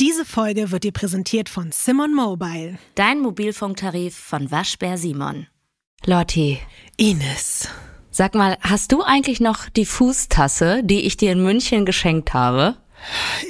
Diese 0.00 0.24
Folge 0.24 0.70
wird 0.70 0.84
dir 0.84 0.92
präsentiert 0.92 1.50
von 1.50 1.72
Simon 1.72 2.14
Mobile. 2.14 2.78
Dein 2.94 3.20
Mobilfunktarif 3.20 4.16
von 4.16 4.50
Waschbär 4.50 4.96
Simon. 4.96 5.46
Lotti. 6.06 6.58
Ines. 6.96 7.68
Sag 8.10 8.34
mal, 8.34 8.56
hast 8.62 8.92
du 8.92 9.02
eigentlich 9.02 9.40
noch 9.40 9.68
die 9.68 9.84
Fußtasse, 9.84 10.80
die 10.84 11.02
ich 11.02 11.18
dir 11.18 11.32
in 11.32 11.42
München 11.42 11.84
geschenkt 11.84 12.32
habe? 12.32 12.78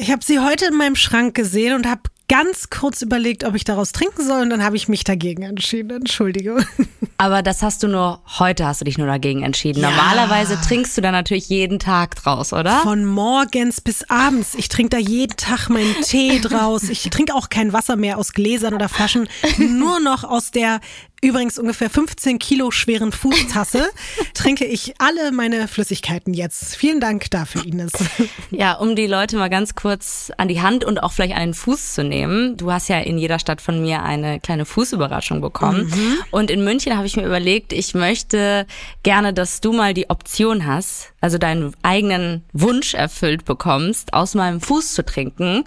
Ich 0.01 0.11
habe 0.11 0.25
sie 0.25 0.41
heute 0.41 0.67
in 0.67 0.75
meinem 0.75 0.97
Schrank 0.97 1.37
gesehen 1.37 1.77
und 1.77 1.87
habe 1.87 2.03
ganz 2.31 2.71
kurz 2.71 3.03
überlegt, 3.03 3.43
ob 3.43 3.57
ich 3.57 3.65
daraus 3.65 3.91
trinken 3.91 4.25
soll 4.25 4.43
und 4.43 4.51
dann 4.51 4.62
habe 4.62 4.77
ich 4.77 4.89
mich 4.89 5.03
dagegen 5.03 5.43
entschieden. 5.43 5.91
Entschuldigung. 5.91 6.61
Aber 7.19 7.43
das 7.43 7.61
hast 7.61 7.83
du 7.83 7.89
nur, 7.89 8.23
heute 8.39 8.65
hast 8.65 8.80
du 8.80 8.85
dich 8.85 8.97
nur 8.97 9.09
dagegen 9.09 9.43
entschieden. 9.43 9.83
Ja. 9.83 9.91
Normalerweise 9.91 10.59
trinkst 10.61 10.97
du 10.97 11.03
da 11.03 11.11
natürlich 11.11 11.48
jeden 11.48 11.80
Tag 11.80 12.15
draus, 12.15 12.53
oder? 12.53 12.79
Von 12.79 13.05
morgens 13.05 13.80
bis 13.80 14.09
abends. 14.09 14.55
Ich 14.55 14.69
trinke 14.69 14.91
da 14.91 14.98
jeden 14.98 15.37
Tag 15.37 15.69
meinen 15.69 16.01
Tee 16.03 16.41
draus. 16.41 16.85
Ich 16.85 17.03
trinke 17.11 17.35
auch 17.35 17.48
kein 17.48 17.73
Wasser 17.73 17.97
mehr 17.97 18.16
aus 18.16 18.33
Gläsern 18.33 18.74
oder 18.74 18.88
Flaschen, 18.88 19.29
nur 19.59 19.99
noch 19.99 20.23
aus 20.23 20.52
der 20.52 20.80
übrigens 21.23 21.59
ungefähr 21.59 21.91
15 21.91 22.38
Kilo 22.38 22.70
schweren 22.70 23.12
Fußtasse 23.12 23.91
trinke 24.34 24.65
ich 24.65 24.95
alle 24.98 25.33
meine 25.33 25.69
Flüssigkeiten 25.69 26.34
jetzt. 26.34 26.77
Vielen 26.77 27.01
Dank 27.01 27.30
dafür, 27.30 27.65
Ines. 27.65 27.93
Ja, 28.51 28.74
um 28.74 28.96
die 28.96 29.06
Leute 29.06 29.37
mal 29.37 29.48
ganz 29.48 29.74
kurz 29.74 30.33
an 30.37 30.48
die 30.48 30.60
Hand 30.60 30.84
und 30.84 31.02
auch 31.02 31.12
vielleicht 31.12 31.34
an 31.34 31.41
den 31.41 31.55
Fuß 31.55 31.95
zu 31.95 32.05
nehmen. 32.05 32.56
Du 32.56 32.73
hast 32.73 32.88
ja 32.88 32.98
in 32.98 33.16
jeder 33.16 33.38
Stadt 33.38 33.60
von 33.60 33.80
mir 33.80 34.02
eine 34.02 34.41
kleine 34.41 34.65
Fußüberraschung 34.65 35.41
bekommen. 35.41 35.87
Mhm. 35.87 36.16
Und 36.30 36.51
in 36.51 36.65
München 36.65 36.96
habe 36.96 37.06
ich 37.06 37.16
mir 37.16 37.24
überlegt, 37.24 37.73
ich 37.73 37.95
möchte 37.95 38.66
gerne, 39.02 39.32
dass 39.32 39.60
du 39.60 39.73
mal 39.73 39.95
die 39.95 40.10
Option 40.10 40.66
hast, 40.66 41.12
also 41.21 41.38
deinen 41.38 41.74
eigenen 41.82 42.45
Wunsch 42.52 42.95
erfüllt 42.95 43.45
bekommst, 43.45 44.12
aus 44.12 44.34
meinem 44.34 44.60
Fuß 44.60 44.95
zu 44.95 45.05
trinken. 45.05 45.65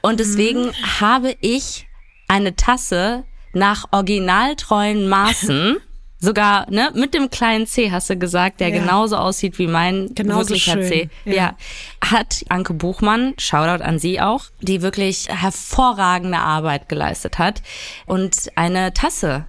Und 0.00 0.18
deswegen 0.18 0.66
mhm. 0.66 1.00
habe 1.00 1.36
ich 1.40 1.86
eine 2.28 2.56
Tasse 2.56 3.24
nach 3.52 3.86
originaltreuen 3.90 5.08
Maßen. 5.08 5.76
Sogar, 6.24 6.70
ne, 6.70 6.92
mit 6.94 7.14
dem 7.14 7.30
kleinen 7.30 7.66
C 7.66 7.90
hast 7.90 8.08
du 8.08 8.16
gesagt, 8.16 8.60
der 8.60 8.68
ja. 8.68 8.78
genauso 8.78 9.16
aussieht 9.16 9.58
wie 9.58 9.66
mein 9.66 10.14
genauso 10.14 10.50
wirklicher 10.50 10.74
schön. 10.74 10.86
C. 10.86 11.10
Ja. 11.24 11.34
ja. 11.34 11.56
Hat 12.00 12.44
Anke 12.48 12.74
Buchmann, 12.74 13.34
Shoutout 13.38 13.82
an 13.82 13.98
sie 13.98 14.20
auch, 14.20 14.44
die 14.60 14.82
wirklich 14.82 15.28
hervorragende 15.28 16.38
Arbeit 16.38 16.88
geleistet 16.88 17.40
hat 17.40 17.60
und 18.06 18.52
eine 18.54 18.94
Tasse 18.94 19.46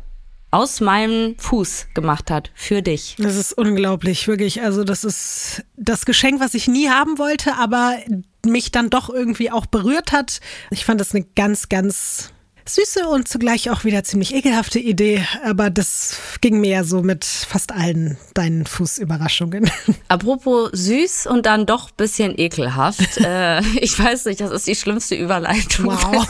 aus 0.49 0.81
meinem 0.81 1.35
Fuß 1.37 1.89
gemacht 1.93 2.31
hat 2.31 2.51
für 2.55 2.81
dich. 2.81 3.15
Das 3.17 3.35
ist 3.35 3.53
unglaublich, 3.53 4.27
wirklich. 4.27 4.61
Also 4.61 4.83
das 4.83 5.03
ist 5.03 5.63
das 5.77 6.05
Geschenk, 6.05 6.39
was 6.39 6.55
ich 6.55 6.67
nie 6.67 6.89
haben 6.89 7.19
wollte, 7.19 7.55
aber 7.55 7.97
mich 8.45 8.71
dann 8.71 8.89
doch 8.89 9.09
irgendwie 9.09 9.49
auch 9.51 9.67
berührt 9.67 10.11
hat. 10.11 10.41
Ich 10.69 10.85
fand 10.85 11.01
das 11.01 11.13
eine 11.13 11.23
ganz, 11.35 11.69
ganz 11.69 12.32
süße 12.65 13.07
und 13.07 13.27
zugleich 13.27 13.69
auch 13.69 13.83
wieder 13.83 14.03
ziemlich 14.03 14.33
ekelhafte 14.33 14.79
Idee, 14.79 15.25
aber 15.43 15.69
das 15.69 16.17
ging 16.41 16.59
mir 16.61 16.71
ja 16.71 16.83
so 16.83 17.01
mit 17.01 17.25
fast 17.25 17.71
allen 17.71 18.17
deinen 18.33 18.65
Fußüberraschungen. 18.65 19.69
Apropos 20.07 20.69
süß 20.71 21.27
und 21.27 21.45
dann 21.45 21.65
doch 21.65 21.91
bisschen 21.91 22.37
ekelhaft. 22.37 23.17
äh, 23.23 23.61
ich 23.79 23.97
weiß 23.97 24.25
nicht, 24.25 24.39
das 24.41 24.51
ist 24.51 24.67
die 24.67 24.75
schlimmste 24.75 25.15
Überleitung 25.15 25.85
wow. 25.85 26.27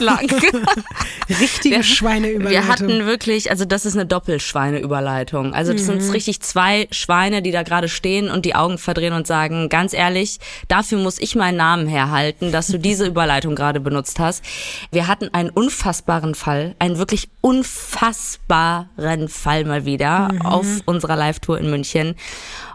Richtige 1.28 1.76
wir, 1.76 1.82
Schweineüberleitung. 1.82 2.50
Wir 2.50 2.68
hatten 2.68 3.06
wirklich, 3.06 3.50
also 3.50 3.64
das 3.64 3.86
ist 3.86 3.94
eine 3.94 4.06
Doppelschweineüberleitung. 4.06 5.54
Also 5.54 5.72
das 5.72 5.82
mhm. 5.82 6.00
sind 6.00 6.12
richtig 6.12 6.40
zwei 6.40 6.88
Schweine, 6.90 7.42
die 7.42 7.50
da 7.50 7.62
gerade 7.62 7.88
stehen 7.88 8.28
und 8.28 8.44
die 8.44 8.54
Augen 8.54 8.78
verdrehen 8.78 9.12
und 9.12 9.26
sagen, 9.26 9.68
ganz 9.68 9.92
ehrlich, 9.92 10.38
dafür 10.68 10.98
muss 10.98 11.18
ich 11.18 11.34
meinen 11.34 11.56
Namen 11.56 11.86
herhalten, 11.86 12.52
dass 12.52 12.66
du 12.66 12.78
diese 12.78 13.06
Überleitung 13.06 13.54
gerade 13.54 13.80
benutzt 13.80 14.18
hast. 14.18 14.44
Wir 14.90 15.06
hatten 15.06 15.32
einen 15.32 15.50
unfassbaren 15.50 16.23
unfassbaren 16.24 16.34
Fall, 16.34 16.74
einen 16.78 16.98
wirklich 16.98 17.28
unfassbaren 17.40 19.28
Fall 19.28 19.64
mal 19.64 19.84
wieder 19.84 20.32
mhm. 20.32 20.42
auf 20.42 20.66
unserer 20.86 21.16
Live-Tour 21.16 21.58
in 21.58 21.70
München. 21.70 22.14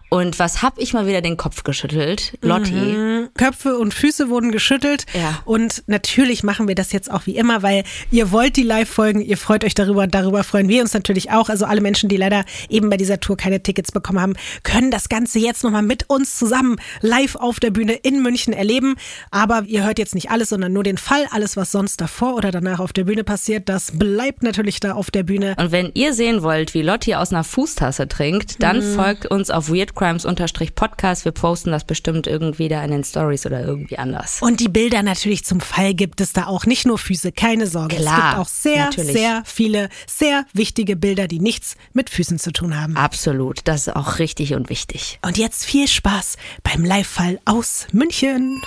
Und 0.09 0.39
was 0.39 0.63
hab 0.63 0.79
ich 0.79 0.93
mal 0.93 1.05
wieder 1.05 1.21
den 1.21 1.37
Kopf 1.37 1.63
geschüttelt? 1.63 2.37
Lotti. 2.41 2.73
Mhm. 2.73 3.29
Köpfe 3.37 3.77
und 3.77 3.93
Füße 3.93 4.29
wurden 4.29 4.51
geschüttelt. 4.51 5.05
Ja. 5.13 5.41
Und 5.45 5.83
natürlich 5.85 6.43
machen 6.43 6.67
wir 6.67 6.73
das 6.73 6.91
jetzt 6.91 7.11
auch 7.11 7.27
wie 7.27 7.35
immer, 7.35 7.61
weil 7.61 7.83
ihr 8.09 8.31
wollt 8.31 8.55
die 8.55 8.63
Live-Folgen, 8.63 9.21
ihr 9.21 9.37
freut 9.37 9.63
euch 9.63 9.75
darüber, 9.75 10.07
darüber 10.07 10.43
freuen 10.43 10.67
wir 10.67 10.81
uns 10.81 10.93
natürlich 10.93 11.31
auch. 11.31 11.49
Also 11.49 11.65
alle 11.65 11.81
Menschen, 11.81 12.09
die 12.09 12.17
leider 12.17 12.43
eben 12.69 12.89
bei 12.89 12.97
dieser 12.97 13.19
Tour 13.19 13.37
keine 13.37 13.61
Tickets 13.61 13.91
bekommen 13.91 14.19
haben, 14.19 14.33
können 14.63 14.89
das 14.89 15.09
Ganze 15.09 15.37
jetzt 15.37 15.63
nochmal 15.63 15.83
mit 15.83 16.09
uns 16.09 16.37
zusammen 16.37 16.77
live 17.01 17.35
auf 17.35 17.59
der 17.59 17.69
Bühne 17.69 17.93
in 17.93 18.23
München 18.23 18.51
erleben. 18.53 18.95
Aber 19.29 19.63
ihr 19.67 19.85
hört 19.85 19.99
jetzt 19.99 20.15
nicht 20.15 20.31
alles, 20.31 20.49
sondern 20.49 20.73
nur 20.73 20.83
den 20.83 20.97
Fall. 20.97 21.27
Alles, 21.29 21.55
was 21.55 21.71
sonst 21.71 22.01
davor 22.01 22.33
oder 22.33 22.49
danach 22.49 22.79
auf 22.79 22.93
der 22.93 23.03
Bühne 23.03 23.23
passiert, 23.23 23.69
das 23.69 23.91
bleibt 23.93 24.41
natürlich 24.41 24.79
da 24.79 24.93
auf 24.93 25.11
der 25.11 25.21
Bühne. 25.21 25.55
Und 25.59 25.71
wenn 25.71 25.91
ihr 25.93 26.15
sehen 26.15 26.41
wollt, 26.41 26.73
wie 26.73 26.81
Lotti 26.81 27.13
aus 27.13 27.31
einer 27.31 27.43
Fußtasse 27.43 28.07
trinkt, 28.07 28.63
dann 28.63 28.77
mhm. 28.77 28.95
folgt 28.95 29.25
uns 29.27 29.51
auf 29.51 29.69
Weird 29.69 29.93
Crimes-Podcast. 29.99 31.25
Wir 31.25 31.33
posten 31.33 31.71
das 31.71 31.83
bestimmt 31.83 32.25
irgendwie 32.25 32.69
da 32.69 32.83
in 32.83 32.91
den 32.91 33.03
Stories 33.03 33.45
oder 33.45 33.61
irgendwie 33.61 33.97
anders. 33.97 34.41
Und 34.41 34.61
die 34.61 34.69
Bilder 34.69 35.03
natürlich 35.03 35.43
zum 35.43 35.59
Fall 35.59 35.93
gibt 35.93 36.21
es 36.21 36.31
da 36.31 36.47
auch 36.47 36.65
nicht 36.65 36.85
nur 36.85 36.97
Füße, 36.97 37.33
keine 37.33 37.67
Sorge. 37.67 37.97
Klar, 37.97 38.17
es 38.17 38.23
gibt 38.23 38.37
auch 38.37 38.47
sehr, 38.47 38.85
natürlich. 38.85 39.11
sehr 39.11 39.43
viele, 39.45 39.89
sehr 40.07 40.45
wichtige 40.53 40.95
Bilder, 40.95 41.27
die 41.27 41.39
nichts 41.39 41.75
mit 41.91 42.09
Füßen 42.09 42.39
zu 42.39 42.53
tun 42.53 42.79
haben. 42.79 42.95
Absolut, 42.95 43.59
das 43.65 43.87
ist 43.87 43.95
auch 43.95 44.19
richtig 44.19 44.53
und 44.53 44.69
wichtig. 44.69 45.19
Und 45.21 45.37
jetzt 45.37 45.65
viel 45.65 45.87
Spaß 45.87 46.37
beim 46.63 46.85
Live-Fall 46.85 47.39
aus 47.43 47.87
München. 47.91 48.61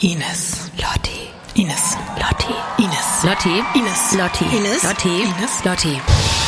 Ines. 0.00 0.70
Lotti. 0.76 1.37
Ines. 1.58 1.96
Lotti. 2.16 2.54
Ines. 2.78 3.24
Lotti. 3.24 3.62
Ines. 3.74 4.12
Lotti. 4.12 4.44
Ines. 4.56 4.82
Lotti. 4.84 5.22
Ines. 5.24 5.64
Lotti. 5.64 6.00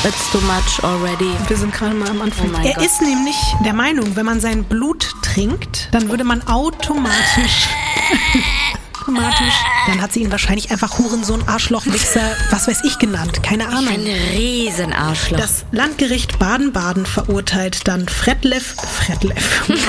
It's 0.04 0.31
too 0.31 0.41
much 0.43 0.84
already. 0.84 1.34
Wir 1.48 1.56
sind 1.56 1.75
gerade 1.75 1.97
mal 1.97 2.09
am 2.09 2.22
Anfang. 2.22 2.54
Oh 2.54 2.65
er 2.65 2.75
Gott. 2.75 2.84
ist 2.84 3.03
nämlich 3.03 3.34
der 3.65 3.72
Meinung, 3.72 4.15
wenn 4.15 4.25
man 4.25 4.41
sein 4.41 4.62
Blut 4.62 5.09
trinkt, 5.22 5.88
dann 5.91 6.09
würde 6.10 6.22
man 6.22 6.47
automatisch 6.47 7.66
automatisch. 9.00 9.54
Dann 9.88 10.00
hat 10.00 10.12
sie 10.12 10.22
ihn 10.22 10.31
wahrscheinlich 10.31 10.71
einfach 10.71 10.98
Hurensohn, 10.98 11.42
Arschloch, 11.48 11.87
Wichser, 11.87 12.37
was 12.50 12.69
weiß 12.69 12.84
ich 12.84 12.98
genannt. 13.00 13.42
Keine 13.42 13.66
Ahnung. 13.66 13.88
Ein 13.88 14.06
Riesenarschloch. 14.37 15.38
Das 15.38 15.65
Landgericht 15.72 16.38
Baden-Baden 16.38 17.04
verurteilt 17.06 17.88
dann 17.88 18.09
Fredlev. 18.09 18.77
Fredlev. 18.77 19.62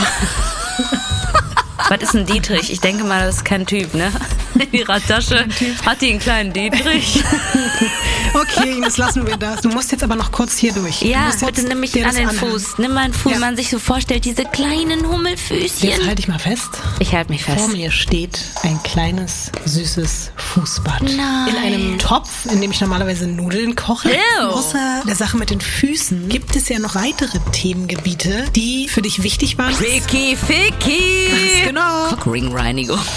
Was 1.89 2.01
ist 2.03 2.15
ein 2.15 2.25
Dietrich? 2.25 2.71
Ich 2.71 2.79
denke 2.79 3.03
mal, 3.03 3.25
das 3.25 3.37
ist 3.37 3.45
kein 3.45 3.65
Typ, 3.65 3.93
ne? 3.95 4.13
In 4.61 4.79
ihrer 4.79 4.99
Tasche 4.99 5.45
hat 5.85 6.01
die 6.01 6.11
einen 6.11 6.19
kleinen 6.19 6.53
Dietrich. 6.53 7.23
okay, 8.41 8.77
Ines, 8.77 8.97
lassen 8.97 9.25
wir 9.27 9.37
das. 9.37 9.61
Du 9.61 9.69
musst 9.69 9.91
jetzt 9.91 10.03
aber 10.03 10.15
noch 10.15 10.31
kurz 10.31 10.57
hier 10.57 10.73
durch. 10.73 11.01
Ja, 11.01 11.31
bitte 11.45 11.63
nimm 11.63 11.79
mich 11.79 12.05
an 12.05 12.15
den. 12.15 12.29
Fuß. 12.29 12.77
Nimm 12.77 12.93
meinen 12.93 13.13
Fuß, 13.13 13.33
ja. 13.33 13.39
man 13.39 13.55
sich 13.55 13.69
so 13.69 13.79
vorstellt, 13.79 14.25
diese 14.25 14.45
kleinen 14.45 15.07
Hummelfüßchen. 15.07 15.89
Jetzt 15.89 16.05
halte 16.05 16.21
ich 16.21 16.27
mal 16.27 16.39
fest. 16.39 16.69
Ich 16.99 17.13
halte 17.13 17.31
mich 17.31 17.43
fest. 17.43 17.59
Vor 17.59 17.67
mir 17.69 17.91
steht 17.91 18.39
ein 18.63 18.81
kleines, 18.83 19.51
süßes 19.65 20.31
Fußbad. 20.35 21.03
Nein. 21.03 21.47
In 21.49 21.57
einem 21.57 21.99
Topf, 21.99 22.45
in 22.51 22.61
dem 22.61 22.71
ich 22.71 22.81
normalerweise 22.81 23.27
Nudeln 23.27 23.75
koche. 23.75 24.09
Ew. 24.09 24.47
Außer 24.47 25.03
der 25.07 25.15
Sache 25.15 25.37
mit 25.37 25.49
den 25.49 25.61
Füßen 25.61 26.29
gibt 26.29 26.55
es 26.55 26.69
ja 26.69 26.79
noch 26.79 26.95
weitere 26.95 27.39
Themengebiete, 27.51 28.45
die 28.55 28.87
für 28.87 29.01
dich 29.01 29.23
wichtig 29.23 29.57
waren. 29.57 29.73
Ficky, 29.73 30.35
Ficky. 30.35 31.65
Genau. 31.65 32.07
Cockring-Reinigung. 32.09 32.99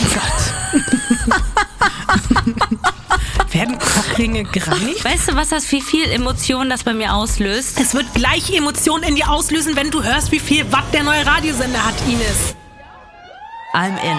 Werden 3.55 3.79
Cockringe 3.79 4.43
gereinigt? 4.53 5.05
Weißt 5.05 5.29
du, 5.29 5.37
was 5.37 5.51
das, 5.51 5.71
wie 5.71 5.81
viel 5.81 6.11
Emotionen 6.11 6.69
das 6.69 6.83
bei 6.83 6.93
mir 6.93 7.15
auslöst? 7.15 7.81
Es 7.81 7.95
wird 7.95 8.13
gleich 8.13 8.51
Emotionen 8.55 9.05
in 9.05 9.15
dir 9.15 9.31
auslösen, 9.31 9.77
wenn 9.77 9.93
du 9.93 10.03
hörst, 10.03 10.33
wie 10.33 10.41
viel 10.41 10.71
Watt 10.73 10.93
der 10.93 11.05
neue 11.05 11.25
Radiosender 11.25 11.85
hat, 11.85 11.95
Ines. 12.09 12.57
I'm 13.73 13.97
in. 14.03 14.19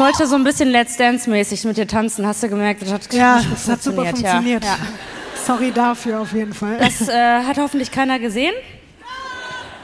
Wollte 0.00 0.26
so 0.26 0.34
ein 0.34 0.42
bisschen 0.42 0.70
Let's 0.70 0.96
Dance-mäßig 0.96 1.64
mit 1.64 1.76
dir 1.76 1.86
tanzen. 1.86 2.26
Hast 2.26 2.42
du 2.42 2.48
gemerkt? 2.48 2.82
Das 2.82 2.92
hat 2.92 3.12
ja, 3.12 3.40
das 3.48 3.68
hat 3.68 3.82
super 3.82 4.06
funktioniert. 4.06 4.64
Ja. 4.64 4.78
Sorry 5.46 5.70
dafür 5.70 6.20
auf 6.20 6.32
jeden 6.32 6.54
Fall. 6.54 6.78
Das 6.78 7.08
äh, 7.08 7.44
hat 7.44 7.58
hoffentlich 7.58 7.92
keiner 7.92 8.18
gesehen. 8.18 8.54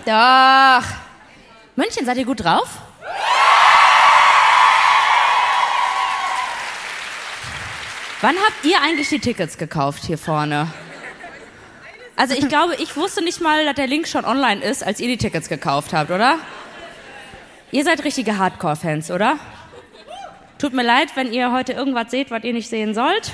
Doch. 0.06 0.82
München, 1.76 2.06
seid 2.06 2.16
ihr 2.16 2.24
gut 2.24 2.42
drauf? 2.42 2.68
Wann 8.22 8.34
habt 8.36 8.64
ihr 8.64 8.80
eigentlich 8.80 9.10
die 9.10 9.18
Tickets 9.18 9.58
gekauft 9.58 10.04
hier 10.04 10.16
vorne? 10.16 10.68
Also 12.16 12.34
ich 12.34 12.48
glaube, 12.48 12.74
ich 12.76 12.96
wusste 12.96 13.22
nicht 13.22 13.42
mal, 13.42 13.66
dass 13.66 13.74
der 13.74 13.86
Link 13.86 14.08
schon 14.08 14.24
online 14.24 14.64
ist, 14.64 14.82
als 14.82 15.00
ihr 15.00 15.08
die 15.08 15.18
Tickets 15.18 15.50
gekauft 15.50 15.92
habt, 15.92 16.10
oder? 16.10 16.38
Ihr 17.72 17.84
seid 17.84 18.02
richtige 18.04 18.38
Hardcore-Fans, 18.38 19.10
oder? 19.10 19.38
Tut 20.58 20.73
mir 20.73 20.82
leid, 20.85 21.08
wenn 21.14 21.32
ihr 21.32 21.53
heute 21.53 21.73
irgendwas 21.73 22.11
seht, 22.11 22.31
was 22.31 22.43
ihr 22.44 22.53
nicht 22.53 22.69
sehen 22.69 22.94
sollt. 22.94 23.32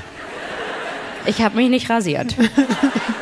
Ich 1.26 1.40
habe 1.40 1.56
mich 1.56 1.70
nicht 1.70 1.88
rasiert. 1.88 2.34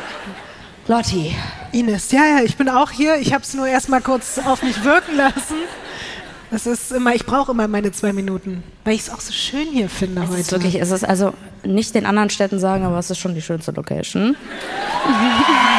Lotti. 0.87 1.35
Ines, 1.71 2.11
ja, 2.11 2.25
ja, 2.25 2.43
ich 2.43 2.57
bin 2.57 2.67
auch 2.67 2.91
hier. 2.91 3.17
Ich 3.17 3.31
habe 3.33 3.43
es 3.43 3.53
nur 3.53 3.67
erst 3.67 3.89
mal 3.89 4.01
kurz 4.01 4.39
auf 4.39 4.63
mich 4.63 4.83
wirken 4.83 5.15
lassen. 5.15 5.55
Es 6.49 6.65
ist 6.65 6.91
immer, 6.91 7.15
ich 7.15 7.25
brauche 7.25 7.51
immer 7.51 7.67
meine 7.67 7.91
zwei 7.93 8.11
Minuten, 8.11 8.63
weil 8.83 8.95
ich 8.95 9.01
es 9.01 9.09
auch 9.09 9.21
so 9.21 9.31
schön 9.31 9.67
hier 9.71 9.87
finde 9.87 10.23
es 10.23 10.29
heute. 10.29 10.39
Ist 10.41 10.51
wirklich, 10.51 10.75
es 10.75 10.91
ist 10.91 11.05
also 11.05 11.33
nicht 11.63 11.95
den 11.95 12.05
anderen 12.05 12.29
Städten 12.29 12.59
sagen, 12.59 12.83
aber 12.83 12.99
es 12.99 13.09
ist 13.09 13.19
schon 13.19 13.35
die 13.35 13.41
schönste 13.41 13.71
Location. 13.71 14.35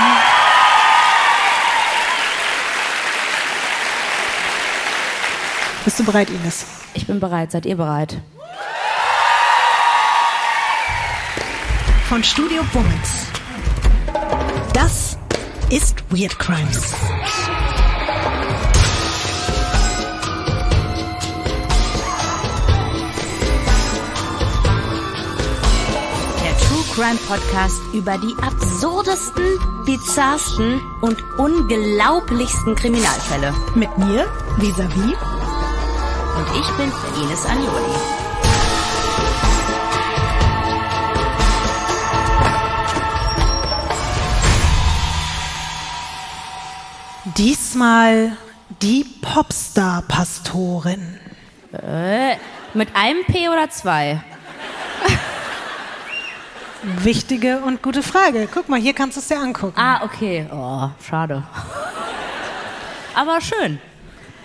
Bist 5.84 5.98
du 5.98 6.04
bereit, 6.04 6.30
Ines? 6.30 6.64
Ich 6.94 7.06
bin 7.06 7.18
bereit. 7.18 7.50
Seid 7.50 7.66
ihr 7.66 7.76
bereit? 7.76 8.20
Von 12.08 12.22
Studio 12.22 12.62
Bummens. 12.72 13.26
Das 14.72 15.18
ist 15.70 16.04
Weird 16.10 16.38
Crimes. 16.38 16.94
Crime 26.94 27.18
Podcast 27.26 27.80
über 27.94 28.18
die 28.18 28.36
absurdesten, 28.42 29.58
bizarrsten 29.86 30.78
und 31.00 31.16
unglaublichsten 31.38 32.74
Kriminalfälle. 32.74 33.54
Mit 33.74 33.96
mir, 33.96 34.26
Visavi. 34.58 35.41
Und 36.36 36.46
ich 36.58 36.68
bin 36.76 36.92
Ines 37.22 37.44
Agnoli. 37.46 37.94
Diesmal 47.36 48.36
die 48.80 49.04
Popstar-Pastorin. 49.20 51.18
Äh, 51.72 52.36
mit 52.74 52.94
einem 52.94 53.24
P 53.24 53.48
oder 53.48 53.70
zwei? 53.70 54.22
Wichtige 56.82 57.58
und 57.58 57.80
gute 57.82 58.02
Frage. 58.02 58.48
Guck 58.52 58.68
mal, 58.68 58.80
hier 58.80 58.92
kannst 58.92 59.16
du 59.16 59.20
es 59.20 59.28
dir 59.28 59.38
angucken. 59.38 59.78
Ah, 59.78 60.02
okay. 60.02 60.48
Oh, 60.52 60.88
schade. 61.06 61.44
Aber 63.14 63.40
schön. 63.40 63.80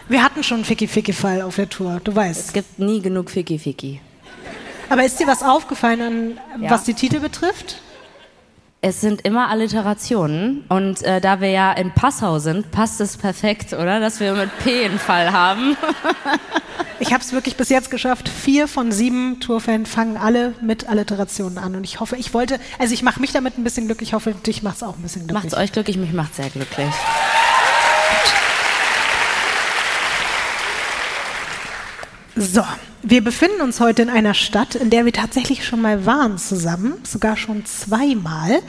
Wir 0.10 0.24
hatten 0.24 0.42
schon 0.44 0.58
einen 0.58 0.66
Ficky-Ficky-Fall 0.66 1.42
auf 1.42 1.58
der 1.58 1.70
Tour, 1.70 2.00
du 2.04 2.16
weißt. 2.16 2.48
Es 2.48 2.54
gibt 2.54 2.80
nie 2.80 3.02
genug 3.02 3.30
Ficky-Ficky. 3.30 4.00
Aber 4.90 5.04
ist 5.04 5.20
dir 5.20 5.28
was 5.28 5.44
aufgefallen, 5.44 6.02
an, 6.02 6.64
ja. 6.64 6.70
was 6.70 6.86
die 6.86 6.94
Titel 6.94 7.20
betrifft? 7.20 7.82
Es 8.80 9.02
sind 9.02 9.26
immer 9.26 9.50
Alliterationen 9.50 10.64
und 10.70 11.02
äh, 11.02 11.20
da 11.20 11.42
wir 11.42 11.50
ja 11.50 11.74
in 11.74 11.92
Passau 11.92 12.40
sind, 12.40 12.72
passt 12.72 13.02
es 13.02 13.18
perfekt, 13.18 13.74
oder? 13.74 14.00
Dass 14.00 14.20
wir 14.20 14.34
mit 14.34 14.58
P 14.60 14.86
einen 14.86 15.00
Fall 15.00 15.34
haben. 15.34 15.76
ich 17.00 17.12
habe 17.12 17.22
es 17.22 17.34
wirklich 17.34 17.58
bis 17.58 17.70
jetzt 17.70 17.92
geschafft. 17.92 18.30
Vier 18.30 18.68
von 18.68 18.92
sieben 18.94 19.42
Tourfans 19.42 19.90
fangen 19.90 20.16
alle 20.16 20.54
mit 20.62 20.88
Alliterationen 20.88 21.58
an 21.58 21.76
und 21.76 21.84
ich 21.84 22.00
hoffe, 22.00 22.16
ich 22.16 22.34
wollte, 22.34 22.60
also 22.80 22.94
ich 22.94 23.02
mache 23.02 23.20
mich 23.20 23.34
damit 23.34 23.58
ein 23.58 23.64
bisschen 23.64 23.88
glücklich. 23.88 24.10
Ich 24.10 24.14
hoffe, 24.14 24.34
dich 24.34 24.64
macht 24.64 24.78
es 24.78 24.84
auch 24.84 24.96
ein 24.96 25.02
bisschen 25.02 25.28
glücklich. 25.28 25.44
Macht 25.44 25.54
es 25.54 25.60
euch 25.60 25.72
glücklich? 25.74 25.98
Mich 25.98 26.14
macht 26.14 26.36
sehr 26.36 26.50
glücklich. 26.50 26.94
So, 32.40 32.64
wir 33.02 33.24
befinden 33.24 33.62
uns 33.62 33.80
heute 33.80 34.04
in 34.04 34.10
einer 34.10 34.36
Stadt, 34.36 34.76
in 34.76 34.92
der 34.92 35.06
wir 35.06 35.14
tatsächlich 35.14 35.66
schon 35.66 35.82
mal 35.82 36.06
waren 36.06 36.38
zusammen, 36.38 36.94
sogar 37.04 37.36
schon 37.36 37.66
zweimal. 37.66 38.60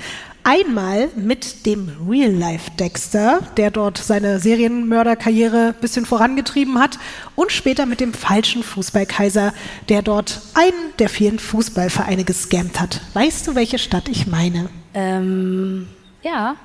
Einmal 0.43 1.09
mit 1.17 1.67
dem 1.67 1.93
Real 2.09 2.33
Life 2.33 2.71
Dexter, 2.79 3.41
der 3.59 3.71
dort 3.71 3.99
seine 3.99 4.39
Serienmörderkarriere 4.41 5.75
ein 5.75 5.81
bisschen 5.83 6.07
vorangetrieben 6.07 6.79
hat, 6.79 6.99
und 7.35 7.53
später 7.53 7.85
mit 7.85 8.01
dem 8.01 8.15
falschen 8.15 8.63
Fußballkaiser, 8.63 9.53
der 9.91 10.01
dort 10.01 10.41
einen 10.55 10.95
der 10.99 11.11
vielen 11.11 11.39
Fußballvereine 11.39 12.25
gescammt 12.25 12.81
hat. 12.81 13.03
Weißt 13.13 13.47
du, 13.47 13.55
welche 13.55 13.79
Stadt 13.79 14.09
ich 14.09 14.27
meine? 14.27 14.71
Ähm, 14.95 15.89
ja. 16.23 16.57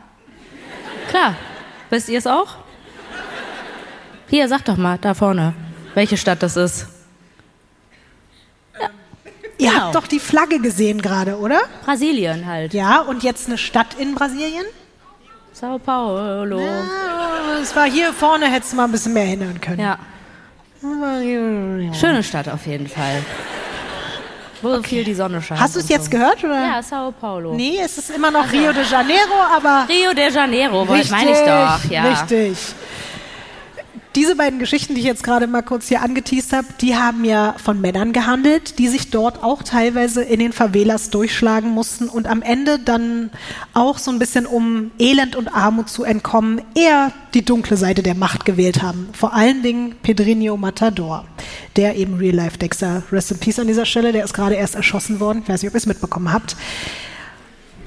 Klar. 1.09 1.35
Wisst 1.89 2.07
ihr 2.07 2.19
es 2.19 2.27
auch? 2.27 2.55
Hier, 4.29 4.47
sag 4.47 4.63
doch 4.63 4.77
mal, 4.77 4.97
da 4.99 5.13
vorne, 5.13 5.53
welche 5.95 6.15
Stadt 6.15 6.41
das 6.41 6.55
ist. 6.55 6.92
Ihr 9.63 9.69
genau. 9.69 9.83
habt 9.83 9.95
doch 9.95 10.07
die 10.07 10.19
Flagge 10.19 10.59
gesehen 10.59 11.01
gerade, 11.01 11.37
oder? 11.37 11.61
Brasilien 11.85 12.45
halt. 12.45 12.73
Ja, 12.73 12.99
und 12.99 13.23
jetzt 13.23 13.47
eine 13.47 13.57
Stadt 13.57 13.95
in 13.97 14.13
Brasilien? 14.13 14.65
Sao 15.53 15.79
Paulo. 15.79 16.59
Ja, 16.59 17.59
es 17.61 17.73
war 17.75 17.89
hier 17.89 18.11
vorne, 18.11 18.47
hättest 18.51 18.73
du 18.73 18.77
mal 18.77 18.85
ein 18.85 18.91
bisschen 18.91 19.13
mehr 19.13 19.25
hinhören 19.25 19.61
können. 19.61 19.79
Ja. 19.79 19.97
Schöne 21.93 22.23
Stadt 22.23 22.49
auf 22.49 22.65
jeden 22.67 22.87
Fall. 22.87 23.23
Wo 24.61 24.73
okay. 24.73 24.83
viel 24.83 25.03
die 25.05 25.13
Sonne 25.13 25.41
scheint. 25.41 25.61
Hast 25.61 25.75
du 25.75 25.79
es 25.79 25.87
jetzt 25.87 26.05
so. 26.05 26.11
gehört? 26.11 26.43
Oder? 26.43 26.55
Ja, 26.55 26.83
Sao 26.83 27.11
Paulo. 27.11 27.53
Nee, 27.53 27.79
es 27.81 27.97
ist 27.97 28.09
immer 28.09 28.31
noch 28.31 28.51
Rio 28.51 28.73
de 28.73 28.83
Janeiro, 28.83 29.41
aber. 29.55 29.85
Rio 29.87 30.13
de 30.13 30.29
Janeiro, 30.31 30.85
meine 30.85 31.01
ich 31.01 31.39
doch. 31.39 31.89
Ja. 31.89 32.03
Richtig. 32.09 32.57
Diese 34.15 34.35
beiden 34.35 34.59
Geschichten, 34.59 34.93
die 34.93 35.01
ich 35.01 35.07
jetzt 35.07 35.23
gerade 35.23 35.47
mal 35.47 35.63
kurz 35.63 35.87
hier 35.87 36.03
angeteased 36.03 36.53
habe, 36.53 36.67
die 36.81 36.95
haben 36.95 37.25
ja 37.25 37.55
von 37.57 37.81
Männern 37.81 38.13
gehandelt, 38.13 38.77
die 38.77 38.87
sich 38.87 39.09
dort 39.09 39.41
auch 39.41 39.63
teilweise 39.63 40.21
in 40.21 40.39
den 40.39 40.53
Favelas 40.53 41.09
durchschlagen 41.09 41.71
mussten 41.71 42.07
und 42.09 42.27
am 42.27 42.43
Ende 42.43 42.77
dann 42.77 43.31
auch 43.73 43.97
so 43.97 44.11
ein 44.11 44.19
bisschen 44.19 44.45
um 44.45 44.91
Elend 44.99 45.35
und 45.35 45.47
Armut 45.47 45.89
zu 45.89 46.03
entkommen, 46.03 46.61
eher 46.75 47.11
die 47.33 47.43
dunkle 47.43 47.75
Seite 47.75 48.03
der 48.03 48.13
Macht 48.13 48.45
gewählt 48.45 48.83
haben. 48.83 49.09
Vor 49.13 49.33
allen 49.33 49.63
Dingen 49.63 49.95
Pedrinho 50.03 50.57
Matador, 50.57 51.25
der 51.75 51.95
eben 51.95 52.13
Real 52.13 52.35
Life 52.35 52.59
Dexter, 52.59 53.01
Rest 53.11 53.31
in 53.31 53.39
Peace 53.39 53.57
an 53.57 53.65
dieser 53.65 53.87
Stelle, 53.87 54.11
der 54.11 54.25
ist 54.25 54.35
gerade 54.35 54.53
erst 54.53 54.75
erschossen 54.75 55.19
worden, 55.19 55.41
ich 55.41 55.49
weiß 55.49 55.63
nicht, 55.63 55.69
ob 55.69 55.73
ihr 55.73 55.79
es 55.79 55.87
mitbekommen 55.87 56.31
habt. 56.31 56.55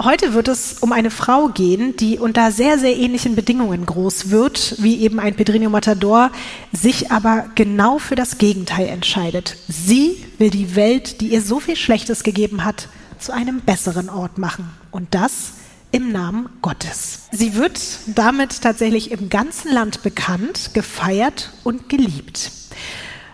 Heute 0.02 0.34
wird 0.34 0.48
es 0.48 0.74
um 0.80 0.92
eine 0.92 1.10
Frau 1.10 1.48
gehen, 1.48 1.96
die 1.96 2.18
unter 2.18 2.52
sehr, 2.52 2.78
sehr 2.78 2.94
ähnlichen 2.96 3.34
Bedingungen 3.34 3.86
groß 3.86 4.28
wird, 4.30 4.76
wie 4.78 5.00
eben 5.00 5.18
ein 5.18 5.34
Pedrinho 5.34 5.70
Matador, 5.70 6.30
sich 6.70 7.10
aber 7.10 7.46
genau 7.54 7.98
für 7.98 8.14
das 8.14 8.36
Gegenteil 8.36 8.88
entscheidet. 8.88 9.56
Sie 9.68 10.22
will 10.36 10.50
die 10.50 10.76
Welt, 10.76 11.22
die 11.22 11.28
ihr 11.28 11.40
so 11.40 11.60
viel 11.60 11.76
Schlechtes 11.76 12.24
gegeben 12.24 12.64
hat, 12.64 12.88
zu 13.18 13.32
einem 13.32 13.62
besseren 13.62 14.10
Ort 14.10 14.36
machen. 14.36 14.68
Und 14.90 15.14
das 15.14 15.52
im 15.92 16.12
Namen 16.12 16.50
Gottes. 16.60 17.28
Sie 17.32 17.54
wird 17.54 17.80
damit 18.06 18.60
tatsächlich 18.60 19.10
im 19.12 19.30
ganzen 19.30 19.72
Land 19.72 20.02
bekannt, 20.02 20.74
gefeiert 20.74 21.52
und 21.64 21.88
geliebt. 21.88 22.50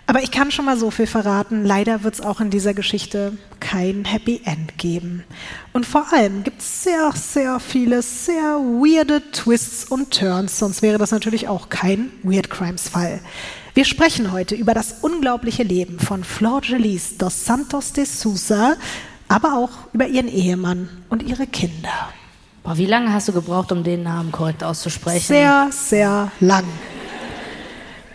Aber 0.06 0.22
ich 0.22 0.30
kann 0.30 0.50
schon 0.50 0.64
mal 0.64 0.76
so 0.76 0.90
viel 0.90 1.06
verraten, 1.06 1.64
leider 1.64 2.02
wird 2.02 2.14
es 2.14 2.20
auch 2.20 2.40
in 2.40 2.50
dieser 2.50 2.74
Geschichte 2.74 3.38
kein 3.60 4.04
Happy 4.04 4.42
End 4.44 4.76
geben. 4.76 5.24
Und 5.72 5.86
vor 5.86 6.12
allem 6.12 6.42
gibt 6.42 6.60
es 6.60 6.82
sehr, 6.82 7.12
sehr 7.14 7.60
viele 7.60 8.02
sehr 8.02 8.58
weirde 8.58 9.22
Twists 9.30 9.84
und 9.84 10.10
Turns, 10.10 10.58
sonst 10.58 10.82
wäre 10.82 10.98
das 10.98 11.12
natürlich 11.12 11.48
auch 11.48 11.68
kein 11.68 12.10
Weird 12.22 12.50
Crimes 12.50 12.88
Fall. 12.88 13.20
Wir 13.74 13.84
sprechen 13.84 14.32
heute 14.32 14.54
über 14.54 14.74
das 14.74 14.96
unglaubliche 15.00 15.62
Leben 15.62 15.98
von 15.98 16.24
Flor 16.24 16.60
Gelis 16.60 17.16
dos 17.16 17.46
Santos 17.46 17.92
de 17.92 18.04
Sousa, 18.04 18.74
aber 19.28 19.56
auch 19.56 19.70
über 19.94 20.06
ihren 20.08 20.28
Ehemann 20.28 20.88
und 21.08 21.22
ihre 21.22 21.46
Kinder. 21.46 22.12
Boah, 22.64 22.76
wie 22.76 22.86
lange 22.86 23.12
hast 23.12 23.28
du 23.28 23.32
gebraucht, 23.32 23.72
um 23.72 23.82
den 23.82 24.02
Namen 24.02 24.30
korrekt 24.30 24.62
auszusprechen? 24.62 25.24
Sehr, 25.26 25.68
sehr 25.70 26.30
lang. 26.40 26.64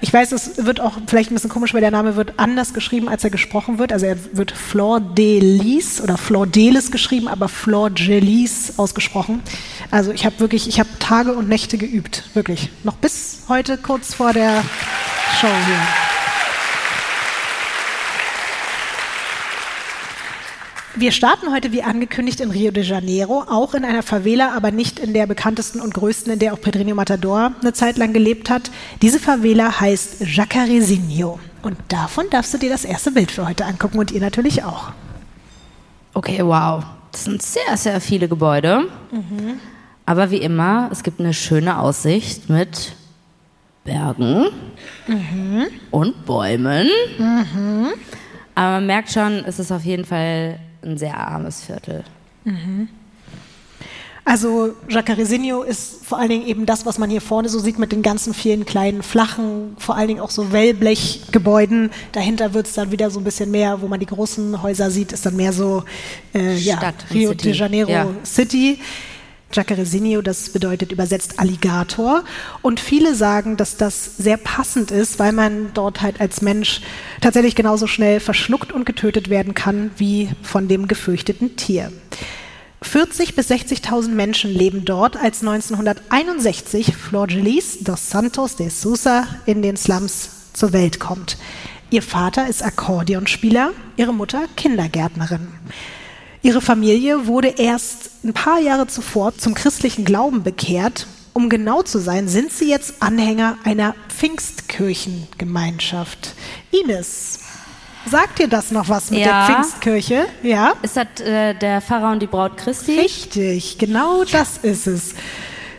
Ich 0.02 0.14
weiß, 0.14 0.32
es 0.32 0.66
wird 0.66 0.80
auch 0.80 0.94
vielleicht 1.08 1.32
ein 1.32 1.34
bisschen 1.34 1.50
komisch, 1.50 1.74
weil 1.74 1.82
der 1.82 1.92
Name 1.92 2.16
wird 2.16 2.34
anders 2.38 2.74
geschrieben, 2.74 3.10
als 3.10 3.24
er 3.24 3.30
gesprochen 3.30 3.80
wird. 3.80 3.92
Also 3.92 4.06
er 4.06 4.18
wird 4.34 4.52
Flor 4.52 5.00
Delis 5.00 6.02
oder 6.02 6.18
Flor 6.18 6.46
Delis 6.46 6.92
geschrieben, 6.92 7.28
aber 7.28 7.48
Flor 7.48 7.90
Gelis 7.90 8.74
ausgesprochen. 8.78 9.42
Also 9.90 10.12
ich 10.12 10.26
habe 10.26 10.40
wirklich, 10.40 10.68
ich 10.68 10.80
habe 10.80 10.90
Tage 11.00 11.34
und 11.34 11.50
Nächte 11.50 11.78
geübt, 11.78 12.24
wirklich. 12.34 12.70
Noch 12.84 12.96
bis 12.96 13.40
heute 13.48 13.78
kurz 13.78 14.14
vor 14.14 14.34
der 14.34 14.64
Show 15.40 15.48
hier. 15.48 16.07
Wir 21.00 21.12
starten 21.12 21.54
heute 21.54 21.72
wie 21.72 21.84
angekündigt 21.84 22.40
in 22.40 22.50
Rio 22.50 22.72
de 22.72 22.84
Janeiro, 22.84 23.44
auch 23.48 23.76
in 23.76 23.86
einer 23.86 24.02
Favela, 24.02 24.56
aber 24.56 24.72
nicht 24.72 24.98
in 24.98 25.14
der 25.14 25.28
bekanntesten 25.28 25.80
und 25.80 25.94
größten, 25.94 26.34
in 26.34 26.40
der 26.40 26.54
auch 26.54 26.60
Pedrinho 26.60 26.96
Matador 26.96 27.52
eine 27.62 27.72
Zeit 27.74 27.98
lang 27.98 28.14
gelebt 28.14 28.50
hat. 28.50 28.72
Diese 29.04 29.20
Favela 29.20 29.80
heißt 29.80 30.22
Jacarezinho. 30.22 31.40
Und 31.62 31.78
davon 31.90 32.26
darfst 32.32 32.52
du 32.56 32.58
dir 32.58 32.72
das 32.72 32.84
erste 32.84 33.12
Bild 33.12 33.30
für 33.30 33.48
heute 33.48 33.66
angucken 33.66 34.00
und 34.00 34.10
ihr 34.12 34.22
natürlich 34.22 34.64
auch. 34.64 34.90
Okay, 36.16 36.44
wow. 36.44 36.84
Das 37.12 37.26
sind 37.26 37.44
sehr, 37.44 37.78
sehr 37.78 38.02
viele 38.02 38.28
Gebäude. 38.28 38.88
Mhm. 39.12 39.60
Aber 40.08 40.32
wie 40.32 40.38
immer, 40.38 40.90
es 40.92 41.04
gibt 41.04 41.20
eine 41.20 41.36
schöne 41.36 41.78
Aussicht 41.78 42.50
mit 42.50 42.94
Bergen 43.84 44.48
mhm. 45.06 45.68
und 45.92 46.26
Bäumen. 46.26 46.88
Mhm. 47.20 47.90
Aber 48.56 48.72
man 48.72 48.88
merkt 48.88 49.12
schon, 49.12 49.46
es 49.46 49.60
ist 49.60 49.72
auf 49.72 49.84
jeden 49.84 50.04
Fall 50.04 50.58
ein 50.84 50.98
sehr 50.98 51.18
armes 51.18 51.62
Viertel. 51.62 52.04
Mhm. 52.44 52.90
Also 54.28 54.74
Jacarezinho 54.90 55.64
ist 55.64 56.06
vor 56.06 56.20
allen 56.20 56.28
Dingen 56.28 56.48
eben 56.48 56.66
das, 56.66 56.86
was 56.86 56.98
man 56.98 57.10
hier 57.10 57.22
vorne 57.22 57.48
so 57.48 57.60
sieht 57.60 57.80
mit 57.80 57.94
den 57.94 58.02
ganzen 58.02 58.34
vielen 58.34 58.66
kleinen, 58.66 59.02
flachen, 59.02 59.78
vor 59.78 59.96
allen 59.96 60.10
Dingen 60.10 60.20
auch 60.20 60.32
so 60.32 60.52
Wellblechgebäuden. 60.52 61.92
Dahinter 62.12 62.54
wird 62.54 62.68
es 62.68 62.74
dann 62.74 62.92
wieder 62.92 63.10
so 63.10 63.22
ein 63.22 63.24
bisschen 63.24 63.52
mehr, 63.52 63.82
wo 63.82 63.88
man 63.88 64.02
die 64.02 64.06
großen 64.06 64.62
Häuser 64.62 64.92
sieht, 64.92 65.14
ist 65.14 65.26
dann 65.26 65.38
mehr 65.38 65.54
so 65.54 65.86
äh, 66.36 66.58
ja, 66.58 66.94
Rio 67.10 67.30
City. 67.30 67.44
de 67.44 67.54
Janeiro 67.54 67.90
ja. 67.90 68.08
City. 68.26 68.80
Jacarezinho, 69.52 70.22
das 70.22 70.50
bedeutet 70.50 70.92
übersetzt 70.92 71.40
Alligator. 71.40 72.24
Und 72.62 72.80
viele 72.80 73.16
sagen, 73.16 73.58
dass 73.58 73.78
das 73.78 74.18
sehr 74.18 74.38
passend 74.38 74.92
ist, 74.92 75.20
weil 75.20 75.32
man 75.32 75.72
dort 75.74 76.02
halt 76.02 76.20
als 76.20 76.42
Mensch 76.42 76.82
tatsächlich 77.22 77.56
genauso 77.56 77.88
schnell 77.88 78.20
verschluckt 78.20 78.72
und 78.72 78.86
getötet 78.86 79.30
werden 79.30 79.54
kann 79.54 79.92
wie 79.98 80.30
von 80.44 80.68
dem 80.68 80.88
gefürchteten 80.88 81.56
Tier. 81.56 81.92
40 82.82 83.36
bis 83.36 83.50
60.000 83.50 84.10
Menschen 84.10 84.52
leben 84.52 84.86
dort, 84.86 85.18
als 85.18 85.42
1961 85.42 86.96
Flor 86.96 87.28
Gelis 87.28 87.80
dos 87.80 88.10
Santos 88.10 88.56
de 88.56 88.70
Sousa 88.70 89.28
in 89.46 89.62
den 89.62 89.78
Slums 89.78 90.30
zur 90.54 90.74
Welt 90.74 91.00
kommt. 91.00 91.38
Ihr 91.90 92.04
Vater 92.04 92.48
ist 92.48 92.64
Akkordeonspieler, 92.64 93.72
ihre 93.96 94.14
Mutter 94.14 94.46
Kindergärtnerin. 94.56 95.48
Ihre 96.42 96.62
Familie 96.62 97.28
wurde 97.28 97.50
erst 97.50 98.24
ein 98.24 98.34
paar 98.34 98.60
Jahre 98.60 98.88
zuvor 98.88 99.38
zum 99.38 99.54
christlichen 99.54 100.06
Glauben 100.06 100.42
bekehrt. 100.44 101.06
Um 101.34 101.50
genau 101.50 101.84
zu 101.84 102.00
sein, 102.00 102.28
sind 102.28 102.52
sie 102.52 102.68
jetzt 102.70 102.96
Anhänger 103.02 103.58
einer 103.64 103.94
Pfingstkirchengemeinschaft. 104.10 106.34
Ines, 106.72 107.42
Sagt 108.10 108.40
dir 108.40 108.48
das 108.48 108.72
noch 108.72 108.88
was 108.88 109.12
mit 109.12 109.20
ja. 109.20 109.48
der 109.48 109.56
Pfingstkirche? 109.56 110.26
Ja. 110.42 110.74
Ist 110.82 110.96
das 110.96 111.20
äh, 111.20 111.54
der 111.56 111.82
Pfarrer 111.82 112.12
und 112.12 112.22
die 112.22 112.28
Braut 112.28 112.56
Christi? 112.56 113.00
Richtig, 113.00 113.78
genau 113.78 114.24
das 114.24 114.58
ist 114.60 114.88
es. 114.88 115.14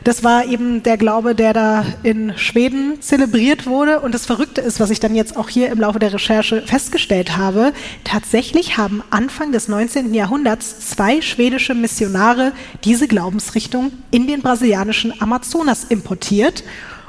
Das 0.04 0.24
war 0.24 0.46
eben 0.46 0.82
der 0.82 0.96
Glaube, 0.96 1.34
der 1.34 1.52
da 1.52 1.84
in 2.02 2.36
Schweden 2.36 3.00
zelebriert 3.00 3.66
wurde. 3.66 4.00
Und 4.00 4.14
das 4.14 4.26
Verrückte 4.26 4.60
ist, 4.60 4.80
was 4.80 4.90
ich 4.90 5.00
dann 5.00 5.14
jetzt 5.14 5.36
auch 5.36 5.48
hier 5.48 5.70
im 5.70 5.80
Laufe 5.80 5.98
der 5.98 6.12
Recherche 6.12 6.62
festgestellt 6.62 7.36
habe, 7.36 7.72
tatsächlich 8.04 8.78
haben 8.78 9.02
Anfang 9.10 9.52
des 9.52 9.68
19. 9.68 10.14
Jahrhunderts 10.14 10.88
zwei 10.88 11.20
schwedische 11.20 11.74
Missionare 11.74 12.52
diese 12.84 13.08
Glaubensrichtung 13.08 13.92
in 14.10 14.26
den 14.26 14.40
brasilianischen 14.40 15.20
Amazonas 15.20 15.84
importiert. 15.84 16.64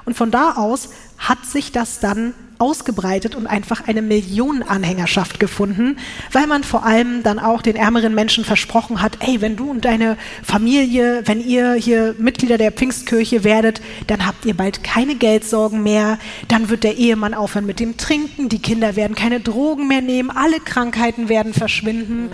Und 0.05 0.15
von 0.15 0.31
da 0.31 0.53
aus 0.53 0.89
hat 1.17 1.45
sich 1.45 1.71
das 1.71 1.99
dann 1.99 2.33
ausgebreitet 2.59 3.35
und 3.35 3.47
einfach 3.47 3.87
eine 3.87 4.01
Millionenanhängerschaft 4.01 5.39
gefunden, 5.39 5.97
weil 6.31 6.45
man 6.45 6.63
vor 6.63 6.85
allem 6.85 7.23
dann 7.23 7.39
auch 7.39 7.61
den 7.61 7.77
ärmeren 7.77 8.13
Menschen 8.13 8.43
versprochen 8.43 9.01
hat, 9.01 9.17
ey, 9.21 9.39
wenn 9.41 9.55
du 9.55 9.71
und 9.71 9.85
deine 9.85 10.17
Familie, 10.43 11.23
wenn 11.25 11.39
ihr 11.39 11.73
hier 11.73 12.15
Mitglieder 12.19 12.57
der 12.57 12.73
Pfingstkirche 12.73 13.45
werdet, 13.45 13.81
dann 14.07 14.25
habt 14.25 14.45
ihr 14.45 14.55
bald 14.55 14.83
keine 14.83 15.15
Geldsorgen 15.15 15.83
mehr, 15.83 16.19
dann 16.49 16.69
wird 16.69 16.83
der 16.83 16.97
Ehemann 16.97 17.33
aufhören 17.33 17.65
mit 17.65 17.79
dem 17.79 17.95
Trinken, 17.95 18.49
die 18.49 18.59
Kinder 18.59 18.97
werden 18.97 19.15
keine 19.15 19.39
Drogen 19.39 19.87
mehr 19.87 20.01
nehmen, 20.01 20.29
alle 20.29 20.59
Krankheiten 20.59 21.29
werden 21.29 21.53
verschwinden. 21.53 22.29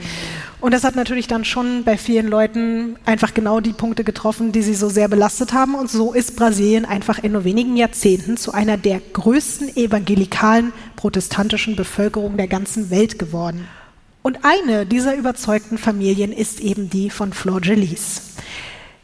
Und 0.62 0.74
das 0.74 0.84
hat 0.84 0.96
natürlich 0.96 1.28
dann 1.28 1.46
schon 1.46 1.84
bei 1.84 1.98
vielen 1.98 2.28
Leuten 2.28 2.96
einfach 3.06 3.34
genau 3.34 3.60
die 3.60 3.74
Punkte 3.74 4.04
getroffen, 4.04 4.52
die 4.52 4.62
sie 4.62 4.74
so 4.74 4.90
sehr 4.90 5.08
belastet 5.08 5.54
haben. 5.54 5.76
Und 5.76 5.90
so 5.90 6.14
ist 6.14 6.36
Brasilien 6.36 6.86
einfach 6.86 7.20
in 7.20 7.34
nur 7.34 7.44
wenigen 7.44 7.76
Jahrzehnten 7.76 8.38
zu 8.38 8.54
einer 8.54 8.78
der 8.78 9.00
größten 9.14 9.76
evangelikalen 9.76 10.74
protestantischen 10.96 11.76
Bevölkerungen 11.76 12.38
der 12.38 12.48
ganzen 12.48 12.90
Welt 12.90 13.20
geworden. 13.20 13.68
Und 14.24 14.40
eine 14.44 14.88
dieser 14.88 15.16
überzeugten 15.16 15.78
Familien 15.78 16.32
ist 16.32 16.60
eben 16.60 16.90
die 16.90 17.12
von 17.12 17.32
Flor 17.32 17.62
Gelis. 17.62 18.22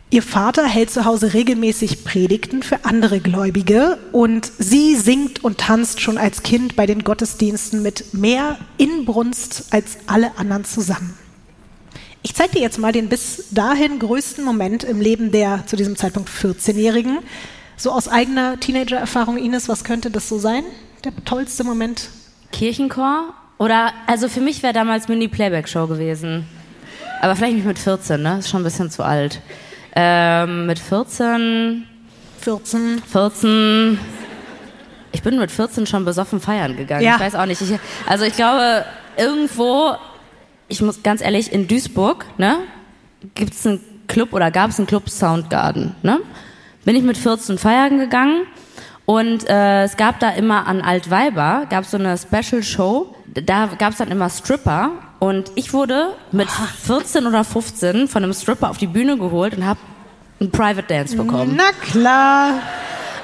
Ihr 0.09 0.23
Vater 0.23 0.65
hält 0.65 0.89
zu 0.89 1.05
Hause 1.05 1.33
regelmäßig 1.33 2.03
Predigten 2.03 2.63
für 2.63 2.83
andere 2.83 3.21
Gläubige 3.21 3.97
und 4.11 4.51
sie 4.57 4.95
singt 4.95 5.43
und 5.43 5.59
tanzt 5.59 6.01
schon 6.01 6.17
als 6.17 6.43
Kind 6.43 6.75
bei 6.75 6.85
den 6.85 7.03
Gottesdiensten 7.05 7.81
mit 7.81 8.13
mehr 8.13 8.57
Inbrunst 8.77 9.67
als 9.69 9.99
alle 10.07 10.37
anderen 10.37 10.65
zusammen. 10.65 11.20
Ich 12.23 12.35
zeige 12.35 12.53
dir 12.53 12.61
jetzt 12.61 12.77
mal 12.77 12.91
den 12.91 13.09
bis 13.09 13.45
dahin 13.49 13.97
größten 13.97 14.45
Moment 14.45 14.83
im 14.83 15.01
Leben 15.01 15.31
der 15.31 15.65
zu 15.65 15.75
diesem 15.75 15.95
Zeitpunkt 15.95 16.29
14-Jährigen. 16.29 17.19
So 17.77 17.91
aus 17.91 18.07
eigener 18.07 18.59
Teenager-Erfahrung, 18.59 19.37
Ines, 19.37 19.67
was 19.67 19.83
könnte 19.83 20.11
das 20.11 20.29
so 20.29 20.37
sein? 20.37 20.63
Der 21.03 21.13
tollste 21.25 21.63
Moment? 21.63 22.09
Kirchenchor? 22.51 23.33
Oder, 23.57 23.91
also 24.05 24.27
für 24.27 24.41
mich 24.41 24.61
wäre 24.61 24.73
damals 24.73 25.07
Mini-Playback-Show 25.07 25.87
gewesen. 25.87 26.45
Aber 27.21 27.35
vielleicht 27.35 27.55
nicht 27.55 27.65
mit 27.65 27.79
14, 27.79 28.21
ne? 28.21 28.37
Ist 28.37 28.49
schon 28.49 28.61
ein 28.61 28.65
bisschen 28.65 28.91
zu 28.91 29.03
alt. 29.03 29.41
Ähm, 29.95 30.67
mit 30.67 30.77
14. 30.77 31.87
14. 32.39 33.01
14. 33.01 33.99
Ich 35.11 35.23
bin 35.23 35.39
mit 35.39 35.51
14 35.51 35.87
schon 35.87 36.05
besoffen 36.05 36.39
feiern 36.39 36.77
gegangen. 36.77 37.03
Ja. 37.03 37.15
Ich 37.15 37.21
weiß 37.21 37.35
auch 37.35 37.45
nicht. 37.47 37.61
Ich, 37.61 37.79
also 38.07 38.25
ich 38.25 38.35
glaube, 38.35 38.85
irgendwo 39.17 39.95
ich 40.71 40.81
muss 40.81 41.03
ganz 41.03 41.21
ehrlich, 41.21 41.51
in 41.51 41.67
Duisburg, 41.67 42.25
ne, 42.37 42.59
gibt 43.35 43.53
es 43.53 43.67
einen 43.67 43.81
Club 44.07 44.33
oder 44.33 44.49
gab 44.49 44.69
es 44.71 44.79
einen 44.79 44.87
Club 44.87 45.09
Soundgarden, 45.09 45.95
ne? 46.01 46.19
Bin 46.85 46.95
ich 46.95 47.03
mit 47.03 47.17
14 47.17 47.59
feiern 47.59 47.99
gegangen 47.99 48.47
und 49.05 49.47
äh, 49.47 49.83
es 49.83 49.97
gab 49.97 50.19
da 50.19 50.31
immer 50.31 50.65
an 50.65 50.81
Altweiber, 50.81 51.67
gab 51.69 51.85
so 51.85 51.97
eine 51.97 52.17
Special 52.17 52.63
Show, 52.63 53.15
da 53.27 53.67
gab 53.77 53.91
es 53.91 53.97
dann 53.97 54.09
immer 54.09 54.29
Stripper 54.29 54.91
und 55.19 55.51
ich 55.55 55.73
wurde 55.73 56.15
mit 56.31 56.49
14 56.49 57.27
oder 57.27 57.43
15 57.43 58.07
von 58.07 58.23
einem 58.23 58.33
Stripper 58.33 58.69
auf 58.69 58.77
die 58.77 58.87
Bühne 58.87 59.17
geholt 59.17 59.55
und 59.55 59.65
habe 59.65 59.79
einen 60.39 60.49
Private 60.49 60.87
Dance 60.87 61.15
bekommen. 61.15 61.53
Na 61.55 61.71
klar. 61.85 62.53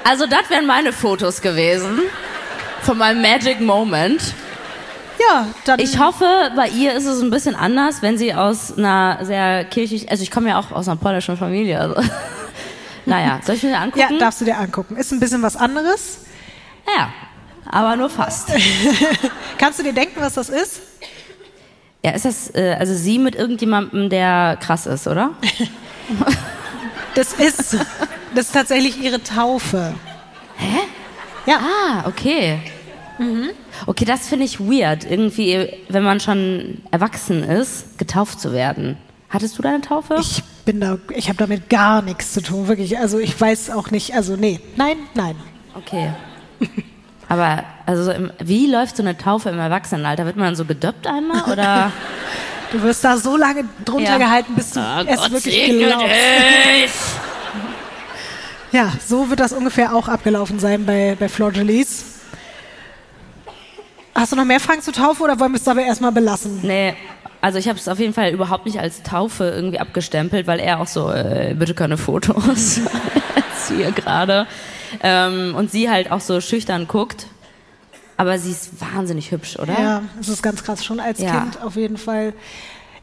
Also 0.04 0.26
das 0.26 0.48
wären 0.50 0.66
meine 0.66 0.92
Fotos 0.92 1.40
gewesen 1.40 1.98
von 2.82 2.96
meinem 2.98 3.20
Magic 3.20 3.60
Moment. 3.60 4.34
Ja, 5.28 5.46
dann. 5.64 5.80
Ich 5.80 5.98
hoffe, 5.98 6.24
bei 6.56 6.68
ihr 6.68 6.94
ist 6.94 7.06
es 7.06 7.20
ein 7.22 7.30
bisschen 7.30 7.54
anders, 7.54 8.02
wenn 8.02 8.18
sie 8.18 8.34
aus 8.34 8.76
einer 8.76 9.18
sehr 9.22 9.64
kirchlich, 9.64 10.10
also 10.10 10.22
ich 10.22 10.30
komme 10.30 10.50
ja 10.50 10.58
auch 10.58 10.72
aus 10.72 10.88
einer 10.88 10.96
polnischen 10.96 11.36
Familie. 11.36 11.80
Also. 11.80 12.00
naja, 13.06 13.40
soll 13.44 13.56
ich 13.56 13.62
mir 13.62 13.78
angucken? 13.78 14.12
Ja, 14.12 14.18
darfst 14.18 14.40
du 14.40 14.44
dir 14.44 14.56
angucken. 14.58 14.96
Ist 14.96 15.12
ein 15.12 15.20
bisschen 15.20 15.42
was 15.42 15.56
anderes. 15.56 16.20
Ja, 16.96 17.12
aber 17.66 17.96
nur 17.96 18.10
fast. 18.10 18.50
Kannst 19.58 19.78
du 19.78 19.82
dir 19.82 19.92
denken, 19.92 20.20
was 20.20 20.34
das 20.34 20.48
ist? 20.48 20.80
Ja, 22.02 22.12
ist 22.12 22.24
das, 22.24 22.54
äh, 22.54 22.76
also 22.78 22.94
sie 22.94 23.18
mit 23.18 23.34
irgendjemandem, 23.34 24.08
der 24.08 24.56
krass 24.60 24.86
ist, 24.86 25.06
oder? 25.08 25.32
das 27.14 27.34
ist, 27.34 27.76
das 28.34 28.46
ist 28.46 28.52
tatsächlich 28.52 29.02
ihre 29.02 29.22
Taufe. 29.22 29.94
Hä? 30.56 30.78
Ja. 31.46 31.58
Ah, 31.58 32.08
okay. 32.08 32.60
Mhm. 33.18 33.50
Okay, 33.86 34.04
das 34.04 34.28
finde 34.28 34.44
ich 34.44 34.60
weird, 34.60 35.04
irgendwie, 35.04 35.68
wenn 35.88 36.02
man 36.02 36.20
schon 36.20 36.82
erwachsen 36.90 37.42
ist, 37.42 37.98
getauft 37.98 38.40
zu 38.40 38.52
werden. 38.52 38.96
Hattest 39.28 39.58
du 39.58 39.62
deine 39.62 39.80
Taufe? 39.80 40.16
Ich 40.20 40.42
bin 40.64 40.80
da, 40.80 40.98
ich 41.14 41.28
habe 41.28 41.38
damit 41.38 41.68
gar 41.68 42.02
nichts 42.02 42.32
zu 42.32 42.42
tun, 42.42 42.68
wirklich. 42.68 42.98
Also 42.98 43.18
ich 43.18 43.38
weiß 43.38 43.70
auch 43.70 43.90
nicht, 43.90 44.14
also 44.14 44.36
nee, 44.36 44.60
nein, 44.76 44.96
nein. 45.14 45.36
Okay. 45.74 46.12
Aber 47.28 47.64
also 47.84 48.12
wie 48.42 48.70
läuft 48.70 48.96
so 48.96 49.02
eine 49.02 49.16
Taufe 49.16 49.50
im 49.50 49.58
Erwachsenenalter? 49.58 50.24
Wird 50.24 50.36
man 50.36 50.56
so 50.56 50.64
gedöppt 50.64 51.06
einmal 51.06 51.42
oder? 51.50 51.92
Du 52.70 52.82
wirst 52.82 53.02
da 53.02 53.16
so 53.16 53.36
lange 53.36 53.64
drunter 53.82 54.10
ja. 54.10 54.18
gehalten, 54.18 54.54
bis 54.54 54.72
du 54.72 54.80
oh, 54.80 55.04
es 55.06 55.16
Gott 55.16 55.32
wirklich 55.32 55.78
glaubst. 55.78 56.06
ja, 58.72 58.92
so 59.06 59.30
wird 59.30 59.40
das 59.40 59.54
ungefähr 59.54 59.94
auch 59.94 60.06
abgelaufen 60.06 60.58
sein 60.58 60.84
bei, 60.84 61.16
bei 61.18 61.30
Flor 61.30 61.50
Gelis. 61.50 62.04
Hast 64.18 64.32
du 64.32 64.36
noch 64.36 64.44
mehr 64.44 64.58
Fragen 64.58 64.82
zur 64.82 64.92
Taufe 64.92 65.22
oder 65.22 65.38
wollen 65.38 65.52
wir 65.52 65.58
es 65.58 65.62
dabei 65.62 65.84
erstmal 65.84 66.10
belassen? 66.10 66.58
Nee, 66.62 66.94
also 67.40 67.56
ich 67.58 67.68
habe 67.68 67.78
es 67.78 67.86
auf 67.86 68.00
jeden 68.00 68.12
Fall 68.12 68.32
überhaupt 68.32 68.66
nicht 68.66 68.80
als 68.80 69.04
Taufe 69.04 69.44
irgendwie 69.44 69.78
abgestempelt, 69.78 70.48
weil 70.48 70.58
er 70.58 70.80
auch 70.80 70.88
so, 70.88 71.08
äh, 71.12 71.54
bitte 71.56 71.72
keine 71.72 71.96
Fotos, 71.96 72.80
als 73.36 73.68
hier 73.68 73.92
gerade. 73.92 74.48
Ähm, 75.04 75.54
und 75.54 75.70
sie 75.70 75.88
halt 75.88 76.10
auch 76.10 76.20
so 76.20 76.40
schüchtern 76.40 76.88
guckt. 76.88 77.28
Aber 78.16 78.40
sie 78.40 78.50
ist 78.50 78.80
wahnsinnig 78.80 79.30
hübsch, 79.30 79.56
oder? 79.56 79.80
Ja, 79.80 80.02
es 80.20 80.28
ist 80.28 80.42
ganz 80.42 80.64
krass, 80.64 80.84
schon 80.84 80.98
als 80.98 81.20
ja. 81.20 81.40
Kind 81.40 81.62
auf 81.62 81.76
jeden 81.76 81.96
Fall. 81.96 82.32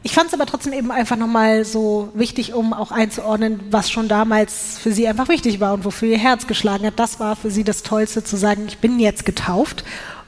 Ich 0.02 0.12
fand 0.12 0.28
es 0.28 0.34
aber 0.34 0.44
trotzdem 0.44 0.74
eben 0.74 0.92
einfach 0.92 1.16
nochmal 1.16 1.64
so 1.64 2.10
wichtig, 2.12 2.52
um 2.52 2.74
auch 2.74 2.92
einzuordnen, 2.92 3.60
was 3.70 3.90
schon 3.90 4.08
damals 4.08 4.76
für 4.78 4.92
sie 4.92 5.08
einfach 5.08 5.28
wichtig 5.28 5.60
war 5.60 5.72
und 5.72 5.86
wofür 5.86 6.08
ihr 6.08 6.18
Herz 6.18 6.46
geschlagen 6.46 6.86
hat. 6.86 6.98
Das 6.98 7.18
war 7.18 7.36
für 7.36 7.50
sie 7.50 7.64
das 7.64 7.82
Tollste, 7.82 8.22
zu 8.22 8.36
sagen, 8.36 8.66
ich 8.68 8.78
bin 8.78 9.00
jetzt 9.00 9.24
getauft. 9.24 9.82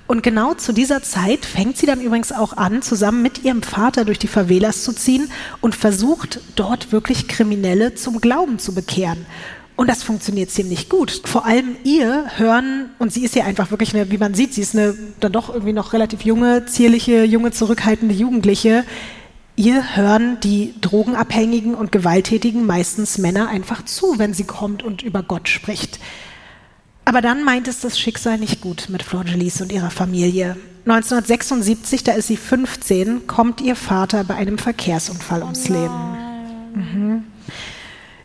Und 0.08 0.22
genau 0.22 0.54
zu 0.54 0.72
dieser 0.72 1.02
Zeit 1.02 1.44
fängt 1.44 1.76
sie 1.76 1.84
dann 1.84 2.00
übrigens 2.00 2.32
auch 2.32 2.56
an, 2.56 2.80
zusammen 2.80 3.20
mit 3.20 3.44
ihrem 3.44 3.62
Vater 3.62 4.06
durch 4.06 4.18
die 4.18 4.26
Favelas 4.26 4.82
zu 4.82 4.94
ziehen 4.94 5.30
und 5.60 5.74
versucht, 5.74 6.40
dort 6.56 6.92
wirklich 6.92 7.28
Kriminelle 7.28 7.94
zum 7.94 8.22
Glauben 8.22 8.58
zu 8.58 8.74
bekehren. 8.74 9.26
Und 9.76 9.88
das 9.88 10.02
funktioniert 10.02 10.50
ziemlich 10.50 10.88
gut. 10.88 11.22
Vor 11.26 11.44
allem 11.44 11.76
ihr 11.84 12.24
hören, 12.38 12.88
und 12.98 13.12
sie 13.12 13.22
ist 13.22 13.36
ja 13.36 13.44
einfach 13.44 13.70
wirklich 13.70 13.94
eine, 13.94 14.10
wie 14.10 14.16
man 14.16 14.32
sieht, 14.32 14.54
sie 14.54 14.62
ist 14.62 14.74
eine 14.74 14.96
dann 15.20 15.32
doch 15.32 15.50
irgendwie 15.50 15.74
noch 15.74 15.92
relativ 15.92 16.22
junge, 16.22 16.64
zierliche, 16.64 17.24
junge, 17.24 17.50
zurückhaltende 17.52 18.14
Jugendliche. 18.14 18.84
Ihr 19.56 19.94
hören 19.94 20.38
die 20.42 20.72
Drogenabhängigen 20.80 21.74
und 21.74 21.92
Gewalttätigen, 21.92 22.64
meistens 22.64 23.18
Männer, 23.18 23.48
einfach 23.48 23.84
zu, 23.84 24.18
wenn 24.18 24.32
sie 24.32 24.44
kommt 24.44 24.82
und 24.82 25.02
über 25.02 25.22
Gott 25.22 25.50
spricht. 25.50 26.00
Aber 27.08 27.22
dann 27.22 27.42
meint 27.42 27.68
es 27.68 27.80
das 27.80 27.98
Schicksal 27.98 28.36
nicht 28.36 28.60
gut 28.60 28.88
mit 28.90 29.02
Flor 29.02 29.22
und 29.22 29.72
ihrer 29.72 29.90
Familie. 29.90 30.58
1976, 30.84 32.04
da 32.04 32.12
ist 32.12 32.26
sie 32.26 32.36
15, 32.36 33.26
kommt 33.26 33.62
ihr 33.62 33.76
Vater 33.76 34.24
bei 34.24 34.34
einem 34.34 34.58
Verkehrsunfall 34.58 35.42
ums 35.42 35.70
Leben. 35.70 36.18
Mhm. 36.74 37.24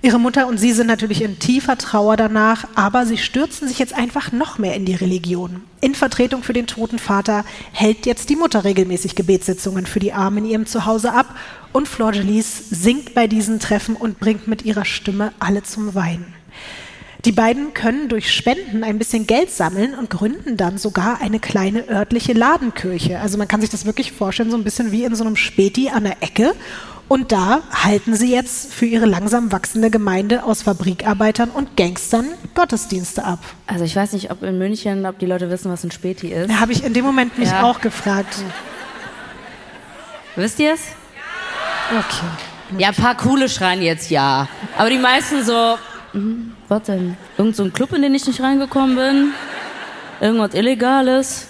Ihre 0.02 0.20
Mutter 0.20 0.48
und 0.48 0.58
sie 0.58 0.74
sind 0.74 0.88
natürlich 0.88 1.22
in 1.22 1.40
tiefer 1.40 1.78
Trauer 1.78 2.18
danach, 2.18 2.68
aber 2.76 3.06
sie 3.06 3.18
stürzen 3.18 3.70
sich 3.70 3.80
jetzt 3.80 3.94
einfach 3.94 4.34
noch 4.34 4.58
mehr 4.58 4.76
in 4.76 4.84
die 4.84 4.96
Religion. 4.96 5.62
In 5.80 5.96
Vertretung 5.96 6.44
für 6.44 6.52
den 6.52 6.68
toten 6.68 7.00
Vater 7.00 7.46
hält 7.72 8.06
jetzt 8.06 8.30
die 8.30 8.36
Mutter 8.36 8.66
regelmäßig 8.66 9.16
Gebetssitzungen 9.16 9.86
für 9.86 10.02
die 10.02 10.12
Armen 10.12 10.40
in 10.40 10.46
ihrem 10.52 10.66
Zuhause 10.66 11.14
ab 11.14 11.34
und 11.72 11.88
Flor 11.88 12.12
singt 12.14 13.14
bei 13.14 13.28
diesen 13.28 13.62
Treffen 13.62 13.96
und 13.96 14.20
bringt 14.20 14.50
mit 14.50 14.66
ihrer 14.66 14.84
Stimme 14.84 15.32
alle 15.40 15.64
zum 15.64 15.96
Weinen. 15.96 16.34
Die 17.26 17.32
beiden 17.32 17.74
können 17.74 18.10
durch 18.10 18.34
Spenden 18.34 18.84
ein 18.84 19.00
bisschen 19.00 19.26
Geld 19.26 19.50
sammeln 19.50 19.94
und 19.94 20.10
gründen 20.10 20.58
dann 20.58 20.78
sogar 20.78 21.22
eine 21.22 21.40
kleine 21.40 21.88
örtliche 21.88 22.34
Ladenkirche. 22.34 23.20
Also 23.20 23.38
man 23.38 23.48
kann 23.48 23.62
sich 23.62 23.70
das 23.70 23.86
wirklich 23.86 24.12
vorstellen, 24.12 24.52
so 24.52 24.58
ein 24.58 24.66
bisschen 24.66 24.92
wie 24.92 25.06
in 25.06 25.16
so 25.16 25.24
einem 25.24 25.38
Späti 25.38 25.90
an 25.90 26.04
der 26.04 26.22
Ecke. 26.22 26.54
Und 27.08 27.32
da 27.32 27.62
halten 27.72 28.16
sie 28.16 28.34
jetzt 28.34 28.74
für 28.74 28.86
ihre 28.86 29.06
langsam 29.06 29.54
wachsende 29.54 29.90
Gemeinde 29.90 30.44
aus 30.44 30.64
Fabrikarbeitern 30.64 31.50
und 31.50 31.78
Gangstern 31.78 32.26
Gottesdienste 32.56 33.24
ab. 33.24 33.40
Also 33.68 33.86
ich 33.86 33.96
weiß 33.96 34.12
nicht, 34.14 34.30
ob 34.32 34.44
in 34.44 34.58
München, 34.58 35.06
ob 35.06 35.20
die 35.20 35.26
Leute 35.26 35.50
wissen, 35.50 35.72
was 35.72 35.84
ein 35.86 35.92
Späti 35.92 36.28
ist. 36.28 36.50
Da 36.50 36.60
habe 36.60 36.74
ich 36.74 36.84
in 36.84 36.94
dem 36.94 37.06
Moment 37.06 37.38
mich 37.38 37.50
ja. 37.50 37.64
auch 37.64 37.80
gefragt. 37.80 38.36
Wisst 40.36 40.60
ihr 40.60 40.74
es? 40.74 40.82
Ja. 41.92 42.00
Okay. 42.00 42.82
Ja, 42.82 42.88
ein 42.90 42.96
paar 42.96 43.16
coole 43.16 43.48
schreien 43.48 43.82
jetzt 43.82 44.10
ja. 44.10 44.48
Aber 44.78 44.90
die 44.90 44.98
meisten 44.98 45.44
so, 45.44 45.76
hm, 46.14 46.54
was 46.68 46.84
denn? 46.84 47.18
Irgend 47.38 47.56
so 47.56 47.64
ein 47.64 47.74
Club, 47.74 47.92
in 47.94 48.02
den 48.04 48.16
ich 48.16 48.26
nicht 48.26 48.42
reingekommen 48.42 48.96
bin? 48.96 49.34
Irgendwas 50.22 50.54
Illegales? 50.54 51.48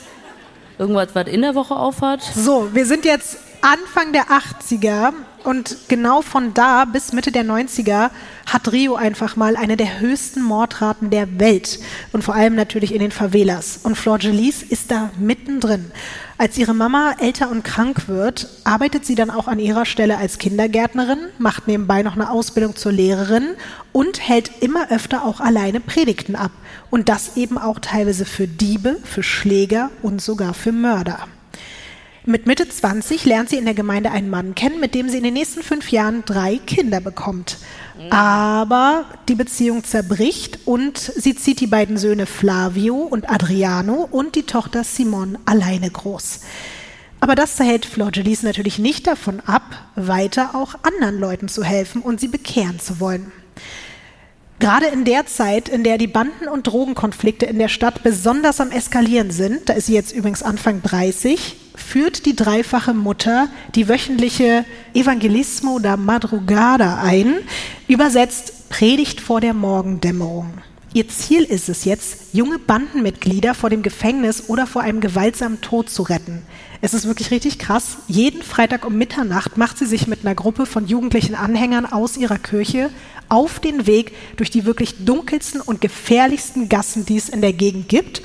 Irgendwas, 0.79 1.09
was 1.13 1.27
in 1.27 1.41
der 1.41 1.53
Woche 1.53 1.75
aufhat? 1.75 2.21
So, 2.21 2.73
wir 2.73 2.85
sind 2.85 3.05
jetzt 3.05 3.37
Anfang 3.63 4.11
der 4.11 4.25
80er 4.25 5.13
und 5.45 5.77
genau 5.87 6.21
von 6.21 6.53
da 6.53 6.83
bis 6.83 7.13
Mitte 7.13 7.31
der 7.31 7.45
90er 7.45 8.09
hat 8.45 8.73
Rio 8.73 8.95
einfach 8.95 9.37
mal 9.37 9.55
eine 9.55 9.77
der 9.77 10.01
höchsten 10.01 10.41
Mordraten 10.41 11.09
der 11.11 11.39
Welt 11.39 11.79
und 12.11 12.25
vor 12.25 12.35
allem 12.35 12.55
natürlich 12.55 12.93
in 12.93 12.99
den 12.99 13.11
Favelas. 13.11 13.79
Und 13.83 13.95
Flor 13.95 14.17
Gelis 14.17 14.63
ist 14.63 14.91
da 14.91 15.11
mittendrin. 15.17 15.91
Als 16.37 16.57
ihre 16.57 16.73
Mama 16.73 17.15
älter 17.19 17.49
und 17.49 17.63
krank 17.63 18.09
wird, 18.09 18.49
arbeitet 18.65 19.05
sie 19.05 19.15
dann 19.15 19.29
auch 19.29 19.47
an 19.47 19.59
ihrer 19.59 19.85
Stelle 19.85 20.17
als 20.17 20.39
Kindergärtnerin, 20.39 21.19
macht 21.37 21.65
nebenbei 21.65 22.03
noch 22.03 22.15
eine 22.15 22.31
Ausbildung 22.31 22.75
zur 22.75 22.91
Lehrerin 22.91 23.55
und 23.93 24.27
hält 24.27 24.61
immer 24.61 24.91
öfter 24.91 25.23
auch 25.23 25.39
alleine 25.39 25.79
Predigten 25.79 26.35
ab. 26.35 26.51
Und 26.89 27.07
das 27.07 27.37
eben 27.37 27.57
auch 27.57 27.79
teilweise 27.79 28.25
für 28.25 28.45
Diebe, 28.45 28.97
für 29.05 29.23
Schläger 29.23 29.89
und 30.01 30.21
sogar 30.21 30.53
für 30.53 30.73
Mörder. 30.73 31.29
Mit 32.25 32.45
Mitte 32.45 32.69
20 32.69 33.25
lernt 33.25 33.49
sie 33.49 33.57
in 33.57 33.65
der 33.65 33.73
Gemeinde 33.73 34.11
einen 34.11 34.29
Mann 34.29 34.55
kennen, 34.55 34.79
mit 34.79 34.95
dem 34.95 35.09
sie 35.09 35.17
in 35.17 35.25
den 35.25 35.33
nächsten 35.33 35.61
fünf 35.61 35.91
Jahren 35.91 36.23
drei 36.25 36.57
Kinder 36.65 37.01
bekommt. 37.01 37.57
Aber 38.11 39.05
die 39.27 39.35
Beziehung 39.35 39.83
zerbricht 39.83 40.59
und 40.63 40.97
sie 40.97 41.35
zieht 41.35 41.59
die 41.59 41.67
beiden 41.67 41.97
Söhne 41.97 42.25
Flavio 42.25 42.95
und 42.95 43.29
Adriano 43.29 44.07
und 44.09 44.35
die 44.35 44.43
Tochter 44.43 44.85
Simon 44.85 45.37
alleine 45.43 45.89
groß. 45.89 46.39
Aber 47.19 47.35
das 47.35 47.59
hält 47.59 47.85
Flor 47.85 48.11
Gelis 48.11 48.41
natürlich 48.41 48.79
nicht 48.79 49.05
davon 49.05 49.41
ab, 49.41 49.63
weiter 49.95 50.55
auch 50.55 50.75
anderen 50.83 51.19
Leuten 51.19 51.49
zu 51.49 51.63
helfen 51.63 52.01
und 52.01 52.21
sie 52.21 52.29
bekehren 52.29 52.79
zu 52.79 53.01
wollen. 53.01 53.33
Gerade 54.59 54.85
in 54.87 55.03
der 55.03 55.25
Zeit, 55.25 55.67
in 55.67 55.83
der 55.83 55.97
die 55.97 56.07
Banden- 56.07 56.47
und 56.47 56.67
Drogenkonflikte 56.67 57.45
in 57.45 57.59
der 57.59 57.67
Stadt 57.67 58.01
besonders 58.01 58.61
am 58.61 58.71
Eskalieren 58.71 59.31
sind, 59.31 59.67
da 59.67 59.73
ist 59.73 59.87
sie 59.87 59.93
jetzt 59.93 60.13
übrigens 60.13 60.41
Anfang 60.41 60.81
30, 60.81 61.57
führt 61.75 62.25
die 62.25 62.35
dreifache 62.35 62.93
Mutter 62.93 63.47
die 63.75 63.87
wöchentliche 63.87 64.65
Evangelismo 64.93 65.79
da 65.79 65.97
Madrugada 65.97 66.99
ein, 67.01 67.35
übersetzt 67.87 68.69
Predigt 68.69 69.21
vor 69.21 69.41
der 69.41 69.53
Morgendämmerung. 69.53 70.53
Ihr 70.95 71.07
Ziel 71.07 71.43
ist 71.43 71.69
es 71.69 71.85
jetzt, 71.85 72.33
junge 72.33 72.59
Bandenmitglieder 72.59 73.55
vor 73.55 73.71
dem 73.71 73.81
Gefängnis 73.81 74.47
oder 74.47 74.67
vor 74.67 74.83
einem 74.83 75.01
gewaltsamen 75.01 75.59
Tod 75.61 75.89
zu 75.89 76.03
retten. 76.03 76.43
Es 76.81 76.93
ist 76.93 77.07
wirklich 77.07 77.31
richtig 77.31 77.57
krass. 77.57 77.97
Jeden 78.07 78.43
Freitag 78.43 78.85
um 78.85 78.95
Mitternacht 78.95 79.57
macht 79.57 79.79
sie 79.79 79.87
sich 79.87 80.05
mit 80.05 80.23
einer 80.23 80.35
Gruppe 80.35 80.67
von 80.67 80.85
jugendlichen 80.85 81.33
Anhängern 81.33 81.87
aus 81.87 82.15
ihrer 82.15 82.37
Kirche 82.37 82.91
auf 83.27 83.59
den 83.59 83.87
Weg 83.87 84.11
durch 84.37 84.51
die 84.51 84.65
wirklich 84.65 85.05
dunkelsten 85.05 85.61
und 85.61 85.81
gefährlichsten 85.81 86.69
Gassen, 86.69 87.05
die 87.05 87.17
es 87.17 87.29
in 87.29 87.41
der 87.41 87.53
Gegend 87.53 87.89
gibt 87.89 88.21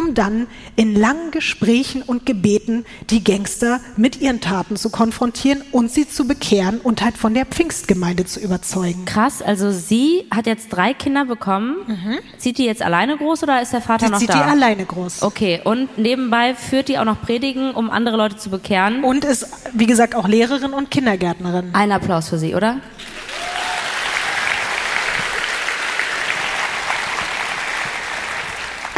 um 0.00 0.14
dann 0.14 0.46
in 0.76 0.94
langen 0.94 1.30
Gesprächen 1.30 2.02
und 2.02 2.24
Gebeten 2.24 2.86
die 3.10 3.22
Gangster 3.22 3.80
mit 3.96 4.20
ihren 4.20 4.40
Taten 4.40 4.76
zu 4.76 4.88
konfrontieren 4.88 5.62
und 5.72 5.90
sie 5.90 6.08
zu 6.08 6.26
bekehren 6.26 6.80
und 6.80 7.02
halt 7.02 7.18
von 7.18 7.34
der 7.34 7.44
Pfingstgemeinde 7.44 8.24
zu 8.24 8.40
überzeugen. 8.40 9.04
Krass, 9.04 9.42
also 9.42 9.70
sie 9.70 10.26
hat 10.30 10.46
jetzt 10.46 10.70
drei 10.70 10.94
Kinder 10.94 11.26
bekommen. 11.26 11.76
Mhm. 11.86 12.18
Zieht 12.38 12.58
die 12.58 12.64
jetzt 12.64 12.82
alleine 12.82 13.16
groß 13.16 13.42
oder 13.42 13.60
ist 13.60 13.72
der 13.72 13.82
Vater 13.82 14.06
die 14.06 14.12
noch 14.12 14.18
zieht 14.18 14.30
da? 14.30 14.34
Zieht 14.34 14.42
die 14.42 14.50
alleine 14.50 14.84
groß. 14.84 15.22
Okay, 15.22 15.60
und 15.62 15.98
nebenbei 15.98 16.54
führt 16.54 16.88
die 16.88 16.98
auch 16.98 17.04
noch 17.04 17.20
Predigen, 17.20 17.72
um 17.72 17.90
andere 17.90 18.16
Leute 18.16 18.36
zu 18.36 18.48
bekehren. 18.48 19.04
Und 19.04 19.24
ist, 19.24 19.46
wie 19.74 19.86
gesagt, 19.86 20.14
auch 20.14 20.26
Lehrerin 20.26 20.72
und 20.72 20.90
Kindergärtnerin. 20.90 21.70
Ein 21.74 21.92
Applaus 21.92 22.30
für 22.30 22.38
sie, 22.38 22.54
oder? 22.54 22.78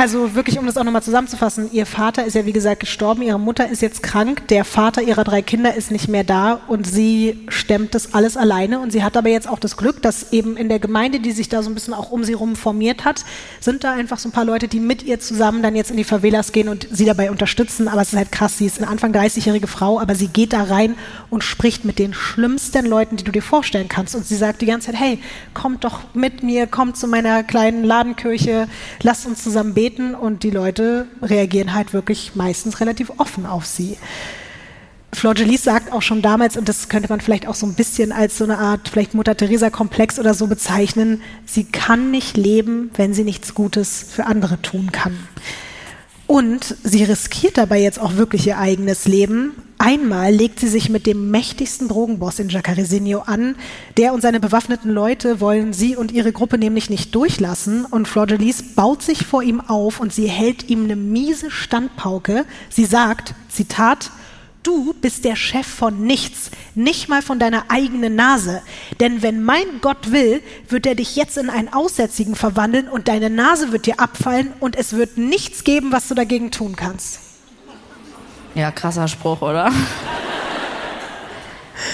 Also 0.02 0.34
wirklich, 0.34 0.58
um 0.58 0.66
das 0.66 0.76
auch 0.76 0.82
nochmal 0.82 1.04
zusammenzufassen, 1.04 1.70
ihr 1.72 1.86
Vater 1.86 2.24
ist 2.24 2.34
ja 2.34 2.44
wie 2.44 2.52
gesagt 2.52 2.80
gestorben, 2.80 3.22
ihre 3.22 3.38
Mutter 3.38 3.68
ist 3.68 3.82
jetzt 3.82 4.02
krank, 4.02 4.48
der 4.48 4.64
Vater 4.64 5.00
ihrer 5.00 5.22
drei 5.22 5.42
Kinder 5.42 5.76
ist 5.76 5.92
nicht 5.92 6.08
mehr 6.08 6.24
da 6.24 6.54
und 6.66 6.88
sie 6.88 7.38
stemmt 7.46 7.94
das 7.94 8.12
alles 8.12 8.36
alleine 8.36 8.80
und 8.80 8.90
sie 8.90 9.04
hat 9.04 9.16
aber 9.16 9.28
jetzt 9.28 9.48
auch 9.48 9.60
das 9.60 9.76
Glück, 9.76 10.02
dass 10.02 10.32
eben 10.32 10.56
in 10.56 10.68
der 10.68 10.80
Gemeinde, 10.80 11.20
die 11.20 11.30
sich 11.30 11.48
da 11.48 11.62
so 11.62 11.70
ein 11.70 11.74
bisschen 11.74 11.94
auch 11.94 12.10
um 12.10 12.24
sie 12.24 12.32
rum 12.32 12.56
formiert 12.56 13.04
hat, 13.04 13.24
sind 13.60 13.84
da 13.84 13.92
einfach 13.92 14.18
so 14.18 14.28
ein 14.28 14.32
paar 14.32 14.44
Leute, 14.44 14.66
die 14.66 14.80
mit 14.80 15.04
ihr 15.04 15.20
zusammen 15.20 15.62
dann 15.62 15.76
jetzt 15.76 15.92
in 15.92 15.96
die 15.96 16.02
Favelas 16.02 16.50
gehen 16.50 16.68
und 16.68 16.88
sie 16.90 17.04
dabei 17.04 17.30
unterstützen, 17.30 17.86
aber 17.86 18.02
es 18.02 18.12
ist 18.12 18.18
halt 18.18 18.32
krass, 18.32 18.58
sie 18.58 18.66
ist 18.66 18.78
eine 18.78 18.90
Anfang 18.90 19.12
30-jährige 19.12 19.68
Frau, 19.68 20.00
aber 20.00 20.16
sie 20.16 20.26
geht 20.26 20.52
da 20.52 20.64
rein 20.64 20.96
und 21.30 21.44
spricht 21.44 21.84
mit 21.84 22.00
den 22.00 22.12
schlimmsten 22.12 22.86
Leuten, 22.86 23.18
die 23.18 23.24
du 23.24 23.30
dir 23.30 23.40
vorstellen 23.40 23.88
kannst. 23.88 24.16
Und 24.16 24.26
sie 24.26 24.34
sagt 24.34 24.62
die 24.62 24.66
ganze 24.66 24.90
Zeit, 24.90 25.00
hey, 25.00 25.20
kommt 25.54 25.84
doch 25.84 26.00
mit 26.12 26.42
mir, 26.42 26.66
kommt 26.66 26.96
zu 26.96 27.06
meiner 27.06 27.44
kleinen 27.44 27.84
Ladenkirche, 27.84 28.66
lasst 29.00 29.26
uns 29.26 29.44
zusammen 29.44 29.74
beten 29.74 29.91
treten 29.92 30.14
und 30.14 30.42
die 30.42 30.50
Leute 30.50 31.06
reagieren 31.20 31.74
halt 31.74 31.92
wirklich 31.92 32.34
meistens 32.34 32.80
relativ 32.80 33.12
offen 33.18 33.46
auf 33.46 33.66
sie. 33.66 33.96
Flor 35.14 35.34
Gelis 35.34 35.64
sagt 35.64 35.92
auch 35.92 36.00
schon 36.00 36.22
damals, 36.22 36.56
und 36.56 36.68
das 36.68 36.88
könnte 36.88 37.10
man 37.10 37.20
vielleicht 37.20 37.46
auch 37.46 37.54
so 37.54 37.66
ein 37.66 37.74
bisschen 37.74 38.12
als 38.12 38.38
so 38.38 38.44
eine 38.44 38.58
Art 38.58 38.88
vielleicht 38.88 39.12
Mutter 39.12 39.36
Teresa-Komplex 39.36 40.18
oder 40.18 40.32
so 40.32 40.46
bezeichnen, 40.46 41.20
sie 41.44 41.64
kann 41.64 42.10
nicht 42.10 42.38
leben, 42.38 42.90
wenn 42.94 43.12
sie 43.12 43.24
nichts 43.24 43.54
Gutes 43.54 44.06
für 44.08 44.24
andere 44.24 44.62
tun 44.62 44.90
kann. 44.90 45.18
Und 46.32 46.76
sie 46.82 47.04
riskiert 47.04 47.58
dabei 47.58 47.82
jetzt 47.82 48.00
auch 48.00 48.16
wirklich 48.16 48.46
ihr 48.46 48.56
eigenes 48.56 49.04
Leben. 49.06 49.52
Einmal 49.76 50.32
legt 50.32 50.60
sie 50.60 50.68
sich 50.68 50.88
mit 50.88 51.04
dem 51.04 51.30
mächtigsten 51.30 51.88
Drogenboss 51.88 52.38
in 52.38 52.48
Jacarezinho 52.48 53.18
an. 53.26 53.54
Der 53.98 54.14
und 54.14 54.22
seine 54.22 54.40
bewaffneten 54.40 54.90
Leute 54.90 55.40
wollen 55.40 55.74
sie 55.74 55.94
und 55.94 56.10
ihre 56.10 56.32
Gruppe 56.32 56.56
nämlich 56.56 56.88
nicht 56.88 57.14
durchlassen. 57.14 57.84
Und 57.84 58.08
Flor 58.08 58.26
baut 58.74 59.02
sich 59.02 59.26
vor 59.26 59.42
ihm 59.42 59.60
auf 59.60 60.00
und 60.00 60.14
sie 60.14 60.26
hält 60.26 60.70
ihm 60.70 60.84
eine 60.84 60.96
miese 60.96 61.50
Standpauke. 61.50 62.46
Sie 62.70 62.86
sagt, 62.86 63.34
Zitat, 63.50 64.10
Du 64.62 64.94
bist 65.00 65.24
der 65.24 65.34
Chef 65.34 65.66
von 65.66 66.02
nichts, 66.04 66.50
nicht 66.76 67.08
mal 67.08 67.20
von 67.20 67.40
deiner 67.40 67.64
eigenen 67.68 68.14
Nase. 68.14 68.62
Denn 69.00 69.20
wenn 69.20 69.42
mein 69.42 69.80
Gott 69.80 70.12
will, 70.12 70.40
wird 70.68 70.86
er 70.86 70.94
dich 70.94 71.16
jetzt 71.16 71.36
in 71.36 71.50
einen 71.50 71.72
Aussätzigen 71.72 72.36
verwandeln 72.36 72.88
und 72.88 73.08
deine 73.08 73.28
Nase 73.28 73.72
wird 73.72 73.86
dir 73.86 73.98
abfallen 73.98 74.52
und 74.60 74.76
es 74.76 74.92
wird 74.92 75.18
nichts 75.18 75.64
geben, 75.64 75.90
was 75.90 76.06
du 76.06 76.14
dagegen 76.14 76.52
tun 76.52 76.76
kannst. 76.76 77.18
Ja, 78.54 78.70
krasser 78.70 79.08
Spruch, 79.08 79.42
oder? 79.42 79.72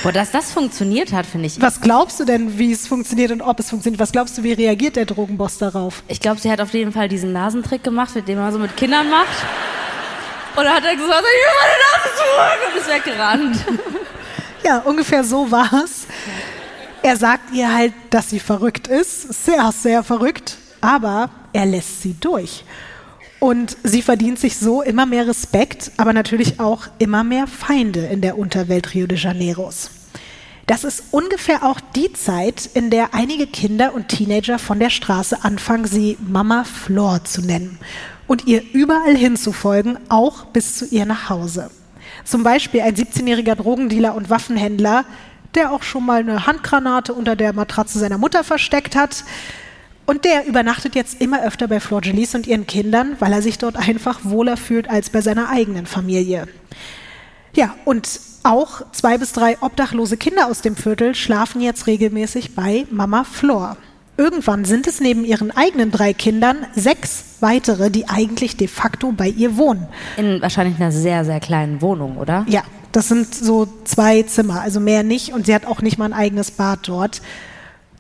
Boah, 0.03 0.13
dass 0.13 0.31
das 0.31 0.53
funktioniert 0.53 1.13
hat, 1.13 1.25
finde 1.25 1.47
ich. 1.47 1.61
Was 1.63 1.81
glaubst 1.81 2.21
du 2.21 2.25
denn, 2.25 2.59
wie 2.59 2.73
es 2.73 2.87
funktioniert 2.87 3.31
und 3.31 3.41
ob 3.41 3.59
es 3.59 3.71
funktioniert? 3.71 4.01
Was 4.01 4.13
glaubst 4.13 4.37
du, 4.37 4.43
wie 4.43 4.53
reagiert 4.53 4.97
der 4.97 5.07
Drogenboss 5.07 5.59
darauf? 5.59 6.03
Ich 6.09 6.21
glaube, 6.21 6.41
sie 6.41 6.51
hat 6.51 6.61
auf 6.61 6.75
jeden 6.75 6.93
Fall 6.93 7.09
diesen 7.09 7.33
Nasentrick 7.33 7.83
gemacht, 7.83 8.15
mit 8.15 8.29
dem 8.29 8.39
man 8.39 8.53
so 8.53 8.59
mit 8.59 8.77
Kindern 8.77 9.09
macht. 9.09 9.47
Und 10.59 10.65
dann 10.65 10.75
hat 10.75 10.85
er 10.85 10.97
gesagt, 10.97 11.23
ich 11.23 11.47
will 11.47 11.57
meine 11.61 11.79
Nase 11.87 12.17
zurück 12.17 12.59
und 12.67 12.81
ist 12.81 12.89
weggerannt. 12.89 13.65
Ja, 14.65 14.79
ungefähr 14.79 15.23
so 15.23 15.49
war 15.53 15.85
es. 15.85 16.09
Er 17.01 17.17
sagt 17.17 17.55
ihr 17.55 17.73
halt, 17.73 17.95
dass 18.11 18.31
sie 18.31 18.41
verrückt 18.41 18.89
ist, 18.89 19.45
sehr, 19.45 19.71
sehr 19.71 20.03
verrückt, 20.03 20.59
aber 20.81 21.31
er 21.53 21.65
lässt 21.65 22.03
sie 22.03 22.17
durch. 22.19 22.65
Und 23.39 23.77
sie 23.85 24.03
verdient 24.03 24.41
sich 24.41 24.59
so 24.59 24.83
immer 24.83 25.07
mehr 25.07 25.29
Respekt, 25.29 25.93
aber 25.97 26.13
natürlich 26.13 26.59
auch 26.59 26.89
immer 26.99 27.23
mehr 27.23 27.47
Feinde 27.47 28.07
in 28.07 28.21
der 28.21 28.37
Unterwelt 28.37 28.95
Rio 28.95 29.07
de 29.07 29.17
Janeiros. 29.17 29.91
Das 30.67 30.83
ist 30.83 31.05
ungefähr 31.13 31.63
auch 31.63 31.79
die 31.95 32.13
Zeit, 32.15 32.69
in 32.75 32.91
der 32.91 33.15
einige 33.15 33.47
Kinder 33.47 33.95
und 33.95 34.09
Teenager 34.09 34.59
von 34.59 34.81
der 34.81 34.91
Straße 34.91 35.45
anfangen, 35.45 35.87
sie 35.87 36.19
Mama 36.21 36.65
Flor 36.65 37.23
zu 37.23 37.43
nennen 37.43 37.79
und 38.29 38.47
ihr 38.47 38.63
überall 38.73 39.17
hinzufolgen, 39.17 39.99
auch 40.09 40.45
bis 40.45 40.77
zu 40.77 40.85
ihr 40.85 41.07
nach 41.07 41.29
Hause. 41.29 41.71
Zum 42.25 42.45
Beispiel 42.45 42.83
ein 42.83 42.95
17-jähriger 42.95 43.57
Drogendealer 43.57 44.15
und 44.15 44.31
Waffenhändler, 44.31 45.05
der 45.55 45.73
auch 45.73 45.83
schon 45.83 46.07
mal 46.07 46.21
eine 46.21 46.47
Handgranate 46.47 47.15
unter 47.15 47.35
der 47.35 47.53
Matratze 47.53 47.99
seiner 47.99 48.19
Mutter 48.19 48.45
versteckt 48.45 48.95
hat, 48.95 49.25
und 50.07 50.25
der 50.25 50.47
übernachtet 50.47 50.95
jetzt 50.95 51.21
immer 51.21 51.43
öfter 51.43 51.69
bei 51.69 51.81
Flor 51.81 52.03
Jelies 52.03 52.35
und 52.35 52.47
ihren 52.47 52.67
Kindern, 52.67 53.17
weil 53.19 53.31
er 53.31 53.43
sich 53.43 53.59
dort 53.59 53.77
einfach 53.77 54.21
wohler 54.23 54.57
fühlt 54.57 54.89
als 54.89 55.11
bei 55.11 55.21
seiner 55.21 55.51
eigenen 55.51 55.85
Familie. 55.85 56.47
Ja, 57.55 57.75
und 57.85 58.19
auch 58.43 58.91
zwei 58.93 59.19
bis 59.19 59.33
drei 59.33 59.59
obdachlose 59.61 60.17
Kinder 60.17 60.47
aus 60.47 60.63
dem 60.63 60.77
Viertel 60.77 61.15
schlafen 61.15 61.61
jetzt 61.61 61.87
regelmäßig 61.87 62.55
bei 62.55 62.87
Mama 62.91 63.25
Flor. 63.25 63.77
Irgendwann 64.19 64.65
sind 64.65 64.89
es 64.89 65.01
neben 65.01 65.25
ihren 65.25 65.53
eigenen 65.53 65.93
drei 65.93 66.13
Kindern 66.13 66.67
sechs 66.75 67.25
weitere, 67.39 67.89
die 67.89 68.09
eigentlich 68.09 68.57
de 68.57 68.67
facto 68.67 69.13
bei 69.13 69.29
ihr 69.29 69.57
wohnen. 69.57 69.87
In 70.17 70.43
wahrscheinlich 70.43 70.77
einer 70.81 70.91
sehr, 70.91 71.25
sehr 71.25 71.39
kleinen 71.39 71.81
Wohnung, 71.81 72.17
oder? 72.17 72.45
Ja, 72.49 72.65
das 72.91 73.07
sind 73.07 73.33
so 73.33 73.69
zwei 73.85 74.25
Zimmer, 74.25 74.61
also 74.61 74.81
mehr 74.81 75.05
nicht. 75.05 75.33
Und 75.33 75.47
sie 75.47 75.55
hat 75.55 75.67
auch 75.67 75.83
nicht 75.83 75.99
mal 75.99 76.07
ein 76.07 76.13
eigenes 76.13 76.51
Bad 76.51 76.89
dort. 76.89 77.23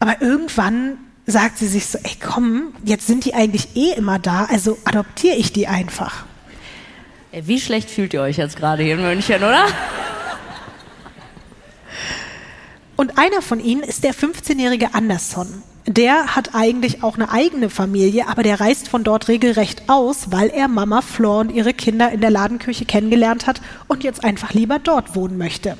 Aber 0.00 0.20
irgendwann 0.20 0.98
sagt 1.24 1.58
sie 1.58 1.68
sich 1.68 1.86
so, 1.86 1.98
ey 2.02 2.16
komm, 2.20 2.72
jetzt 2.84 3.06
sind 3.06 3.24
die 3.24 3.34
eigentlich 3.34 3.76
eh 3.76 3.92
immer 3.92 4.18
da, 4.18 4.48
also 4.50 4.76
adoptiere 4.84 5.36
ich 5.36 5.52
die 5.52 5.68
einfach. 5.68 6.24
Wie 7.30 7.60
schlecht 7.60 7.90
fühlt 7.90 8.12
ihr 8.12 8.22
euch 8.22 8.38
jetzt 8.38 8.56
gerade 8.56 8.82
hier 8.82 8.94
in 8.94 9.02
München, 9.02 9.36
oder? 9.36 9.66
Und 12.98 13.16
einer 13.16 13.42
von 13.42 13.60
ihnen 13.60 13.84
ist 13.84 14.02
der 14.02 14.12
15-jährige 14.12 14.92
Anderson. 14.92 15.62
Der 15.86 16.34
hat 16.34 16.56
eigentlich 16.56 17.04
auch 17.04 17.14
eine 17.14 17.30
eigene 17.30 17.70
Familie, 17.70 18.26
aber 18.26 18.42
der 18.42 18.58
reist 18.58 18.88
von 18.88 19.04
dort 19.04 19.28
regelrecht 19.28 19.84
aus, 19.86 20.32
weil 20.32 20.48
er 20.48 20.66
Mama 20.66 21.00
Flor 21.00 21.38
und 21.38 21.52
ihre 21.52 21.74
Kinder 21.74 22.10
in 22.10 22.20
der 22.20 22.32
Ladenküche 22.32 22.86
kennengelernt 22.86 23.46
hat 23.46 23.60
und 23.86 24.02
jetzt 24.02 24.24
einfach 24.24 24.52
lieber 24.52 24.80
dort 24.80 25.14
wohnen 25.14 25.38
möchte. 25.38 25.78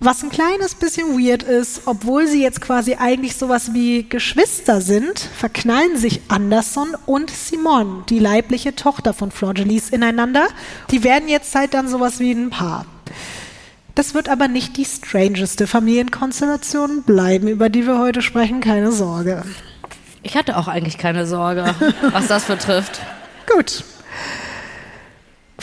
Was 0.00 0.22
ein 0.22 0.30
kleines 0.30 0.74
bisschen 0.76 1.08
weird 1.08 1.42
ist, 1.42 1.82
obwohl 1.84 2.26
sie 2.26 2.42
jetzt 2.42 2.62
quasi 2.62 2.94
eigentlich 2.94 3.36
sowas 3.36 3.74
wie 3.74 4.08
Geschwister 4.08 4.80
sind, 4.80 5.18
verknallen 5.18 5.98
sich 5.98 6.22
Anderson 6.28 6.96
und 7.04 7.30
Simone, 7.30 8.04
die 8.08 8.18
leibliche 8.18 8.74
Tochter 8.74 9.12
von 9.12 9.30
Florgelis, 9.30 9.90
ineinander. 9.90 10.46
Die 10.90 11.04
werden 11.04 11.28
jetzt 11.28 11.54
halt 11.54 11.74
dann 11.74 11.86
sowas 11.86 12.18
wie 12.18 12.32
ein 12.32 12.48
Paar. 12.48 12.86
Das 13.94 14.14
wird 14.14 14.28
aber 14.28 14.48
nicht 14.48 14.76
die 14.76 14.84
strangeste 14.84 15.66
Familienkonstellation 15.66 17.02
bleiben, 17.04 17.46
über 17.46 17.68
die 17.68 17.86
wir 17.86 17.98
heute 17.98 18.22
sprechen, 18.22 18.60
keine 18.60 18.90
Sorge. 18.90 19.44
Ich 20.22 20.36
hatte 20.36 20.56
auch 20.56 20.68
eigentlich 20.68 20.98
keine 20.98 21.26
Sorge, 21.26 21.74
was 22.10 22.26
das 22.26 22.44
betrifft. 22.44 23.00
Gut. 23.46 23.84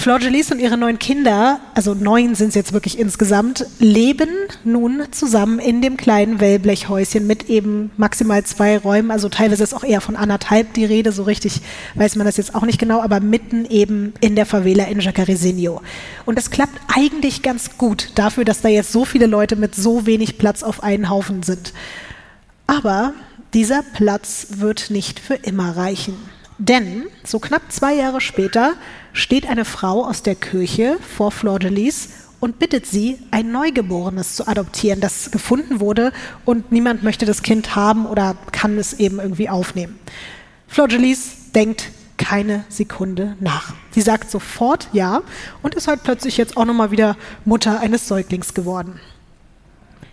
Flor 0.02 0.20
Jelies 0.20 0.52
und 0.52 0.58
ihre 0.58 0.80
neun 0.80 0.98
Kinder, 0.98 1.60
also 1.76 1.94
neun 1.94 2.34
sind 2.34 2.50
es 2.50 2.56
jetzt 2.56 2.74
wirklich 2.74 2.98
insgesamt, 2.98 3.68
leben 3.78 4.30
nun 4.64 5.04
zusammen 5.12 5.60
in 5.60 5.84
dem 5.84 5.96
kleinen 5.96 6.40
Wellblechhäuschen 6.40 7.28
mit 7.28 7.52
eben 7.52 7.92
maximal 7.98 8.44
zwei 8.44 8.80
Räumen. 8.80 9.12
Also 9.12 9.30
teilweise 9.30 9.62
ist 9.62 9.76
auch 9.76 9.84
eher 9.84 10.02
von 10.02 10.16
anderthalb 10.16 10.74
die 10.74 10.86
Rede, 10.86 11.12
so 11.12 11.22
richtig 11.22 11.62
weiß 11.94 12.16
man 12.16 12.26
das 12.26 12.38
jetzt 12.38 12.56
auch 12.56 12.64
nicht 12.64 12.80
genau, 12.80 13.00
aber 13.00 13.20
mitten 13.20 13.66
eben 13.66 14.14
in 14.22 14.36
der 14.36 14.48
Favela 14.48 14.86
in 14.86 15.02
Jacarezinho. 15.02 15.84
Und 16.26 16.36
das 16.36 16.50
klappt 16.50 16.82
eigentlich 16.96 17.44
ganz 17.44 17.78
gut 17.78 18.10
dafür, 18.16 18.44
dass 18.44 18.62
da 18.62 18.70
jetzt 18.70 18.92
so 18.92 19.06
viele 19.06 19.28
Leute 19.28 19.56
mit 19.56 19.76
so 19.76 20.08
wenig 20.08 20.40
Platz 20.40 20.64
auf 20.64 20.82
einen 20.82 21.12
Haufen 21.12 21.44
sind. 21.44 21.74
Aber 22.66 23.14
dieser 23.54 23.84
Platz 23.84 24.48
wird 24.58 24.90
nicht 24.90 25.20
für 25.20 25.36
immer 25.36 25.78
reichen. 25.78 26.16
Denn 26.58 27.06
so 27.24 27.40
knapp 27.40 27.72
zwei 27.72 27.96
Jahre 27.96 28.22
später 28.22 28.74
steht 29.14 29.48
eine 29.48 29.66
Frau 29.66 30.06
aus 30.06 30.24
der 30.24 30.36
Kirche 30.36 30.98
vor 31.16 31.32
Flor 31.32 31.60
de 31.60 31.70
Lis 31.70 32.10
und 32.40 32.60
bittet 32.60 32.86
sie, 32.86 33.20
ein 33.30 33.52
Neugeborenes 33.52 34.36
zu 34.36 34.48
adoptieren, 34.48 35.00
das 35.00 35.32
gefunden 35.32 35.80
wurde 35.80 36.12
und 36.46 36.72
niemand 36.72 37.04
möchte 37.04 37.26
das 37.26 37.44
Kind 37.44 37.76
haben 37.76 38.06
oder 38.06 38.36
kann 38.52 38.78
es 38.78 38.94
eben 38.94 39.20
irgendwie 39.20 39.50
aufnehmen. 39.50 40.00
Flor 40.68 40.88
de 40.88 40.98
Lis 40.98 41.52
denkt 41.54 41.92
keine 42.18 42.66
Sekunde 42.70 43.36
nach. 43.40 43.74
Sie 43.92 44.02
sagt 44.02 44.30
sofort 44.30 44.90
ja 44.94 45.22
und 45.62 45.76
ist 45.76 45.88
halt 45.88 46.04
plötzlich 46.04 46.38
jetzt 46.38 46.58
auch 46.58 46.66
nochmal 46.66 46.92
wieder 46.92 47.18
Mutter 47.46 47.80
eines 47.80 48.08
Säuglings 48.08 48.54
geworden. 48.54 49.00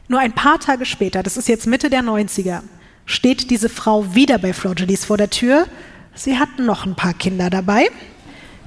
Nur 0.09 0.21
ein 0.21 0.33
paar 0.33 0.59
Tage 0.59 0.87
später, 0.87 1.23
das 1.23 1.37
ist 1.37 1.49
jetzt 1.49 1.67
Mitte 1.67 1.91
der 1.91 2.03
90er, 2.03 2.63
steht 3.05 3.51
diese 3.51 3.69
Frau 3.69 4.15
wieder 4.15 4.39
bei 4.39 4.53
Flor 4.53 4.75
vor 4.97 5.17
der 5.17 5.31
Tür. 5.31 5.67
Sie 6.15 6.39
hat 6.39 6.59
noch 6.59 6.87
ein 6.87 6.95
paar 6.95 7.15
Kinder 7.15 7.51
dabei 7.51 7.89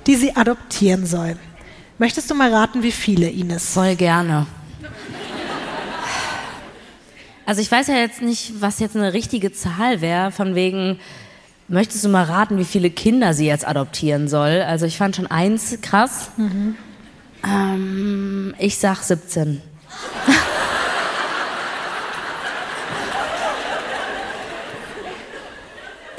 die 0.07 0.15
sie 0.15 0.35
adoptieren 0.35 1.05
soll. 1.05 1.35
Möchtest 1.97 2.29
du 2.31 2.35
mal 2.35 2.53
raten, 2.53 2.83
wie 2.83 2.91
viele, 2.91 3.29
Ines? 3.29 3.73
Voll 3.73 3.95
gerne. 3.95 4.47
Also 7.45 7.61
ich 7.61 7.71
weiß 7.71 7.87
ja 7.87 7.95
jetzt 7.95 8.21
nicht, 8.21 8.53
was 8.59 8.79
jetzt 8.79 8.95
eine 8.95 9.13
richtige 9.13 9.51
Zahl 9.51 10.01
wäre, 10.01 10.31
von 10.31 10.55
wegen, 10.55 10.99
möchtest 11.67 12.03
du 12.05 12.09
mal 12.09 12.23
raten, 12.23 12.57
wie 12.57 12.65
viele 12.65 12.89
Kinder 12.89 13.33
sie 13.33 13.45
jetzt 13.45 13.67
adoptieren 13.67 14.27
soll? 14.27 14.61
Also 14.61 14.85
ich 14.85 14.97
fand 14.97 15.15
schon 15.15 15.27
eins 15.27 15.77
krass. 15.81 16.31
Mhm. 16.37 16.75
Ähm, 17.43 18.55
ich 18.57 18.77
sag 18.77 19.01
17. 19.03 19.61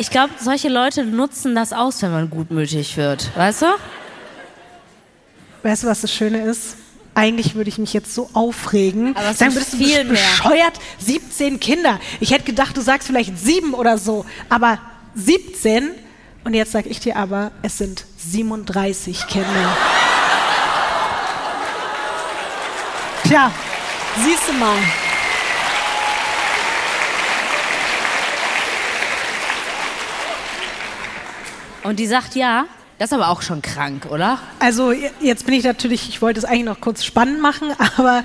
ich 0.03 0.11
glaube, 0.11 0.35
solche 0.41 0.69
Leute 0.69 1.05
nutzen 1.05 1.55
das 1.55 1.73
aus, 1.73 2.03
wenn 2.03 2.11
man 2.11 2.29
gutmütig 2.29 2.97
wird. 2.97 3.31
Weißt 3.37 3.63
du? 3.63 3.67
Weißt 5.63 5.85
du, 5.85 5.87
was 5.87 6.01
das 6.01 6.13
Schöne 6.13 6.43
ist? 6.43 6.77
Eigentlich 7.15 7.55
würde 7.55 7.69
ich 7.71 7.79
mich 7.79 7.93
jetzt 7.93 8.13
so 8.13 8.29
aufregen. 8.33 9.15
Aber 9.15 9.33
Sagen 9.33 9.55
würdest 9.55 9.77
viel 9.77 10.03
du 10.03 10.11
bescheuert, 10.11 10.73
17 10.99 11.61
Kinder. 11.61 12.01
Ich 12.19 12.33
hätte 12.33 12.43
gedacht, 12.43 12.77
du 12.77 12.81
sagst 12.81 13.07
vielleicht 13.07 13.39
sieben 13.39 13.75
oder 13.75 13.97
so, 13.97 14.27
aber 14.49 14.81
17 15.15 15.91
und 16.43 16.55
jetzt 16.55 16.73
sage 16.73 16.89
ich 16.89 16.99
dir 16.99 17.15
aber, 17.15 17.53
es 17.63 17.79
sind 17.79 18.05
37 18.19 19.29
Kinder. 19.29 19.77
Tja, 23.23 23.53
siehst 24.25 24.49
du 24.49 24.53
mal. 24.55 24.79
Und 31.85 31.99
die 31.99 32.07
sagt 32.07 32.35
ja. 32.35 32.65
Das 32.99 33.11
ist 33.11 33.15
aber 33.15 33.29
auch 33.29 33.43
schon 33.43 33.63
krank, 33.63 34.07
oder? 34.11 34.39
Also 34.61 34.93
jetzt 35.21 35.47
bin 35.47 35.55
ich 35.55 35.65
natürlich, 35.65 36.09
ich 36.09 36.23
wollte 36.23 36.39
es 36.39 36.45
eigentlich 36.45 36.65
noch 36.65 36.81
kurz 36.81 37.05
spannend 37.05 37.41
machen, 37.41 37.73
aber 37.97 38.23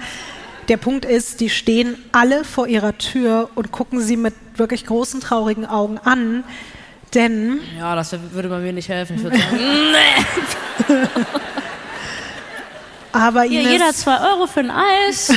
der 0.67 0.77
Punkt 0.77 1.05
ist, 1.05 1.39
die 1.39 1.49
stehen 1.49 1.97
alle 2.11 2.43
vor 2.43 2.67
ihrer 2.67 2.97
Tür 2.97 3.49
und 3.55 3.71
gucken 3.71 4.01
sie 4.01 4.17
mit 4.17 4.35
wirklich 4.55 4.85
großen, 4.85 5.21
traurigen 5.21 5.65
Augen 5.65 5.97
an. 5.97 6.43
Denn. 7.13 7.61
Ja, 7.79 7.95
das 7.95 8.13
würde 8.33 8.49
bei 8.49 8.59
mir 8.59 8.73
nicht 8.73 8.89
helfen. 8.89 9.15
Ich 9.15 9.23
würde 9.23 9.37
sagen, 9.37 9.57
nee. 9.57 10.95
Aber 13.13 13.45
Ines, 13.45 13.61
Hier, 13.61 13.71
jeder 13.71 13.93
zwei 13.93 14.19
Euro 14.19 14.45
für 14.45 14.59
ein 14.59 14.71
Eis. 14.71 15.33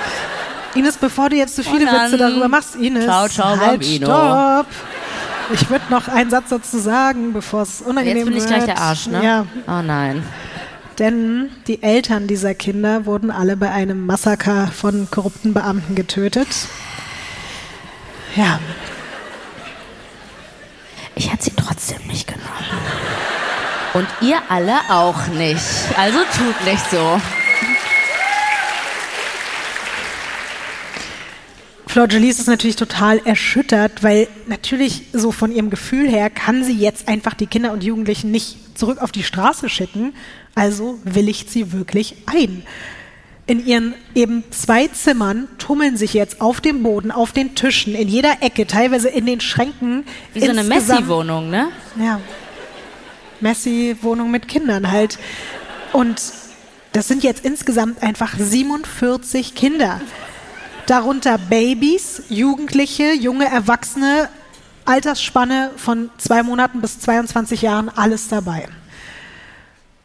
Ines, 0.74 0.96
bevor 0.96 1.28
du 1.28 1.36
jetzt 1.36 1.56
zu 1.56 1.62
so 1.62 1.70
viele 1.70 1.86
Witze 1.86 2.16
darüber 2.16 2.46
machst, 2.48 2.76
Ines. 2.76 3.04
Ciao, 3.04 3.28
ciao, 3.28 3.58
halt, 3.58 3.80
Bambino. 3.80 4.06
Stopp. 4.06 4.66
Ich 5.52 5.68
würde 5.68 5.84
noch 5.90 6.08
einen 6.08 6.30
Satz 6.30 6.50
dazu 6.50 6.78
sagen, 6.78 7.32
bevor 7.32 7.62
es 7.62 7.80
unangenehm 7.80 8.26
wird. 8.26 8.36
Jetzt 8.36 8.46
bin 8.48 8.56
ich 8.56 8.64
gleich 8.64 8.64
der 8.64 8.82
Arsch, 8.82 9.06
ne? 9.06 9.24
Ja. 9.24 9.46
Oh 9.66 9.82
nein. 9.82 10.22
Denn 10.98 11.50
die 11.66 11.82
Eltern 11.82 12.26
dieser 12.26 12.54
Kinder 12.54 13.06
wurden 13.06 13.30
alle 13.30 13.56
bei 13.56 13.70
einem 13.70 14.04
Massaker 14.06 14.68
von 14.68 15.08
korrupten 15.10 15.54
Beamten 15.54 15.94
getötet. 15.94 16.48
Ja. 18.36 18.60
Ich 21.14 21.32
hätte 21.32 21.44
sie 21.44 21.52
trotzdem 21.56 22.06
nicht 22.06 22.26
genommen. 22.26 22.46
Und 23.94 24.06
ihr 24.20 24.36
alle 24.48 24.74
auch 24.88 25.26
nicht. 25.28 25.64
Also 25.96 26.18
tut 26.36 26.64
nicht 26.64 26.90
so. 26.90 27.20
Flor 31.90 32.06
Jalice 32.08 32.38
ist 32.38 32.46
natürlich 32.46 32.76
total 32.76 33.18
erschüttert, 33.24 34.04
weil 34.04 34.28
natürlich 34.46 35.06
so 35.12 35.32
von 35.32 35.50
ihrem 35.50 35.70
Gefühl 35.70 36.08
her 36.08 36.30
kann 36.30 36.62
sie 36.62 36.74
jetzt 36.74 37.08
einfach 37.08 37.34
die 37.34 37.48
Kinder 37.48 37.72
und 37.72 37.82
Jugendlichen 37.82 38.30
nicht 38.30 38.78
zurück 38.78 38.98
auf 39.02 39.10
die 39.10 39.24
Straße 39.24 39.68
schicken. 39.68 40.14
Also 40.54 41.00
willigt 41.02 41.50
sie 41.50 41.72
wirklich 41.72 42.14
ein. 42.26 42.62
In 43.48 43.66
ihren 43.66 43.96
eben 44.14 44.44
zwei 44.52 44.86
Zimmern 44.86 45.48
tummeln 45.58 45.96
sich 45.96 46.14
jetzt 46.14 46.40
auf 46.40 46.60
dem 46.60 46.84
Boden, 46.84 47.10
auf 47.10 47.32
den 47.32 47.56
Tischen, 47.56 47.96
in 47.96 48.06
jeder 48.06 48.40
Ecke, 48.40 48.68
teilweise 48.68 49.08
in 49.08 49.26
den 49.26 49.40
Schränken. 49.40 50.04
Wie 50.32 50.42
so 50.42 50.50
eine 50.50 50.62
Messi-Wohnung, 50.62 51.50
ne? 51.50 51.70
Ja. 51.98 52.20
Messi-Wohnung 53.40 54.30
mit 54.30 54.46
Kindern 54.46 54.92
halt. 54.92 55.18
Und 55.92 56.22
das 56.92 57.08
sind 57.08 57.24
jetzt 57.24 57.44
insgesamt 57.44 58.00
einfach 58.00 58.38
47 58.38 59.56
Kinder. 59.56 60.00
Darunter 60.90 61.38
Babys, 61.38 62.20
Jugendliche, 62.30 63.12
junge 63.14 63.46
Erwachsene, 63.46 64.28
Altersspanne 64.84 65.70
von 65.76 66.10
zwei 66.18 66.42
Monaten 66.42 66.80
bis 66.80 66.98
22 66.98 67.62
Jahren, 67.62 67.88
alles 67.88 68.26
dabei. 68.26 68.66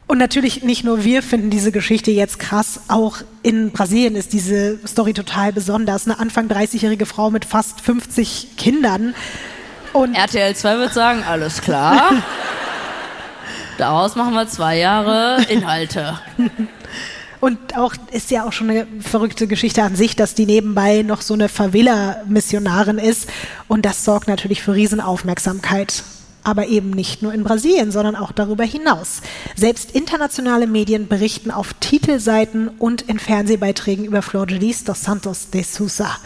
Und 0.06 0.20
natürlich 0.20 0.62
nicht 0.62 0.84
nur 0.84 1.04
wir 1.04 1.24
finden 1.24 1.50
diese 1.50 1.72
Geschichte 1.72 2.12
jetzt 2.12 2.38
krass, 2.38 2.82
auch 2.88 3.18
in 3.42 3.72
Brasilien 3.72 4.16
ist 4.16 4.32
diese 4.32 4.78
Story 4.88 5.14
total 5.14 5.52
besonders. 5.54 6.06
Eine 6.06 6.20
Anfang 6.20 6.48
30-jährige 6.48 7.08
Frau 7.08 7.32
mit 7.32 7.46
fast 7.46 7.82
50 7.82 8.56
Kindern. 8.56 9.16
Und 9.92 10.14
RTL 10.14 10.56
2 10.56 10.78
wird 10.78 10.94
sagen, 10.94 11.24
alles 11.28 11.64
klar. 11.64 12.14
Daraus 13.80 14.16
machen 14.16 14.36
wir 14.36 14.48
zwei 14.48 14.78
Jahre 14.78 15.44
Inhalte. 15.50 16.20
Und 17.46 17.78
auch 17.78 17.94
ist 18.12 18.32
ja 18.32 18.48
auch 18.48 18.54
schon 18.54 18.72
eine 18.72 18.88
verrückte 19.02 19.46
Geschichte 19.46 19.84
an 19.84 19.96
sich, 19.96 20.16
dass 20.16 20.34
die 20.34 20.48
nebenbei 20.48 21.04
noch 21.04 21.22
so 21.22 21.36
eine 21.36 21.48
Favela-Missionarin 21.48 22.98
ist. 22.98 23.28
Und 23.68 23.86
das 23.86 24.04
sorgt 24.04 24.28
natürlich 24.28 24.64
für 24.64 24.74
Riesenaufmerksamkeit. 24.74 26.02
Aber 26.44 26.66
eben 26.66 26.90
nicht 26.90 27.22
nur 27.22 27.36
in 27.36 27.44
Brasilien, 27.44 27.92
sondern 27.92 28.16
auch 28.16 28.32
darüber 28.32 28.64
hinaus. 28.64 29.22
Selbst 29.56 29.92
internationale 29.92 30.66
Medien 30.66 31.08
berichten 31.08 31.52
auf 31.52 31.76
Titelseiten 31.76 32.68
und 32.80 33.04
in 33.04 33.20
Fernsehbeiträgen 33.20 34.06
über 34.06 34.24
Flor 34.24 34.48
de 34.48 34.58
Lis 34.58 34.84
dos 34.84 35.04
Santos 35.04 35.52
de 35.52 35.62
Sousa 35.62 36.18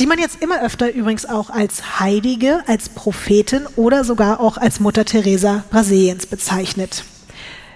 die 0.00 0.06
man 0.06 0.18
jetzt 0.18 0.42
immer 0.42 0.60
öfter 0.60 0.92
übrigens 0.92 1.24
auch 1.24 1.50
als 1.50 2.00
Heilige, 2.00 2.64
als 2.66 2.88
Prophetin 2.88 3.68
oder 3.76 4.02
sogar 4.02 4.40
auch 4.40 4.58
als 4.58 4.80
Mutter 4.80 5.04
Teresa 5.04 5.62
Brasiliens 5.70 6.26
bezeichnet. 6.26 7.04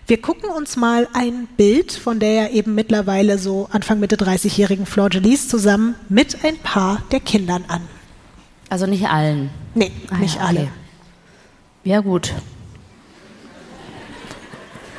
Wir 0.09 0.23
gucken 0.23 0.49
uns 0.49 0.79
mal 0.79 1.07
ein 1.13 1.47
Bild 1.59 1.93
von 1.93 2.19
der 2.19 2.33
ja 2.33 2.49
eben 2.49 2.75
mittlerweile 2.75 3.37
so 3.37 3.69
Anfang 3.73 4.01
Mitte 4.01 4.17
30-jährigen 4.17 4.87
Flor 4.87 5.11
Gelis 5.11 5.49
zusammen 5.49 5.97
mit 6.09 6.47
ein 6.47 6.57
paar 6.57 7.03
der 7.13 7.21
Kindern 7.21 7.67
an. 7.69 7.83
Also 8.71 8.87
nicht 8.87 9.07
allen? 9.07 9.51
Nee, 9.75 9.93
ah, 10.11 10.17
nicht 10.17 10.37
ja, 10.37 10.41
okay. 10.41 10.49
alle. 10.49 10.69
Ja 11.85 12.01
gut. 12.01 12.33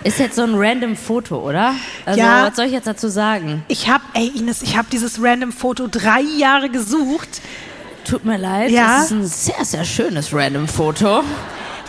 Ist 0.03 0.19
jetzt 0.19 0.35
so 0.35 0.43
ein 0.43 0.53
random 0.53 0.95
Foto, 0.95 1.39
oder? 1.39 1.73
Also, 2.05 2.19
ja, 2.19 2.45
was 2.47 2.55
soll 2.55 2.65
ich 2.65 2.71
jetzt 2.71 2.85
dazu 2.85 3.07
sagen? 3.07 3.63
Ich 3.67 3.89
habe, 3.89 4.03
ey 4.13 4.27
Ines, 4.27 4.61
ich 4.61 4.77
habe 4.77 4.89
dieses 4.91 5.19
random 5.19 5.51
Foto 5.51 5.87
drei 5.87 6.21
Jahre 6.21 6.69
gesucht. 6.69 7.41
Tut 8.05 8.25
mir 8.25 8.37
leid, 8.37 8.69
ja. 8.69 8.97
das 8.97 9.05
ist 9.05 9.11
ein 9.11 9.25
sehr, 9.25 9.65
sehr 9.65 9.85
schönes 9.85 10.31
random 10.31 10.67
Foto. 10.67 11.23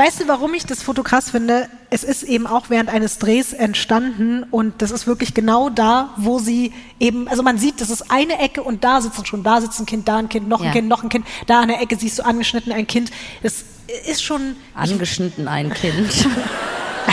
Weißt 0.01 0.19
du, 0.19 0.29
warum 0.29 0.55
ich 0.55 0.65
das 0.65 0.83
Foto 0.83 1.03
krass 1.03 1.29
finde? 1.29 1.69
Es 1.91 2.05
ist 2.05 2.23
eben 2.23 2.47
auch 2.47 2.71
während 2.71 2.89
eines 2.89 3.19
Drehs 3.19 3.53
entstanden 3.53 4.45
und 4.45 4.81
das 4.81 4.93
ist 4.93 5.07
wirklich 5.07 5.35
genau 5.35 5.69
da, 5.69 6.15
wo 6.17 6.39
sie 6.39 6.73
eben, 6.99 7.29
also 7.29 7.43
man 7.43 7.59
sieht, 7.59 7.83
das 7.83 7.91
ist 7.91 8.11
eine 8.11 8.39
Ecke 8.39 8.63
und 8.63 8.83
da 8.83 9.03
sitzen 9.03 9.27
schon, 9.27 9.43
da 9.43 9.61
sitzt 9.61 9.79
ein 9.79 9.85
Kind, 9.85 10.09
da 10.09 10.17
ein 10.17 10.31
Kind, 10.31 10.49
noch 10.49 10.61
ein 10.61 10.69
ja. 10.69 10.73
Kind, 10.73 10.89
noch 10.89 11.03
ein 11.03 11.11
Kind, 11.11 11.27
da 11.47 11.61
an 11.61 11.69
der 11.69 11.83
Ecke 11.83 11.97
siehst 11.97 12.19
du 12.19 12.25
angeschnitten 12.25 12.73
ein 12.73 12.87
Kind. 12.87 13.11
Das 13.43 13.63
ist 14.09 14.23
schon. 14.23 14.57
Angeschnitten 14.73 15.47
ein 15.49 15.71
Kind. 15.75 16.27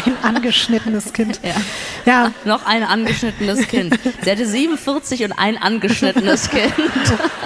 Ein 0.05 0.15
angeschnittenes 0.23 1.11
Kind. 1.11 1.41
Ja. 1.43 1.55
ja. 2.05 2.31
Noch 2.45 2.65
ein 2.65 2.83
angeschnittenes 2.83 3.67
Kind. 3.67 3.99
Sie 4.21 4.31
hatte 4.31 4.47
47 4.47 5.25
und 5.25 5.33
ein 5.33 5.57
angeschnittenes 5.57 6.49
Kind. 6.51 6.71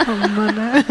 Oh 0.08 0.27
Mann. 0.36 0.84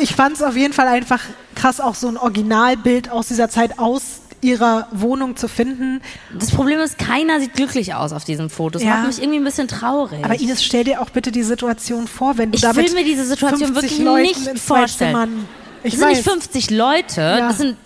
Ich 0.00 0.14
fand 0.14 0.36
es 0.36 0.42
auf 0.42 0.56
jeden 0.56 0.72
Fall 0.72 0.88
einfach 0.88 1.20
krass, 1.54 1.80
auch 1.80 1.94
so 1.94 2.08
ein 2.08 2.16
Originalbild 2.16 3.10
aus 3.10 3.28
dieser 3.28 3.48
Zeit 3.48 3.78
aus 3.78 4.20
ihrer 4.42 4.88
Wohnung 4.90 5.36
zu 5.36 5.48
finden. 5.48 6.00
Das 6.38 6.50
Problem 6.50 6.80
ist, 6.80 6.98
keiner 6.98 7.40
sieht 7.40 7.54
glücklich 7.54 7.94
aus 7.94 8.12
auf 8.12 8.24
diesem 8.24 8.48
Foto. 8.48 8.78
Das 8.78 8.82
ja. 8.82 8.96
macht 8.96 9.08
mich 9.08 9.18
irgendwie 9.18 9.38
ein 9.38 9.44
bisschen 9.44 9.68
traurig. 9.68 10.24
Aber 10.24 10.38
Ines, 10.40 10.64
stell 10.64 10.84
dir 10.84 11.02
auch 11.02 11.10
bitte 11.10 11.30
die 11.30 11.42
Situation 11.42 12.06
vor, 12.06 12.38
wenn 12.38 12.50
du 12.50 12.56
ich 12.56 12.62
damit 12.62 12.86
will 12.86 12.94
mir 12.94 13.04
diese 13.04 13.24
Situation 13.24 13.74
wirklich 13.74 13.98
Leuten 13.98 14.44
nicht 14.44 14.58
vorstellen. 14.58 15.46
Ich 15.82 15.92
das 15.92 16.00
sind 16.00 16.08
nicht 16.10 16.22
50 16.22 16.70
Leute, 16.70 17.20
ja. 17.20 17.48
das 17.48 17.58
sind 17.58 17.76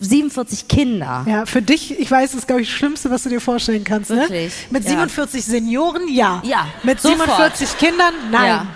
47 0.00 0.68
Kinder. 0.68 1.24
Ja, 1.28 1.46
für 1.46 1.62
dich, 1.62 1.98
ich 1.98 2.10
weiß, 2.10 2.30
das 2.30 2.40
ist, 2.40 2.46
glaube 2.46 2.62
ich, 2.62 2.68
das 2.68 2.76
Schlimmste, 2.76 3.10
was 3.10 3.24
du 3.24 3.28
dir 3.28 3.40
vorstellen 3.40 3.84
kannst. 3.84 4.10
Ne? 4.10 4.18
Wirklich? 4.22 4.52
Ne? 4.70 4.78
Mit 4.78 4.84
ja. 4.84 4.90
47 4.90 5.44
Senioren, 5.44 6.08
ja. 6.08 6.42
Ja. 6.44 6.66
Mit 6.82 7.00
sofort. 7.00 7.56
47 7.56 7.78
Kindern, 7.78 8.14
nein. 8.30 8.68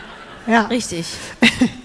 Ja. 0.47 0.53
ja. 0.53 0.63
Richtig. 0.67 1.07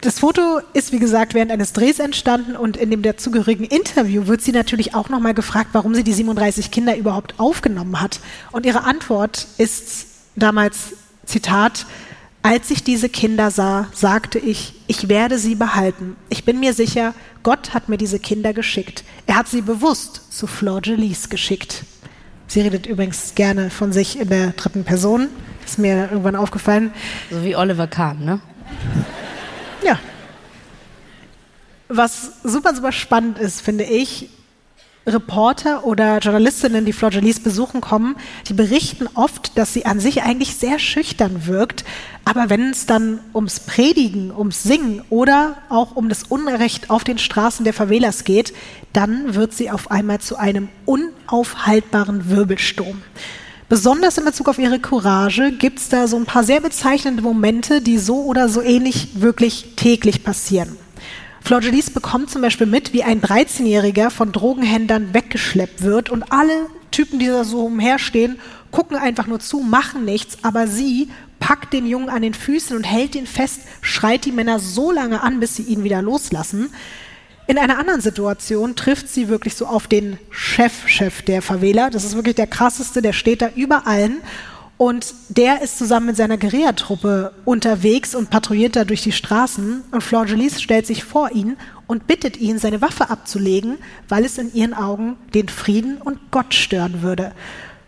Das 0.00 0.18
Foto 0.18 0.60
ist, 0.72 0.92
wie 0.92 0.98
gesagt, 0.98 1.34
während 1.34 1.52
eines 1.52 1.74
Drehs 1.74 1.98
entstanden 1.98 2.56
und 2.56 2.78
in 2.78 2.90
dem 2.90 3.02
dazugehörigen 3.02 3.66
Interview 3.66 4.26
wird 4.26 4.40
sie 4.40 4.52
natürlich 4.52 4.94
auch 4.94 5.10
nochmal 5.10 5.34
gefragt, 5.34 5.70
warum 5.72 5.94
sie 5.94 6.04
die 6.04 6.14
37 6.14 6.70
Kinder 6.70 6.96
überhaupt 6.96 7.34
aufgenommen 7.38 8.00
hat. 8.00 8.20
Und 8.50 8.64
ihre 8.64 8.84
Antwort 8.84 9.46
ist 9.58 10.06
damals, 10.36 10.94
Zitat, 11.26 11.84
als 12.42 12.70
ich 12.70 12.82
diese 12.82 13.10
Kinder 13.10 13.50
sah, 13.50 13.88
sagte 13.92 14.38
ich, 14.38 14.72
ich 14.86 15.10
werde 15.10 15.38
sie 15.38 15.54
behalten. 15.54 16.16
Ich 16.30 16.46
bin 16.46 16.60
mir 16.60 16.72
sicher, 16.72 17.12
Gott 17.42 17.74
hat 17.74 17.90
mir 17.90 17.98
diese 17.98 18.18
Kinder 18.18 18.54
geschickt. 18.54 19.04
Er 19.26 19.36
hat 19.36 19.48
sie 19.48 19.60
bewusst 19.60 20.32
zu 20.32 20.46
Flor 20.46 20.80
Jelies 20.82 21.28
geschickt. 21.28 21.84
Sie 22.46 22.62
redet 22.62 22.86
übrigens 22.86 23.34
gerne 23.34 23.68
von 23.68 23.92
sich 23.92 24.18
in 24.18 24.30
der 24.30 24.52
dritten 24.52 24.84
Person. 24.84 25.28
Ist 25.66 25.78
mir 25.78 26.08
irgendwann 26.10 26.36
aufgefallen. 26.36 26.90
So 27.30 27.44
wie 27.44 27.54
Oliver 27.54 27.86
Kahn, 27.86 28.24
ne? 28.24 28.40
Ja. 29.82 29.98
Was 31.88 32.32
super, 32.44 32.74
super 32.74 32.92
spannend 32.92 33.38
ist, 33.38 33.60
finde 33.60 33.84
ich, 33.84 34.30
Reporter 35.06 35.84
oder 35.84 36.18
Journalistinnen, 36.18 36.84
die 36.84 36.92
Flor 36.92 37.10
besuchen 37.10 37.80
kommen, 37.80 38.16
die 38.48 38.52
berichten 38.52 39.08
oft, 39.14 39.56
dass 39.56 39.72
sie 39.72 39.86
an 39.86 39.98
sich 39.98 40.22
eigentlich 40.22 40.56
sehr 40.56 40.78
schüchtern 40.78 41.46
wirkt, 41.46 41.84
aber 42.24 42.50
wenn 42.50 42.70
es 42.70 42.86
dann 42.86 43.20
ums 43.34 43.60
Predigen, 43.60 44.30
ums 44.30 44.62
Singen 44.62 45.02
oder 45.08 45.56
auch 45.68 45.96
um 45.96 46.08
das 46.08 46.24
Unrecht 46.24 46.90
auf 46.90 47.02
den 47.02 47.18
Straßen 47.18 47.64
der 47.64 47.74
Favelas 47.74 48.24
geht, 48.24 48.52
dann 48.92 49.34
wird 49.34 49.54
sie 49.54 49.70
auf 49.70 49.90
einmal 49.90 50.20
zu 50.20 50.36
einem 50.36 50.68
unaufhaltbaren 50.84 52.28
Wirbelsturm. 52.28 53.02
Besonders 53.70 54.18
in 54.18 54.24
Bezug 54.24 54.48
auf 54.48 54.58
ihre 54.58 54.80
Courage 54.80 55.52
gibt 55.52 55.78
es 55.78 55.88
da 55.88 56.08
so 56.08 56.16
ein 56.16 56.26
paar 56.26 56.42
sehr 56.42 56.60
bezeichnende 56.60 57.22
Momente, 57.22 57.80
die 57.80 57.98
so 57.98 58.24
oder 58.24 58.48
so 58.48 58.60
ähnlich 58.60 59.20
wirklich 59.20 59.76
täglich 59.76 60.24
passieren. 60.24 60.76
Flor 61.40 61.62
Jalice 61.62 61.90
bekommt 61.90 62.30
zum 62.30 62.42
Beispiel 62.42 62.66
mit, 62.66 62.92
wie 62.92 63.04
ein 63.04 63.22
13-Jähriger 63.22 64.10
von 64.10 64.32
Drogenhändlern 64.32 65.14
weggeschleppt 65.14 65.82
wird 65.82 66.10
und 66.10 66.32
alle 66.32 66.66
Typen, 66.90 67.20
die 67.20 67.28
da 67.28 67.44
so 67.44 67.66
umherstehen, 67.66 68.40
gucken 68.72 68.96
einfach 68.96 69.28
nur 69.28 69.38
zu, 69.38 69.60
machen 69.60 70.04
nichts, 70.04 70.38
aber 70.42 70.66
sie 70.66 71.08
packt 71.38 71.72
den 71.72 71.86
Jungen 71.86 72.08
an 72.08 72.22
den 72.22 72.34
Füßen 72.34 72.76
und 72.76 72.82
hält 72.82 73.14
ihn 73.14 73.28
fest, 73.28 73.60
schreit 73.82 74.24
die 74.24 74.32
Männer 74.32 74.58
so 74.58 74.90
lange 74.90 75.22
an, 75.22 75.38
bis 75.38 75.54
sie 75.54 75.62
ihn 75.62 75.84
wieder 75.84 76.02
loslassen. 76.02 76.70
In 77.50 77.58
einer 77.58 77.80
anderen 77.80 78.00
Situation 78.00 78.76
trifft 78.76 79.08
sie 79.08 79.26
wirklich 79.26 79.56
so 79.56 79.66
auf 79.66 79.88
den 79.88 80.20
Chef-Chef 80.30 81.22
der 81.22 81.42
Favela. 81.42 81.90
Das 81.90 82.04
ist 82.04 82.14
wirklich 82.14 82.36
der 82.36 82.46
krasseste, 82.46 83.02
der 83.02 83.12
steht 83.12 83.42
da 83.42 83.48
über 83.56 83.88
allen 83.88 84.18
und 84.76 85.14
der 85.30 85.60
ist 85.60 85.76
zusammen 85.76 86.06
mit 86.06 86.16
seiner 86.16 86.38
Guerillatruppe 86.38 87.32
unterwegs 87.44 88.14
und 88.14 88.30
patrouilliert 88.30 88.76
da 88.76 88.84
durch 88.84 89.02
die 89.02 89.10
Straßen. 89.10 89.82
Und 89.90 90.00
Flor 90.00 90.26
Jalice 90.26 90.62
stellt 90.62 90.86
sich 90.86 91.02
vor 91.02 91.32
ihn 91.32 91.56
und 91.88 92.06
bittet 92.06 92.36
ihn, 92.36 92.60
seine 92.60 92.82
Waffe 92.82 93.10
abzulegen, 93.10 93.78
weil 94.08 94.24
es 94.24 94.38
in 94.38 94.54
ihren 94.54 94.72
Augen 94.72 95.16
den 95.34 95.48
Frieden 95.48 95.96
und 95.96 96.30
Gott 96.30 96.54
stören 96.54 97.02
würde. 97.02 97.32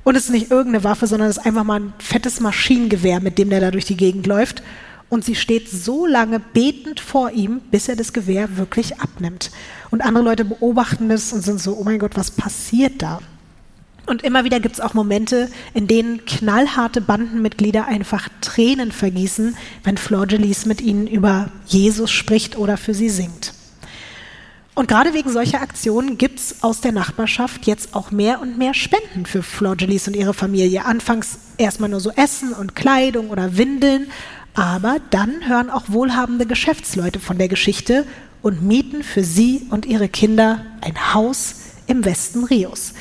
Und 0.02 0.16
es 0.16 0.24
ist 0.24 0.30
nicht 0.30 0.50
irgendeine 0.50 0.82
Waffe, 0.82 1.06
sondern 1.06 1.30
es 1.30 1.36
ist 1.36 1.46
einfach 1.46 1.62
mal 1.62 1.78
ein 1.78 1.92
fettes 2.00 2.40
Maschinengewehr, 2.40 3.20
mit 3.20 3.38
dem 3.38 3.48
der 3.48 3.60
da 3.60 3.70
durch 3.70 3.84
die 3.84 3.96
Gegend 3.96 4.26
läuft. 4.26 4.64
Und 5.12 5.26
sie 5.26 5.34
steht 5.34 5.68
so 5.68 6.06
lange 6.06 6.40
betend 6.40 6.98
vor 6.98 7.32
ihm, 7.32 7.60
bis 7.70 7.86
er 7.86 7.96
das 7.96 8.14
Gewehr 8.14 8.56
wirklich 8.56 8.98
abnimmt. 8.98 9.50
Und 9.90 10.00
andere 10.00 10.24
Leute 10.24 10.46
beobachten 10.46 11.10
das 11.10 11.34
und 11.34 11.42
sind 11.42 11.60
so, 11.60 11.76
oh 11.76 11.84
mein 11.84 11.98
Gott, 11.98 12.16
was 12.16 12.30
passiert 12.30 13.02
da? 13.02 13.20
Und 14.06 14.22
immer 14.22 14.44
wieder 14.44 14.58
gibt 14.58 14.76
es 14.76 14.80
auch 14.80 14.94
Momente, 14.94 15.50
in 15.74 15.86
denen 15.86 16.24
knallharte 16.24 17.02
Bandenmitglieder 17.02 17.86
einfach 17.86 18.30
Tränen 18.40 18.90
vergießen, 18.90 19.54
wenn 19.84 19.98
Flor 19.98 20.26
Jalice 20.26 20.64
mit 20.64 20.80
ihnen 20.80 21.06
über 21.06 21.50
Jesus 21.66 22.10
spricht 22.10 22.56
oder 22.56 22.78
für 22.78 22.94
sie 22.94 23.10
singt. 23.10 23.52
Und 24.74 24.88
gerade 24.88 25.12
wegen 25.12 25.30
solcher 25.30 25.60
Aktionen 25.60 26.16
gibt 26.16 26.38
es 26.38 26.62
aus 26.62 26.80
der 26.80 26.92
Nachbarschaft 26.92 27.66
jetzt 27.66 27.94
auch 27.94 28.12
mehr 28.12 28.40
und 28.40 28.56
mehr 28.56 28.72
Spenden 28.72 29.26
für 29.26 29.42
Florgelis 29.42 30.08
und 30.08 30.16
ihre 30.16 30.32
Familie. 30.32 30.86
Anfangs 30.86 31.38
erstmal 31.58 31.90
nur 31.90 32.00
so 32.00 32.10
Essen 32.12 32.54
und 32.54 32.74
Kleidung 32.74 33.28
oder 33.28 33.58
Windeln, 33.58 34.06
aber 34.54 34.98
dann 35.10 35.48
hören 35.48 35.70
auch 35.70 35.84
wohlhabende 35.88 36.46
Geschäftsleute 36.46 37.20
von 37.20 37.38
der 37.38 37.48
Geschichte 37.48 38.06
und 38.42 38.62
mieten 38.62 39.02
für 39.02 39.24
sie 39.24 39.66
und 39.70 39.86
ihre 39.86 40.08
Kinder 40.08 40.64
ein 40.80 41.14
Haus 41.14 41.56
im 41.86 42.04
Westen 42.04 42.44
Rios. 42.44 42.94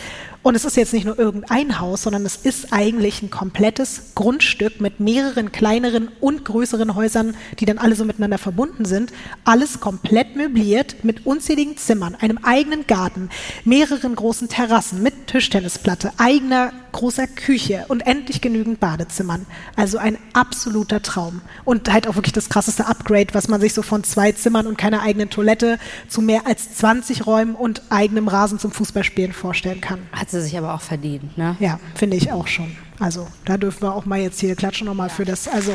Und 0.44 0.56
es 0.56 0.66
ist 0.66 0.76
jetzt 0.76 0.92
nicht 0.92 1.06
nur 1.06 1.20
irgendein 1.20 1.80
Haus, 1.80 2.02
sondern 2.02 2.26
es 2.26 2.36
ist 2.36 2.74
eigentlich 2.74 3.22
ein 3.22 3.30
komplettes 3.30 4.14
Grundstück 4.16 4.82
mit 4.82 5.00
mehreren 5.00 5.52
kleineren 5.52 6.10
und 6.20 6.46
größeren 6.46 6.96
Häusern, 6.96 7.36
die 7.60 7.66
dann 7.66 7.78
alle 7.78 7.94
so 7.94 8.06
miteinander 8.06 8.40
verbunden 8.40 8.86
sind. 8.86 9.14
Alles 9.44 9.80
komplett 9.80 10.36
möbliert 10.36 11.04
mit 11.04 11.28
unzähligen 11.28 11.78
Zimmern, 11.78 12.16
einem 12.16 12.40
eigenen 12.40 12.88
Garten, 12.88 13.30
mehreren 13.66 14.16
großen 14.16 14.50
Terrassen 14.50 15.04
mit 15.04 15.28
Tischtennisplatte, 15.28 16.12
eigener 16.18 16.74
großer 16.92 17.28
Küche 17.28 17.86
und 17.88 18.02
endlich 18.02 18.42
genügend 18.42 18.80
Badezimmern. 18.80 19.46
Also 19.76 19.98
ein 19.98 20.18
absoluter 20.34 21.02
Traum. 21.02 21.42
Und 21.66 21.92
halt 21.92 22.08
auch 22.08 22.16
wirklich 22.16 22.34
das 22.34 22.50
krasseste 22.50 22.88
Upgrade, 22.88 23.34
was 23.34 23.48
man 23.48 23.62
sich 23.62 23.74
so 23.74 23.82
von 23.82 24.04
zwei 24.04 24.32
Zimmern 24.32 24.68
und 24.68 24.78
keiner 24.78 25.02
eigenen 25.02 25.30
Toilette 25.30 25.80
zu 26.08 26.22
mehr 26.22 26.48
als 26.48 26.76
20 26.76 27.26
Räumen 27.26 27.56
und 27.56 27.82
eigenem 27.90 28.28
Rasen 28.28 28.60
zum 28.60 28.72
Fußballspielen 28.72 29.34
vorstellen 29.34 29.82
kann. 29.82 30.00
Hat 30.12 30.30
sie 30.30 30.42
sich 30.42 30.58
aber 30.58 30.74
auch 30.74 30.82
verdient, 30.82 31.38
ne? 31.38 31.56
Ja, 31.60 31.80
finde 31.96 32.18
ich 32.18 32.32
auch 32.32 32.48
schon. 32.48 32.76
Also 33.00 33.28
da 33.46 33.58
dürfen 33.58 33.82
wir 33.82 33.96
auch 33.96 34.06
mal 34.06 34.20
jetzt 34.20 34.40
hier 34.40 34.56
klatschen 34.56 34.86
nochmal 34.86 35.10
für 35.10 35.26
das, 35.26 35.48
also 35.48 35.74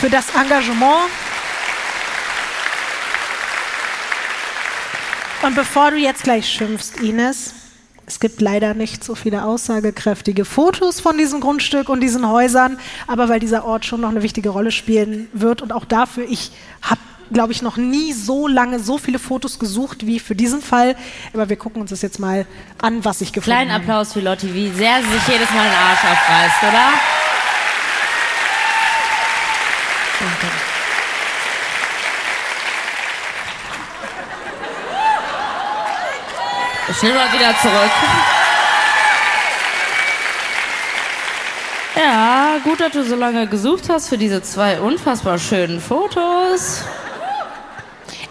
für 0.00 0.08
das 0.08 0.26
Engagement. 0.34 1.10
Und 5.42 5.54
bevor 5.54 5.92
du 5.92 5.96
jetzt 5.96 6.24
gleich 6.24 6.48
schimpfst, 6.48 7.00
Ines, 7.00 7.54
es 8.08 8.20
gibt 8.20 8.40
leider 8.40 8.72
nicht 8.72 9.04
so 9.04 9.14
viele 9.14 9.44
aussagekräftige 9.44 10.46
Fotos 10.46 10.98
von 10.98 11.18
diesem 11.18 11.40
Grundstück 11.40 11.90
und 11.90 12.00
diesen 12.00 12.26
Häusern, 12.26 12.78
aber 13.06 13.28
weil 13.28 13.38
dieser 13.38 13.66
Ort 13.66 13.84
schon 13.84 14.00
noch 14.00 14.08
eine 14.08 14.22
wichtige 14.22 14.48
Rolle 14.48 14.72
spielen 14.72 15.28
wird 15.34 15.60
und 15.60 15.74
auch 15.74 15.84
dafür, 15.84 16.24
ich 16.28 16.50
habe 16.82 17.00
glaube 17.30 17.52
ich, 17.52 17.60
noch 17.60 17.76
nie 17.76 18.14
so 18.14 18.48
lange 18.48 18.80
so 18.80 18.96
viele 18.96 19.18
Fotos 19.18 19.58
gesucht 19.58 20.06
wie 20.06 20.18
für 20.18 20.34
diesen 20.34 20.62
Fall. 20.62 20.96
Aber 21.34 21.50
wir 21.50 21.56
gucken 21.56 21.82
uns 21.82 21.90
das 21.90 22.00
jetzt 22.00 22.18
mal 22.18 22.46
an, 22.80 23.04
was 23.04 23.20
ich 23.20 23.34
gefunden 23.34 23.58
habe. 23.58 23.66
Kleinen 23.66 23.82
Applaus 23.82 24.14
für 24.14 24.20
Lotti, 24.20 24.54
wie 24.54 24.70
sehr 24.70 25.02
sie 25.02 25.12
sich 25.12 25.28
jedes 25.28 25.50
Mal 25.50 25.64
den 25.64 25.74
Arsch 25.74 26.04
aufreißt, 26.04 26.62
oder? 26.62 26.92
Danke. 30.20 30.67
Ich 36.90 37.02
nehme 37.02 37.14
mal 37.16 37.32
wieder 37.32 37.54
zurück. 37.60 37.90
Ja, 41.96 42.58
gut, 42.64 42.80
dass 42.80 42.92
du 42.92 43.04
so 43.04 43.16
lange 43.16 43.46
gesucht 43.46 43.88
hast 43.88 44.08
für 44.08 44.16
diese 44.16 44.42
zwei 44.42 44.80
unfassbar 44.80 45.38
schönen 45.38 45.80
Fotos. 45.80 46.82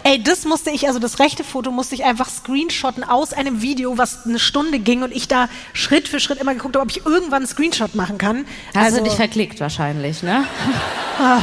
Ey, 0.04 0.22
das 0.22 0.44
musste 0.44 0.70
ich, 0.70 0.86
also 0.86 0.98
das 0.98 1.18
rechte 1.18 1.44
Foto 1.44 1.70
musste 1.70 1.94
ich 1.94 2.04
einfach 2.04 2.30
screenshotten 2.30 3.04
aus 3.04 3.34
einem 3.34 3.60
Video, 3.60 3.98
was 3.98 4.24
eine 4.24 4.38
Stunde 4.38 4.78
ging 4.78 5.02
und 5.02 5.12
ich 5.14 5.28
da 5.28 5.48
Schritt 5.74 6.08
für 6.08 6.18
Schritt 6.18 6.40
immer 6.40 6.54
geguckt 6.54 6.76
habe, 6.76 6.82
ob 6.82 6.90
ich 6.90 7.04
irgendwann 7.04 7.42
einen 7.42 7.46
Screenshot 7.46 7.94
machen 7.94 8.16
kann. 8.16 8.46
Also, 8.74 9.04
dich 9.04 9.12
verklickt 9.12 9.60
wahrscheinlich, 9.60 10.22
ne? 10.22 10.44
Ah, 11.20 11.40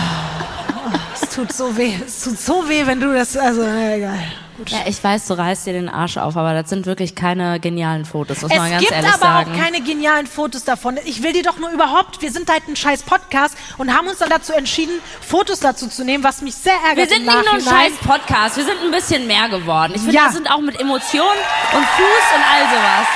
es 1.14 1.30
tut 1.30 1.54
so 1.54 1.78
weh, 1.78 1.94
es 2.06 2.24
tut 2.24 2.40
so 2.40 2.68
weh, 2.68 2.88
wenn 2.88 3.00
du 3.00 3.14
das, 3.14 3.38
also, 3.38 3.62
egal. 3.62 4.20
Gut. 4.58 4.70
Ja, 4.70 4.80
ich 4.86 5.04
weiß, 5.04 5.28
du 5.28 5.34
reißt 5.34 5.66
dir 5.66 5.74
den 5.74 5.90
Arsch 5.90 6.16
auf, 6.16 6.38
aber 6.38 6.54
das 6.54 6.70
sind 6.70 6.86
wirklich 6.86 7.14
keine 7.14 7.60
genialen 7.60 8.06
Fotos, 8.06 8.42
muss 8.42 8.52
es 8.52 8.58
man 8.58 8.72
ganz 8.72 8.90
ehrlich 8.90 8.90
sagen. 8.90 9.06
Es 9.06 9.12
gibt 9.12 9.26
aber 9.26 9.52
auch 9.52 9.64
keine 9.64 9.82
genialen 9.82 10.28
Fotos 10.28 10.64
davon. 10.64 10.98
Ich 11.04 11.24
will 11.24 11.34
dir 11.34 11.44
doch 11.44 11.58
nur 11.58 11.72
überhaupt, 11.72 12.22
wir 12.22 12.32
sind 12.32 12.50
halt 12.50 12.66
ein 12.70 12.78
scheiß 12.78 13.04
Podcast 13.04 13.58
und 13.78 13.94
haben 13.94 14.08
uns 14.08 14.20
dann 14.20 14.30
dazu 14.30 14.54
entschieden, 14.54 15.02
Fotos 15.20 15.60
dazu 15.60 15.90
zu 15.90 16.06
nehmen, 16.06 16.24
was 16.24 16.42
mich 16.42 16.56
sehr 16.56 16.74
ärgert. 16.88 17.10
Wir 17.10 17.16
sind 17.16 17.26
nicht 17.26 17.44
nur 17.44 17.54
ein 17.54 17.62
scheiß 17.62 17.98
Podcast, 18.06 18.56
wir 18.56 18.64
sind 18.64 18.78
ein 18.82 18.92
bisschen 18.92 19.28
mehr 19.28 19.50
geworden. 19.50 19.92
Ich 19.94 20.02
finde, 20.02 20.16
ja. 20.16 20.26
wir 20.26 20.32
sind 20.32 20.50
auch 20.50 20.62
mit 20.62 20.80
Emotionen 20.80 21.40
und 21.74 21.86
Fuß 21.86 22.26
und 22.36 22.44
all 22.54 22.64
sowas. 22.70 23.08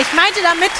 Ich 0.00 0.12
meinte 0.12 0.40
damit, 0.42 0.72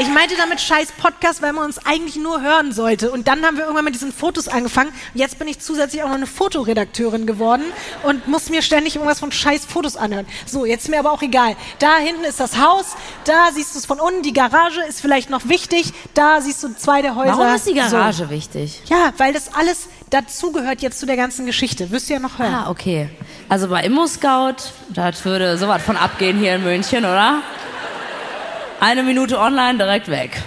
Ich 0.00 0.08
meinte 0.08 0.34
damit 0.34 0.62
scheiß 0.62 0.92
Podcast, 0.92 1.42
weil 1.42 1.52
man 1.52 1.66
uns 1.66 1.78
eigentlich 1.84 2.16
nur 2.16 2.40
hören 2.40 2.72
sollte. 2.72 3.10
Und 3.10 3.28
dann 3.28 3.44
haben 3.44 3.58
wir 3.58 3.64
irgendwann 3.64 3.84
mit 3.84 3.94
diesen 3.94 4.14
Fotos 4.14 4.48
angefangen. 4.48 4.88
Und 4.88 5.20
jetzt 5.20 5.38
bin 5.38 5.46
ich 5.46 5.60
zusätzlich 5.60 6.02
auch 6.02 6.08
noch 6.08 6.14
eine 6.14 6.26
Fotoredakteurin 6.26 7.26
geworden 7.26 7.64
und 8.04 8.26
muss 8.26 8.48
mir 8.48 8.62
ständig 8.62 8.96
irgendwas 8.96 9.20
von 9.20 9.30
scheiß 9.30 9.66
Fotos 9.66 9.98
anhören. 9.98 10.24
So, 10.46 10.64
jetzt 10.64 10.84
ist 10.84 10.88
mir 10.88 11.00
aber 11.00 11.12
auch 11.12 11.20
egal. 11.20 11.54
Da 11.80 11.98
hinten 11.98 12.24
ist 12.24 12.40
das 12.40 12.58
Haus, 12.58 12.96
da 13.26 13.50
siehst 13.52 13.74
du 13.74 13.78
es 13.78 13.84
von 13.84 14.00
unten, 14.00 14.22
die 14.22 14.32
Garage 14.32 14.80
ist 14.88 15.02
vielleicht 15.02 15.28
noch 15.28 15.46
wichtig, 15.50 15.92
da 16.14 16.40
siehst 16.40 16.62
du 16.62 16.74
zwei 16.74 17.02
der 17.02 17.14
Häuser. 17.14 17.36
Warum 17.36 17.54
ist 17.54 17.66
die 17.66 17.74
Garage 17.74 18.24
so. 18.24 18.30
wichtig? 18.30 18.80
Ja, 18.86 19.12
weil 19.18 19.34
das 19.34 19.54
alles 19.54 19.90
dazugehört 20.08 20.80
jetzt 20.80 20.98
zu 20.98 21.04
der 21.04 21.16
ganzen 21.16 21.44
Geschichte. 21.44 21.90
Wirst 21.90 22.08
du 22.08 22.14
ja 22.14 22.20
noch 22.20 22.38
hören. 22.38 22.54
Ah, 22.54 22.70
okay. 22.70 23.10
Also 23.50 23.68
bei 23.68 23.82
Immo 23.82 24.06
Scout, 24.06 24.72
da 24.88 25.10
würde 25.24 25.58
sowas 25.58 25.82
von 25.82 25.98
abgehen 25.98 26.38
hier 26.38 26.54
in 26.54 26.64
München, 26.64 27.00
oder? 27.00 27.42
Eine 28.80 29.02
Minute 29.02 29.38
online, 29.38 29.78
direkt 29.78 30.08
weg. 30.08 30.42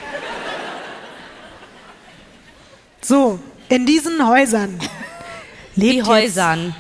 So, 3.02 3.39
in 3.69 3.86
diesen 3.86 4.26
Häusern. 4.28 4.80
Lebt 5.76 5.93
Die 5.93 6.04
Häusern. 6.04 6.76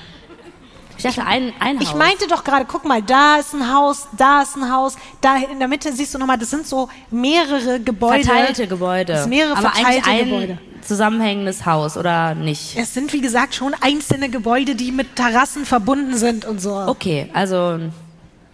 Ich 0.97 1.03
dachte, 1.03 1.25
ein, 1.25 1.51
ein 1.59 1.77
Haus. 1.79 1.83
Ich 1.87 1.95
meinte 1.95 2.27
doch 2.27 2.43
gerade, 2.43 2.65
guck 2.65 2.85
mal, 2.85 3.01
da 3.01 3.37
ist 3.37 3.53
ein 3.53 3.73
Haus, 3.73 4.07
da 4.17 4.43
ist 4.43 4.55
ein 4.55 4.71
Haus, 4.71 4.95
da 5.21 5.35
in 5.37 5.59
der 5.59 5.67
Mitte 5.67 5.91
siehst 5.91 6.13
du 6.13 6.17
nochmal, 6.17 6.37
das 6.37 6.49
sind 6.51 6.65
so 6.65 6.87
mehrere 7.11 7.79
Gebäude. 7.81 8.23
Verteilte 8.23 8.67
Gebäude. 8.67 9.13
Das 9.13 9.27
mehrere 9.27 9.57
Aber 9.57 9.69
verteilte 9.71 10.09
ein 10.09 10.25
Gebäude. 10.29 10.57
zusammenhängendes 10.81 11.65
Haus 11.65 11.97
oder 11.97 12.35
nicht? 12.35 12.77
Es 12.77 12.93
sind, 12.93 13.11
wie 13.11 13.21
gesagt, 13.21 13.53
schon 13.55 13.75
einzelne 13.81 14.29
Gebäude, 14.29 14.75
die 14.75 14.91
mit 14.91 15.15
Terrassen 15.15 15.65
verbunden 15.65 16.15
sind 16.15 16.45
und 16.45 16.61
so. 16.61 16.73
Okay, 16.87 17.29
also 17.33 17.79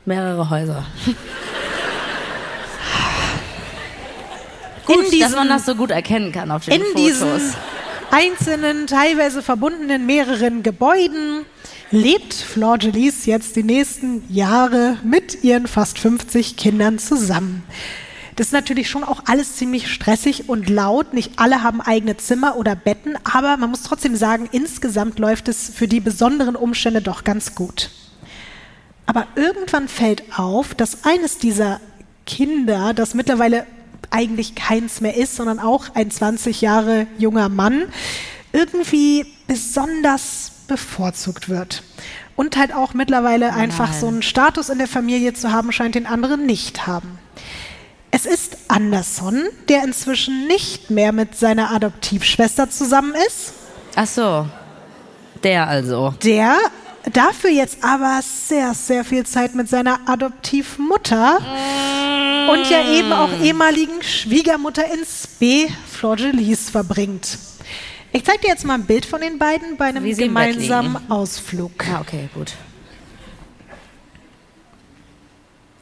mehrere 0.06 0.50
Häuser. 0.50 0.86
Gut, 4.96 5.12
diesen, 5.12 5.22
dass 5.22 5.36
man 5.36 5.50
das 5.50 5.66
so 5.66 5.76
gut 5.76 5.92
erkennen 5.92 6.32
kann 6.32 6.52
auf 6.52 6.66
den 6.66 6.76
in 6.76 6.82
Fotos. 6.82 7.02
Diesen 7.02 7.56
einzelnen, 8.12 8.88
teilweise 8.88 9.42
verbundenen 9.42 10.06
mehreren 10.06 10.64
Gebäuden 10.64 11.46
lebt 11.92 12.34
Florgelis 12.34 13.26
jetzt 13.26 13.56
die 13.56 13.64
nächsten 13.64 14.24
Jahre 14.34 14.98
mit 15.04 15.44
ihren 15.44 15.68
fast 15.68 16.00
50 16.00 16.56
Kindern 16.56 17.00
zusammen. 17.00 17.64
Das 18.36 18.48
ist 18.48 18.54
natürlich 18.54 18.90
schon 18.90 19.04
auch 19.04 19.24
alles 19.26 19.58
ziemlich 19.58 19.92
stressig 19.92 20.48
und 20.48 20.70
laut. 20.70 21.14
Nicht 21.14 21.34
alle 21.36 21.62
haben 21.62 21.82
eigene 21.82 22.16
Zimmer 22.16 22.56
oder 22.56 22.74
Betten, 22.74 23.18
aber 23.26 23.58
man 23.58 23.70
muss 23.70 23.84
trotzdem 23.84 24.16
sagen, 24.16 24.48
insgesamt 24.52 25.20
läuft 25.20 25.50
es 25.50 25.70
für 25.70 25.90
die 25.90 26.00
besonderen 26.00 26.56
Umstände 26.56 27.02
doch 27.02 27.26
ganz 27.26 27.54
gut. 27.54 27.90
Aber 29.06 29.28
irgendwann 29.36 29.88
fällt 29.88 30.24
auf, 30.38 30.74
dass 30.74 31.04
eines 31.04 31.38
dieser 31.38 31.82
Kinder, 32.26 32.94
das 32.94 33.14
mittlerweile 33.14 33.66
eigentlich 34.12 34.56
keins 34.56 35.02
mehr 35.02 35.16
ist, 35.16 35.36
sondern 35.36 35.60
auch 35.60 35.96
ein 35.96 36.12
20 36.12 36.62
Jahre 36.62 37.08
junger 37.18 37.50
Mann, 37.50 37.84
irgendwie 38.52 39.26
besonders 39.48 40.52
bevorzugt 40.68 41.50
wird. 41.50 41.84
Und 42.36 42.56
halt 42.58 42.74
auch 42.74 42.94
mittlerweile 42.94 43.48
Nein. 43.50 43.60
einfach 43.60 43.92
so 43.94 44.08
einen 44.08 44.22
Status 44.22 44.70
in 44.70 44.78
der 44.78 44.88
Familie 44.88 45.34
zu 45.34 45.52
haben, 45.52 45.72
scheint 45.72 45.96
den 45.96 46.06
anderen 46.06 46.46
nicht 46.46 46.88
haben. 46.88 47.20
Es 48.12 48.26
ist 48.26 48.58
Anderson, 48.70 49.44
der 49.68 49.84
inzwischen 49.84 50.48
nicht 50.48 50.90
mehr 50.90 51.12
mit 51.12 51.36
seiner 51.36 51.72
Adoptivschwester 51.72 52.70
zusammen 52.70 53.14
ist. 53.28 53.54
Ach 53.96 54.08
so, 54.08 54.48
der 55.44 55.68
also. 55.68 56.14
Der 56.24 56.58
dafür 57.16 57.50
jetzt 57.50 57.84
aber 57.84 58.22
sehr, 58.22 58.74
sehr 58.74 59.06
viel 59.06 59.26
Zeit 59.26 59.56
mit 59.56 59.70
seiner 59.70 60.00
Adoptivmutter 60.08 61.40
mm. 61.40 62.50
und 62.50 62.70
ja 62.70 62.88
eben 62.92 63.14
auch 63.14 63.32
ehemaligen 63.42 64.02
Schwiegermutter 64.02 64.86
in 64.86 65.06
Spee, 65.06 65.70
Florgelis, 65.92 66.70
verbringt. 66.70 67.38
Ich 68.12 68.26
zeige 68.26 68.42
dir 68.42 68.48
jetzt 68.50 68.66
mal 68.66 68.76
ein 68.76 68.86
Bild 68.86 69.06
von 69.06 69.22
den 69.22 69.38
beiden 69.38 69.78
bei 69.78 69.86
einem 69.86 70.04
gemeinsamen 70.04 70.98
Ausflug. 71.10 71.72
Ah, 71.88 72.02
okay, 72.02 72.30
gut. 72.34 72.54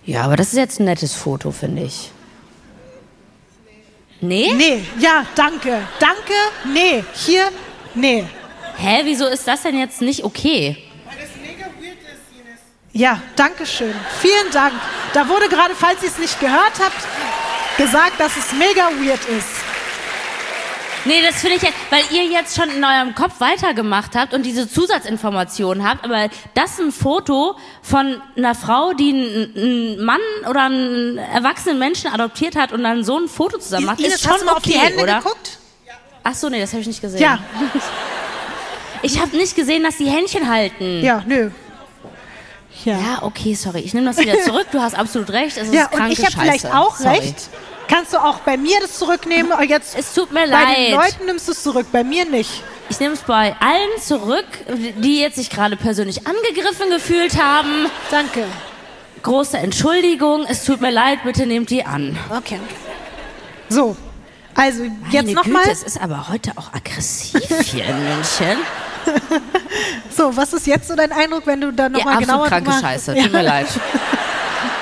Ja, 0.06 0.24
aber 0.24 0.36
das 0.36 0.48
ist 0.48 0.58
jetzt 0.58 0.80
ein 0.80 0.86
nettes 0.86 1.14
Foto, 1.14 1.52
finde 1.52 1.84
ich. 1.84 2.12
Nee? 4.20 4.52
Nee, 4.56 4.82
ja, 5.00 5.26
danke. 5.36 5.88
Danke, 6.00 6.34
nee. 6.74 7.04
Hier, 7.14 7.50
nee. 7.94 8.26
Hä, 8.78 9.02
wieso 9.04 9.26
ist 9.28 9.48
das 9.48 9.64
denn 9.64 9.78
jetzt 9.78 10.02
nicht 10.02 10.24
okay? 10.24 10.78
Ja, 12.98 13.22
danke 13.36 13.68
schön. 13.68 13.94
Vielen 14.22 14.52
Dank. 14.52 14.74
Da 15.14 15.30
wurde 15.30 15.48
gerade, 15.50 15.76
falls 15.76 16.02
ihr 16.02 16.10
es 16.10 16.18
nicht 16.18 16.40
gehört 16.40 16.74
habt, 16.80 17.78
gesagt, 17.78 18.20
dass 18.20 18.36
es 18.36 18.54
mega 18.54 18.90
weird 19.00 19.24
ist. 19.26 19.48
Nee, 21.06 21.22
das 21.22 21.36
finde 21.36 21.58
ich 21.58 21.62
jetzt, 21.62 21.76
weil 21.92 22.02
ihr 22.10 22.26
jetzt 22.26 22.58
schon 22.58 22.70
in 22.72 22.84
eurem 22.84 23.14
Kopf 23.14 23.40
weitergemacht 23.40 24.16
habt 24.16 24.34
und 24.34 24.48
diese 24.48 24.68
Zusatzinformationen 24.68 25.88
habt, 25.88 26.06
aber 26.06 26.30
das 26.56 26.72
ist 26.72 26.80
ein 26.80 26.92
Foto 26.92 27.56
von 27.84 28.20
einer 28.36 28.56
Frau, 28.56 28.94
die 28.94 29.12
einen, 29.12 30.04
Mann 30.04 30.20
oder 30.50 30.64
einen 30.64 31.20
erwachsenen 31.20 31.78
Menschen 31.78 32.12
adoptiert 32.12 32.56
hat 32.56 32.74
und 32.74 32.82
dann 32.82 33.04
so 33.04 33.20
ein 33.20 33.28
Foto 33.28 33.60
zusammen 33.60 33.86
macht, 33.86 34.00
ist 34.00 34.24
schon 34.24 34.34
okay, 34.34 34.50
auf 34.50 34.64
die 34.64 34.74
Hände 34.74 35.04
oder? 35.04 35.18
geguckt? 35.20 35.60
Ach 36.24 36.34
so, 36.34 36.50
nee, 36.50 36.60
das 36.60 36.72
habe 36.72 36.82
ich 36.82 36.88
nicht 36.88 37.02
gesehen. 37.02 37.22
Ja. 37.22 37.38
Ich 39.04 39.22
habe 39.22 39.38
nicht 39.38 39.56
gesehen, 39.56 39.84
dass 39.84 39.98
die 39.98 40.10
Händchen 40.10 40.50
halten. 40.50 41.04
Ja, 41.04 41.24
nö. 41.28 41.52
Ja. 42.88 42.94
ja, 42.94 43.18
okay, 43.24 43.54
sorry. 43.54 43.80
Ich 43.80 43.94
nehme 43.94 44.08
das 44.08 44.18
wieder 44.18 44.40
zurück. 44.40 44.68
Du 44.72 44.80
hast 44.82 44.96
absolut 44.96 45.30
recht. 45.32 45.58
Es 45.58 45.68
ist 45.68 45.74
ja, 45.74 45.90
und 45.92 46.10
ich 46.10 46.20
habe 46.26 46.32
vielleicht 46.32 46.74
auch 46.74 46.96
sorry. 46.96 47.18
recht. 47.18 47.50
Kannst 47.90 48.14
du 48.14 48.18
auch 48.18 48.40
bei 48.40 48.56
mir 48.56 48.80
das 48.80 48.98
zurücknehmen? 48.98 49.52
Jetzt 49.68 49.98
es 49.98 50.14
tut 50.14 50.32
mir 50.32 50.42
bei 50.42 50.46
leid. 50.46 50.68
Bei 50.68 50.76
den 50.76 50.94
Leuten 50.94 51.26
nimmst 51.26 51.48
du 51.50 51.52
es 51.52 51.64
zurück, 51.64 51.88
bei 51.92 52.06
mir 52.06 52.24
nicht. 52.26 52.64
Ich 52.90 53.00
nehme 53.02 53.14
es 53.14 53.22
bei 53.22 53.56
allen 53.60 54.02
zurück, 54.02 54.46
die 55.00 55.20
jetzt 55.20 55.36
sich 55.36 55.50
gerade 55.50 55.76
persönlich 55.76 56.26
angegriffen 56.26 56.90
gefühlt 56.90 57.42
haben. 57.42 57.88
Danke. 58.10 58.46
Große 59.22 59.58
Entschuldigung. 59.58 60.46
Es 60.48 60.64
tut 60.64 60.80
mir 60.80 60.92
leid, 60.92 61.20
bitte 61.26 61.46
nehmt 61.46 61.70
die 61.70 61.84
an. 61.84 62.18
Okay. 62.30 62.60
So, 63.68 63.98
also 64.56 64.84
Meine 64.84 64.96
jetzt 65.12 65.34
nochmal. 65.34 65.64
Es 65.70 65.84
ist 65.84 66.02
aber 66.02 66.30
heute 66.30 66.52
auch 66.56 66.74
aggressiv 66.74 67.42
hier 67.66 67.86
in 67.86 68.04
München. 68.04 68.58
So, 70.10 70.36
was 70.36 70.54
ist 70.54 70.68
jetzt 70.68 70.88
so 70.88 70.96
dein 70.96 71.12
Eindruck, 71.12 71.46
wenn 71.46 71.62
du 71.62 71.72
da 71.72 71.90
nochmal 71.90 72.16
ja, 72.16 72.20
genauer 72.20 72.48
kranke 72.48 72.72
Scheiße. 72.72 73.16
Tut 73.16 73.32
mir 73.32 73.44
leid. 73.44 73.68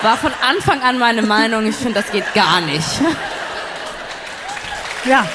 War 0.02 0.18
von 0.18 0.32
Anfang 0.48 0.82
an 0.82 1.00
meine 1.00 1.22
Meinung. 1.22 1.66
Ich 1.68 1.76
finde, 1.76 2.02
das 2.02 2.12
geht 2.12 2.32
gar 2.34 2.62
nicht. 2.62 2.88
Ja. 5.06 5.28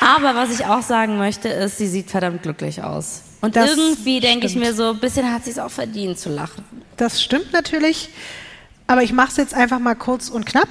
Aber 0.00 0.34
was 0.34 0.50
ich 0.50 0.66
auch 0.66 0.82
sagen 0.82 1.16
möchte, 1.16 1.48
ist, 1.48 1.78
sie 1.78 1.86
sieht 1.86 2.10
verdammt 2.10 2.42
glücklich 2.42 2.82
aus. 2.82 3.22
Und 3.40 3.56
das 3.56 3.70
irgendwie 3.70 4.20
denke 4.20 4.46
ich 4.46 4.56
mir 4.56 4.74
so, 4.74 4.90
ein 4.90 4.98
bisschen 4.98 5.32
hat 5.32 5.44
sie 5.44 5.50
es 5.50 5.58
auch 5.58 5.70
verdient 5.70 6.18
zu 6.18 6.28
lachen. 6.28 6.64
Das 6.96 7.22
stimmt 7.22 7.52
natürlich. 7.52 8.10
Aber 8.86 9.02
ich 9.02 9.12
mache 9.12 9.28
es 9.28 9.36
jetzt 9.36 9.54
einfach 9.54 9.78
mal 9.78 9.94
kurz 9.94 10.28
und 10.28 10.44
knapp. 10.44 10.68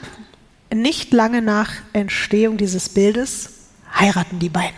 Nicht 0.74 1.12
lange 1.14 1.42
nach 1.42 1.72
Entstehung 1.94 2.58
dieses 2.58 2.90
Bildes 2.90 3.50
heiraten 3.94 4.40
die 4.40 4.50
beiden. 4.50 4.76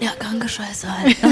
Ja, 0.00 0.10
kranke 0.18 0.48
Scheiße 0.48 0.98
halt. 0.98 1.16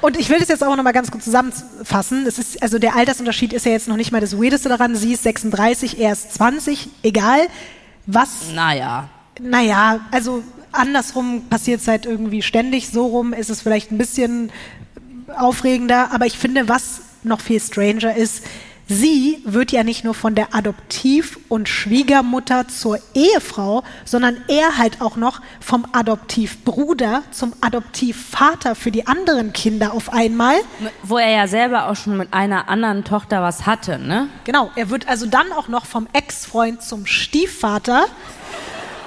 Und 0.00 0.16
ich 0.16 0.28
will 0.28 0.38
das 0.38 0.48
jetzt 0.48 0.62
auch 0.62 0.76
noch 0.76 0.84
mal 0.84 0.92
ganz 0.92 1.10
kurz 1.10 1.24
zusammenfassen. 1.24 2.24
Es 2.26 2.38
ist, 2.38 2.62
also 2.62 2.78
der 2.78 2.94
Altersunterschied 2.94 3.52
ist 3.52 3.66
ja 3.66 3.72
jetzt 3.72 3.88
noch 3.88 3.96
nicht 3.96 4.12
mal 4.12 4.20
das 4.20 4.38
Weirdeste 4.38 4.68
daran. 4.68 4.94
Sie 4.94 5.12
ist 5.12 5.24
36, 5.24 5.98
er 5.98 6.12
ist 6.12 6.34
20. 6.34 6.88
Egal, 7.02 7.48
was. 8.06 8.52
Naja. 8.54 9.08
Naja, 9.40 10.00
also 10.12 10.44
andersrum 10.70 11.48
passiert 11.48 11.80
es 11.80 11.88
halt 11.88 12.06
irgendwie 12.06 12.42
ständig. 12.42 12.88
So 12.90 13.06
rum 13.06 13.32
ist 13.32 13.50
es 13.50 13.60
vielleicht 13.60 13.90
ein 13.90 13.98
bisschen 13.98 14.50
aufregender. 15.36 16.12
Aber 16.12 16.26
ich 16.26 16.38
finde, 16.38 16.68
was 16.68 17.00
noch 17.24 17.40
viel 17.40 17.60
stranger 17.60 18.14
ist, 18.14 18.44
sie 18.88 19.42
wird 19.44 19.70
ja 19.70 19.84
nicht 19.84 20.04
nur 20.04 20.14
von 20.14 20.34
der 20.34 20.54
Adoptiv- 20.54 21.38
und 21.48 21.68
Schwiegermutter 21.68 22.68
zur 22.68 22.98
Ehefrau, 23.14 23.84
sondern 24.04 24.38
er 24.48 24.78
halt 24.78 25.00
auch 25.00 25.16
noch 25.16 25.40
vom 25.60 25.86
Adoptivbruder 25.92 27.22
zum 27.30 27.52
Adoptivvater 27.60 28.74
für 28.74 28.90
die 28.90 29.06
anderen 29.06 29.52
Kinder 29.52 29.92
auf 29.92 30.12
einmal. 30.12 30.56
Wo 31.02 31.18
er 31.18 31.30
ja 31.30 31.46
selber 31.46 31.88
auch 31.88 31.96
schon 31.96 32.16
mit 32.16 32.32
einer 32.32 32.68
anderen 32.68 33.04
Tochter 33.04 33.42
was 33.42 33.66
hatte, 33.66 33.98
ne? 33.98 34.28
Genau, 34.44 34.70
er 34.74 34.90
wird 34.90 35.06
also 35.08 35.26
dann 35.26 35.52
auch 35.52 35.68
noch 35.68 35.86
vom 35.86 36.08
Ex-Freund 36.12 36.82
zum 36.82 37.06
Stiefvater. 37.06 38.06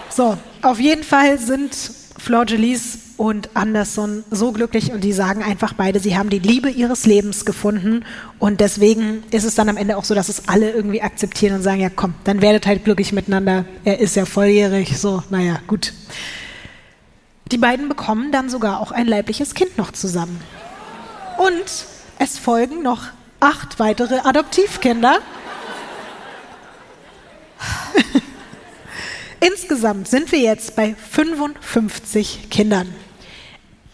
So, 0.09 0.37
auf 0.61 0.79
jeden 0.79 1.03
Fall 1.03 1.39
sind 1.39 1.75
Flor 2.17 2.45
Jelies 2.45 3.00
und 3.21 3.51
Anderson 3.53 4.23
so 4.31 4.51
glücklich 4.51 4.91
und 4.91 5.03
die 5.03 5.13
sagen 5.13 5.43
einfach 5.43 5.73
beide, 5.73 5.99
sie 5.99 6.17
haben 6.17 6.31
die 6.31 6.39
Liebe 6.39 6.71
ihres 6.71 7.05
Lebens 7.05 7.45
gefunden 7.45 8.03
und 8.39 8.61
deswegen 8.61 9.21
ist 9.29 9.43
es 9.43 9.53
dann 9.53 9.69
am 9.69 9.77
Ende 9.77 9.95
auch 9.95 10.05
so, 10.05 10.15
dass 10.15 10.27
es 10.27 10.47
alle 10.47 10.71
irgendwie 10.71 11.03
akzeptieren 11.03 11.53
und 11.53 11.61
sagen, 11.61 11.81
ja 11.81 11.91
komm, 11.95 12.15
dann 12.23 12.41
werdet 12.41 12.65
halt 12.65 12.83
glücklich 12.83 13.13
miteinander. 13.13 13.65
Er 13.85 13.99
ist 13.99 14.15
ja 14.15 14.25
volljährig, 14.25 14.97
so, 14.97 15.21
naja, 15.29 15.59
gut. 15.67 15.93
Die 17.51 17.59
beiden 17.59 17.89
bekommen 17.89 18.31
dann 18.31 18.49
sogar 18.49 18.79
auch 18.79 18.91
ein 18.91 19.05
leibliches 19.05 19.53
Kind 19.53 19.77
noch 19.77 19.91
zusammen. 19.91 20.41
Und 21.37 21.85
es 22.17 22.39
folgen 22.39 22.81
noch 22.81 23.03
acht 23.39 23.77
weitere 23.77 24.21
Adoptivkinder. 24.23 25.19
Insgesamt 29.41 30.07
sind 30.07 30.31
wir 30.31 30.39
jetzt 30.39 30.75
bei 30.75 30.95
55 30.95 32.49
Kindern. 32.49 32.91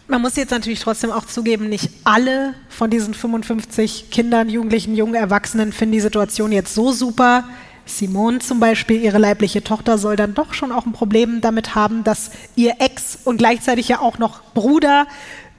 Man 0.10 0.22
muss 0.22 0.38
jetzt 0.38 0.52
natürlich 0.52 0.80
trotzdem 0.80 1.12
auch 1.12 1.26
zugeben, 1.26 1.68
nicht 1.68 1.90
alle 2.06 2.54
von 2.70 2.90
diesen 2.90 3.14
55 3.14 4.10
Kindern, 4.10 4.50
Jugendlichen, 4.50 4.96
jungen 4.96 5.16
Erwachsenen 5.16 5.74
finden 5.74 5.94
die 5.94 6.00
Situation 6.00 6.54
jetzt 6.54 6.74
so 6.74 6.94
super. 6.94 7.44
Simone 7.86 8.40
zum 8.40 8.62
Beispiel, 8.62 9.02
ihre 9.02 9.18
leibliche 9.18 9.64
Tochter, 9.64 9.98
soll 9.98 10.16
dann 10.16 10.34
doch 10.34 10.54
schon 10.54 10.72
auch 10.72 10.86
ein 10.86 10.94
Problem 10.94 11.42
damit 11.42 11.76
haben, 11.76 12.06
dass 12.06 12.32
ihr 12.56 12.76
Ex 12.80 13.18
und 13.26 13.38
gleichzeitig 13.38 13.90
ja 13.90 14.00
auch 14.00 14.18
noch 14.18 14.42
Bruder 14.54 15.08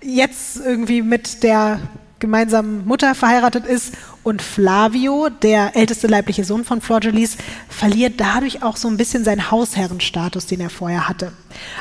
jetzt 0.03 0.57
irgendwie 0.57 1.03
mit 1.03 1.43
der 1.43 1.81
gemeinsamen 2.19 2.87
Mutter 2.87 3.15
verheiratet 3.15 3.67
ist 3.67 3.95
und 4.29 4.43
Flavio, 4.43 5.31
der 5.31 5.75
älteste 5.75 6.07
leibliche 6.07 6.45
Sohn 6.45 6.65
von 6.65 6.81
Flor 6.81 7.01
Jolies, 7.01 7.39
verliert 7.69 8.15
dadurch 8.21 8.63
auch 8.63 8.77
so 8.77 8.87
ein 8.89 8.99
bisschen 8.99 9.25
seinen 9.25 9.51
Hausherrenstatus, 9.51 10.47
den 10.47 10.61
er 10.61 10.71
vorher 10.71 11.09
hatte. 11.09 11.33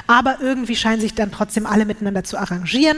Aber 0.08 0.38
irgendwie 0.42 0.76
scheinen 0.76 1.02
sich 1.02 1.14
dann 1.14 1.32
trotzdem 1.32 1.66
alle 1.66 1.86
miteinander 1.86 2.24
zu 2.24 2.38
arrangieren. 2.38 2.98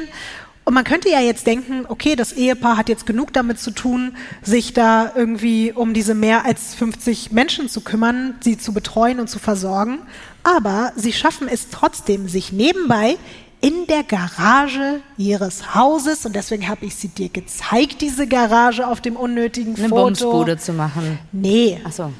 Und 0.65 0.75
man 0.75 0.83
könnte 0.83 1.09
ja 1.09 1.19
jetzt 1.19 1.47
denken, 1.47 1.85
okay, 1.87 2.15
das 2.15 2.31
Ehepaar 2.31 2.77
hat 2.77 2.89
jetzt 2.89 3.07
genug 3.07 3.33
damit 3.33 3.59
zu 3.59 3.71
tun, 3.71 4.15
sich 4.43 4.73
da 4.73 5.11
irgendwie 5.15 5.71
um 5.71 5.95
diese 5.95 6.13
mehr 6.13 6.45
als 6.45 6.75
50 6.75 7.31
Menschen 7.31 7.69
zu 7.69 7.81
kümmern, 7.81 8.35
sie 8.41 8.59
zu 8.59 8.71
betreuen 8.71 9.19
und 9.19 9.29
zu 9.29 9.39
versorgen. 9.39 9.99
Aber 10.43 10.93
sie 10.95 11.11
schaffen 11.11 11.47
es 11.47 11.69
trotzdem, 11.69 12.29
sich 12.29 12.51
nebenbei 12.51 13.17
in 13.61 13.87
der 13.87 14.03
Garage 14.03 15.01
ihres 15.17 15.75
Hauses 15.75 16.25
und 16.25 16.35
deswegen 16.35 16.67
habe 16.69 16.85
ich 16.85 16.95
sie 16.95 17.09
dir 17.09 17.29
gezeigt, 17.29 18.01
diese 18.01 18.27
Garage 18.27 18.87
auf 18.87 19.01
dem 19.01 19.15
unnötigen 19.15 19.75
Eine 19.75 19.89
Foto. 19.89 19.95
Eine 19.95 20.15
Bumsbude 20.15 20.57
zu 20.57 20.73
machen. 20.73 21.19
Nee. 21.31 21.81
Ach 21.83 21.91
so. 21.91 22.13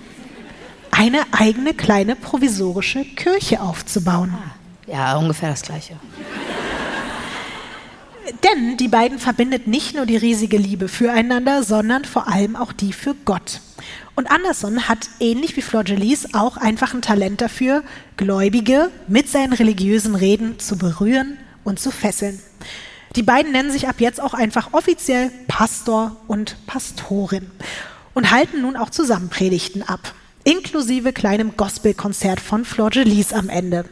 Eine 0.92 1.22
eigene 1.32 1.74
kleine 1.74 2.16
provisorische 2.16 3.06
Kirche 3.06 3.62
aufzubauen. 3.62 4.34
Ah, 4.36 4.92
ja, 4.92 5.18
ungefähr 5.18 5.52
das 5.52 5.62
gleiche. 5.62 5.94
Denn 8.44 8.78
die 8.78 8.88
beiden 8.88 9.18
verbindet 9.18 9.68
nicht 9.68 9.96
nur 9.96 10.06
die 10.06 10.18
riesige 10.18 10.58
Liebe 10.58 10.88
füreinander, 10.88 11.64
sondern 11.64 12.06
vor 12.06 12.28
allem 12.28 12.56
auch 12.56 12.74
die 12.74 12.94
für 12.94 13.16
Gott. 13.26 13.62
Und 14.20 14.30
Anderson 14.30 14.90
hat 14.90 15.10
ähnlich 15.22 15.56
wie 15.56 15.62
Flor 15.62 15.86
Jelies 15.86 16.34
auch 16.34 16.58
einfach 16.58 16.94
ein 16.94 17.02
Talent 17.02 17.40
dafür, 17.40 17.84
Gläubige 18.18 18.92
mit 19.08 19.30
seinen 19.30 19.54
religiösen 19.54 20.14
Reden 20.14 20.60
zu 20.60 20.78
berühren 20.78 21.38
und 21.64 21.80
zu 21.80 21.90
fesseln. 21.90 22.38
Die 23.16 23.24
beiden 23.24 23.54
nennen 23.54 23.72
sich 23.72 23.88
ab 23.88 24.02
jetzt 24.02 24.20
auch 24.20 24.34
einfach 24.34 24.74
offiziell 24.74 25.32
Pastor 25.48 26.18
und 26.28 26.58
Pastorin 26.68 27.50
und 28.14 28.32
halten 28.32 28.64
nun 28.64 28.76
auch 28.76 28.90
zusammen 28.90 29.30
Predigten 29.30 29.84
ab, 29.84 30.14
inklusive 30.44 31.14
kleinem 31.14 31.56
Gospelkonzert 31.56 32.42
von 32.42 32.66
Flor 32.66 32.92
Jelies 32.92 33.32
am 33.32 33.48
Ende. 33.48 33.86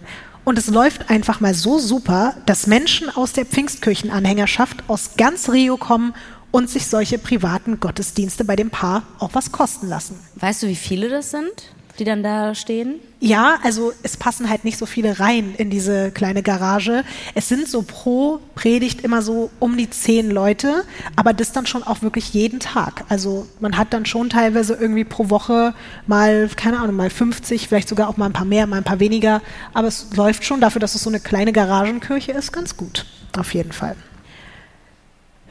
Und 0.43 0.57
es 0.57 0.67
läuft 0.67 1.09
einfach 1.09 1.39
mal 1.39 1.53
so 1.53 1.79
super, 1.79 2.35
dass 2.45 2.67
Menschen 2.67 3.09
aus 3.09 3.31
der 3.31 3.45
Pfingstkirchenanhängerschaft 3.45 4.83
aus 4.89 5.11
ganz 5.15 5.47
Rio 5.47 5.77
kommen 5.77 6.13
und 6.51 6.69
sich 6.69 6.87
solche 6.87 7.17
privaten 7.17 7.79
Gottesdienste 7.79 8.45
bei 8.45 8.55
dem 8.55 8.69
Paar 8.69 9.03
auch 9.19 9.31
was 9.33 9.51
kosten 9.51 9.87
lassen. 9.87 10.19
Weißt 10.35 10.63
du, 10.63 10.67
wie 10.67 10.75
viele 10.75 11.09
das 11.09 11.31
sind, 11.31 11.71
die 11.99 12.03
dann 12.03 12.23
da 12.23 12.53
stehen? 12.55 12.99
Ja, 13.19 13.57
also 13.63 13.91
es 14.03 14.17
passen 14.17 14.49
halt 14.49 14.63
nicht 14.63 14.77
so 14.77 14.85
viele 14.85 15.19
rein 15.19 15.55
in 15.57 15.69
diese 15.69 16.11
kleine 16.11 16.43
Garage. 16.43 17.03
Es 17.33 17.49
sind 17.49 17.67
so 17.67 17.81
pro 17.81 18.39
Predigt 18.55 19.01
immer 19.01 19.21
so 19.21 19.49
um 19.59 19.77
die 19.77 19.89
zehn 19.89 20.29
Leute, 20.29 20.83
aber 21.15 21.33
das 21.33 21.51
dann 21.51 21.65
schon 21.65 21.83
auch 21.83 22.01
wirklich 22.01 22.33
jeden 22.33 22.59
Tag. 22.59 23.03
Also 23.09 23.47
man 23.59 23.77
hat 23.77 23.93
dann 23.93 24.05
schon 24.05 24.29
teilweise 24.29 24.75
irgendwie 24.75 25.03
pro 25.03 25.29
Woche 25.29 25.73
mal, 26.05 26.49
keine 26.55 26.79
Ahnung, 26.79 26.95
mal 26.95 27.09
50, 27.09 27.67
vielleicht 27.67 27.89
sogar 27.89 28.07
auch 28.07 28.17
mal 28.17 28.27
ein 28.27 28.33
paar 28.33 28.45
mehr, 28.45 28.67
mal 28.67 28.77
ein 28.77 28.83
paar 28.83 28.99
weniger. 28.99 29.41
Aber 29.73 29.87
es 29.87 30.15
läuft 30.15 30.45
schon 30.45 30.61
dafür, 30.61 30.79
dass 30.79 30.95
es 30.95 31.03
so 31.03 31.09
eine 31.09 31.19
kleine 31.19 31.51
Garagenkirche 31.51 32.31
ist, 32.31 32.51
ganz 32.53 32.77
gut. 32.77 33.05
Auf 33.35 33.53
jeden 33.53 33.71
Fall. 33.71 33.95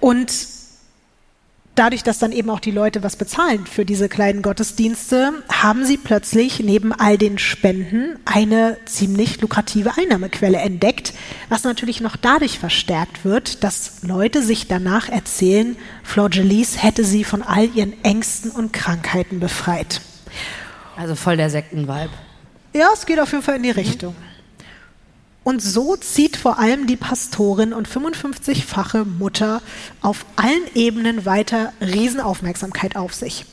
Und 0.00 0.55
dadurch, 1.76 2.02
dass 2.02 2.18
dann 2.18 2.32
eben 2.32 2.50
auch 2.50 2.60
die 2.60 2.70
Leute 2.72 3.02
was 3.02 3.16
bezahlen 3.16 3.66
für 3.66 3.84
diese 3.84 4.08
kleinen 4.08 4.42
Gottesdienste, 4.42 5.32
haben 5.52 5.84
sie 5.84 5.96
plötzlich 5.96 6.60
neben 6.60 6.92
all 6.92 7.18
den 7.18 7.38
Spenden 7.38 8.18
eine 8.24 8.78
ziemlich 8.86 9.40
lukrative 9.40 9.92
Einnahmequelle 9.96 10.58
entdeckt, 10.58 11.14
was 11.48 11.64
natürlich 11.64 12.00
noch 12.00 12.16
dadurch 12.16 12.58
verstärkt 12.58 13.24
wird, 13.24 13.62
dass 13.62 14.02
Leute 14.02 14.42
sich 14.42 14.66
danach 14.66 15.08
erzählen, 15.08 15.76
Flor 16.02 16.30
Jelies 16.30 16.82
hätte 16.82 17.04
sie 17.04 17.24
von 17.24 17.42
all 17.42 17.68
ihren 17.74 17.92
Ängsten 18.02 18.50
und 18.50 18.72
Krankheiten 18.72 19.38
befreit. 19.38 20.00
Also 20.96 21.14
voll 21.14 21.36
der 21.36 21.50
Sektenvibe. 21.50 22.10
Ja, 22.72 22.88
es 22.92 23.06
geht 23.06 23.20
auf 23.20 23.30
jeden 23.32 23.44
Fall 23.44 23.56
in 23.56 23.62
die 23.62 23.70
Richtung. 23.70 24.14
Und 25.46 25.62
so 25.62 25.94
zieht 25.94 26.36
vor 26.36 26.58
allem 26.58 26.88
die 26.88 26.96
Pastorin 26.96 27.72
und 27.72 27.88
55-fache 27.88 29.04
Mutter 29.04 29.62
auf 30.00 30.26
allen 30.34 30.64
Ebenen 30.74 31.24
weiter 31.24 31.72
Riesenaufmerksamkeit 31.80 32.96
auf 32.96 33.14
sich. 33.14 33.46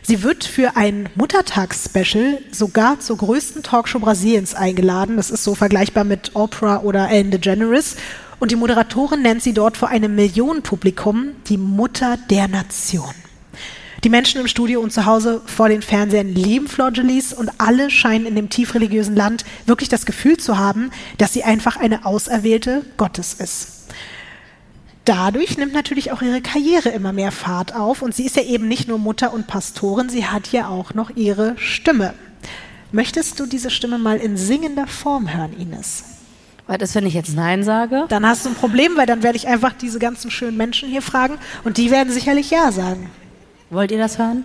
Sie 0.00 0.22
wird 0.22 0.44
für 0.44 0.76
ein 0.76 1.08
Muttertags-Special 1.16 2.38
sogar 2.52 3.00
zur 3.00 3.16
größten 3.16 3.64
Talkshow 3.64 3.98
Brasiliens 3.98 4.54
eingeladen. 4.54 5.16
Das 5.16 5.32
ist 5.32 5.42
so 5.42 5.56
vergleichbar 5.56 6.04
mit 6.04 6.36
Oprah 6.36 6.82
oder 6.82 7.10
Ellen 7.10 7.32
DeGeneres. 7.32 7.96
Und 8.38 8.52
die 8.52 8.56
Moderatorin 8.56 9.22
nennt 9.22 9.42
sie 9.42 9.52
dort 9.52 9.76
vor 9.76 9.88
einem 9.88 10.14
Millionenpublikum 10.14 11.30
die 11.48 11.58
Mutter 11.58 12.16
der 12.30 12.46
Nation. 12.46 13.12
Die 14.02 14.08
Menschen 14.08 14.40
im 14.40 14.46
Studio 14.46 14.80
und 14.80 14.92
zu 14.92 15.04
Hause 15.04 15.42
vor 15.44 15.68
den 15.68 15.82
Fernsehern 15.82 16.28
lieben 16.28 16.68
Flor 16.68 16.88
Jolies 16.88 17.34
und 17.34 17.50
alle 17.58 17.90
scheinen 17.90 18.24
in 18.24 18.34
dem 18.34 18.48
tiefreligiösen 18.48 19.14
Land 19.14 19.44
wirklich 19.66 19.90
das 19.90 20.06
Gefühl 20.06 20.38
zu 20.38 20.56
haben, 20.56 20.90
dass 21.18 21.34
sie 21.34 21.44
einfach 21.44 21.76
eine 21.76 22.06
Auserwählte 22.06 22.82
Gottes 22.96 23.34
ist. 23.34 23.88
Dadurch 25.04 25.58
nimmt 25.58 25.74
natürlich 25.74 26.12
auch 26.12 26.22
ihre 26.22 26.40
Karriere 26.40 26.88
immer 26.90 27.12
mehr 27.12 27.30
Fahrt 27.30 27.74
auf 27.74 28.00
und 28.00 28.14
sie 28.14 28.24
ist 28.24 28.36
ja 28.36 28.42
eben 28.42 28.68
nicht 28.68 28.88
nur 28.88 28.98
Mutter 28.98 29.34
und 29.34 29.46
Pastorin, 29.46 30.08
sie 30.08 30.24
hat 30.24 30.50
ja 30.50 30.68
auch 30.68 30.94
noch 30.94 31.10
ihre 31.14 31.54
Stimme. 31.58 32.14
Möchtest 32.92 33.38
du 33.38 33.44
diese 33.44 33.70
Stimme 33.70 33.98
mal 33.98 34.16
in 34.16 34.38
singender 34.38 34.86
Form 34.86 35.34
hören, 35.34 35.52
Ines? 35.58 36.04
Was 36.66 36.78
ist, 36.78 36.94
wenn 36.94 37.06
ich 37.06 37.14
jetzt 37.14 37.34
Nein 37.34 37.64
sage? 37.64 38.06
Dann 38.08 38.24
hast 38.26 38.46
du 38.46 38.48
ein 38.48 38.54
Problem, 38.54 38.96
weil 38.96 39.06
dann 39.06 39.22
werde 39.22 39.36
ich 39.36 39.48
einfach 39.48 39.72
diese 39.74 39.98
ganzen 39.98 40.30
schönen 40.30 40.56
Menschen 40.56 40.88
hier 40.88 41.02
fragen 41.02 41.36
und 41.64 41.76
die 41.76 41.90
werden 41.90 42.12
sicherlich 42.12 42.50
Ja 42.50 42.72
sagen. 42.72 43.10
Wollt 43.70 43.92
ihr 43.92 43.98
das 43.98 44.18
hören? 44.18 44.44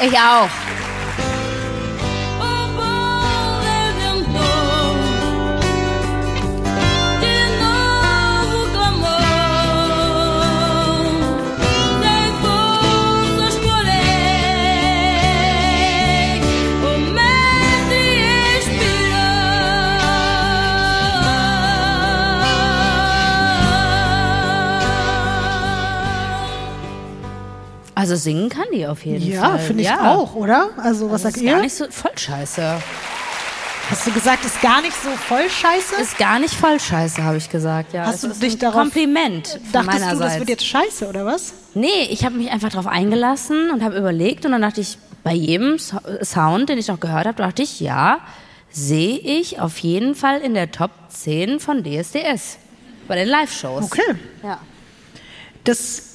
Ich 0.00 0.16
auch. 0.16 0.48
Also 28.00 28.16
singen 28.16 28.48
kann 28.48 28.64
die 28.72 28.86
auf 28.86 29.04
jeden 29.04 29.30
ja, 29.30 29.42
Fall. 29.42 29.52
Ja, 29.52 29.58
finde 29.58 29.82
ich 29.82 29.90
auch, 29.92 30.34
oder? 30.34 30.70
Also 30.78 31.10
was 31.10 31.12
also 31.12 31.24
sagt 31.24 31.36
ist 31.36 31.42
ihr? 31.42 31.52
Gar 31.52 31.60
nicht 31.60 31.74
so 31.74 31.84
voll 31.90 32.16
scheiße. 32.16 32.76
Hast 33.90 34.06
du 34.06 34.12
gesagt, 34.12 34.42
ist 34.46 34.62
gar 34.62 34.80
nicht 34.80 34.94
so 34.94 35.10
voll 35.10 35.50
scheiße? 35.50 36.00
Ist 36.00 36.16
gar 36.16 36.38
nicht 36.38 36.54
voll 36.54 36.80
scheiße, 36.80 37.22
habe 37.22 37.36
ich 37.36 37.50
gesagt. 37.50 37.92
Ja, 37.92 38.06
Hast 38.06 38.24
das 38.24 38.38
du 38.38 38.46
dich 38.46 38.56
darauf 38.56 38.80
Kompliment 38.80 39.48
von 39.48 39.60
Dachtest 39.72 39.86
meinerseits. 39.86 40.18
du, 40.18 40.24
das 40.24 40.38
wird 40.38 40.48
jetzt 40.48 40.66
scheiße 40.66 41.08
oder 41.08 41.26
was? 41.26 41.52
Nee, 41.74 42.08
ich 42.08 42.24
habe 42.24 42.36
mich 42.36 42.50
einfach 42.50 42.70
darauf 42.70 42.86
eingelassen 42.86 43.70
und 43.70 43.84
habe 43.84 43.98
überlegt 43.98 44.46
und 44.46 44.52
dann 44.52 44.62
dachte 44.62 44.80
ich, 44.80 44.96
bei 45.22 45.34
jedem 45.34 45.76
Sound, 45.78 46.70
den 46.70 46.78
ich 46.78 46.88
noch 46.88 47.00
gehört 47.00 47.26
habe, 47.26 47.36
dachte 47.36 47.62
ich, 47.62 47.80
ja, 47.80 48.20
sehe 48.70 49.18
ich 49.18 49.60
auf 49.60 49.76
jeden 49.78 50.14
Fall 50.14 50.40
in 50.40 50.54
der 50.54 50.70
Top 50.70 50.92
10 51.10 51.60
von 51.60 51.84
DSDS 51.84 52.56
bei 53.06 53.16
den 53.16 53.28
Live-Shows. 53.28 53.84
Okay. 53.84 54.14
Ja. 54.42 54.58
Das 55.64 56.09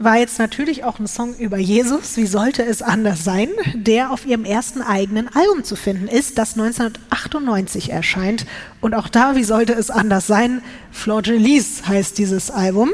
war 0.00 0.16
jetzt 0.16 0.38
natürlich 0.38 0.82
auch 0.82 0.98
ein 0.98 1.06
Song 1.06 1.36
über 1.36 1.58
Jesus, 1.58 2.16
wie 2.16 2.26
sollte 2.26 2.64
es 2.64 2.80
anders 2.80 3.22
sein, 3.22 3.48
der 3.74 4.10
auf 4.10 4.26
ihrem 4.26 4.46
ersten 4.46 4.80
eigenen 4.80 5.28
Album 5.28 5.62
zu 5.62 5.76
finden 5.76 6.08
ist, 6.08 6.38
das 6.38 6.54
1998 6.54 7.90
erscheint. 7.90 8.46
Und 8.80 8.94
auch 8.94 9.08
da, 9.08 9.36
wie 9.36 9.44
sollte 9.44 9.74
es 9.74 9.90
anders 9.90 10.26
sein, 10.26 10.62
Flor 10.90 11.22
Jelies 11.22 11.86
heißt 11.86 12.16
dieses 12.16 12.50
Album. 12.50 12.90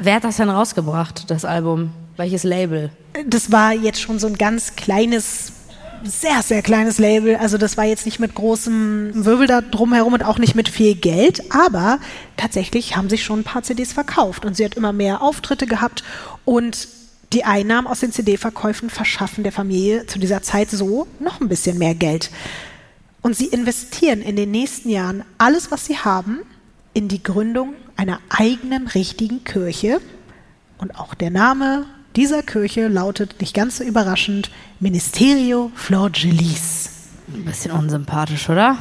Wer 0.00 0.16
hat 0.16 0.24
das 0.24 0.38
denn 0.38 0.50
rausgebracht, 0.50 1.30
das 1.30 1.44
Album? 1.44 1.92
Welches 2.16 2.42
Label? 2.42 2.90
Das 3.26 3.52
war 3.52 3.72
jetzt 3.72 4.00
schon 4.00 4.18
so 4.18 4.26
ein 4.26 4.36
ganz 4.36 4.74
kleines 4.74 5.52
sehr, 6.06 6.42
sehr 6.42 6.62
kleines 6.62 6.98
Label. 6.98 7.36
Also 7.36 7.58
das 7.58 7.76
war 7.76 7.84
jetzt 7.84 8.04
nicht 8.04 8.20
mit 8.20 8.34
großem 8.34 9.24
Wirbel 9.24 9.46
da 9.46 9.60
drumherum 9.60 10.12
und 10.12 10.24
auch 10.24 10.38
nicht 10.38 10.54
mit 10.54 10.68
viel 10.68 10.94
Geld. 10.94 11.52
Aber 11.52 11.98
tatsächlich 12.36 12.96
haben 12.96 13.08
sich 13.08 13.24
schon 13.24 13.40
ein 13.40 13.44
paar 13.44 13.62
CDs 13.62 13.92
verkauft. 13.92 14.44
Und 14.44 14.56
sie 14.56 14.64
hat 14.64 14.74
immer 14.74 14.92
mehr 14.92 15.22
Auftritte 15.22 15.66
gehabt. 15.66 16.04
Und 16.44 16.88
die 17.32 17.44
Einnahmen 17.44 17.86
aus 17.86 18.00
den 18.00 18.12
CD-Verkäufen 18.12 18.90
verschaffen 18.90 19.42
der 19.42 19.52
Familie 19.52 20.06
zu 20.06 20.18
dieser 20.18 20.42
Zeit 20.42 20.70
so 20.70 21.06
noch 21.18 21.40
ein 21.40 21.48
bisschen 21.48 21.78
mehr 21.78 21.94
Geld. 21.94 22.30
Und 23.22 23.34
sie 23.34 23.46
investieren 23.46 24.20
in 24.20 24.36
den 24.36 24.50
nächsten 24.50 24.90
Jahren 24.90 25.24
alles, 25.38 25.70
was 25.70 25.86
sie 25.86 25.98
haben, 25.98 26.40
in 26.92 27.08
die 27.08 27.22
Gründung 27.22 27.74
einer 27.96 28.20
eigenen 28.28 28.86
richtigen 28.86 29.44
Kirche. 29.44 30.00
Und 30.78 30.96
auch 30.96 31.14
der 31.14 31.30
Name 31.30 31.86
dieser 32.16 32.42
Kirche 32.42 32.88
lautet 32.88 33.40
nicht 33.40 33.54
ganz 33.54 33.78
so 33.78 33.84
überraschend 33.84 34.50
Ministerio 34.80 35.70
Flor 35.74 36.10
Gelis. 36.10 36.90
Ein 37.32 37.44
bisschen 37.44 37.72
unsympathisch, 37.72 38.48
oder? 38.48 38.76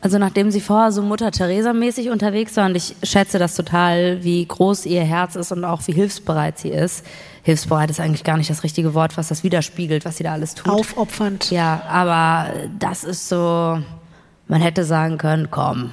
Also 0.00 0.18
nachdem 0.18 0.50
sie 0.50 0.60
vorher 0.60 0.92
so 0.92 1.02
Mutter 1.02 1.32
Teresa 1.32 1.72
mäßig 1.72 2.10
unterwegs 2.10 2.56
war 2.56 2.66
und 2.66 2.76
ich 2.76 2.94
schätze 3.02 3.38
das 3.38 3.56
total, 3.56 4.22
wie 4.22 4.46
groß 4.46 4.86
ihr 4.86 5.02
Herz 5.02 5.34
ist 5.34 5.50
und 5.50 5.64
auch 5.64 5.80
wie 5.86 5.92
hilfsbereit 5.92 6.58
sie 6.58 6.68
ist. 6.68 7.04
Hilfsbereit 7.42 7.90
ist 7.90 7.98
eigentlich 7.98 8.22
gar 8.22 8.36
nicht 8.36 8.48
das 8.48 8.62
richtige 8.62 8.94
Wort, 8.94 9.16
was 9.16 9.28
das 9.28 9.42
widerspiegelt, 9.42 10.04
was 10.04 10.18
sie 10.18 10.24
da 10.24 10.32
alles 10.32 10.54
tut. 10.54 10.72
Aufopfernd. 10.72 11.50
Ja, 11.50 11.82
aber 11.88 12.52
das 12.78 13.02
ist 13.02 13.28
so, 13.28 13.82
man 14.46 14.60
hätte 14.60 14.84
sagen 14.84 15.18
können, 15.18 15.50
komm, 15.50 15.90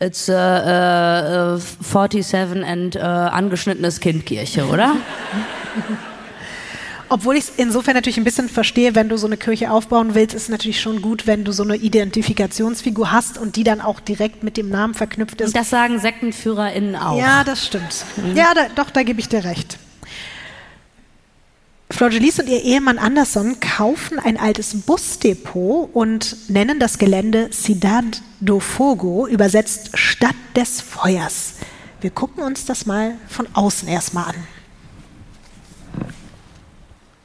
it's 0.00 0.28
uh, 0.28 1.56
uh, 1.56 1.58
47 1.58 2.64
and 2.64 2.96
uh, 2.96 3.00
angeschnittenes 3.00 4.00
Kindkirche, 4.00 4.66
oder? 4.66 4.96
Obwohl 7.12 7.36
ich 7.36 7.44
es 7.44 7.52
insofern 7.56 7.94
natürlich 7.94 8.18
ein 8.18 8.24
bisschen 8.24 8.48
verstehe, 8.48 8.94
wenn 8.94 9.08
du 9.08 9.18
so 9.18 9.26
eine 9.26 9.36
Kirche 9.36 9.72
aufbauen 9.72 10.14
willst, 10.14 10.32
ist 10.32 10.44
es 10.44 10.48
natürlich 10.48 10.80
schon 10.80 11.02
gut, 11.02 11.26
wenn 11.26 11.44
du 11.44 11.50
so 11.50 11.64
eine 11.64 11.74
Identifikationsfigur 11.74 13.10
hast 13.10 13.36
und 13.36 13.56
die 13.56 13.64
dann 13.64 13.80
auch 13.80 13.98
direkt 13.98 14.44
mit 14.44 14.56
dem 14.56 14.68
Namen 14.68 14.94
verknüpft 14.94 15.40
ist. 15.40 15.56
Das 15.56 15.70
sagen 15.70 15.98
SektenführerInnen 15.98 16.94
auch. 16.94 17.18
Ja, 17.18 17.42
das 17.42 17.66
stimmt. 17.66 18.04
Mhm. 18.16 18.36
Ja, 18.36 18.54
da, 18.54 18.66
doch, 18.76 18.90
da 18.90 19.02
gebe 19.02 19.18
ich 19.18 19.28
dir 19.28 19.42
recht. 19.42 19.76
Flor 21.90 22.10
Gelis 22.10 22.38
und 22.38 22.48
ihr 22.48 22.62
Ehemann 22.62 22.98
Anderson 22.98 23.58
kaufen 23.58 24.18
ein 24.18 24.38
altes 24.38 24.74
Busdepot 24.82 25.90
und 25.92 26.48
nennen 26.48 26.78
das 26.78 26.98
Gelände 26.98 27.50
Cidade 27.52 28.18
do 28.40 28.60
Fogo, 28.60 29.26
übersetzt 29.26 29.90
Stadt 29.98 30.36
des 30.54 30.80
Feuers. 30.80 31.54
Wir 32.00 32.10
gucken 32.10 32.44
uns 32.44 32.64
das 32.64 32.86
mal 32.86 33.16
von 33.28 33.48
außen 33.52 33.88
erstmal 33.88 34.30
an. 34.30 34.36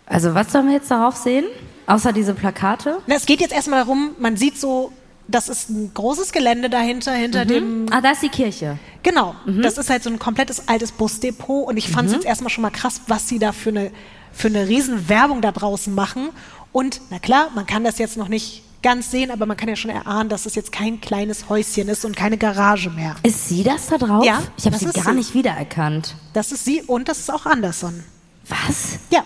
Also 0.07 0.33
was 0.33 0.51
sollen 0.51 0.67
wir 0.67 0.73
jetzt 0.73 0.91
darauf 0.91 1.15
sehen? 1.15 1.45
Außer 1.87 2.11
diese 2.11 2.33
Plakate? 2.33 2.97
Na, 3.05 3.15
es 3.15 3.25
geht 3.25 3.41
jetzt 3.41 3.53
erstmal 3.53 3.81
darum, 3.81 4.15
man 4.19 4.35
sieht 4.35 4.57
so, 4.57 4.91
das 5.27 5.49
ist 5.49 5.69
ein 5.69 5.91
großes 5.93 6.31
Gelände 6.31 6.69
dahinter, 6.69 7.13
hinter 7.13 7.45
mhm. 7.45 7.49
dem. 7.49 7.85
Ah, 7.91 8.01
da 8.01 8.11
ist 8.11 8.23
die 8.23 8.29
Kirche. 8.29 8.77
Genau. 9.03 9.35
Mhm. 9.45 9.61
Das 9.61 9.77
ist 9.77 9.89
halt 9.89 10.03
so 10.03 10.09
ein 10.09 10.19
komplettes 10.19 10.67
altes 10.67 10.91
Busdepot 10.91 11.67
und 11.67 11.77
ich 11.77 11.89
fand 11.89 12.07
es 12.07 12.11
mhm. 12.11 12.19
jetzt 12.19 12.27
erstmal 12.27 12.49
schon 12.49 12.63
mal 12.63 12.71
krass, 12.71 13.01
was 13.07 13.27
sie 13.29 13.39
da 13.39 13.51
für 13.51 13.69
eine, 13.69 13.91
für 14.35 14.47
eine 14.47 14.67
riesen 14.67 15.09
Werbung 15.09 15.41
da 15.41 15.51
draußen 15.51 15.93
machen. 15.93 16.29
Und 16.71 17.01
na 17.09 17.19
klar, 17.19 17.49
man 17.55 17.65
kann 17.65 17.83
das 17.83 17.97
jetzt 17.97 18.17
noch 18.17 18.27
nicht 18.27 18.63
ganz 18.83 19.09
sehen, 19.09 19.31
aber 19.31 19.47
man 19.47 19.57
kann 19.57 19.67
ja 19.67 19.75
schon 19.75 19.89
erahnen, 19.89 20.29
dass 20.29 20.45
es 20.45 20.53
jetzt 20.53 20.71
kein 20.71 21.01
kleines 21.01 21.49
Häuschen 21.49 21.89
ist 21.89 22.05
und 22.05 22.15
keine 22.15 22.37
Garage 22.37 22.91
mehr. 22.91 23.15
Ist 23.23 23.49
sie 23.49 23.63
das 23.63 23.87
da 23.87 23.97
drauf? 23.97 24.23
Ja. 24.23 24.43
Ich 24.57 24.65
habe 24.67 24.77
sie 24.77 24.85
gar 24.85 25.05
sie. 25.05 25.13
nicht 25.13 25.33
wiedererkannt. 25.33 26.15
Das 26.33 26.51
ist 26.51 26.65
sie 26.65 26.83
und 26.83 27.07
das 27.07 27.19
ist 27.19 27.33
auch 27.33 27.47
Anderson. 27.47 28.03
Was? 28.47 28.99
Ja. 29.09 29.23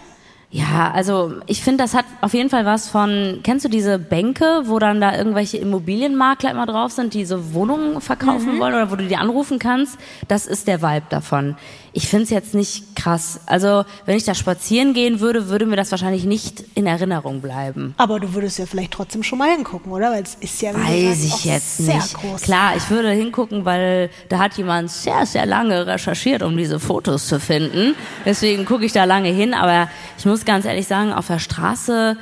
Ja, 0.51 0.89
also 0.91 1.33
ich 1.45 1.61
finde, 1.61 1.83
das 1.83 1.93
hat 1.93 2.05
auf 2.21 2.33
jeden 2.33 2.49
Fall 2.49 2.65
was 2.65 2.89
von, 2.89 3.41
kennst 3.43 3.65
du 3.65 3.69
diese 3.69 3.99
Bänke, 3.99 4.63
wo 4.65 4.79
dann 4.79 4.99
da 4.99 5.15
irgendwelche 5.15 5.57
Immobilienmakler 5.57 6.49
immer 6.49 6.65
drauf 6.65 6.91
sind, 6.91 7.13
die 7.13 7.23
so 7.25 7.53
Wohnungen 7.53 8.01
verkaufen 8.01 8.55
mhm. 8.55 8.59
wollen 8.59 8.73
oder 8.73 8.89
wo 8.89 8.95
du 8.95 9.05
die 9.05 9.15
anrufen 9.15 9.59
kannst? 9.59 9.99
Das 10.27 10.47
ist 10.47 10.67
der 10.67 10.81
Vibe 10.81 11.05
davon. 11.09 11.55
Ich 11.93 12.07
finde 12.07 12.23
es 12.23 12.29
jetzt 12.31 12.55
nicht 12.55 12.95
krass. 12.95 13.41
Also 13.45 13.85
wenn 14.05 14.17
ich 14.17 14.23
da 14.23 14.33
spazieren 14.33 14.93
gehen 14.93 15.19
würde, 15.19 15.49
würde 15.49 15.67
mir 15.67 15.75
das 15.75 15.91
wahrscheinlich 15.91 16.23
nicht 16.23 16.63
in 16.73 16.87
Erinnerung 16.87 17.41
bleiben. 17.41 17.93
Aber 17.97 18.19
du 18.19 18.33
würdest 18.33 18.57
ja 18.57 18.65
vielleicht 18.65 18.91
trotzdem 18.91 19.21
schon 19.21 19.37
mal 19.37 19.51
hingucken, 19.51 19.91
oder? 19.91 20.11
Weil 20.11 20.23
es 20.23 20.35
ist 20.39 20.61
ja 20.61 20.73
Weiß 20.73 21.23
ich 21.23 21.45
jetzt 21.45 21.81
nicht. 21.81 22.15
Groß. 22.15 22.41
Klar, 22.41 22.75
ich 22.75 22.89
würde 22.89 23.11
hingucken, 23.11 23.65
weil 23.65 24.09
da 24.29 24.39
hat 24.39 24.57
jemand 24.57 24.89
sehr, 24.89 25.27
sehr 25.27 25.45
lange 25.45 25.85
recherchiert, 25.85 26.41
um 26.41 26.57
diese 26.57 26.79
Fotos 26.79 27.27
zu 27.27 27.39
finden. 27.39 27.93
Deswegen 28.25 28.65
gucke 28.65 28.85
ich 28.85 28.93
da 28.93 29.03
lange 29.03 29.29
hin, 29.29 29.53
aber 29.53 29.89
ich 30.17 30.25
muss 30.25 30.39
muss 30.39 30.45
ganz 30.45 30.63
ehrlich 30.63 30.87
sagen, 30.87 31.11
auf 31.11 31.27
der 31.27 31.39
Straße, 31.39 32.15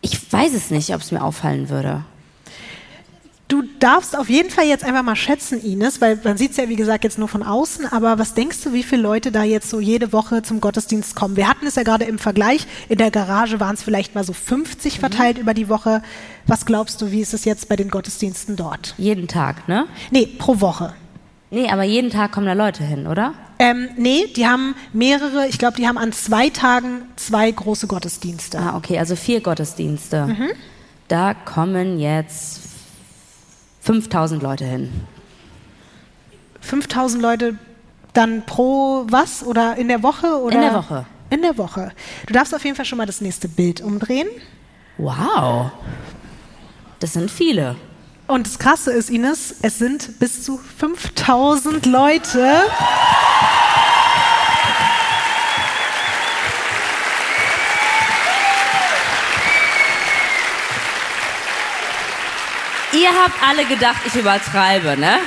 ich 0.00 0.32
weiß 0.32 0.54
es 0.54 0.70
nicht, 0.70 0.94
ob 0.94 1.00
es 1.00 1.10
mir 1.10 1.22
auffallen 1.24 1.68
würde. 1.68 2.04
Du 3.50 3.64
darfst 3.80 4.16
auf 4.16 4.30
jeden 4.30 4.48
Fall 4.48 4.66
jetzt 4.66 4.84
einfach 4.84 5.02
mal 5.02 5.16
schätzen, 5.16 5.60
Ines, 5.60 6.00
weil 6.00 6.20
man 6.22 6.36
sieht 6.36 6.52
es 6.52 6.56
ja, 6.56 6.68
wie 6.68 6.76
gesagt, 6.76 7.02
jetzt 7.02 7.18
nur 7.18 7.26
von 7.26 7.42
außen, 7.42 7.84
aber 7.84 8.16
was 8.16 8.34
denkst 8.34 8.58
du, 8.62 8.72
wie 8.72 8.84
viele 8.84 9.02
Leute 9.02 9.32
da 9.32 9.42
jetzt 9.42 9.68
so 9.68 9.80
jede 9.80 10.12
Woche 10.12 10.42
zum 10.42 10.60
Gottesdienst 10.60 11.16
kommen? 11.16 11.34
Wir 11.34 11.48
hatten 11.48 11.66
es 11.66 11.74
ja 11.74 11.82
gerade 11.82 12.04
im 12.04 12.20
Vergleich, 12.20 12.68
in 12.88 12.98
der 12.98 13.10
Garage 13.10 13.58
waren 13.58 13.74
es 13.74 13.82
vielleicht 13.82 14.14
mal 14.14 14.22
so 14.22 14.32
50 14.32 14.94
mhm. 14.94 15.00
verteilt 15.00 15.36
mhm. 15.36 15.42
über 15.42 15.54
die 15.54 15.68
Woche. 15.68 16.00
Was 16.46 16.64
glaubst 16.64 17.02
du, 17.02 17.10
wie 17.10 17.20
ist 17.20 17.34
es 17.34 17.44
jetzt 17.44 17.68
bei 17.68 17.74
den 17.74 17.90
Gottesdiensten 17.90 18.54
dort? 18.54 18.94
Jeden 18.98 19.26
Tag, 19.26 19.66
ne? 19.66 19.86
Nee, 20.12 20.26
pro 20.26 20.60
Woche. 20.60 20.94
Nee, 21.50 21.68
aber 21.70 21.82
jeden 21.82 22.10
Tag 22.10 22.30
kommen 22.30 22.46
da 22.46 22.52
Leute 22.52 22.84
hin, 22.84 23.08
oder? 23.08 23.34
Ähm, 23.58 23.88
nee, 23.96 24.28
die 24.36 24.46
haben 24.46 24.76
mehrere, 24.92 25.48
ich 25.48 25.58
glaube, 25.58 25.76
die 25.76 25.88
haben 25.88 25.98
an 25.98 26.12
zwei 26.12 26.50
Tagen 26.50 27.02
zwei 27.16 27.50
große 27.50 27.88
Gottesdienste. 27.88 28.60
Ah, 28.60 28.76
okay, 28.76 28.96
also 29.00 29.16
vier 29.16 29.40
Gottesdienste. 29.40 30.26
Mhm. 30.26 30.50
Da 31.08 31.34
kommen 31.34 31.98
jetzt 31.98 32.69
5000 33.80 34.42
Leute 34.42 34.64
hin. 34.64 34.92
5000 36.60 37.22
Leute 37.22 37.58
dann 38.12 38.44
pro 38.44 39.06
was 39.08 39.44
oder 39.44 39.76
in 39.76 39.88
der 39.88 40.02
Woche? 40.02 40.40
Oder? 40.40 40.56
In 40.56 40.60
der 40.60 40.74
Woche. 40.74 41.06
In 41.30 41.42
der 41.42 41.58
Woche. 41.58 41.92
Du 42.26 42.34
darfst 42.34 42.54
auf 42.54 42.64
jeden 42.64 42.76
Fall 42.76 42.84
schon 42.84 42.98
mal 42.98 43.06
das 43.06 43.20
nächste 43.20 43.48
Bild 43.48 43.80
umdrehen. 43.80 44.28
Wow. 44.98 45.70
Das 46.98 47.12
sind 47.14 47.30
viele. 47.30 47.76
Und 48.26 48.46
das 48.46 48.58
Krasse 48.58 48.92
ist, 48.92 49.10
Ines, 49.10 49.56
es 49.62 49.78
sind 49.78 50.18
bis 50.18 50.44
zu 50.44 50.58
5000 50.58 51.86
Leute. 51.86 52.62
Ihr 62.92 63.08
habt 63.08 63.42
alle 63.46 63.64
gedacht, 63.66 64.00
ich 64.06 64.14
übertreibe, 64.16 64.96
ne? 64.98 65.18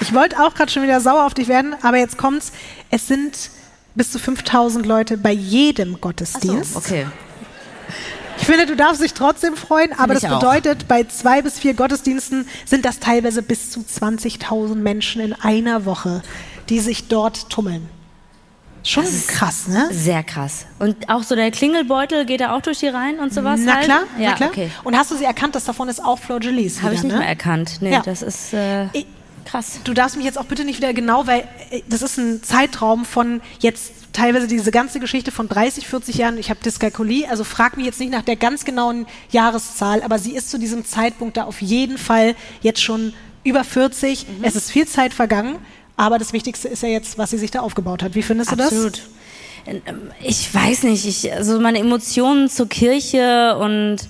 Ich 0.00 0.12
wollte 0.12 0.42
auch 0.42 0.54
gerade 0.54 0.70
schon 0.70 0.82
wieder 0.82 1.00
sauer 1.00 1.24
auf 1.24 1.34
dich 1.34 1.48
werden, 1.48 1.74
aber 1.82 1.96
jetzt 1.98 2.18
kommt's. 2.18 2.52
Es 2.90 3.06
sind 3.06 3.50
bis 3.94 4.12
zu 4.12 4.18
5000 4.18 4.84
Leute 4.84 5.16
bei 5.16 5.32
jedem 5.32 6.00
Gottesdienst. 6.00 6.74
So, 6.74 6.78
okay. 6.78 7.06
Ich 8.38 8.44
finde, 8.44 8.66
du 8.66 8.76
darfst 8.76 9.02
dich 9.02 9.14
trotzdem 9.14 9.56
freuen, 9.56 9.92
aber 9.98 10.14
das 10.14 10.22
bedeutet, 10.22 10.82
auch. 10.82 10.88
bei 10.88 11.04
zwei 11.04 11.40
bis 11.40 11.58
vier 11.58 11.74
Gottesdiensten 11.74 12.46
sind 12.66 12.84
das 12.84 13.00
teilweise 13.00 13.42
bis 13.42 13.70
zu 13.70 13.80
20.000 13.80 14.74
Menschen 14.74 15.22
in 15.22 15.32
einer 15.32 15.86
Woche, 15.86 16.22
die 16.68 16.80
sich 16.80 17.08
dort 17.08 17.48
tummeln. 17.48 17.88
Schon 18.86 19.04
krass, 19.26 19.66
ne? 19.66 19.88
Sehr 19.90 20.22
krass. 20.22 20.66
Und 20.78 21.08
auch 21.08 21.24
so 21.24 21.34
der 21.34 21.50
Klingelbeutel 21.50 22.24
geht 22.24 22.40
da 22.40 22.54
auch 22.54 22.62
durch 22.62 22.78
die 22.78 22.86
Reihen 22.86 23.18
und 23.18 23.34
sowas? 23.34 23.60
Na 23.64 23.74
halt? 23.74 23.84
klar, 23.84 24.02
ja, 24.16 24.30
na 24.30 24.36
klar. 24.36 24.50
Okay. 24.50 24.70
Und 24.84 24.96
hast 24.96 25.10
du 25.10 25.16
sie 25.16 25.24
erkannt, 25.24 25.56
dass 25.56 25.64
davon 25.64 25.88
ist 25.88 26.02
auch 26.04 26.18
Fleur 26.18 26.38
Jolies? 26.38 26.82
Habe 26.82 26.94
ich 26.94 27.02
nicht 27.02 27.12
ne? 27.12 27.18
mehr 27.18 27.28
erkannt. 27.28 27.78
Nee, 27.80 27.92
ja. 27.92 28.02
das 28.02 28.22
ist 28.22 28.54
äh, 28.54 28.86
krass. 29.44 29.80
Du 29.82 29.92
darfst 29.92 30.16
mich 30.16 30.24
jetzt 30.24 30.38
auch 30.38 30.44
bitte 30.44 30.64
nicht 30.64 30.78
wieder 30.78 30.92
genau, 30.92 31.26
weil 31.26 31.48
äh, 31.70 31.82
das 31.88 32.02
ist 32.02 32.16
ein 32.16 32.42
Zeitraum 32.42 33.04
von 33.04 33.40
jetzt 33.58 33.92
teilweise 34.12 34.46
diese 34.46 34.70
ganze 34.70 35.00
Geschichte 35.00 35.30
von 35.30 35.48
30, 35.48 35.86
40 35.86 36.16
Jahren, 36.16 36.38
ich 36.38 36.48
habe 36.48 36.60
Dyskalkulie, 36.64 37.28
also 37.28 37.44
frag 37.44 37.76
mich 37.76 37.86
jetzt 37.86 38.00
nicht 38.00 38.12
nach 38.12 38.22
der 38.22 38.36
ganz 38.36 38.64
genauen 38.64 39.06
Jahreszahl, 39.30 40.02
aber 40.02 40.18
sie 40.18 40.34
ist 40.34 40.50
zu 40.50 40.58
diesem 40.58 40.84
Zeitpunkt 40.84 41.36
da 41.36 41.44
auf 41.44 41.60
jeden 41.60 41.98
Fall 41.98 42.34
jetzt 42.62 42.82
schon 42.82 43.12
über 43.44 43.62
40. 43.62 44.26
Mhm. 44.26 44.44
Es 44.44 44.56
ist 44.56 44.70
viel 44.70 44.88
Zeit 44.88 45.12
vergangen, 45.12 45.58
aber 45.96 46.18
das 46.18 46.32
Wichtigste 46.32 46.68
ist 46.68 46.82
ja 46.82 46.88
jetzt, 46.88 47.18
was 47.18 47.30
sie 47.30 47.38
sich 47.38 47.50
da 47.50 47.60
aufgebaut 47.60 48.02
hat. 48.02 48.14
Wie 48.14 48.22
findest 48.22 48.52
du 48.52 48.56
Absolut. 48.62 48.92
das? 48.94 49.02
Absolut. 49.66 50.12
Ich 50.22 50.54
weiß 50.54 50.84
nicht, 50.84 51.06
ich, 51.06 51.32
also 51.32 51.58
meine 51.60 51.78
Emotionen 51.78 52.48
zur 52.48 52.68
Kirche 52.68 53.56
und 53.58 54.08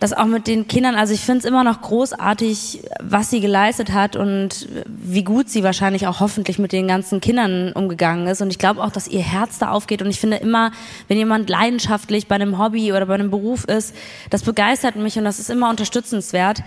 das 0.00 0.14
auch 0.14 0.24
mit 0.24 0.46
den 0.46 0.66
Kindern, 0.66 0.94
also 0.94 1.12
ich 1.12 1.20
finde 1.20 1.40
es 1.40 1.44
immer 1.44 1.62
noch 1.62 1.82
großartig, 1.82 2.80
was 3.02 3.28
sie 3.28 3.40
geleistet 3.40 3.92
hat 3.92 4.16
und 4.16 4.66
wie 4.86 5.22
gut 5.22 5.50
sie 5.50 5.62
wahrscheinlich 5.62 6.06
auch 6.06 6.20
hoffentlich 6.20 6.58
mit 6.58 6.72
den 6.72 6.88
ganzen 6.88 7.20
Kindern 7.20 7.72
umgegangen 7.74 8.26
ist. 8.26 8.40
Und 8.40 8.48
ich 8.48 8.58
glaube 8.58 8.82
auch, 8.82 8.90
dass 8.90 9.06
ihr 9.06 9.20
Herz 9.20 9.58
da 9.58 9.70
aufgeht. 9.70 10.00
Und 10.00 10.08
ich 10.08 10.18
finde 10.18 10.38
immer, 10.38 10.72
wenn 11.08 11.18
jemand 11.18 11.50
leidenschaftlich 11.50 12.28
bei 12.28 12.36
einem 12.36 12.58
Hobby 12.58 12.92
oder 12.92 13.04
bei 13.04 13.14
einem 13.14 13.30
Beruf 13.30 13.64
ist, 13.64 13.94
das 14.30 14.42
begeistert 14.42 14.96
mich 14.96 15.18
und 15.18 15.24
das 15.24 15.38
ist 15.38 15.50
immer 15.50 15.68
unterstützenswert. 15.68 16.62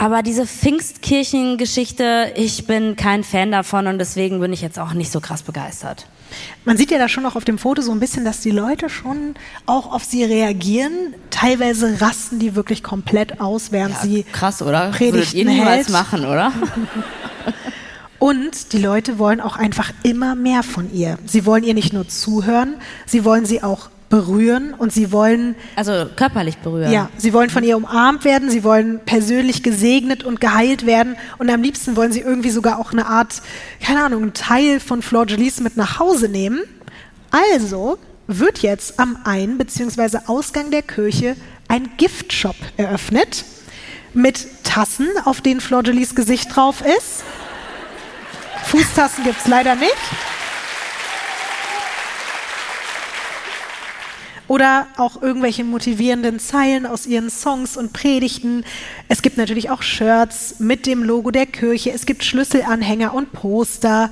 Aber 0.00 0.22
diese 0.22 0.46
Pfingstkirchengeschichte, 0.46 2.32
ich 2.34 2.66
bin 2.66 2.96
kein 2.96 3.22
Fan 3.22 3.52
davon 3.52 3.86
und 3.86 3.98
deswegen 3.98 4.40
bin 4.40 4.50
ich 4.50 4.62
jetzt 4.62 4.78
auch 4.78 4.94
nicht 4.94 5.12
so 5.12 5.20
krass 5.20 5.42
begeistert. 5.42 6.06
Man 6.64 6.78
sieht 6.78 6.90
ja 6.90 6.96
da 6.96 7.06
schon 7.06 7.22
noch 7.22 7.36
auf 7.36 7.44
dem 7.44 7.58
Foto 7.58 7.82
so 7.82 7.92
ein 7.92 8.00
bisschen, 8.00 8.24
dass 8.24 8.40
die 8.40 8.50
Leute 8.50 8.88
schon 8.88 9.34
auch 9.66 9.92
auf 9.92 10.02
sie 10.04 10.24
reagieren. 10.24 11.12
Teilweise 11.28 12.00
rasten 12.00 12.38
die 12.38 12.54
wirklich 12.54 12.82
komplett 12.82 13.42
aus, 13.42 13.72
während 13.72 13.94
ja, 13.96 14.00
sie 14.00 14.22
krass, 14.22 14.62
oder? 14.62 14.90
Predigten 14.90 15.36
Würdet 15.40 15.52
niemals 15.52 15.90
machen, 15.90 16.24
oder? 16.24 16.50
Und 18.18 18.72
die 18.72 18.78
Leute 18.78 19.18
wollen 19.18 19.42
auch 19.42 19.56
einfach 19.56 19.92
immer 20.02 20.34
mehr 20.34 20.62
von 20.62 20.90
ihr. 20.94 21.18
Sie 21.26 21.44
wollen 21.44 21.62
ihr 21.62 21.74
nicht 21.74 21.92
nur 21.92 22.08
zuhören, 22.08 22.76
sie 23.04 23.26
wollen 23.26 23.44
sie 23.44 23.62
auch 23.62 23.90
berühren 24.10 24.74
und 24.74 24.92
sie 24.92 25.12
wollen. 25.12 25.54
Also 25.76 26.06
körperlich 26.16 26.58
berühren. 26.58 26.92
Ja, 26.92 27.08
sie 27.16 27.32
wollen 27.32 27.48
von 27.48 27.64
ihr 27.64 27.76
umarmt 27.78 28.24
werden, 28.26 28.50
sie 28.50 28.62
wollen 28.64 29.00
persönlich 29.06 29.62
gesegnet 29.62 30.22
und 30.24 30.40
geheilt 30.40 30.84
werden 30.84 31.16
und 31.38 31.48
am 31.48 31.62
liebsten 31.62 31.96
wollen 31.96 32.12
sie 32.12 32.20
irgendwie 32.20 32.50
sogar 32.50 32.78
auch 32.78 32.92
eine 32.92 33.06
Art, 33.06 33.40
keine 33.82 34.04
Ahnung, 34.04 34.22
einen 34.22 34.34
Teil 34.34 34.80
von 34.80 35.00
Flor 35.00 35.24
Jolies 35.24 35.60
mit 35.60 35.78
nach 35.78 35.98
Hause 35.98 36.28
nehmen. 36.28 36.60
Also 37.30 37.96
wird 38.26 38.58
jetzt 38.58 38.98
am 39.00 39.16
Ein- 39.24 39.56
bzw. 39.56 40.18
Ausgang 40.26 40.70
der 40.70 40.82
Kirche 40.82 41.36
ein 41.68 41.88
Giftshop 41.96 42.56
eröffnet 42.76 43.44
mit 44.12 44.64
Tassen, 44.64 45.06
auf 45.24 45.40
denen 45.40 45.60
Flor 45.60 45.82
Jolies 45.82 46.16
Gesicht 46.16 46.54
drauf 46.54 46.82
ist. 46.82 47.22
Fußtassen 48.66 49.22
gibt 49.24 49.38
es 49.40 49.46
leider 49.46 49.76
nicht. 49.76 49.94
Oder 54.50 54.88
auch 54.96 55.22
irgendwelche 55.22 55.62
motivierenden 55.62 56.40
Zeilen 56.40 56.84
aus 56.84 57.06
ihren 57.06 57.30
Songs 57.30 57.76
und 57.76 57.92
Predigten. 57.92 58.64
Es 59.08 59.22
gibt 59.22 59.36
natürlich 59.36 59.70
auch 59.70 59.80
Shirts 59.80 60.56
mit 60.58 60.86
dem 60.86 61.04
Logo 61.04 61.30
der 61.30 61.46
Kirche, 61.46 61.92
es 61.92 62.04
gibt 62.04 62.24
Schlüsselanhänger 62.24 63.14
und 63.14 63.30
Poster. 63.30 64.10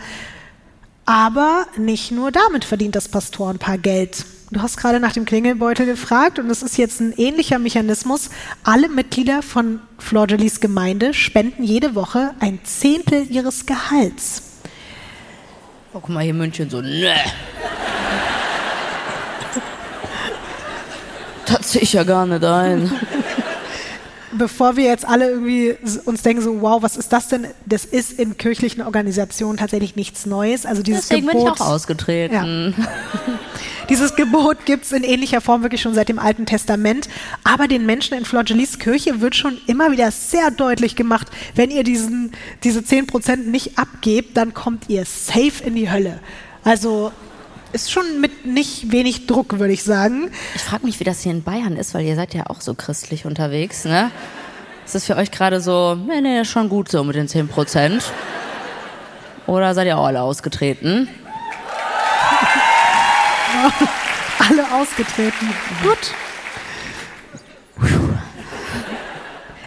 Aber 1.04 1.66
nicht 1.76 2.12
nur 2.12 2.30
damit 2.30 2.64
verdient 2.64 2.94
das 2.94 3.08
Pastorenpaar 3.08 3.78
Geld. 3.78 4.26
Du 4.52 4.62
hast 4.62 4.76
gerade 4.76 5.00
nach 5.00 5.12
dem 5.12 5.24
Klingelbeutel 5.24 5.86
gefragt 5.86 6.38
und 6.38 6.48
es 6.50 6.62
ist 6.62 6.78
jetzt 6.78 7.00
ein 7.00 7.14
ähnlicher 7.16 7.58
Mechanismus. 7.58 8.30
Alle 8.62 8.88
Mitglieder 8.88 9.42
von 9.42 9.80
Florgelis 9.98 10.60
Gemeinde 10.60 11.14
spenden 11.14 11.64
jede 11.64 11.96
Woche 11.96 12.30
ein 12.38 12.60
Zehntel 12.62 13.26
ihres 13.28 13.66
Gehalts. 13.66 14.42
Oh, 15.92 15.98
guck 15.98 16.10
mal 16.10 16.22
hier 16.22 16.34
München 16.34 16.70
so, 16.70 16.80
ne. 16.80 17.16
Das 21.48 21.72
sehe 21.72 21.82
ich 21.82 21.92
ja 21.92 22.04
gar 22.04 22.26
nicht 22.26 22.44
ein. 22.44 22.90
Bevor 24.32 24.76
wir 24.76 24.84
jetzt 24.84 25.08
alle 25.08 25.30
irgendwie 25.30 25.74
uns 26.04 26.20
denken, 26.20 26.42
so, 26.42 26.60
wow, 26.60 26.82
was 26.82 26.98
ist 26.98 27.14
das 27.14 27.28
denn? 27.28 27.46
Das 27.64 27.86
ist 27.86 28.12
in 28.12 28.36
kirchlichen 28.36 28.82
Organisationen 28.82 29.56
tatsächlich 29.56 29.96
nichts 29.96 30.26
Neues. 30.26 30.66
Also 30.66 30.82
dieses 30.82 31.08
Deswegen 31.08 31.28
Gebot, 31.28 31.44
bin 31.44 31.54
ich 31.54 31.60
auch 31.60 31.66
ausgetreten. 31.66 32.74
Ja. 32.76 32.84
dieses 33.88 34.16
Gebot 34.16 34.66
gibt 34.66 34.84
es 34.84 34.92
in 34.92 35.02
ähnlicher 35.02 35.40
Form 35.40 35.62
wirklich 35.62 35.80
schon 35.80 35.94
seit 35.94 36.10
dem 36.10 36.18
Alten 36.18 36.44
Testament. 36.44 37.08
Aber 37.42 37.68
den 37.68 37.86
Menschen 37.86 38.18
in 38.18 38.26
Florgelis 38.26 38.78
Kirche 38.78 39.22
wird 39.22 39.34
schon 39.34 39.56
immer 39.66 39.92
wieder 39.92 40.10
sehr 40.10 40.50
deutlich 40.50 40.94
gemacht, 40.94 41.28
wenn 41.54 41.70
ihr 41.70 41.82
diesen, 41.82 42.32
diese 42.64 42.80
10% 42.80 43.36
nicht 43.36 43.78
abgebt, 43.78 44.36
dann 44.36 44.52
kommt 44.52 44.90
ihr 44.90 45.06
safe 45.06 45.64
in 45.64 45.74
die 45.74 45.90
Hölle. 45.90 46.20
Also 46.64 47.12
ist 47.72 47.90
schon 47.90 48.20
mit 48.20 48.46
nicht 48.46 48.92
wenig 48.92 49.26
Druck, 49.26 49.58
würde 49.58 49.72
ich 49.72 49.82
sagen. 49.84 50.30
Ich 50.54 50.62
frage 50.62 50.86
mich, 50.86 51.00
wie 51.00 51.04
das 51.04 51.22
hier 51.22 51.32
in 51.32 51.42
Bayern 51.42 51.76
ist, 51.76 51.94
weil 51.94 52.04
ihr 52.04 52.16
seid 52.16 52.34
ja 52.34 52.46
auch 52.48 52.60
so 52.60 52.74
christlich 52.74 53.24
unterwegs, 53.26 53.84
ne? 53.84 54.10
Ist 54.84 54.94
das 54.94 55.04
für 55.04 55.16
euch 55.16 55.30
gerade 55.30 55.60
so, 55.60 55.94
nee, 55.94 56.20
nee, 56.20 56.44
schon 56.44 56.68
gut 56.68 56.90
so 56.90 57.04
mit 57.04 57.14
den 57.14 57.28
10 57.28 57.48
Prozent? 57.48 58.10
Oder 59.46 59.74
seid 59.74 59.86
ihr 59.86 59.98
auch 59.98 60.06
alle 60.06 60.22
ausgetreten? 60.22 61.08
alle 64.38 64.72
ausgetreten. 64.72 65.52
Gut. 65.82 66.14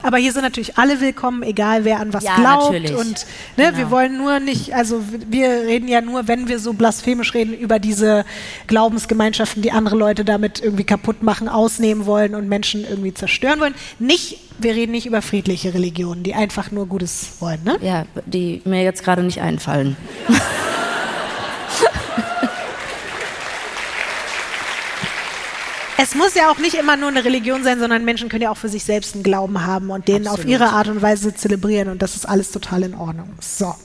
Aber 0.04 0.18
hier 0.18 0.32
sind 0.32 0.43
natürlich 0.43 0.78
alle 0.78 0.99
willkommen, 1.02 1.43
egal 1.43 1.86
wer 1.86 1.99
an 1.99 2.14
was 2.14 2.24
ja, 2.24 2.36
glaubt. 2.36 2.74
Natürlich. 2.74 2.95
Und 2.95 3.26
ne, 3.58 3.66
genau. 3.66 3.78
wir 3.78 3.91
wollen 3.91 4.18
nur 4.18 4.39
nicht, 4.39 4.74
also 4.74 5.04
wir 5.30 5.49
reden 5.49 5.88
ja 5.88 6.02
nur, 6.02 6.28
wenn 6.28 6.47
wir 6.47 6.60
so 6.60 6.74
blasphemisch 6.74 7.34
reden, 7.34 7.54
über 7.54 7.80
diese 7.80 8.26
Glaubensgemeinschaften, 8.68 9.62
die 9.62 9.72
andere 9.72 9.95
Leute 9.95 10.26
damit 10.26 10.62
irgendwie 10.62 10.84
kaputt 10.84 11.24
machen, 11.24 11.47
ausnehmen 11.47 12.06
wollen 12.06 12.36
und 12.36 12.47
Menschen 12.47 12.86
irgendwie 12.88 13.14
zerstören 13.14 13.60
wollen. 13.60 13.76
Nicht, 13.99 14.39
wir 14.60 14.76
reden 14.76 14.91
nicht 14.91 15.06
über 15.06 15.22
friedliche 15.22 15.74
Religionen, 15.74 16.24
die 16.24 16.34
einfach 16.34 16.72
nur 16.72 16.88
Gutes 16.88 17.34
wollen. 17.39 17.60
Ne? 17.64 17.78
Ja, 17.82 18.06
die 18.26 18.62
mir 18.66 18.84
jetzt 18.84 19.04
gerade 19.04 19.24
nicht 19.24 19.41
einfallen. 19.41 19.95
Es 26.04 26.16
muss 26.16 26.34
ja 26.34 26.49
auch 26.49 26.58
nicht 26.58 26.74
immer 26.74 26.97
nur 26.97 27.10
eine 27.10 27.24
Religion 27.24 27.64
sein, 27.64 27.80
sondern 27.80 28.04
Menschen 28.04 28.28
können 28.28 28.41
ja 28.41 28.49
auch 28.49 28.58
für 28.58 28.70
sich 28.70 28.84
selbst 28.84 29.14
einen 29.14 29.22
Glauben 29.24 29.64
haben 29.68 29.91
und 29.91 30.08
den 30.08 30.26
Absolut. 30.26 30.39
auf 30.39 30.45
ihre 30.52 30.70
Art 30.70 30.88
und 30.88 31.04
Weise 31.04 31.36
zelebrieren 31.36 31.89
und 31.89 32.02
das 32.02 32.16
ist 32.16 32.28
alles 32.28 32.49
total 32.49 32.82
in 32.82 32.95
Ordnung. 32.95 33.30
So. 33.39 33.76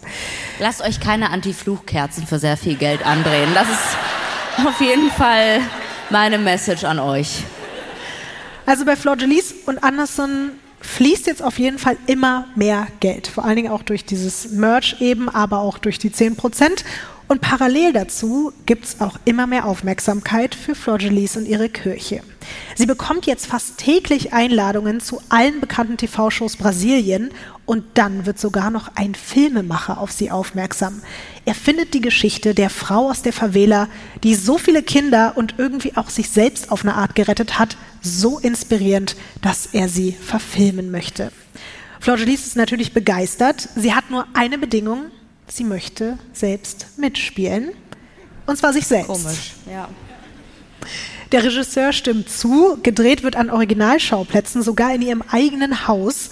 Lasst 0.59 0.81
euch 0.81 0.99
keine 0.99 1.29
Anti-Fluchkerzen 1.29 2.27
für 2.27 2.39
sehr 2.39 2.57
viel 2.57 2.77
Geld 2.77 3.05
andrehen. 3.05 3.51
Das 3.53 3.69
ist 3.69 4.67
auf 4.67 4.81
jeden 4.81 5.11
Fall 5.11 5.61
meine 6.09 6.39
Message 6.39 6.85
an 6.85 7.01
euch. 7.01 7.45
Also 8.65 8.87
bei 8.87 8.97
Flor 8.97 9.19
und 9.67 9.85
Anderson 9.85 10.53
fließt 10.81 11.27
jetzt 11.27 11.43
auf 11.43 11.59
jeden 11.59 11.79
Fall 11.79 11.99
immer 12.07 12.47
mehr 12.55 12.87
Geld. 13.01 13.27
Vor 13.27 13.45
allen 13.45 13.57
Dingen 13.57 13.71
auch 13.71 13.83
durch 13.83 14.07
dieses 14.07 14.53
Merch 14.53 14.97
eben, 15.01 15.29
aber 15.29 15.59
auch 15.59 15.77
durch 15.77 15.99
die 15.99 16.11
10 16.11 16.37
Prozent. 16.37 16.83
Und 17.29 17.41
parallel 17.41 17.93
dazu 17.93 18.53
gibt 18.67 18.85
es 18.85 19.01
auch 19.01 19.19
immer 19.25 19.49
mehr 19.49 19.65
Aufmerksamkeit 19.65 20.55
für 20.55 20.77
Flor 20.77 20.99
und 21.03 21.47
ihre 21.47 21.69
Kirche. 21.69 22.23
Sie 22.77 22.87
bekommt 22.87 23.27
jetzt 23.27 23.47
fast 23.47 23.79
täglich 23.79 24.33
Einladungen 24.33 25.01
zu 25.01 25.21
allen 25.29 25.61
bekannten 25.61 25.97
TV-Shows 25.97 26.57
Brasilien 26.57 27.31
und 27.65 27.85
dann 27.95 28.27
wird 28.27 28.39
sogar 28.39 28.71
noch 28.71 28.93
ein 28.95 29.17
Filmemacher 29.17 29.99
auf 29.99 30.13
sie 30.13 30.31
aufmerksam. 30.31 31.03
Er 31.45 31.57
findet 31.57 31.95
die 31.95 32.01
Geschichte 32.01 32.55
der 32.55 32.71
Frau 32.71 33.11
aus 33.11 33.23
der 33.23 33.33
Favela, 33.33 33.89
die 34.23 34.37
so 34.37 34.57
viele 34.57 34.85
Kinder 34.85 35.33
und 35.35 35.55
irgendwie 35.59 35.97
auch 35.97 36.11
sich 36.11 36.31
selbst 36.31 36.71
auf 36.71 36.83
eine 36.83 36.95
Art 36.95 37.17
gerettet 37.17 37.59
hat, 37.59 37.77
so 38.03 38.39
inspirierend, 38.39 39.17
dass 39.43 39.67
er 39.73 39.89
sie 39.89 40.13
verfilmen 40.13 40.93
möchte. 40.93 41.33
Flor 41.99 42.19
ist 42.19 42.55
natürlich 42.55 42.93
begeistert. 42.93 43.69
Sie 43.75 43.95
hat 43.95 44.11
nur 44.11 44.27
eine 44.33 44.59
Bedingung, 44.59 45.07
sie 45.49 45.65
möchte 45.65 46.19
selbst 46.33 46.99
mitspielen. 46.99 47.71
Und 48.47 48.57
zwar 48.57 48.73
sich 48.73 48.87
selbst. 48.87 49.09
Komisch, 49.09 49.55
ja. 49.71 49.89
Der 51.33 51.43
Regisseur 51.43 51.93
stimmt 51.93 52.31
zu, 52.31 52.79
gedreht 52.83 53.25
wird 53.25 53.35
an 53.35 53.51
Originalschauplätzen, 53.51 54.63
sogar 54.63 54.95
in 54.95 55.03
ihrem 55.03 55.23
eigenen 55.31 55.89
Haus. 55.89 56.31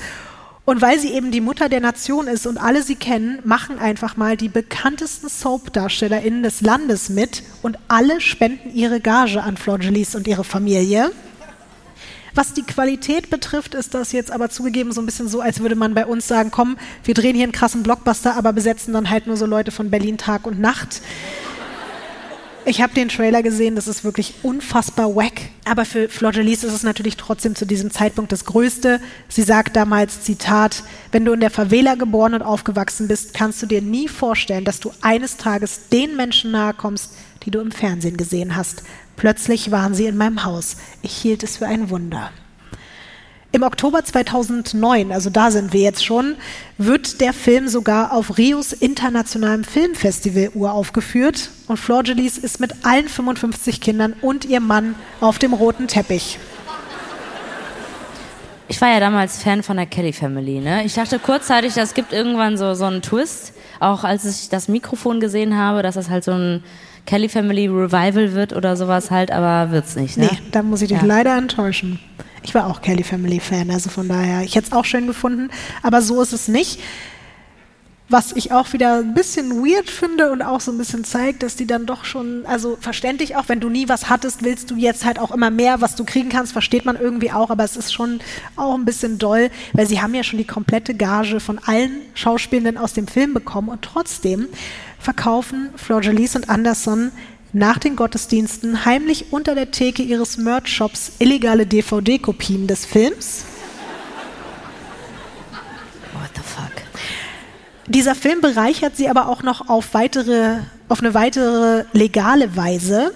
Und 0.64 0.80
weil 0.80 0.98
sie 0.98 1.12
eben 1.12 1.30
die 1.30 1.40
Mutter 1.40 1.68
der 1.68 1.80
Nation 1.80 2.26
ist 2.26 2.46
und 2.46 2.56
alle 2.56 2.82
sie 2.82 2.94
kennen, 2.94 3.40
machen 3.44 3.78
einfach 3.78 4.16
mal 4.16 4.36
die 4.36 4.48
bekanntesten 4.48 5.28
Soap-DarstellerInnen 5.28 6.42
des 6.42 6.60
Landes 6.62 7.10
mit 7.10 7.42
und 7.60 7.78
alle 7.88 8.20
spenden 8.20 8.74
ihre 8.74 9.00
Gage 9.00 9.42
an 9.42 9.56
Flor 9.56 9.80
Jalice 9.80 10.14
und 10.14 10.26
ihre 10.26 10.44
Familie. 10.44 11.10
Was 12.35 12.53
die 12.53 12.62
Qualität 12.62 13.30
betrifft, 13.30 13.74
ist 13.74 13.95
das 13.95 14.11
jetzt 14.11 14.32
aber 14.32 14.51
zugegeben 14.51 14.91
so 14.91 15.01
ein 15.01 15.07
bisschen 15.07 15.28
so, 15.28 15.41
als 15.41 15.61
würde 15.61 15.76
man 15.76 15.95
bei 15.95 16.05
uns 16.05 16.26
sagen, 16.26 16.51
komm, 16.51 16.76
wir 17.05 17.14
drehen 17.14 17.37
hier 17.37 17.45
einen 17.45 17.53
krassen 17.53 17.85
Blockbuster, 17.85 18.37
aber 18.37 18.53
besetzen 18.53 18.93
dann 18.93 19.09
halt 19.11 19.28
nur 19.28 19.37
so 19.37 19.47
Leute 19.47 19.70
von 19.70 19.91
Berlin 19.91 20.18
Tag 20.18 20.47
und 20.47 20.59
Nacht. 20.59 21.01
Ich 22.66 22.80
habe 22.80 22.95
den 22.95 23.11
Trailer 23.11 23.43
gesehen, 23.43 23.76
das 23.76 23.87
ist 23.87 24.05
wirklich 24.05 24.35
unfassbar 24.43 25.14
wack. 25.14 25.43
Aber 25.66 25.85
für 25.85 26.09
Jalice 26.09 26.64
ist 26.64 26.72
es 26.72 26.82
natürlich 26.82 27.18
trotzdem 27.18 27.55
zu 27.55 27.66
diesem 27.66 27.91
Zeitpunkt 27.91 28.32
das 28.32 28.47
Größte. 28.47 29.01
Sie 29.28 29.43
sagt 29.43 29.76
damals, 29.76 30.22
Zitat, 30.22 30.82
wenn 31.12 31.26
du 31.26 31.32
in 31.32 31.41
der 31.41 31.51
Favela 31.51 31.95
geboren 31.95 32.32
und 32.32 32.43
aufgewachsen 32.43 33.07
bist, 33.07 33.35
kannst 33.35 33.61
du 33.61 33.66
dir 33.66 33.82
nie 33.82 34.09
vorstellen, 34.09 34.64
dass 34.64 34.80
du 34.80 34.93
eines 35.03 35.37
Tages 35.37 35.89
den 35.93 36.16
Menschen 36.16 36.53
nahe 36.53 36.72
kommst, 36.72 37.12
die 37.45 37.51
du 37.51 37.61
im 37.61 37.70
Fernsehen 37.70 38.16
gesehen 38.16 38.57
hast. 38.57 38.82
Plötzlich 39.16 39.70
waren 39.70 39.94
sie 39.94 40.06
in 40.06 40.16
meinem 40.16 40.44
Haus. 40.44 40.76
Ich 41.02 41.12
hielt 41.12 41.42
es 41.42 41.58
für 41.58 41.66
ein 41.66 41.90
Wunder. 41.90 42.30
Im 43.54 43.62
Oktober 43.62 44.04
2009, 44.04 45.12
also 45.12 45.30
da 45.30 45.52
sind 45.52 45.72
wir 45.72 45.80
jetzt 45.80 46.04
schon, 46.04 46.34
wird 46.76 47.20
der 47.20 47.32
Film 47.32 47.68
sogar 47.68 48.12
auf 48.12 48.36
Rios 48.36 48.72
internationalem 48.72 49.62
Filmfestival 49.62 50.50
uraufgeführt 50.54 51.50
und 51.68 51.76
Flor 51.76 52.02
Jalice 52.04 52.38
ist 52.38 52.58
mit 52.58 52.84
allen 52.84 53.08
55 53.08 53.80
Kindern 53.80 54.14
und 54.20 54.44
ihrem 54.44 54.66
Mann 54.66 54.96
auf 55.20 55.38
dem 55.38 55.52
roten 55.52 55.86
Teppich. 55.86 56.40
Ich 58.66 58.80
war 58.80 58.88
ja 58.88 58.98
damals 58.98 59.40
Fan 59.40 59.62
von 59.62 59.76
der 59.76 59.86
Kelly 59.86 60.12
Family. 60.12 60.58
Ne? 60.58 60.84
Ich 60.84 60.94
dachte 60.94 61.20
kurzzeitig, 61.20 61.74
das 61.74 61.94
gibt 61.94 62.12
irgendwann 62.12 62.58
so, 62.58 62.74
so 62.74 62.86
einen 62.86 63.02
Twist. 63.02 63.52
Auch 63.78 64.02
als 64.02 64.24
ich 64.24 64.48
das 64.48 64.66
Mikrofon 64.66 65.20
gesehen 65.20 65.56
habe, 65.56 65.84
dass 65.84 65.94
das 65.94 66.10
halt 66.10 66.24
so 66.24 66.32
ein 66.32 66.64
Kelly 67.07 67.28
Family 67.28 67.66
Revival 67.66 68.32
wird 68.32 68.52
oder 68.55 68.76
sowas 68.76 69.11
halt, 69.11 69.30
aber 69.30 69.70
wird's 69.70 69.96
nicht. 69.96 70.16
Ne? 70.16 70.28
Nee, 70.30 70.38
da 70.52 70.62
muss 70.62 70.82
ich 70.82 70.88
dich 70.88 70.98
ja. 71.00 71.05
leider 71.05 71.36
enttäuschen. 71.36 71.98
Ich 72.42 72.55
war 72.55 72.66
auch 72.66 72.82
Kelly 72.82 73.05
Family 73.05 73.40
Fan, 73.40 73.70
also 73.70 73.90
von 73.90 74.09
daher, 74.09 74.42
ich 74.42 74.55
hätte 74.55 74.68
es 74.68 74.72
auch 74.72 74.84
schön 74.84 75.07
gefunden, 75.07 75.50
aber 75.82 76.02
so 76.02 76.20
ist 76.20 76.32
es 76.32 76.48
nicht. 76.48 76.80
Was 78.11 78.32
ich 78.32 78.52
auch 78.52 78.74
wieder 78.74 78.98
ein 78.98 79.14
bisschen 79.14 79.64
weird 79.64 79.88
finde 79.88 80.30
und 80.30 80.42
auch 80.42 80.61
so 80.61 80.70
ein 80.70 80.76
bisschen 80.76 81.05
zeigt, 81.05 81.42
dass 81.42 81.57
die 81.57 81.66
dann 81.66 81.86
doch 81.86 82.05
schon, 82.05 82.44
also 82.44 82.76
verständlich 82.78 83.34
auch, 83.34 83.48
wenn 83.48 83.61
du 83.61 83.70
nie 83.70 83.88
was 83.88 84.11
hattest, 84.11 84.44
willst 84.44 84.70
du 84.70 84.76
jetzt 84.76 85.07
halt 85.07 85.18
auch 85.18 85.30
immer 85.30 85.48
mehr, 85.48 85.80
was 85.80 85.96
du 85.96 86.05
kriegen 86.05 86.28
kannst, 86.28 86.52
versteht 86.52 86.84
man 86.84 86.96
irgendwie 86.96 87.32
auch, 87.32 87.48
aber 87.48 87.64
es 87.64 87.78
ist 87.78 87.94
schon 87.94 88.20
auch 88.57 88.74
ein 88.74 88.84
bisschen 88.84 89.18
doll, 89.18 89.50
weil 89.72 89.86
sie 89.86 90.02
haben 90.02 90.14
ja 90.14 90.22
schon 90.22 90.38
die 90.38 90.44
komplette 90.44 90.94
Gage 90.94 91.40
von 91.40 91.59
allen 91.64 92.02
Schauspielenden 92.12 92.76
aus 92.76 92.92
dem 92.92 93.07
Film 93.07 93.32
bekommen 93.32 93.70
und 93.70 93.80
trotzdem 93.80 94.48
verkaufen 95.05 95.70
Flor 95.76 96.02
Jalice 96.02 96.36
und 96.36 96.48
Anderson 96.48 97.12
nach 97.52 97.78
den 97.78 97.94
Gottesdiensten 97.94 98.84
heimlich 98.84 99.26
unter 99.32 99.55
der 99.55 99.70
Theke 99.70 100.02
ihres 100.02 100.38
Merch-Shops 100.38 101.12
illegale 101.18 101.66
DVD-Kopien 101.66 102.66
des 102.66 102.84
Films. 102.84 103.44
What 106.14 106.30
the 106.34 106.40
fuck? 106.42 106.72
Dieser 107.86 108.14
Film 108.14 108.40
bereichert 108.40 108.96
sie 108.96 109.09
aber 109.09 109.28
auch 109.28 109.42
noch 109.42 109.68
auf, 109.68 109.92
weitere, 109.92 110.57
auf 110.88 111.00
eine 111.00 111.14
weitere 111.14 111.84
legale 111.92 112.57
Weise. 112.57 113.12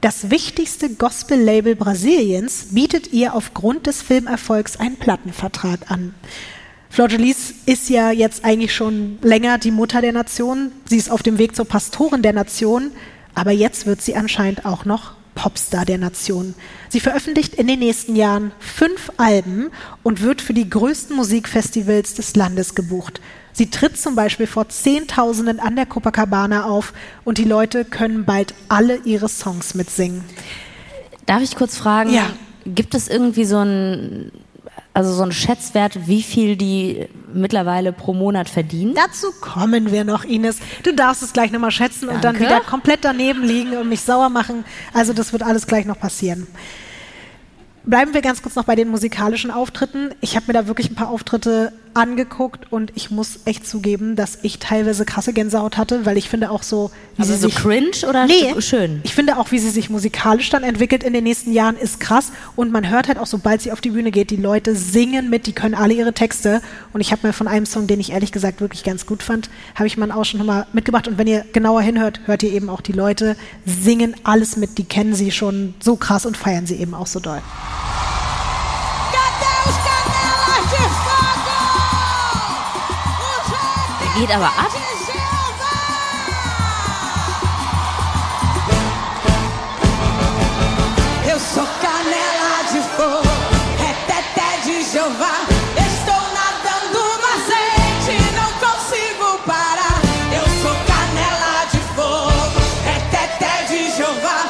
Das 0.00 0.30
wichtigste 0.30 0.90
Gospel-Label 0.90 1.76
Brasiliens 1.76 2.68
bietet 2.70 3.12
ihr 3.12 3.34
aufgrund 3.34 3.86
des 3.86 4.02
Filmerfolgs 4.02 4.78
einen 4.78 4.96
Plattenvertrag 4.96 5.90
an. 5.90 6.14
Flor 6.96 7.10
ist 7.10 7.90
ja 7.90 8.10
jetzt 8.10 8.42
eigentlich 8.42 8.74
schon 8.74 9.18
länger 9.20 9.58
die 9.58 9.70
Mutter 9.70 10.00
der 10.00 10.12
Nation. 10.12 10.72
Sie 10.88 10.96
ist 10.96 11.10
auf 11.10 11.22
dem 11.22 11.36
Weg 11.36 11.54
zur 11.54 11.66
Pastorin 11.66 12.22
der 12.22 12.32
Nation. 12.32 12.90
Aber 13.34 13.50
jetzt 13.50 13.84
wird 13.84 14.00
sie 14.00 14.16
anscheinend 14.16 14.64
auch 14.64 14.86
noch 14.86 15.12
Popstar 15.34 15.84
der 15.84 15.98
Nation. 15.98 16.54
Sie 16.88 17.00
veröffentlicht 17.00 17.54
in 17.54 17.66
den 17.66 17.80
nächsten 17.80 18.16
Jahren 18.16 18.50
fünf 18.60 19.12
Alben 19.18 19.66
und 20.04 20.22
wird 20.22 20.40
für 20.40 20.54
die 20.54 20.70
größten 20.70 21.14
Musikfestivals 21.14 22.14
des 22.14 22.34
Landes 22.34 22.74
gebucht. 22.74 23.20
Sie 23.52 23.68
tritt 23.68 23.98
zum 23.98 24.14
Beispiel 24.14 24.46
vor 24.46 24.70
Zehntausenden 24.70 25.60
an 25.60 25.76
der 25.76 25.84
Copacabana 25.84 26.64
auf 26.64 26.94
und 27.26 27.36
die 27.36 27.44
Leute 27.44 27.84
können 27.84 28.24
bald 28.24 28.54
alle 28.70 29.00
ihre 29.04 29.28
Songs 29.28 29.74
mitsingen. 29.74 30.24
Darf 31.26 31.42
ich 31.42 31.56
kurz 31.56 31.76
fragen, 31.76 32.14
ja. 32.14 32.30
gibt 32.64 32.94
es 32.94 33.06
irgendwie 33.06 33.44
so 33.44 33.58
ein 33.58 34.32
also 34.96 35.12
so 35.12 35.24
ein 35.24 35.32
Schätzwert, 35.32 36.08
wie 36.08 36.22
viel 36.22 36.56
die 36.56 37.06
mittlerweile 37.30 37.92
pro 37.92 38.14
Monat 38.14 38.48
verdienen? 38.48 38.94
Dazu 38.94 39.26
kommen 39.42 39.92
wir 39.92 40.04
noch, 40.04 40.24
Ines. 40.24 40.56
Du 40.84 40.94
darfst 40.94 41.22
es 41.22 41.34
gleich 41.34 41.52
nochmal 41.52 41.70
schätzen 41.70 42.06
Danke. 42.06 42.14
und 42.14 42.24
dann 42.24 42.38
wieder 42.38 42.60
komplett 42.60 43.00
daneben 43.02 43.42
liegen 43.42 43.76
und 43.76 43.90
mich 43.90 44.00
sauer 44.00 44.30
machen. 44.30 44.64
Also 44.94 45.12
das 45.12 45.34
wird 45.34 45.42
alles 45.42 45.66
gleich 45.66 45.84
noch 45.84 46.00
passieren. 46.00 46.46
Bleiben 47.84 48.14
wir 48.14 48.22
ganz 48.22 48.40
kurz 48.40 48.54
noch 48.54 48.64
bei 48.64 48.74
den 48.74 48.88
musikalischen 48.88 49.50
Auftritten. 49.50 50.14
Ich 50.22 50.34
habe 50.34 50.46
mir 50.46 50.54
da 50.54 50.66
wirklich 50.66 50.90
ein 50.90 50.94
paar 50.94 51.10
Auftritte 51.10 51.74
angeguckt 51.96 52.70
und 52.70 52.92
ich 52.94 53.10
muss 53.10 53.40
echt 53.44 53.66
zugeben, 53.66 54.16
dass 54.16 54.38
ich 54.42 54.58
teilweise 54.58 55.04
krasse 55.04 55.32
Gänsehaut 55.32 55.76
hatte, 55.76 56.04
weil 56.04 56.16
ich 56.16 56.28
finde 56.28 56.50
auch 56.50 56.62
so, 56.62 56.90
wie 57.16 57.22
also 57.22 57.32
sie 57.32 57.40
so 57.40 57.48
sich 57.48 57.56
cringe 57.56 58.08
oder 58.08 58.26
nee, 58.26 58.60
schön. 58.60 59.00
Ich 59.02 59.14
finde 59.14 59.38
auch, 59.38 59.50
wie 59.50 59.58
sie 59.58 59.70
sich 59.70 59.90
musikalisch 59.90 60.50
dann 60.50 60.62
entwickelt 60.62 61.02
in 61.02 61.12
den 61.12 61.24
nächsten 61.24 61.52
Jahren, 61.52 61.76
ist 61.76 61.98
krass 61.98 62.32
und 62.54 62.70
man 62.70 62.88
hört 62.88 63.08
halt 63.08 63.18
auch, 63.18 63.26
sobald 63.26 63.62
sie 63.62 63.72
auf 63.72 63.80
die 63.80 63.90
Bühne 63.90 64.10
geht, 64.10 64.30
die 64.30 64.36
Leute 64.36 64.76
singen 64.76 65.30
mit, 65.30 65.46
die 65.46 65.52
können 65.52 65.74
alle 65.74 65.94
ihre 65.94 66.12
Texte 66.12 66.60
und 66.92 67.00
ich 67.00 67.12
habe 67.12 67.26
mir 67.26 67.32
von 67.32 67.48
einem 67.48 67.66
Song, 67.66 67.86
den 67.86 67.98
ich 67.98 68.12
ehrlich 68.12 68.32
gesagt 68.32 68.60
wirklich 68.60 68.84
ganz 68.84 69.06
gut 69.06 69.22
fand, 69.22 69.48
habe 69.74 69.86
ich 69.86 69.96
mal 69.96 70.12
auch 70.12 70.24
schon 70.24 70.38
nochmal 70.38 70.66
mitgebracht 70.72 71.08
und 71.08 71.18
wenn 71.18 71.26
ihr 71.26 71.44
genauer 71.52 71.80
hinhört, 71.80 72.20
hört 72.26 72.42
ihr 72.42 72.52
eben 72.52 72.68
auch 72.68 72.82
die 72.82 72.92
Leute 72.92 73.36
singen 73.64 74.14
alles 74.22 74.56
mit, 74.56 74.78
die 74.78 74.84
kennen 74.84 75.14
sie 75.14 75.30
schon 75.30 75.74
so 75.80 75.96
krass 75.96 76.26
und 76.26 76.36
feiern 76.36 76.66
sie 76.66 76.76
eben 76.76 76.94
auch 76.94 77.06
so 77.06 77.20
doll. 77.20 77.40
Geht 84.18 84.30
aber 84.30 84.46
ab. 84.46 84.72
sou 91.38 91.66
canela 91.80 92.62
de 92.72 92.80
fogo, 92.96 93.34
reteté 93.78 94.50
de 94.64 94.84
Jeová. 94.90 95.36
Estou 95.86 96.22
nadando 96.38 97.02
no 97.22 97.26
azeite, 97.34 98.14
não 98.34 98.50
consigo 98.64 99.38
parar. 99.46 100.00
Eu 100.32 100.46
sou 100.62 100.76
canela 100.90 101.66
de 101.72 101.80
fogo, 101.94 102.60
reteté 102.84 103.54
de 103.68 103.96
Jeová. 103.96 104.40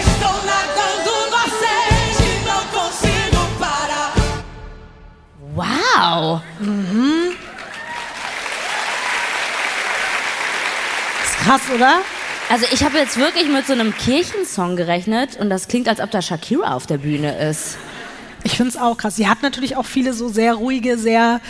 Estou 0.00 0.36
nadando 0.44 1.12
no 1.30 1.36
azeite, 1.36 2.28
não 2.46 2.62
consigo 2.78 3.40
parar. 3.58 4.12
Mhm. 6.60 6.93
Krass, 11.44 11.62
oder? 11.74 12.00
Also 12.50 12.64
ich 12.72 12.84
habe 12.84 12.96
jetzt 12.96 13.18
wirklich 13.18 13.48
mit 13.48 13.66
so 13.66 13.74
einem 13.74 13.94
Kirchensong 13.94 14.76
gerechnet 14.76 15.38
und 15.38 15.50
das 15.50 15.68
klingt, 15.68 15.88
als 15.88 16.00
ob 16.00 16.10
da 16.10 16.22
Shakira 16.22 16.74
auf 16.74 16.86
der 16.86 16.98
Bühne 16.98 17.36
ist. 17.50 17.76
Ich 18.44 18.56
finde 18.56 18.70
es 18.70 18.76
auch 18.78 18.96
krass. 18.96 19.16
Sie 19.16 19.28
hat 19.28 19.42
natürlich 19.42 19.76
auch 19.76 19.84
viele 19.84 20.14
so 20.14 20.28
sehr 20.28 20.54
ruhige, 20.54 20.96
sehr 20.96 21.40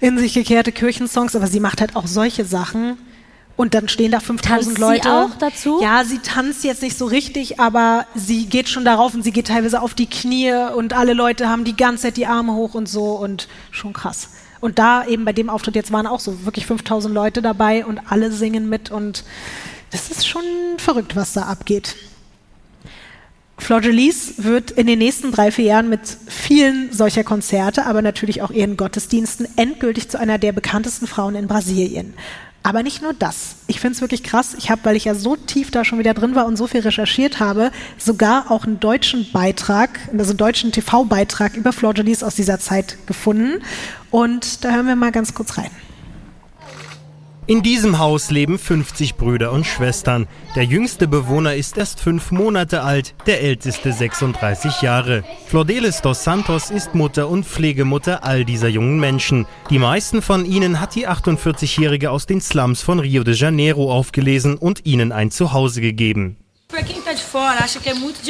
in 0.00 0.18
sich 0.18 0.34
gekehrte 0.34 0.72
Kirchensongs, 0.72 1.36
aber 1.36 1.46
sie 1.46 1.60
macht 1.60 1.80
halt 1.80 1.94
auch 1.94 2.06
solche 2.06 2.44
Sachen. 2.44 2.98
Und 3.56 3.74
dann 3.74 3.88
stehen 3.88 4.10
da 4.10 4.18
5000 4.18 4.78
Leute. 4.78 5.02
Sie 5.04 5.08
auch 5.08 5.38
dazu? 5.38 5.80
Ja, 5.80 6.04
sie 6.04 6.18
tanzt 6.18 6.64
jetzt 6.64 6.82
nicht 6.82 6.98
so 6.98 7.06
richtig, 7.06 7.60
aber 7.60 8.06
sie 8.16 8.46
geht 8.46 8.68
schon 8.68 8.84
darauf 8.84 9.14
und 9.14 9.22
sie 9.22 9.30
geht 9.30 9.46
teilweise 9.46 9.80
auf 9.80 9.94
die 9.94 10.06
Knie 10.06 10.52
und 10.74 10.92
alle 10.92 11.14
Leute 11.14 11.48
haben 11.48 11.62
die 11.62 11.76
ganze 11.76 12.04
Zeit 12.04 12.16
die 12.16 12.26
Arme 12.26 12.54
hoch 12.54 12.74
und 12.74 12.88
so 12.88 13.12
und 13.12 13.46
schon 13.70 13.92
krass. 13.92 14.30
Und 14.64 14.78
da 14.78 15.04
eben 15.06 15.26
bei 15.26 15.34
dem 15.34 15.50
Auftritt 15.50 15.74
jetzt 15.74 15.92
waren 15.92 16.06
auch 16.06 16.20
so 16.20 16.46
wirklich 16.46 16.64
5000 16.64 17.14
Leute 17.14 17.42
dabei 17.42 17.84
und 17.84 18.00
alle 18.10 18.32
singen 18.32 18.66
mit 18.70 18.90
und 18.90 19.22
das 19.90 20.10
ist 20.10 20.26
schon 20.26 20.42
verrückt, 20.78 21.16
was 21.16 21.34
da 21.34 21.42
abgeht. 21.42 21.96
Flor 23.58 23.80
Jolies 23.80 24.42
wird 24.42 24.70
in 24.70 24.86
den 24.86 25.00
nächsten 25.00 25.32
drei, 25.32 25.50
vier 25.50 25.66
Jahren 25.66 25.90
mit 25.90 26.00
vielen 26.28 26.90
solcher 26.94 27.24
Konzerte, 27.24 27.84
aber 27.84 28.00
natürlich 28.00 28.40
auch 28.40 28.50
ihren 28.50 28.78
Gottesdiensten 28.78 29.46
endgültig 29.56 30.08
zu 30.08 30.18
einer 30.18 30.38
der 30.38 30.52
bekanntesten 30.52 31.06
Frauen 31.06 31.34
in 31.34 31.46
Brasilien. 31.46 32.14
Aber 32.66 32.82
nicht 32.82 33.02
nur 33.02 33.12
das. 33.12 33.56
Ich 33.66 33.78
finde 33.78 33.94
es 33.94 34.00
wirklich 34.00 34.22
krass. 34.22 34.54
Ich 34.56 34.70
habe, 34.70 34.80
weil 34.84 34.96
ich 34.96 35.04
ja 35.04 35.14
so 35.14 35.36
tief 35.36 35.70
da 35.70 35.84
schon 35.84 35.98
wieder 35.98 36.14
drin 36.14 36.34
war 36.34 36.46
und 36.46 36.56
so 36.56 36.66
viel 36.66 36.80
recherchiert 36.80 37.38
habe, 37.38 37.70
sogar 37.98 38.50
auch 38.50 38.64
einen 38.64 38.80
deutschen 38.80 39.30
Beitrag, 39.32 40.00
also 40.16 40.30
einen 40.30 40.38
deutschen 40.38 40.72
TV-Beitrag 40.72 41.58
über 41.58 41.74
Flor 41.74 41.92
aus 42.22 42.34
dieser 42.34 42.58
Zeit 42.58 42.96
gefunden. 43.06 43.62
Und 44.10 44.64
da 44.64 44.70
hören 44.70 44.86
wir 44.86 44.96
mal 44.96 45.12
ganz 45.12 45.34
kurz 45.34 45.58
rein. 45.58 45.70
In 47.46 47.62
diesem 47.62 47.98
Haus 47.98 48.30
leben 48.30 48.58
50 48.58 49.16
Brüder 49.16 49.52
und 49.52 49.66
Schwestern. 49.66 50.26
Der 50.56 50.64
jüngste 50.64 51.06
Bewohner 51.06 51.54
ist 51.54 51.76
erst 51.76 52.00
fünf 52.00 52.30
Monate 52.30 52.80
alt, 52.82 53.14
der 53.26 53.42
älteste 53.42 53.92
36 53.92 54.80
Jahre. 54.80 55.24
Flordelis 55.46 56.00
dos 56.00 56.24
Santos 56.24 56.70
ist 56.70 56.94
Mutter 56.94 57.28
und 57.28 57.44
Pflegemutter 57.44 58.24
all 58.24 58.46
dieser 58.46 58.68
jungen 58.68 58.98
Menschen. 58.98 59.44
Die 59.68 59.78
meisten 59.78 60.22
von 60.22 60.46
ihnen 60.46 60.80
hat 60.80 60.94
die 60.94 61.06
48-Jährige 61.06 62.10
aus 62.10 62.24
den 62.24 62.40
Slums 62.40 62.80
von 62.80 62.98
Rio 62.98 63.24
de 63.24 63.34
Janeiro 63.34 63.92
aufgelesen 63.92 64.56
und 64.56 64.86
ihnen 64.86 65.12
ein 65.12 65.30
Zuhause 65.30 65.82
gegeben. 65.82 66.38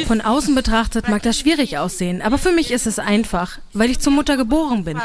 Von 0.07 0.21
außen 0.21 0.55
betrachtet 0.55 1.07
mag 1.07 1.23
das 1.23 1.39
schwierig 1.39 1.77
aussehen, 1.77 2.21
aber 2.21 2.37
für 2.37 2.51
mich 2.51 2.69
ist 2.69 2.85
es 2.85 2.99
einfach, 2.99 3.59
weil 3.71 3.89
ich 3.89 3.99
zur 3.99 4.11
Mutter 4.11 4.35
geboren 4.35 4.83
bin. 4.83 4.99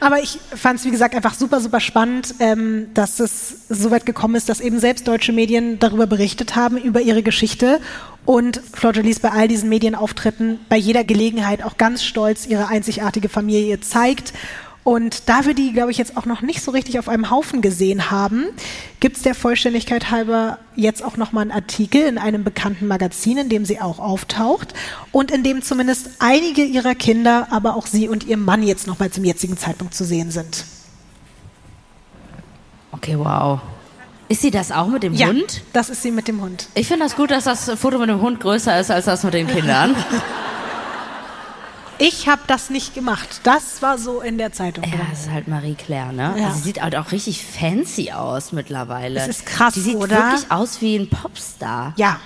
Aber 0.00 0.20
ich 0.20 0.38
fand 0.54 0.78
es, 0.78 0.84
wie 0.84 0.90
gesagt, 0.90 1.14
einfach 1.14 1.34
super, 1.34 1.60
super 1.60 1.80
spannend, 1.80 2.34
ähm, 2.40 2.88
dass 2.94 3.20
es 3.20 3.68
so 3.68 3.90
weit 3.90 4.06
gekommen 4.06 4.34
ist, 4.34 4.48
dass 4.48 4.60
eben 4.60 4.78
selbst 4.78 5.06
deutsche 5.08 5.32
Medien 5.32 5.78
darüber 5.78 6.06
berichtet 6.06 6.56
haben, 6.56 6.76
über 6.76 7.00
ihre 7.00 7.22
Geschichte. 7.22 7.80
Und 8.24 8.60
Flor 8.72 8.92
Jolies 8.92 9.20
bei 9.20 9.30
all 9.30 9.48
diesen 9.48 9.68
Medienauftritten 9.68 10.60
bei 10.68 10.76
jeder 10.76 11.02
Gelegenheit 11.02 11.64
auch 11.64 11.76
ganz 11.76 12.04
stolz 12.04 12.46
ihre 12.46 12.68
einzigartige 12.68 13.28
Familie 13.28 13.80
zeigt 13.80 14.32
und 14.84 15.28
da 15.28 15.46
wir 15.46 15.54
die, 15.54 15.72
glaube 15.72 15.92
ich, 15.92 15.98
jetzt 15.98 16.16
auch 16.16 16.26
noch 16.26 16.42
nicht 16.42 16.60
so 16.60 16.72
richtig 16.72 16.98
auf 16.98 17.08
einem 17.08 17.30
Haufen 17.30 17.62
gesehen 17.62 18.10
haben, 18.10 18.46
gibt 18.98 19.16
es 19.16 19.22
der 19.22 19.36
Vollständigkeit 19.36 20.10
halber 20.10 20.58
jetzt 20.74 21.04
auch 21.04 21.16
nochmal 21.16 21.42
einen 21.42 21.52
Artikel 21.52 22.02
in 22.02 22.18
einem 22.18 22.42
bekannten 22.42 22.88
Magazin, 22.88 23.38
in 23.38 23.48
dem 23.48 23.64
sie 23.64 23.80
auch 23.80 24.00
auftaucht 24.00 24.74
und 25.12 25.30
in 25.30 25.44
dem 25.44 25.62
zumindest 25.62 26.10
einige 26.18 26.64
ihrer 26.64 26.96
Kinder, 26.96 27.46
aber 27.50 27.76
auch 27.76 27.86
sie 27.86 28.08
und 28.08 28.26
ihr 28.26 28.36
Mann 28.36 28.64
jetzt 28.64 28.88
nochmal 28.88 29.10
zum 29.10 29.24
jetzigen 29.24 29.56
Zeitpunkt 29.56 29.94
zu 29.94 30.04
sehen 30.04 30.32
sind. 30.32 30.64
Okay, 32.90 33.16
wow. 33.16 33.60
Ist 34.28 34.42
sie 34.42 34.50
das 34.50 34.72
auch 34.72 34.88
mit 34.88 35.04
dem 35.04 35.14
ja, 35.14 35.28
Hund? 35.28 35.62
Das 35.72 35.90
ist 35.90 36.02
sie 36.02 36.10
mit 36.10 36.26
dem 36.26 36.40
Hund. 36.40 36.66
Ich 36.74 36.88
finde 36.88 37.04
das 37.04 37.14
gut, 37.14 37.30
dass 37.30 37.44
das 37.44 37.70
Foto 37.78 37.98
mit 37.98 38.08
dem 38.08 38.20
Hund 38.20 38.40
größer 38.40 38.80
ist 38.80 38.90
als 38.90 39.04
das 39.04 39.22
mit 39.22 39.34
den 39.34 39.46
Kindern. 39.46 39.94
Ich 42.02 42.28
habe 42.28 42.42
das 42.48 42.68
nicht 42.68 42.94
gemacht. 42.94 43.40
Das 43.44 43.80
war 43.80 43.96
so 43.96 44.20
in 44.20 44.36
der 44.36 44.52
Zeitung. 44.52 44.82
Ja, 44.84 45.06
das 45.08 45.20
ist 45.20 45.30
halt 45.30 45.46
Marie 45.46 45.74
Claire, 45.74 46.12
ne? 46.12 46.34
Ja. 46.36 46.46
Also 46.46 46.58
sie 46.58 46.64
sieht 46.64 46.82
halt 46.82 46.96
auch 46.96 47.12
richtig 47.12 47.44
fancy 47.46 48.10
aus 48.10 48.50
mittlerweile. 48.50 49.20
Das 49.20 49.28
ist 49.28 49.46
krass, 49.46 49.74
Die 49.74 49.80
sieht 49.82 49.94
oder? 49.94 50.16
wirklich 50.16 50.50
aus 50.50 50.80
wie 50.80 50.96
ein 50.96 51.08
Popstar. 51.08 51.94
Ja. 51.96 52.18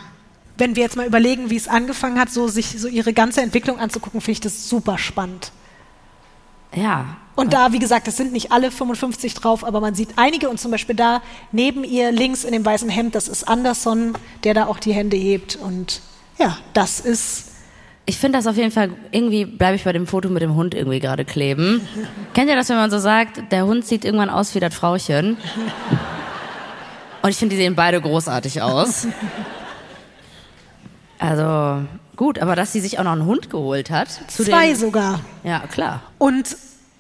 Wenn 0.57 0.77
wir 0.77 0.83
jetzt 0.83 0.97
mal 0.97 1.07
überlegen, 1.07 1.51
wie 1.51 1.57
es 1.57 1.69
angefangen 1.69 2.19
hat, 2.19 2.31
so 2.31 2.49
sich 2.49 2.81
so 2.81 2.89
ihre 2.89 3.13
ganze 3.13 3.43
Entwicklung 3.43 3.79
anzugucken, 3.79 4.23
finde 4.23 4.33
ich 4.33 4.41
das 4.41 4.67
super 4.71 4.97
spannend. 4.97 5.53
Ja. 6.75 7.19
Und 7.35 7.53
da, 7.53 7.73
wie 7.73 7.79
gesagt, 7.79 8.09
es 8.09 8.17
sind 8.17 8.33
nicht 8.33 8.53
alle 8.53 8.71
55 8.71 9.35
drauf, 9.35 9.63
aber 9.63 9.83
man 9.83 9.95
sieht 9.95 10.15
einige 10.17 10.49
und 10.49 10.59
zum 10.59 10.71
Beispiel 10.71 10.97
da 10.97 11.21
neben 11.53 11.85
ihr 11.85 12.13
links 12.13 12.45
in 12.45 12.53
dem 12.53 12.65
weißen 12.65 12.89
Hemd, 12.89 13.15
das 13.15 13.29
ist 13.29 13.47
Anderson, 13.47 14.15
der 14.45 14.55
da 14.55 14.67
auch 14.69 14.79
die 14.79 14.95
Hände 14.95 15.19
hebt. 15.19 15.57
Und 15.57 16.01
ja, 16.39 16.57
das 16.73 17.01
ist 17.01 17.46
Ich 18.09 18.19
finde 18.19 18.39
das 18.39 18.47
auf 18.47 18.57
jeden 18.57 18.71
Fall, 18.71 18.91
irgendwie 19.11 19.45
bleibe 19.45 19.75
ich 19.75 19.83
bei 19.83 19.93
dem 19.93 20.07
Foto 20.07 20.29
mit 20.29 20.41
dem 20.41 20.55
Hund 20.55 20.75
irgendwie 20.75 21.01
gerade 21.01 21.25
kleben. 21.25 21.81
Kennt 22.35 22.49
ihr 22.49 22.55
das, 22.55 22.69
wenn 22.69 22.77
man 22.77 22.91
so 22.91 22.99
sagt, 22.99 23.51
der 23.51 23.67
Hund 23.67 23.85
sieht 23.85 24.05
irgendwann 24.05 24.31
aus 24.31 24.55
wie 24.55 24.61
das 24.61 24.75
Frauchen? 24.75 25.37
Und 27.23 27.31
ich 27.31 27.37
finde, 27.37 27.57
die 27.57 27.61
sehen 27.61 27.75
beide 27.75 28.01
großartig 28.01 28.63
aus. 28.63 29.09
Also 31.19 31.85
gut, 32.15 32.39
aber 32.39 32.55
dass 32.55 32.73
sie 32.73 32.81
sich 32.81 33.01
auch 33.01 33.05
noch 33.05 33.13
einen 33.13 33.27
Hund 33.27 33.51
geholt 33.51 33.91
hat. 33.91 34.09
Zu 34.29 34.45
zwei 34.45 34.75
sogar. 34.75 35.21
Ja, 35.43 35.61
klar. 35.67 36.03
Und 36.19 36.57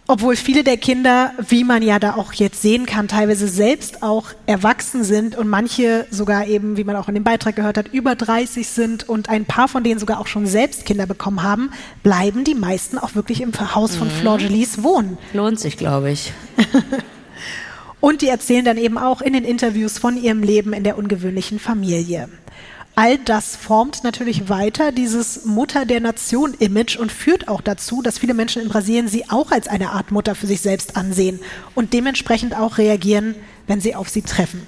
obwohl 0.09 0.37
viele 0.37 0.63
der 0.63 0.77
Kinder, 0.77 1.33
wie 1.49 1.65
man 1.65 1.83
ja 1.83 1.99
da 1.99 2.15
auch 2.15 2.33
jetzt 2.33 2.63
sehen 2.63 2.87
kann, 2.87 3.09
teilweise 3.09 3.49
selbst 3.49 4.03
auch 4.03 4.27
erwachsen 4.47 5.03
sind 5.03 5.37
und 5.37 5.49
manche 5.49 6.07
sogar 6.11 6.47
eben, 6.47 6.77
wie 6.77 6.85
man 6.85 6.97
auch 6.97 7.09
in 7.09 7.15
dem 7.15 7.25
Beitrag 7.25 7.57
gehört 7.57 7.77
hat, 7.77 7.89
über 7.89 8.15
30 8.15 8.69
sind 8.69 9.09
und 9.09 9.29
ein 9.29 9.45
paar 9.45 9.69
von 9.69 9.83
denen 9.83 9.99
sogar 9.99 10.21
auch 10.21 10.29
schon 10.29 10.47
selbst 10.47 10.87
Kinder 10.87 11.07
bekommen 11.07 11.43
haben, 11.43 11.71
bleiben 12.03 12.45
die 12.45 12.55
meisten 12.55 12.99
auch 12.99 13.15
wirklich 13.15 13.41
im 13.41 13.53
Haus 13.75 13.97
von 13.97 14.11
Flor 14.11 14.39
Jolies 14.39 14.83
wohnen. 14.83 15.19
Lohnt 15.33 15.59
sich, 15.59 15.77
glaube 15.77 16.11
ich. 16.11 16.33
Und 18.01 18.23
die 18.23 18.29
erzählen 18.29 18.65
dann 18.65 18.77
eben 18.77 18.99
auch 18.99 19.21
in 19.21 19.33
den 19.33 19.45
Interviews 19.45 19.99
von 19.99 20.17
ihrem 20.17 20.43
Leben 20.43 20.73
in 20.73 20.85
der 20.85 20.99
ungewöhnlichen 20.99 21.59
Familie. 21.59 22.29
All 22.99 23.19
das 23.19 23.57
formt 23.57 24.05
natürlich 24.05 24.49
weiter 24.49 24.91
dieses 24.91 25.45
Mutter 25.45 25.85
der 25.85 26.01
Nation-Image 26.01 26.97
und 26.97 27.13
führt 27.13 27.47
auch 27.47 27.61
dazu, 27.61 28.01
dass 28.01 28.21
viele 28.21 28.33
Menschen 28.33 28.63
in 28.63 28.69
Brasilien 28.69 29.07
sie 29.07 29.29
auch 29.29 29.51
als 29.51 29.69
eine 29.69 29.91
Art 29.91 30.13
Mutter 30.13 30.35
für 30.35 30.47
sich 30.47 30.63
selbst 30.63 30.97
ansehen 30.97 31.41
und 31.75 31.93
dementsprechend 31.93 32.57
auch 32.57 32.79
reagieren, 32.79 33.35
wenn 33.67 33.83
sie 33.83 33.95
auf 33.95 34.09
sie 34.09 34.23
treffen. 34.23 34.67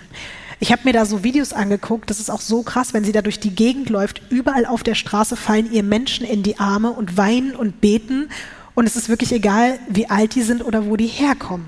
Ich 0.61 0.73
habe 0.73 0.83
mir 0.85 0.93
da 0.93 1.07
so 1.07 1.25
Videos 1.25 1.55
angeguckt, 1.55 2.11
das 2.11 2.21
ist 2.21 2.31
auch 2.31 2.43
so 2.43 2.63
krass, 2.63 2.93
wenn 2.93 3.03
sie 3.03 3.13
da 3.13 3.23
durch 3.23 3.41
die 3.41 3.55
Gegend 3.55 3.89
läuft, 3.89 4.21
überall 4.29 4.67
auf 4.67 4.83
der 4.83 4.95
Straße 4.95 5.35
fallen 5.35 5.73
ihr 5.73 5.83
Menschen 5.83 6.27
in 6.27 6.43
die 6.43 6.59
Arme 6.59 6.91
und 6.91 7.17
weinen 7.17 7.57
und 7.57 7.81
beten 7.81 8.29
und 8.75 8.87
es 8.87 8.97
ist 8.97 9.09
wirklich 9.09 9.33
egal, 9.33 9.79
wie 9.89 10.11
alt 10.11 10.35
die 10.35 10.43
sind 10.43 10.63
oder 10.63 10.85
wo 10.85 10.97
die 10.97 11.07
herkommen. 11.07 11.65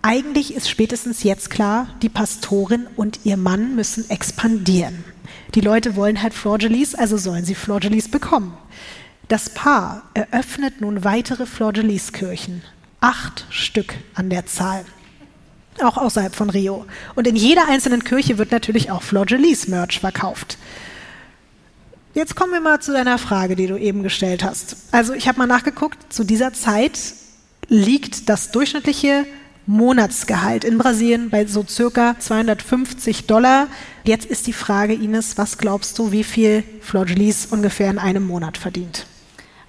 Eigentlich 0.00 0.54
ist 0.54 0.70
spätestens 0.70 1.22
jetzt 1.22 1.50
klar, 1.50 1.88
die 2.00 2.08
Pastorin 2.08 2.86
und 2.96 3.20
ihr 3.24 3.36
Mann 3.36 3.74
müssen 3.76 4.08
expandieren. 4.08 5.04
Die 5.54 5.60
Leute 5.60 5.96
wollen 5.96 6.22
halt 6.22 6.34
Flor 6.34 6.58
Jolies, 6.58 6.94
also 6.94 7.16
sollen 7.16 7.44
sie 7.44 7.54
Flor 7.54 7.78
Jolies 7.80 8.10
bekommen. 8.10 8.56
Das 9.28 9.50
Paar 9.50 10.02
eröffnet 10.14 10.80
nun 10.80 11.04
weitere 11.04 11.46
Flor 11.46 11.72
Jolies 11.72 12.12
Kirchen. 12.12 12.62
Acht 13.00 13.46
Stück 13.50 13.94
an 14.14 14.30
der 14.30 14.46
Zahl. 14.46 14.84
Auch 15.82 15.96
außerhalb 15.96 16.34
von 16.34 16.50
Rio. 16.50 16.86
Und 17.14 17.26
in 17.26 17.36
jeder 17.36 17.68
einzelnen 17.68 18.04
Kirche 18.04 18.38
wird 18.38 18.50
natürlich 18.50 18.90
auch 18.90 19.02
Flor 19.02 19.24
Jolies 19.24 19.68
Merch 19.68 20.00
verkauft. 20.00 20.58
Jetzt 22.14 22.34
kommen 22.34 22.52
wir 22.52 22.60
mal 22.60 22.80
zu 22.80 22.92
deiner 22.92 23.18
Frage, 23.18 23.56
die 23.56 23.66
du 23.66 23.76
eben 23.76 24.02
gestellt 24.02 24.42
hast. 24.42 24.76
Also 24.90 25.12
ich 25.12 25.28
habe 25.28 25.38
mal 25.38 25.46
nachgeguckt, 25.46 26.12
zu 26.12 26.24
dieser 26.24 26.54
Zeit 26.54 26.98
liegt 27.68 28.28
das 28.28 28.52
durchschnittliche 28.52 29.26
Monatsgehalt 29.66 30.64
in 30.64 30.78
Brasilien 30.78 31.30
bei 31.30 31.46
so 31.46 31.64
circa 31.68 32.16
250 32.18 33.26
Dollar. 33.26 33.66
Jetzt 34.04 34.26
ist 34.26 34.46
die 34.46 34.52
Frage, 34.52 34.94
Ines, 34.94 35.36
was 35.38 35.58
glaubst 35.58 35.98
du, 35.98 36.12
wie 36.12 36.24
viel 36.24 36.62
Flor 36.80 37.04
Jolies 37.04 37.46
ungefähr 37.46 37.90
in 37.90 37.98
einem 37.98 38.26
Monat 38.26 38.56
verdient? 38.56 39.06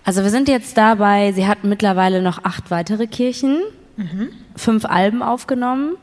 Also 0.04 0.24
wir 0.24 0.30
sind 0.30 0.48
jetzt 0.48 0.78
dabei, 0.78 1.34
sie 1.34 1.48
hat 1.48 1.64
mittlerweile 1.64 2.22
noch 2.22 2.44
acht 2.44 2.72
weitere 2.72 3.08
Kirchen, 3.08 3.60
fünf 4.56 4.86
Alben 4.86 5.22
aufgenommen 5.24 5.98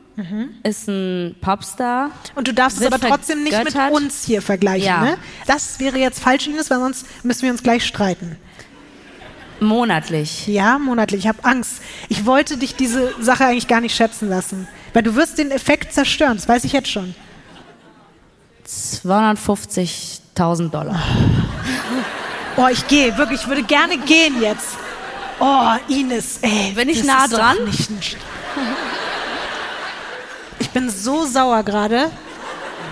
ist 0.63 0.87
ein 0.87 1.35
Popstar. 1.41 2.09
Und 2.35 2.47
du 2.47 2.53
darfst 2.53 2.79
es 2.79 2.87
aber 2.87 2.99
trotzdem 2.99 3.43
nicht 3.43 3.61
mit 3.63 3.75
uns 3.91 4.23
hier 4.23 4.41
vergleichen, 4.41 4.87
Ja. 4.87 5.03
ne? 5.03 5.17
Das 5.45 5.79
wäre 5.79 5.97
jetzt 5.97 6.19
falsch, 6.19 6.47
Ines, 6.47 6.69
weil 6.69 6.79
sonst 6.79 7.05
müssen 7.25 7.43
wir 7.43 7.51
uns 7.51 7.63
gleich 7.63 7.85
streiten. 7.85 8.37
Monatlich. 9.65 10.47
Ja, 10.47 10.79
monatlich. 10.79 11.21
Ich 11.21 11.27
habe 11.27 11.43
Angst. 11.43 11.81
Ich 12.09 12.25
wollte 12.25 12.57
dich 12.57 12.75
diese 12.75 13.13
Sache 13.21 13.45
eigentlich 13.45 13.67
gar 13.67 13.81
nicht 13.81 13.95
schätzen 13.95 14.29
lassen. 14.29 14.67
Weil 14.93 15.03
du 15.03 15.15
wirst 15.15 15.37
den 15.37 15.51
Effekt 15.51 15.93
zerstören, 15.93 16.37
das 16.37 16.47
weiß 16.47 16.63
ich 16.63 16.73
jetzt 16.73 16.89
schon. 16.89 17.13
250.000 18.67 20.69
Dollar. 20.69 21.01
Oh, 22.57 22.67
ich 22.71 22.87
gehe, 22.87 23.15
wirklich, 23.17 23.41
ich 23.41 23.47
würde 23.47 23.63
gerne 23.63 23.97
gehen 23.97 24.41
jetzt. 24.41 24.77
Oh, 25.39 25.73
Ines, 25.89 26.39
ey. 26.41 26.71
Bin 26.73 26.87
ich 26.87 27.03
nah 27.03 27.27
dran? 27.27 27.57
Ich 30.59 30.69
bin 30.69 30.89
so 30.89 31.25
sauer 31.25 31.63
gerade. 31.63 32.09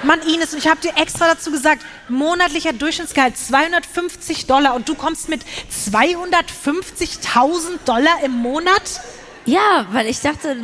Mann, 0.04 0.20
Ines, 0.22 0.54
und 0.54 0.60
ich 0.60 0.68
habe 0.68 0.82
dir 0.82 0.92
extra 0.98 1.28
dazu 1.28 1.52
gesagt, 1.52 1.84
monatlicher 2.10 2.74
Durchschnittsgehalt 2.74 3.38
250 3.38 4.48
Dollar 4.48 4.76
und 4.76 4.90
du 4.90 4.96
kommst 4.96 5.30
mit 5.30 5.42
250.000 5.88 7.80
Dollar 7.86 8.24
im 8.24 8.32
Monat? 8.34 9.02
Ja, 9.46 9.86
weil 9.92 10.08
ich 10.08 10.20
dachte, 10.22 10.58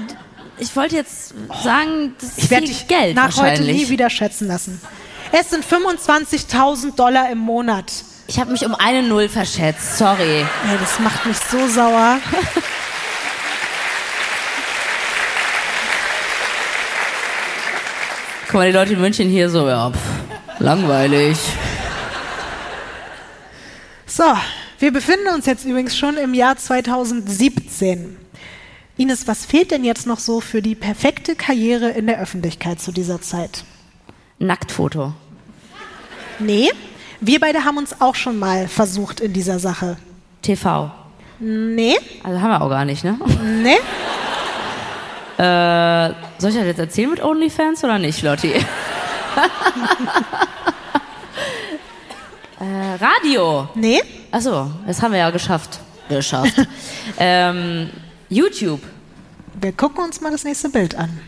ich 0.58 0.76
wollte 0.76 0.96
jetzt 0.96 1.34
sagen, 1.64 2.16
das 2.20 2.30
ist 2.30 2.38
Ich 2.38 2.50
werde 2.52 2.66
viel 2.68 2.76
dich 2.76 2.88
Geld 2.88 3.16
nach 3.16 3.38
heute 3.38 3.62
nie 3.64 3.90
wieder 3.90 4.10
schätzen 4.10 4.48
lassen. 4.48 4.82
Es 5.32 5.52
sind 5.52 5.64
25.000 5.66 6.96
Dollar 6.96 7.30
im 7.30 7.38
Monat. 7.38 7.92
Ich 8.28 8.40
habe 8.40 8.52
mich 8.52 8.66
um 8.66 8.76
eine 8.76 9.04
Null 9.04 9.30
verschätzt, 9.30 9.98
sorry. 9.98 10.42
Ey, 10.42 10.78
das 10.80 11.00
macht 11.00 11.26
mich 11.26 11.38
so 11.38 11.68
sauer. 11.68 12.20
Guck 18.50 18.56
mal, 18.56 18.72
die 18.72 18.76
Leute 18.76 18.93
in 18.93 19.02
München 19.02 19.30
hier 19.30 19.47
so, 19.47 19.68
ja, 19.68 19.91
pff, 19.91 20.60
langweilig. 20.60 21.38
So, 24.08 24.24
wir 24.80 24.91
befinden 24.91 25.28
uns 25.36 25.45
jetzt 25.45 25.66
übrigens 25.66 25.95
schon 25.95 26.18
im 26.18 26.34
Jahr 26.34 26.58
2017. 26.58 28.18
Ines, 28.97 29.28
was 29.28 29.45
fehlt 29.45 29.70
denn 29.70 29.84
jetzt 29.84 30.08
noch 30.08 30.18
so 30.18 30.41
für 30.41 30.64
die 30.64 30.74
perfekte 30.74 31.36
Karriere 31.36 31.89
in 31.89 32.08
der 32.08 32.20
Öffentlichkeit 32.20 32.82
zu 32.82 32.91
dieser 32.91 33.22
Zeit? 33.22 33.64
Nacktfoto. 34.39 35.14
Nee, 36.39 36.72
wir 37.22 37.39
beide 37.39 37.66
haben 37.66 37.78
uns 37.78 38.02
auch 38.02 38.16
schon 38.16 38.39
mal 38.39 38.68
versucht 38.68 39.20
in 39.20 39.32
dieser 39.32 39.60
Sache. 39.60 39.97
TV. 40.41 40.89
Nee, 41.39 41.97
Also 42.24 42.41
haben 42.41 42.50
wir 42.50 42.62
auch 42.64 42.70
gar 42.70 42.86
nicht, 42.86 43.04
ne? 43.04 43.16
nee. 43.62 43.78
Äh, 45.40 46.14
soll 46.38 46.50
ich 46.50 46.56
das 46.58 46.66
jetzt 46.66 46.80
erzählen 46.80 47.10
mit 47.10 47.24
OnlyFans 47.24 47.84
oder 47.84 47.98
nicht, 47.98 48.22
Lotti? 48.22 48.52
äh, 52.60 52.96
Radio. 53.00 53.70
Nee, 53.76 54.02
Achso, 54.32 54.70
das 54.86 55.02
haben 55.02 55.14
wir 55.14 55.20
ja 55.20 55.30
geschafft. 55.30 55.80
Geschafft. 56.10 56.54
ähm, 57.18 57.90
YouTube. 58.30 58.82
wir 59.60 59.72
gucken 59.72 60.04
uns 60.04 60.22
mal 60.22 60.32
das 60.32 60.44
nächste 60.44 60.70
Bild 60.70 60.96
an. 60.96 61.20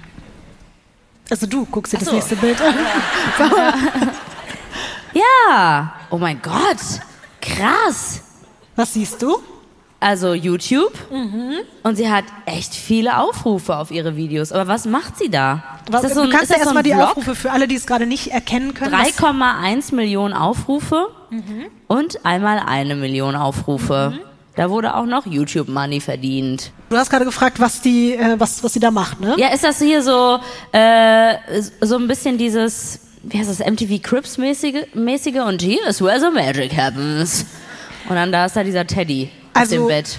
Also 1.30 1.48
du 1.48 1.66
guckst 1.66 1.94
dir 1.94 1.98
Ach 1.98 2.04
das 2.04 2.14
nächste 2.14 2.36
Bild 2.36 2.62
an. 2.62 2.76
Ja. 5.14 5.94
Oh 6.10 6.18
mein 6.18 6.42
Gott. 6.42 6.78
Krass. 7.42 8.22
Was 8.76 8.94
siehst 8.94 9.22
du? 9.22 9.38
Also 10.04 10.34
YouTube. 10.34 10.92
Mhm. 11.12 11.54
Und 11.84 11.96
sie 11.96 12.10
hat 12.12 12.24
echt 12.48 12.74
viele 12.74 13.20
Aufrufe 13.20 13.78
auf 13.78 13.92
ihre 13.92 14.16
Videos. 14.18 14.52
Aber 14.52 14.68
was 14.68 14.86
macht 14.86 15.18
sie 15.20 15.30
da? 15.30 15.64
Was, 15.92 16.04
ist 16.04 16.16
so 16.16 16.22
du 16.22 16.28
ein, 16.28 16.32
kannst 16.32 16.46
ist 16.46 16.50
das 16.52 16.58
ja 16.58 16.64
so 16.64 16.70
erstmal 16.76 16.82
ein 16.82 16.84
die 16.86 16.92
Vlog? 16.94 17.10
Aufrufe 17.10 17.36
für 17.36 17.52
alle, 17.52 17.68
die 17.68 17.76
es 17.76 17.86
gerade 17.86 18.08
nicht 18.08 18.32
erkennen 18.32 18.74
können. 18.74 18.92
was- 18.92 19.16
3,1 19.16 19.94
Millionen 19.96 20.34
Aufrufe 20.34 21.08
Mhm. 21.30 21.68
und 21.88 22.26
einmal 22.26 22.60
eine 22.66 22.96
Million 22.96 23.36
Aufrufe. 23.36 24.20
Da 24.56 24.70
wurde 24.72 24.96
auch 24.96 25.06
noch 25.06 25.26
YouTube 25.28 25.70
Money 25.70 26.02
verdient. 26.02 26.72
Du 26.90 26.98
hast 26.98 27.10
gerade 27.12 27.24
gefragt, 27.24 27.60
was 27.62 27.82
die, 27.82 28.16
äh, 28.16 28.36
was, 28.40 28.64
was 28.64 28.74
sie 28.74 28.80
da 28.82 28.90
macht, 28.92 29.22
ne? 29.22 29.36
Ja, 29.38 29.50
ist 29.54 29.64
das 29.64 29.78
hier 29.80 30.02
so 30.02 30.40
äh, 30.74 31.36
so 31.80 31.96
ein 31.96 32.08
bisschen 32.08 32.38
dieses, 32.40 33.00
wie 33.24 33.38
heißt 33.38 33.50
das, 33.50 33.60
MTV 33.60 34.02
Crips 34.02 34.38
mäßige, 34.40 34.88
mäßige 34.96 35.42
und 35.48 35.62
here 35.62 35.88
is 35.88 36.02
where 36.02 36.20
the 36.20 36.32
magic 36.34 36.76
happens. 36.76 37.46
Und 38.10 38.16
dann 38.16 38.32
da 38.32 38.46
ist 38.48 38.56
da 38.58 38.64
dieser 38.64 38.86
Teddy 38.86 39.30
Also- 39.54 39.76
dem 39.76 39.88
Bett. 39.88 40.18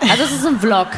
Also 0.00 0.22
es 0.24 0.32
ist 0.32 0.46
ein 0.46 0.58
Vlog. 0.58 0.88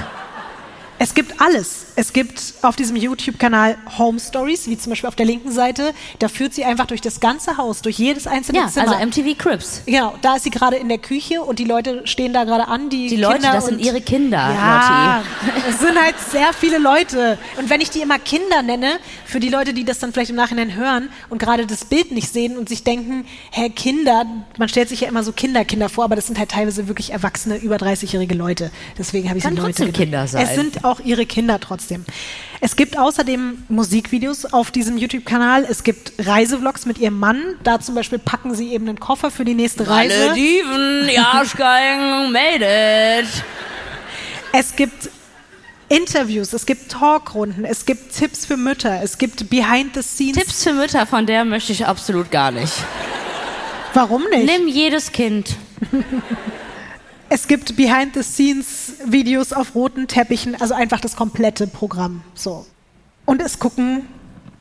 Es 0.99 1.13
gibt 1.15 1.41
alles. 1.41 1.87
Es 1.95 2.13
gibt 2.13 2.55
auf 2.63 2.77
diesem 2.77 2.97
YouTube-Kanal 2.97 3.77
Home 3.99 4.19
Stories, 4.19 4.67
wie 4.67 4.79
zum 4.79 4.91
Beispiel 4.91 5.09
auf 5.09 5.15
der 5.17 5.27
linken 5.27 5.53
Seite. 5.53 5.93
Da 6.19 6.29
führt 6.29 6.55
sie 6.55 6.65
einfach 6.65 6.87
durch 6.87 7.01
das 7.01 7.21
ganze 7.21 7.57
Haus, 7.59 7.83
durch 7.83 7.99
jedes 7.99 8.27
einzelne 8.27 8.59
Ja, 8.59 8.69
Zimmer. 8.69 8.93
also 8.97 9.07
MTV 9.07 9.37
Crips. 9.37 9.83
Genau, 9.85 10.15
da 10.23 10.37
ist 10.37 10.45
sie 10.45 10.51
gerade 10.51 10.77
in 10.77 10.89
der 10.89 10.99
Küche 10.99 11.43
und 11.43 11.59
die 11.59 11.65
Leute 11.65 12.03
stehen 12.07 12.33
da 12.33 12.45
gerade 12.45 12.69
an. 12.69 12.89
Die, 12.89 13.09
Die 13.09 13.17
Leute, 13.17 13.35
Kinder 13.41 13.53
das 13.53 13.67
sind 13.67 13.81
ihre 13.81 14.01
Kinder, 14.01 14.39
Ja, 14.39 15.23
es 15.69 15.81
sind 15.81 16.01
halt 16.01 16.15
sehr 16.31 16.53
viele 16.53 16.79
Leute. 16.79 17.39
Und 17.59 17.69
wenn 17.69 17.81
ich 17.81 17.91
die 17.91 18.01
immer 18.01 18.19
Kinder 18.19 18.63
nenne, 18.63 18.99
für 19.27 19.39
die 19.41 19.49
Leute, 19.51 19.75
die 19.75 19.85
das 19.85 19.99
dann 19.99 20.13
vielleicht 20.13 20.31
im 20.31 20.37
Nachhinein 20.37 20.75
hören 20.75 21.11
und 21.29 21.39
gerade 21.39 21.67
das 21.67 21.85
Bild 21.85 22.11
nicht 22.13 22.33
sehen 22.33 22.57
und 22.57 22.69
sich 22.69 22.85
denken, 22.85 23.27
hä, 23.51 23.69
Kinder, 23.69 24.25
man 24.59 24.69
stellt 24.69 24.89
sich 24.89 25.03
ja 25.03 25.09
immer 25.09 25.23
so 25.25 25.33
Kinderkinder 25.33 25.89
vor, 25.89 26.05
aber 26.05 26.17
das 26.17 26.27
sind 26.27 26.39
halt 26.39 26.51
teilweise 26.51 26.89
wirklich 26.89 27.13
erwachsene, 27.13 27.57
über 27.57 27.77
30-jährige 27.77 28.35
Leute. 28.35 28.71
Deswegen 28.97 29.29
habe 29.29 29.39
ich 29.39 29.45
Kann 29.45 29.55
sie 29.55 29.61
Leute 29.61 29.73
trotzdem 29.73 29.93
genannt. 29.93 29.97
Kinder 30.03 30.27
sein. 30.27 30.47
Es 30.47 30.55
sind 30.55 30.85
auch 30.85 31.01
ihre 31.01 31.27
Kinder 31.27 31.61
trotzdem. 31.61 31.82
Es 32.61 32.77
gibt 32.77 32.97
außerdem 32.97 33.65
Musikvideos 33.69 34.47
auf 34.47 34.71
diesem 34.71 34.97
YouTube-Kanal. 34.97 35.67
Es 35.69 35.83
gibt 35.83 36.13
Reisevlogs 36.19 36.87
mit 36.87 36.99
ihrem 36.99 37.19
Mann. 37.19 37.57
Da 37.65 37.81
zum 37.81 37.95
Beispiel 37.95 38.19
packen 38.19 38.55
sie 38.55 38.73
eben 38.73 38.89
einen 38.89 39.01
Koffer 39.01 39.31
für 39.31 39.45
die 39.45 39.55
nächste 39.55 39.89
Reise. 39.89 40.29
Malediven, 40.29 41.09
die 41.09 41.19
Arschgeigen, 41.19 42.33
made 42.33 42.65
it. 43.21 43.27
Es 44.53 44.77
gibt 44.77 45.11
Interviews, 45.89 46.53
es 46.53 46.65
gibt 46.65 46.91
Talkrunden, 46.91 47.65
es 47.65 47.85
gibt 47.85 48.17
Tipps 48.17 48.47
für 48.47 48.57
Mütter, 48.57 49.01
es 49.03 49.19
gibt 49.19 49.51
Behind 49.51 49.95
the 49.95 50.03
Scenes. 50.03 50.37
Tipps 50.37 50.63
für 50.63 50.73
Mütter, 50.73 51.07
von 51.07 51.27
der 51.27 51.45
möchte 51.45 51.73
ich 51.73 51.87
absolut 51.87 52.31
gar 52.31 52.51
nicht. 52.51 52.73
Warum 53.93 54.23
nicht? 54.31 54.47
Nimm 54.47 54.69
jedes 54.69 55.13
Kind. 55.13 55.57
Es 57.35 57.49
gibt 57.49 57.77
Behind 57.77 58.13
the 58.13 58.23
Scenes 58.23 58.93
Videos 59.07 59.55
auf 59.55 59.75
roten 59.75 60.07
Teppichen, 60.07 60.55
also 60.55 60.75
einfach 60.75 61.01
das 61.01 61.17
komplette 61.17 61.67
Programm. 61.67 62.21
So. 62.35 62.67
Und 63.25 63.41
es 63.41 63.59
gucken, 63.59 64.03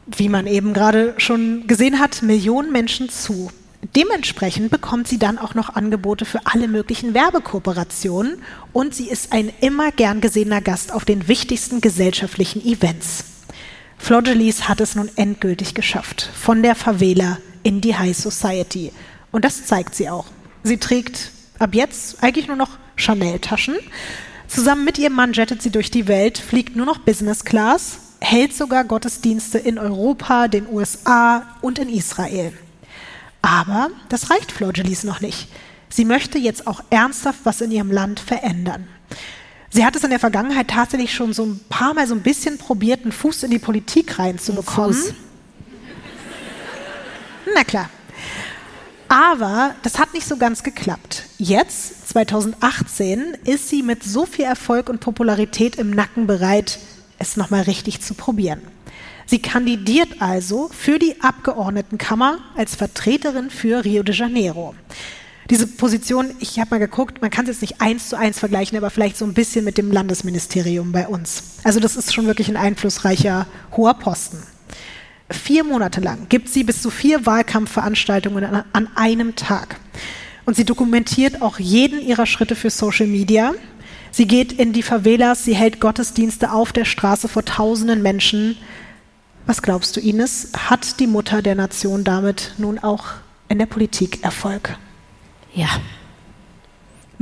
wie 0.07 0.29
man 0.29 0.47
eben 0.47 0.73
gerade 0.73 1.13
schon 1.17 1.67
gesehen 1.67 1.99
hat, 1.99 2.21
Millionen 2.21 2.71
Menschen 2.71 3.09
zu. 3.09 3.51
Dementsprechend 3.93 4.71
bekommt 4.71 5.09
sie 5.09 5.19
dann 5.19 5.37
auch 5.37 5.53
noch 5.53 5.75
Angebote 5.75 6.23
für 6.23 6.45
alle 6.45 6.69
möglichen 6.69 7.13
Werbekooperationen 7.13 8.41
und 8.71 8.95
sie 8.95 9.09
ist 9.09 9.33
ein 9.33 9.51
immer 9.59 9.91
gern 9.91 10.21
gesehener 10.21 10.61
Gast 10.61 10.93
auf 10.93 11.03
den 11.03 11.27
wichtigsten 11.27 11.81
gesellschaftlichen 11.81 12.65
Events. 12.65 13.25
Flor 13.97 14.23
hat 14.23 14.79
es 14.79 14.95
nun 14.95 15.09
endgültig 15.17 15.73
geschafft, 15.73 16.29
von 16.33 16.63
der 16.63 16.75
Favela 16.75 17.37
in 17.63 17.81
die 17.81 17.97
High 17.97 18.15
Society. 18.15 18.93
Und 19.33 19.43
das 19.43 19.65
zeigt 19.65 19.93
sie 19.93 20.09
auch. 20.09 20.27
Sie 20.63 20.77
trägt 20.77 21.31
ab 21.61 21.75
jetzt 21.75 22.23
eigentlich 22.23 22.47
nur 22.47 22.57
noch 22.57 22.77
Chanel-Taschen. 22.95 23.75
Zusammen 24.47 24.83
mit 24.83 24.97
ihrem 24.97 25.13
Mann 25.13 25.33
jettet 25.33 25.61
sie 25.61 25.71
durch 25.71 25.91
die 25.91 26.07
Welt, 26.07 26.37
fliegt 26.37 26.75
nur 26.75 26.85
noch 26.85 26.99
Business 26.99 27.45
Class, 27.45 27.99
hält 28.19 28.53
sogar 28.53 28.83
Gottesdienste 28.83 29.57
in 29.57 29.77
Europa, 29.77 30.47
den 30.47 30.67
USA 30.67 31.45
und 31.61 31.79
in 31.79 31.89
Israel. 31.89 32.53
Aber 33.41 33.89
das 34.09 34.29
reicht 34.29 34.51
Flor 34.51 34.73
Delis 34.73 35.03
noch 35.03 35.21
nicht. 35.21 35.47
Sie 35.89 36.05
möchte 36.05 36.37
jetzt 36.37 36.67
auch 36.67 36.83
ernsthaft 36.89 37.39
was 37.43 37.61
in 37.61 37.71
ihrem 37.71 37.91
Land 37.91 38.19
verändern. 38.19 38.87
Sie 39.69 39.85
hat 39.85 39.95
es 39.95 40.03
in 40.03 40.09
der 40.09 40.19
Vergangenheit 40.19 40.67
tatsächlich 40.67 41.13
schon 41.13 41.33
so 41.33 41.45
ein 41.45 41.59
paar 41.69 41.93
Mal 41.93 42.05
so 42.05 42.13
ein 42.13 42.21
bisschen 42.21 42.57
probiert, 42.57 43.03
einen 43.03 43.13
Fuß 43.13 43.43
in 43.43 43.51
die 43.51 43.59
Politik 43.59 44.19
reinzubekommen. 44.19 44.97
Na 47.55 47.63
klar. 47.63 47.89
Aber 49.11 49.75
das 49.83 49.99
hat 49.99 50.13
nicht 50.13 50.25
so 50.25 50.37
ganz 50.37 50.63
geklappt. 50.63 51.23
Jetzt, 51.37 52.07
2018, 52.07 53.35
ist 53.43 53.67
sie 53.67 53.83
mit 53.83 54.05
so 54.05 54.25
viel 54.25 54.45
Erfolg 54.45 54.87
und 54.87 55.01
Popularität 55.01 55.75
im 55.75 55.89
Nacken 55.89 56.27
bereit, 56.27 56.79
es 57.19 57.35
nochmal 57.35 57.63
richtig 57.63 57.99
zu 57.99 58.13
probieren. 58.13 58.61
Sie 59.25 59.41
kandidiert 59.41 60.21
also 60.21 60.69
für 60.69 60.97
die 60.97 61.19
Abgeordnetenkammer 61.19 62.37
als 62.55 62.75
Vertreterin 62.75 63.49
für 63.49 63.83
Rio 63.83 64.01
de 64.01 64.15
Janeiro. 64.15 64.75
Diese 65.49 65.67
Position, 65.67 66.31
ich 66.39 66.57
habe 66.61 66.69
mal 66.69 66.79
geguckt, 66.79 67.21
man 67.21 67.31
kann 67.31 67.43
es 67.43 67.59
jetzt 67.59 67.61
nicht 67.63 67.81
eins 67.81 68.07
zu 68.07 68.17
eins 68.17 68.39
vergleichen, 68.39 68.77
aber 68.77 68.89
vielleicht 68.91 69.17
so 69.17 69.25
ein 69.25 69.33
bisschen 69.33 69.65
mit 69.65 69.77
dem 69.77 69.91
Landesministerium 69.91 70.93
bei 70.93 71.09
uns. 71.09 71.43
Also 71.65 71.81
das 71.81 71.97
ist 71.97 72.13
schon 72.13 72.27
wirklich 72.27 72.47
ein 72.47 72.55
einflussreicher 72.55 73.45
hoher 73.75 73.95
Posten. 73.95 74.37
Vier 75.33 75.63
Monate 75.63 76.01
lang 76.01 76.27
gibt 76.29 76.49
sie 76.49 76.63
bis 76.63 76.81
zu 76.81 76.89
vier 76.89 77.25
Wahlkampfveranstaltungen 77.25 78.43
an, 78.73 78.87
einem 78.95 79.35
Tag. 79.35 79.77
Und 80.45 80.55
sie 80.55 80.65
dokumentiert 80.65 81.41
auch 81.41 81.59
jeden 81.59 82.01
ihrer 82.01 82.25
Schritte 82.25 82.55
für 82.55 82.69
Social 82.69 83.07
Media. 83.07 83.53
Sie 84.11 84.27
geht 84.27 84.51
in 84.51 84.73
die 84.73 84.83
Favelas, 84.83 85.45
sie 85.45 85.55
hält 85.55 85.79
Gottesdienste 85.79 86.51
auf 86.51 86.73
der 86.73 86.85
Straße 86.85 87.27
vor 87.27 87.45
tausenden 87.45 88.01
Menschen. 88.01 88.57
Was 89.45 89.61
glaubst 89.61 89.95
du, 89.95 90.01
Ines? 90.01 90.51
Hat 90.55 90.99
die 90.99 91.07
Mutter 91.07 91.41
der 91.41 91.55
Nation 91.55 92.03
damit 92.03 92.53
nun 92.57 92.79
auch 92.79 93.05
in 93.47 93.59
der 93.59 93.65
Politik 93.65 94.23
Erfolg? 94.23 94.77
Ja. 95.53 95.69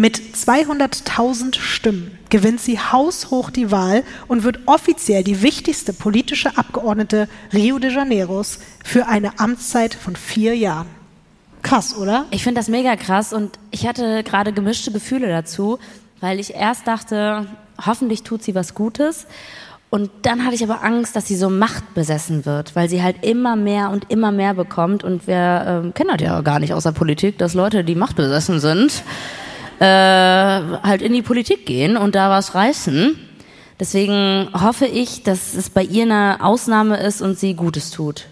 Mit 0.01 0.17
200.000 0.17 1.59
Stimmen 1.59 2.17
gewinnt 2.29 2.61
sie 2.61 2.79
haushoch 2.79 3.49
die 3.49 3.69
Wahl 3.69 4.03
und 4.29 4.45
wird 4.45 4.59
offiziell 4.65 5.25
die 5.25 5.41
wichtigste 5.41 5.91
politische 5.91 6.57
Abgeordnete 6.57 7.27
Rio 7.51 7.79
de 7.79 7.91
Janeiros 7.91 8.59
für 8.81 9.07
eine 9.07 9.39
Amtszeit 9.41 9.93
von 9.93 10.15
vier 10.15 10.55
Jahren. 10.55 10.87
Krass, 11.63 11.97
oder? 11.97 12.27
Ich 12.31 12.45
finde 12.45 12.61
das 12.61 12.69
mega 12.69 12.95
krass 12.95 13.33
und 13.33 13.59
ich 13.71 13.85
hatte 13.85 14.23
gerade 14.23 14.53
gemischte 14.53 14.93
Gefühle 14.93 15.27
dazu, 15.27 15.79
weil 16.21 16.39
ich 16.39 16.53
erst 16.53 16.87
dachte, 16.87 17.47
hoffentlich 17.85 18.23
tut 18.23 18.41
sie 18.41 18.55
was 18.55 18.75
Gutes. 18.75 19.27
Und 19.89 20.11
dann 20.21 20.45
hatte 20.45 20.55
ich 20.55 20.63
aber 20.63 20.81
Angst, 20.81 21.17
dass 21.17 21.27
sie 21.27 21.35
so 21.35 21.49
machtbesessen 21.49 22.45
wird, 22.45 22.73
weil 22.73 22.87
sie 22.87 23.03
halt 23.03 23.25
immer 23.25 23.57
mehr 23.57 23.89
und 23.89 24.09
immer 24.09 24.31
mehr 24.31 24.53
bekommt. 24.53 25.03
Und 25.03 25.27
wir 25.27 25.65
ähm, 25.67 25.93
kennen 25.93 26.11
das 26.17 26.25
ja 26.25 26.39
gar 26.39 26.59
nicht 26.61 26.73
aus 26.73 26.83
der 26.83 26.93
Politik, 26.93 27.37
dass 27.37 27.53
Leute, 27.53 27.83
die 27.83 27.95
machtbesessen 27.95 28.61
sind, 28.61 29.03
äh, 29.79 29.83
halt 29.85 31.01
in 31.01 31.13
die 31.13 31.21
Politik 31.21 31.65
gehen 31.65 31.97
und 31.97 32.15
da 32.15 32.29
was 32.29 32.55
reißen. 32.55 33.17
Deswegen 33.79 34.49
hoffe 34.53 34.85
ich, 34.85 35.23
dass 35.23 35.53
es 35.53 35.69
bei 35.69 35.83
ihr 35.83 36.03
eine 36.03 36.43
Ausnahme 36.43 36.97
ist 36.97 37.21
und 37.21 37.39
sie 37.39 37.53
Gutes 37.53 37.91
tut. 37.91 38.25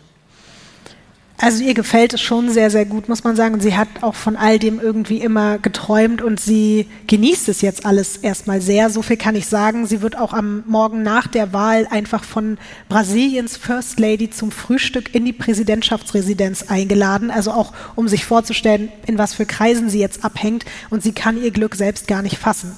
Also 1.39 1.63
ihr 1.63 1.75
gefällt 1.75 2.15
es 2.15 2.21
schon 2.21 2.49
sehr, 2.49 2.71
sehr 2.71 2.85
gut, 2.85 3.09
muss 3.09 3.23
man 3.23 3.35
sagen. 3.35 3.59
Sie 3.61 3.77
hat 3.77 3.88
auch 4.01 4.15
von 4.15 4.35
all 4.35 4.57
dem 4.57 4.79
irgendwie 4.79 5.21
immer 5.21 5.59
geträumt 5.59 6.23
und 6.23 6.39
sie 6.39 6.88
genießt 7.05 7.47
es 7.49 7.61
jetzt 7.61 7.85
alles 7.85 8.17
erstmal 8.17 8.59
sehr. 8.59 8.89
So 8.89 9.03
viel 9.03 9.17
kann 9.17 9.35
ich 9.35 9.45
sagen. 9.45 9.85
Sie 9.85 10.01
wird 10.01 10.17
auch 10.17 10.33
am 10.33 10.63
Morgen 10.65 11.03
nach 11.03 11.27
der 11.27 11.53
Wahl 11.53 11.88
einfach 11.91 12.23
von 12.23 12.57
Brasiliens 12.89 13.55
First 13.55 13.99
Lady 13.99 14.31
zum 14.31 14.49
Frühstück 14.49 15.13
in 15.13 15.25
die 15.25 15.33
Präsidentschaftsresidenz 15.33 16.63
eingeladen. 16.69 17.29
Also 17.29 17.51
auch, 17.51 17.71
um 17.95 18.07
sich 18.07 18.25
vorzustellen, 18.25 18.91
in 19.05 19.19
was 19.19 19.35
für 19.35 19.45
Kreisen 19.45 19.91
sie 19.91 19.99
jetzt 19.99 20.25
abhängt. 20.25 20.65
Und 20.89 21.03
sie 21.03 21.11
kann 21.11 21.41
ihr 21.41 21.51
Glück 21.51 21.75
selbst 21.75 22.07
gar 22.07 22.23
nicht 22.23 22.39
fassen. 22.39 22.75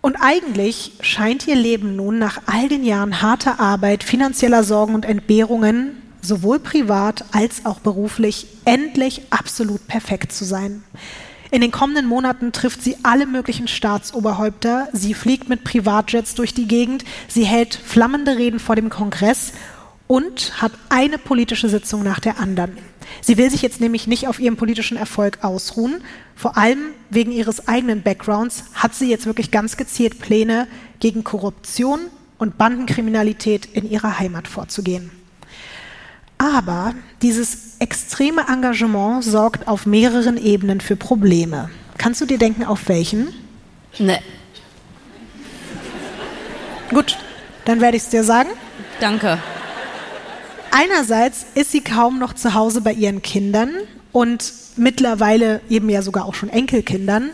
Und 0.00 0.16
eigentlich 0.16 0.94
scheint 1.00 1.46
ihr 1.46 1.54
Leben 1.54 1.94
nun 1.94 2.18
nach 2.18 2.42
all 2.46 2.68
den 2.68 2.82
Jahren 2.82 3.22
harter 3.22 3.60
Arbeit, 3.60 4.02
finanzieller 4.02 4.64
Sorgen 4.64 4.96
und 4.96 5.04
Entbehrungen 5.04 6.01
sowohl 6.22 6.58
privat 6.60 7.24
als 7.32 7.66
auch 7.66 7.80
beruflich 7.80 8.46
endlich 8.64 9.22
absolut 9.30 9.86
perfekt 9.88 10.32
zu 10.32 10.44
sein. 10.44 10.82
In 11.50 11.60
den 11.60 11.70
kommenden 11.70 12.06
Monaten 12.06 12.52
trifft 12.52 12.82
sie 12.82 12.96
alle 13.02 13.26
möglichen 13.26 13.68
Staatsoberhäupter, 13.68 14.88
sie 14.94 15.12
fliegt 15.12 15.50
mit 15.50 15.64
Privatjets 15.64 16.34
durch 16.34 16.54
die 16.54 16.66
Gegend, 16.66 17.04
sie 17.28 17.44
hält 17.44 17.74
flammende 17.74 18.38
Reden 18.38 18.58
vor 18.58 18.74
dem 18.74 18.88
Kongress 18.88 19.52
und 20.06 20.62
hat 20.62 20.72
eine 20.88 21.18
politische 21.18 21.68
Sitzung 21.68 22.02
nach 22.02 22.20
der 22.20 22.38
anderen. 22.38 22.78
Sie 23.20 23.36
will 23.36 23.50
sich 23.50 23.60
jetzt 23.60 23.80
nämlich 23.80 24.06
nicht 24.06 24.28
auf 24.28 24.40
ihrem 24.40 24.56
politischen 24.56 24.96
Erfolg 24.96 25.44
ausruhen. 25.44 26.02
Vor 26.34 26.56
allem 26.56 26.94
wegen 27.10 27.32
ihres 27.32 27.68
eigenen 27.68 28.02
Backgrounds 28.02 28.64
hat 28.72 28.94
sie 28.94 29.10
jetzt 29.10 29.26
wirklich 29.26 29.50
ganz 29.50 29.76
gezielt 29.76 30.18
Pläne, 30.20 30.68
gegen 31.00 31.24
Korruption 31.24 32.00
und 32.38 32.58
Bandenkriminalität 32.58 33.66
in 33.66 33.90
ihrer 33.90 34.18
Heimat 34.18 34.48
vorzugehen. 34.48 35.10
Aber 36.42 36.94
dieses 37.22 37.76
extreme 37.78 38.48
Engagement 38.48 39.22
sorgt 39.22 39.68
auf 39.68 39.86
mehreren 39.86 40.36
Ebenen 40.36 40.80
für 40.80 40.96
Probleme. 40.96 41.70
Kannst 41.98 42.20
du 42.20 42.26
dir 42.26 42.36
denken, 42.36 42.64
auf 42.64 42.88
welchen? 42.88 43.28
Ne. 44.00 44.18
Gut, 46.90 47.16
dann 47.64 47.80
werde 47.80 47.96
ich 47.96 48.02
es 48.02 48.08
dir 48.08 48.24
sagen. 48.24 48.48
Danke. 48.98 49.38
Einerseits 50.72 51.46
ist 51.54 51.70
sie 51.70 51.80
kaum 51.80 52.18
noch 52.18 52.32
zu 52.32 52.54
Hause 52.54 52.80
bei 52.80 52.92
ihren 52.92 53.22
Kindern 53.22 53.70
und 54.10 54.52
mittlerweile 54.74 55.60
eben 55.68 55.88
ja 55.90 56.02
sogar 56.02 56.24
auch 56.24 56.34
schon 56.34 56.48
Enkelkindern. 56.48 57.30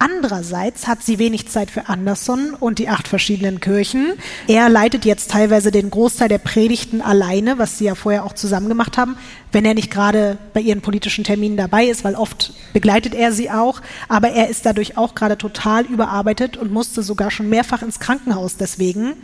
Andererseits 0.00 0.86
hat 0.86 1.02
sie 1.02 1.18
wenig 1.18 1.48
Zeit 1.48 1.72
für 1.72 1.88
Anderson 1.88 2.54
und 2.54 2.78
die 2.78 2.88
acht 2.88 3.08
verschiedenen 3.08 3.58
Kirchen. 3.58 4.12
Er 4.46 4.68
leitet 4.68 5.04
jetzt 5.04 5.32
teilweise 5.32 5.72
den 5.72 5.90
Großteil 5.90 6.28
der 6.28 6.38
Predigten 6.38 7.00
alleine, 7.00 7.58
was 7.58 7.78
sie 7.78 7.86
ja 7.86 7.96
vorher 7.96 8.24
auch 8.24 8.32
zusammen 8.32 8.68
gemacht 8.68 8.96
haben, 8.96 9.16
wenn 9.50 9.64
er 9.64 9.74
nicht 9.74 9.90
gerade 9.90 10.38
bei 10.54 10.60
ihren 10.60 10.82
politischen 10.82 11.24
Terminen 11.24 11.56
dabei 11.56 11.86
ist, 11.86 12.04
weil 12.04 12.14
oft 12.14 12.52
begleitet 12.72 13.12
er 13.12 13.32
sie 13.32 13.50
auch. 13.50 13.80
Aber 14.08 14.30
er 14.30 14.48
ist 14.48 14.66
dadurch 14.66 14.96
auch 14.96 15.16
gerade 15.16 15.36
total 15.36 15.84
überarbeitet 15.84 16.56
und 16.56 16.72
musste 16.72 17.02
sogar 17.02 17.32
schon 17.32 17.48
mehrfach 17.48 17.82
ins 17.82 17.98
Krankenhaus 17.98 18.56
deswegen. 18.56 19.14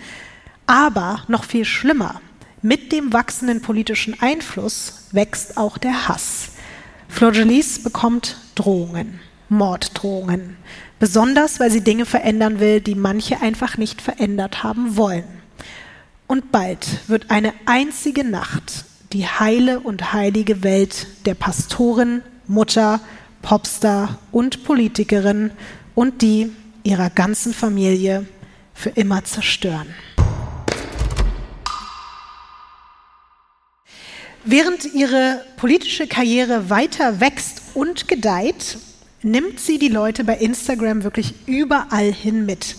Aber 0.66 1.22
noch 1.29 1.45
viel 1.45 1.64
schlimmer, 1.64 2.20
mit 2.62 2.91
dem 2.91 3.12
wachsenden 3.12 3.61
politischen 3.61 4.20
Einfluss 4.20 5.05
wächst 5.12 5.57
auch 5.57 5.79
der 5.79 6.09
Hass. 6.09 6.49
Flor 7.09 7.31
bekommt 7.31 8.39
Drohungen. 8.57 9.20
Morddrohungen. 9.57 10.57
Besonders, 10.98 11.61
weil 11.61 11.70
sie 11.70 11.82
Dinge 11.82 12.07
verändern 12.07 12.61
will, 12.61 12.80
die 12.80 12.94
manche 12.94 13.40
einfach 13.40 13.76
nicht 13.76 14.02
verändert 14.02 14.62
haben 14.62 14.96
wollen. 14.96 15.24
Und 16.26 16.52
bald 16.52 17.09
wird 17.09 17.30
eine 17.30 17.52
einzige 17.66 18.24
Nacht 18.24 18.84
die 19.12 19.26
heile 19.26 19.80
und 19.80 20.12
heilige 20.12 20.64
Welt 20.64 21.07
der 21.24 21.34
Pastorin, 21.34 22.22
Mutter, 22.48 23.00
Popstar 23.42 24.18
und 24.32 24.64
Politikerin 24.64 25.52
und 25.94 26.20
die 26.22 26.50
ihrer 26.82 27.11
ganzen 27.11 27.55
Familie 27.55 28.26
für 28.74 28.90
immer 28.90 29.24
zerstören. 29.24 29.94
Während 34.44 34.84
ihre 34.92 35.42
politische 35.57 36.07
Karriere 36.07 36.68
weiter 36.68 37.20
wächst 37.20 37.62
und 37.72 38.09
gedeiht, 38.09 38.78
nimmt 39.25 39.59
sie 39.59 39.79
die 39.79 39.89
Leute 39.89 40.22
bei 40.22 40.37
Instagram 40.37 41.03
wirklich 41.03 41.35
überall 41.47 42.12
hin 42.12 42.47
mit. 42.47 42.77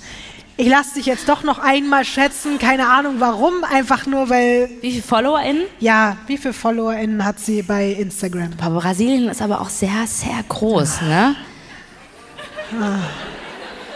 Ich 0.58 0.70
lasse 0.70 0.94
dich 0.96 1.06
jetzt 1.06 1.28
doch 1.28 1.44
noch 1.44 1.60
einmal 1.60 2.06
schätzen, 2.06 2.60
keine 2.60 2.88
Ahnung 2.88 3.16
warum, 3.20 3.66
einfach 3.70 4.06
nur 4.06 4.30
weil. 4.30 4.70
Wie 4.80 4.92
viele 4.92 5.04
FollowerInnen? 5.04 5.64
Ja, 5.82 6.16
wie 6.28 6.38
viele 6.38 6.54
FollowerInnen 6.54 7.26
hat 7.26 7.40
sie 7.40 7.62
bei 7.62 7.92
Instagram? 7.92 8.52
Aber 8.62 8.80
Brasilien 8.80 9.28
ist 9.28 9.42
aber 9.42 9.60
auch 9.60 9.68
sehr, 9.68 10.08
sehr 10.08 10.42
groß, 10.48 11.02
ne? 11.02 11.36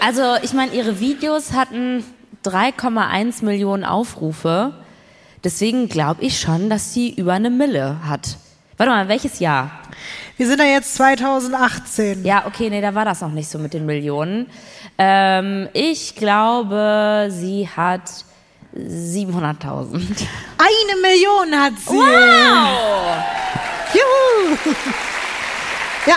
Also, 0.02 0.36
ich 0.42 0.52
meine, 0.54 0.74
ihre 0.74 1.00
Videos 1.00 1.54
hatten 1.54 2.04
3,1 2.44 3.46
Millionen 3.46 3.86
Aufrufe. 3.86 4.74
Deswegen 5.46 5.88
glaube 5.88 6.24
ich 6.24 6.42
schon, 6.42 6.70
dass 6.70 6.94
sie 6.94 7.10
über 7.14 7.34
eine 7.34 7.50
Mille 7.50 8.00
hat. 8.06 8.38
Warte 8.80 8.94
mal, 8.94 9.10
welches 9.10 9.40
Jahr? 9.40 9.72
Wir 10.38 10.48
sind 10.48 10.60
ja 10.60 10.66
jetzt 10.68 10.96
2018. 10.96 12.24
Ja, 12.24 12.46
okay, 12.48 12.70
nee, 12.70 12.80
da 12.80 12.96
war 12.96 13.04
das 13.04 13.20
noch 13.20 13.32
nicht 13.32 13.50
so 13.50 13.60
mit 13.60 13.74
den 13.74 13.86
Millionen. 13.86 14.48
Ähm, 14.98 15.68
ich 15.74 16.16
glaube, 16.16 17.28
sie 17.30 17.68
hat 17.68 18.10
700.000. 18.74 20.00
Eine 20.58 21.02
Million 21.02 21.62
hat 21.62 21.74
sie. 21.78 21.94
Wow! 21.94 23.18
Juhu! 23.94 24.58
ja. 26.06 26.16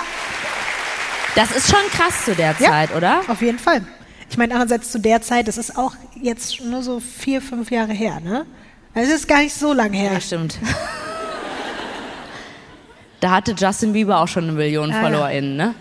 Das 1.34 1.50
ist 1.50 1.68
schon 1.68 1.84
krass 1.90 2.26
zu 2.26 2.36
der 2.36 2.56
Zeit, 2.56 2.90
ja, 2.90 2.96
oder? 2.96 3.22
Auf 3.26 3.42
jeden 3.42 3.58
Fall. 3.58 3.84
Ich 4.30 4.38
meine, 4.38 4.54
andererseits 4.54 4.92
zu 4.92 5.00
der 5.00 5.20
Zeit, 5.20 5.48
das 5.48 5.58
ist 5.58 5.76
auch 5.76 5.94
jetzt 6.14 6.60
nur 6.60 6.84
so 6.84 7.00
vier, 7.00 7.42
fünf 7.42 7.72
Jahre 7.72 7.92
her, 7.92 8.20
ne? 8.20 8.46
Das 8.94 9.08
ist 9.08 9.26
gar 9.26 9.38
nicht 9.38 9.52
so 9.52 9.72
lang 9.72 9.92
her. 9.92 10.12
Ja, 10.12 10.20
stimmt. 10.20 10.60
Da 13.22 13.30
hatte 13.30 13.54
Justin 13.56 13.92
Bieber 13.92 14.20
auch 14.20 14.26
schon 14.26 14.42
eine 14.42 14.52
Million 14.52 14.90
ah, 14.90 15.00
FollowerInnen, 15.00 15.56
ne? 15.56 15.74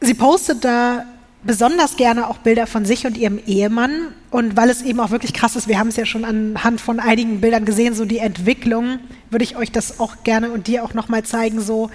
Sie 0.00 0.14
postet 0.14 0.64
da 0.64 1.04
besonders 1.42 1.96
gerne 1.96 2.28
auch 2.28 2.38
Bilder 2.38 2.68
von 2.68 2.84
sich 2.84 3.06
und 3.06 3.18
ihrem 3.18 3.40
Ehemann. 3.44 4.14
Und 4.30 4.56
weil 4.56 4.70
es 4.70 4.82
eben 4.82 5.00
auch 5.00 5.10
wirklich 5.10 5.32
krass 5.32 5.56
ist, 5.56 5.66
wir 5.66 5.80
haben 5.80 5.88
es 5.88 5.96
ja 5.96 6.06
schon 6.06 6.24
anhand 6.24 6.80
von 6.80 7.00
einigen 7.00 7.40
Bildern 7.40 7.64
gesehen, 7.64 7.94
so 7.94 8.04
die 8.04 8.18
Entwicklung, 8.18 9.00
würde 9.30 9.42
ich 9.42 9.56
euch 9.56 9.72
das 9.72 9.98
auch 9.98 10.22
gerne 10.22 10.52
und 10.52 10.68
dir 10.68 10.84
auch 10.84 10.94
nochmal 10.94 11.24
zeigen, 11.24 11.60
so 11.60 11.90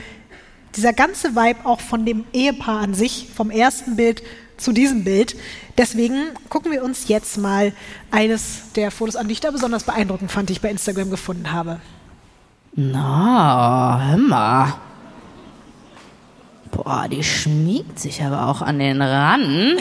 dieser 0.76 0.92
ganze 0.92 1.34
Vibe 1.34 1.66
auch 1.66 1.80
von 1.80 2.06
dem 2.06 2.26
Ehepaar 2.34 2.82
an 2.82 2.94
sich, 2.94 3.30
vom 3.34 3.50
ersten 3.50 3.96
Bild 3.96 4.24
zu 4.58 4.74
diesem 4.74 5.06
Bild. 5.06 5.38
Deswegen 5.78 6.16
gucken 6.50 6.74
wir 6.74 6.84
uns 6.84 7.08
jetzt 7.08 7.38
mal 7.38 7.72
eines 8.12 8.74
der 8.76 8.92
Fotos 8.92 9.16
an, 9.16 9.30
die 9.30 9.34
ich 9.34 9.40
da 9.40 9.52
besonders 9.52 9.86
beeindruckend 9.86 10.34
fand, 10.34 10.50
die 10.50 10.54
ich 10.54 10.62
bei 10.62 10.70
Instagram 10.70 11.10
gefunden 11.10 11.54
habe. 11.54 11.80
Na, 12.76 14.02
hör 14.10 14.18
mal. 14.18 14.74
Boah, 16.72 17.08
die 17.10 17.24
schmiegt 17.24 18.00
sich 18.00 18.22
aber 18.22 18.48
auch 18.48 18.62
an 18.62 18.80
den 18.80 19.02
ran. 19.02 19.78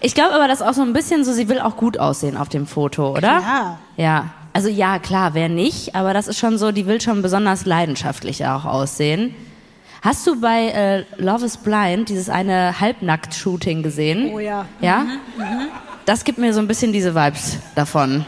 Ich 0.00 0.14
glaube 0.14 0.34
aber, 0.34 0.48
das 0.48 0.60
ist 0.60 0.66
auch 0.66 0.72
so 0.72 0.82
ein 0.82 0.92
bisschen 0.92 1.24
so, 1.24 1.32
sie 1.32 1.48
will 1.48 1.60
auch 1.60 1.76
gut 1.76 1.98
aussehen 1.98 2.36
auf 2.36 2.48
dem 2.48 2.66
Foto, 2.66 3.12
oder? 3.12 3.40
Ja. 3.40 3.78
Ja. 3.96 4.30
Also 4.54 4.68
ja, 4.68 4.98
klar, 4.98 5.34
wer 5.34 5.48
nicht, 5.48 5.94
aber 5.94 6.14
das 6.14 6.28
ist 6.28 6.38
schon 6.38 6.58
so, 6.58 6.72
die 6.72 6.86
will 6.86 7.00
schon 7.00 7.22
besonders 7.22 7.66
leidenschaftlich 7.66 8.46
auch 8.46 8.64
aussehen. 8.64 9.34
Hast 10.00 10.26
du 10.26 10.40
bei 10.40 10.68
äh, 10.68 11.04
Love 11.16 11.44
is 11.46 11.56
Blind 11.56 12.08
dieses 12.08 12.28
eine 12.28 12.78
Halbnackt-Shooting 12.80 13.82
gesehen? 13.82 14.30
Oh 14.32 14.38
ja. 14.38 14.66
Ja? 14.80 15.06
Das 16.04 16.24
gibt 16.24 16.38
mir 16.38 16.52
so 16.52 16.60
ein 16.60 16.68
bisschen 16.68 16.92
diese 16.92 17.14
Vibes 17.14 17.58
davon. 17.74 18.24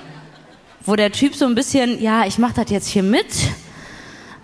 Wo 0.85 0.97
der 0.97 1.13
Typ 1.13 1.35
so 1.35 1.45
ein 1.47 1.55
bisschen, 1.55 2.01
ja, 2.03 2.25
ich 2.27 2.39
mach 2.39 2.53
das 2.53 2.71
jetzt 2.71 2.89
hier 2.89 3.03
mit, 3.03 3.27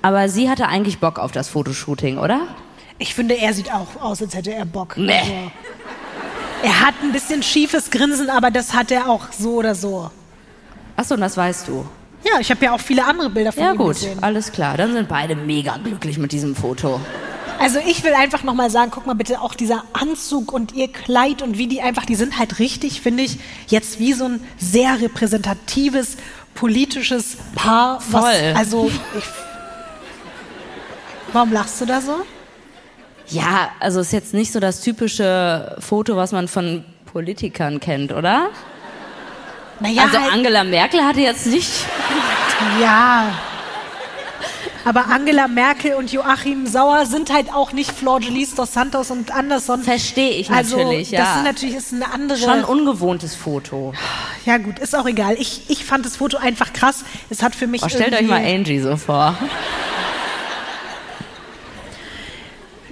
aber 0.03 0.29
sie 0.29 0.51
hatte 0.51 0.69
eigentlich 0.69 0.99
Bock 0.99 1.19
auf 1.19 1.33
das 1.33 1.49
Fotoshooting, 1.49 2.19
oder? 2.19 2.41
Ich 2.99 3.15
finde, 3.15 3.37
er 3.37 3.53
sieht 3.55 3.73
auch 3.73 4.01
aus, 4.01 4.23
als 4.23 4.35
hätte 4.35 4.53
er 4.53 4.65
Bock. 4.67 4.97
Nee. 4.97 5.13
Also, 5.19 5.33
er 6.65 6.81
hat 6.87 6.95
ein 7.03 7.13
bisschen 7.13 7.43
schiefes 7.43 7.91
Grinsen, 7.91 8.31
aber 8.31 8.51
das 8.51 8.75
hat 8.75 8.91
er 8.91 9.09
auch 9.09 9.33
so 9.33 9.55
oder 9.55 9.75
so. 9.75 10.11
Achso, 10.97 11.15
und 11.15 11.21
das 11.21 11.37
weißt 11.37 11.67
du. 11.69 11.85
Ja, 12.25 12.39
ich 12.39 12.51
habe 12.51 12.65
ja 12.65 12.73
auch 12.73 12.81
viele 12.81 13.05
andere 13.05 13.31
Bilder 13.31 13.51
von 13.51 13.63
Ja 13.65 13.73
ihm 13.73 13.79
gut, 13.79 13.95
gesehen. 13.95 14.23
alles 14.23 14.53
klar. 14.53 14.77
Dann 14.77 14.93
sind 14.93 15.09
beide 15.09 15.35
mega 15.35 15.77
glücklich 15.83 16.19
mit 16.19 16.31
diesem 16.31 16.55
Foto. 16.55 17.01
Also 17.59 17.79
ich 17.85 18.03
will 18.05 18.13
einfach 18.15 18.43
nochmal 18.45 18.71
sagen, 18.71 18.91
guck 18.93 19.07
mal 19.07 19.15
bitte, 19.15 19.41
auch 19.41 19.55
dieser 19.55 19.85
Anzug 19.93 20.53
und 20.53 20.73
ihr 20.73 20.89
Kleid 20.91 21.43
und 21.43 21.59
wie 21.59 21.67
die 21.67 21.81
einfach, 21.81 22.05
die 22.05 22.15
sind 22.15 22.39
halt 22.39 22.59
richtig, 22.59 23.01
finde 23.01 23.23
ich, 23.25 23.39
jetzt 23.69 23.99
wie 23.99 24.13
so 24.13 24.25
ein 24.25 24.41
sehr 24.59 25.01
repräsentatives 25.01 26.17
politisches 26.55 27.37
Paar. 27.55 28.01
Was, 28.11 28.21
Voll. 28.23 28.55
also 28.57 28.91
ich, 29.19 29.25
warum 31.33 31.53
lachst 31.53 31.81
du 31.81 31.87
da 31.87 32.01
so? 32.01 32.25
Ja, 33.29 33.71
also 33.81 34.01
ist 34.01 34.13
jetzt 34.13 34.35
nicht 34.35 34.53
so 34.53 34.61
das 34.61 34.81
typische 34.81 35.77
Foto, 35.79 36.17
was 36.17 36.33
man 36.33 36.49
von 36.49 36.85
Politikern 37.13 37.81
kennt, 37.81 38.13
oder? 38.13 38.51
Naja, 39.81 40.03
also 40.03 40.21
halt, 40.21 40.33
Angela 40.33 40.65
Merkel 40.65 41.03
hatte 41.05 41.21
jetzt 41.21 41.47
nicht. 41.47 41.71
ja. 42.81 43.33
Aber 44.85 45.07
Angela 45.07 45.47
Merkel 45.47 45.95
und 45.95 46.13
Joachim 46.13 46.67
Sauer 46.67 47.07
sind 47.07 47.33
halt 47.33 47.53
auch 47.55 47.73
nicht 47.73 47.93
Flor 47.93 48.19
Delis 48.19 48.55
dos 48.57 48.73
Santos 48.73 49.13
und 49.13 49.31
Anderson. 49.31 49.83
Verstehe 49.83 50.31
ich 50.31 50.51
also, 50.51 50.77
natürlich, 50.77 51.13
ja. 51.13 51.21
Das 51.21 51.35
sind 51.35 51.45
natürlich 51.45 51.77
ist 51.77 51.93
eine 51.93 52.13
andere. 52.13 52.39
Schon 52.39 52.51
ein 52.51 52.65
ungewohntes 52.65 53.37
Foto. 53.37 53.93
ja 54.45 54.59
gut, 54.59 54.81
ist 54.81 54.97
auch 54.97 55.07
egal. 55.07 55.37
Ich, 55.39 55.71
ich 55.71 55.85
fand 55.85 56.05
das 56.05 56.17
Foto 56.17 56.37
einfach 56.37 56.73
krass. 56.73 57.05
Es 57.31 57.43
hat 57.43 57.55
für 57.55 57.69
mich 57.69 57.83
Oh, 57.85 57.89
stellt 57.89 58.13
euch 58.13 58.27
mal 58.27 58.45
Angie 58.45 58.81
so 58.81 58.97
vor. 58.97 59.37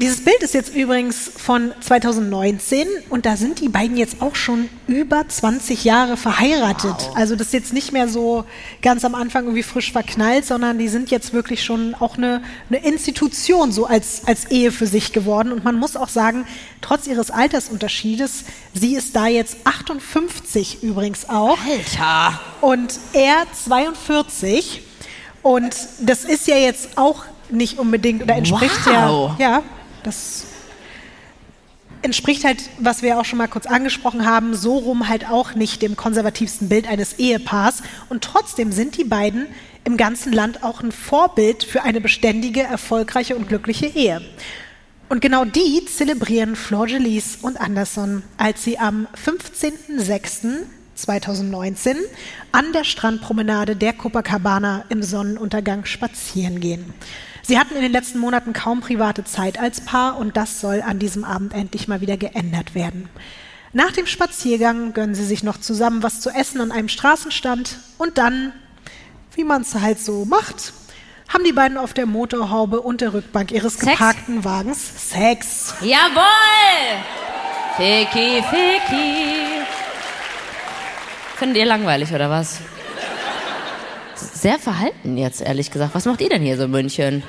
Dieses 0.01 0.25
Bild 0.25 0.43
ist 0.43 0.55
jetzt 0.55 0.75
übrigens 0.75 1.31
von 1.37 1.75
2019 1.79 2.89
und 3.11 3.27
da 3.27 3.37
sind 3.37 3.61
die 3.61 3.69
beiden 3.69 3.99
jetzt 3.99 4.23
auch 4.23 4.35
schon 4.35 4.71
über 4.87 5.29
20 5.29 5.85
Jahre 5.85 6.17
verheiratet. 6.17 7.11
Also 7.15 7.37
das 7.37 7.49
ist 7.49 7.53
jetzt 7.53 7.73
nicht 7.75 7.93
mehr 7.93 8.09
so 8.09 8.47
ganz 8.81 9.05
am 9.05 9.15
Anfang 9.15 9.45
irgendwie 9.45 9.63
frisch 9.63 9.93
verknallt, 9.93 10.47
sondern 10.47 10.79
die 10.79 10.89
sind 10.89 11.11
jetzt 11.11 11.35
wirklich 11.35 11.63
schon 11.63 11.95
auch 11.95 12.17
eine, 12.17 12.43
eine 12.71 12.83
Institution 12.83 13.73
so 13.73 13.85
als, 13.85 14.23
als 14.25 14.47
Ehe 14.47 14.73
für 14.73 14.87
sich 14.87 15.13
geworden. 15.13 15.53
Und 15.53 15.65
man 15.65 15.77
muss 15.77 15.97
auch 15.97 16.09
sagen, 16.09 16.47
trotz 16.81 17.07
ihres 17.07 17.31
Altersunterschiedes, 17.31 18.45
sie 18.73 18.95
ist 18.95 19.15
da 19.15 19.27
jetzt 19.27 19.59
58 19.65 20.83
übrigens 20.83 21.29
auch. 21.29 21.59
Alter. 21.69 22.41
Und 22.63 22.99
er 23.13 23.45
42. 23.53 24.81
Und 25.43 25.77
das 26.01 26.25
ist 26.25 26.47
ja 26.47 26.57
jetzt 26.57 26.97
auch 26.97 27.25
nicht 27.51 27.79
unbedingt, 27.79 28.23
oder 28.23 28.37
entspricht 28.37 28.87
Wow. 28.87 29.33
ja, 29.39 29.51
ja, 29.51 29.63
das 30.03 30.47
entspricht 32.03 32.45
halt, 32.45 32.59
was 32.79 33.03
wir 33.03 33.19
auch 33.19 33.25
schon 33.25 33.39
mal 33.39 33.49
kurz 33.49 33.67
angesprochen 33.67 34.27
haben, 34.27 34.55
so 34.55 34.79
rum 34.79 35.09
halt 35.09 35.29
auch 35.29 35.55
nicht 35.55 35.83
dem 35.83 35.97
konservativsten 35.97 36.69
Bild 36.69 36.89
eines 36.89 37.19
Ehepaars. 37.19 37.83
Und 38.09 38.23
trotzdem 38.25 38.73
sind 38.73 38.97
die 38.97 39.05
beiden 39.05 39.47
im 39.85 39.97
ganzen 39.97 40.33
Land 40.33 40.63
auch 40.63 40.83
ein 40.83 40.93
Vorbild 40.93 41.65
für 41.65 41.83
eine 41.83 42.01
beständige, 42.01 42.63
erfolgreiche 42.63 43.35
und 43.37 43.49
glückliche 43.49 43.87
Ehe. 43.87 44.23
Und 45.09 45.21
genau 45.21 45.45
die 45.45 45.85
zelebrieren 45.87 46.55
Flor 46.55 46.87
Delis 46.87 47.39
und 47.43 47.61
Anderson, 47.61 48.23
als 48.37 48.63
sie 48.63 48.79
am 48.79 49.09
15.06.2019 49.27 51.97
an 52.53 52.73
der 52.73 52.85
Strandpromenade 52.85 53.75
der 53.75 53.93
Copacabana 53.93 54.85
im 54.89 55.03
Sonnenuntergang 55.03 55.85
spazieren 55.85 56.61
gehen. 56.61 56.95
Sie 57.51 57.59
hatten 57.59 57.75
in 57.75 57.83
den 57.83 57.91
letzten 57.91 58.21
Monaten 58.21 58.53
kaum 58.53 58.79
private 58.79 59.25
Zeit 59.25 59.59
als 59.59 59.81
Paar 59.81 60.19
und 60.19 60.37
das 60.37 60.61
soll 60.61 60.83
an 60.87 61.01
diesem 61.01 61.25
Abend 61.25 61.53
endlich 61.53 61.89
mal 61.89 62.01
wieder 62.01 62.17
geändert 62.17 62.77
werden. 62.77 63.09
Nach 63.73 63.91
dem 63.91 64.07
Spaziergang 64.07 64.93
gönnen 64.93 65.17
sie 65.17 65.25
sich 65.25 65.43
noch 65.43 65.59
zusammen 65.59 66.05
was 66.05 66.21
zu 66.21 66.31
essen 66.31 66.61
an 66.61 66.71
einem 66.71 66.87
Straßenstand 66.87 67.79
und 67.99 68.19
dann, 68.19 68.53
wie 69.35 69.43
man 69.43 69.63
es 69.63 69.75
halt 69.75 69.99
so 69.99 70.25
macht, 70.25 70.73
haben 71.29 71.43
die 71.43 71.53
beiden 71.53 71.77
auf 71.77 71.93
der 71.93 72.07
Motorhaube 72.07 72.83
und 72.83 73.01
der 73.01 73.15
Rückbank 73.15 73.51
ihres 73.51 73.75
Sex? 73.75 73.99
geparkten 73.99 74.45
Wagens 74.45 75.11
Sex. 75.11 75.75
Jawohl! 75.81 76.23
Ficky, 77.77 78.45
Ficky. 78.49 79.65
Findet 81.35 81.57
ihr 81.57 81.67
langweilig, 81.67 82.13
oder 82.13 82.31
was? 82.31 82.61
Sehr 84.15 84.61
verhalten 84.61 85.17
jetzt, 85.17 85.41
ehrlich 85.41 85.73
gesagt. 85.73 85.97
Was 85.97 86.05
macht 86.05 86.21
ihr 86.21 86.29
denn 86.29 86.43
hier 86.43 86.57
so 86.57 86.67
in 86.67 86.71
München? 86.71 87.25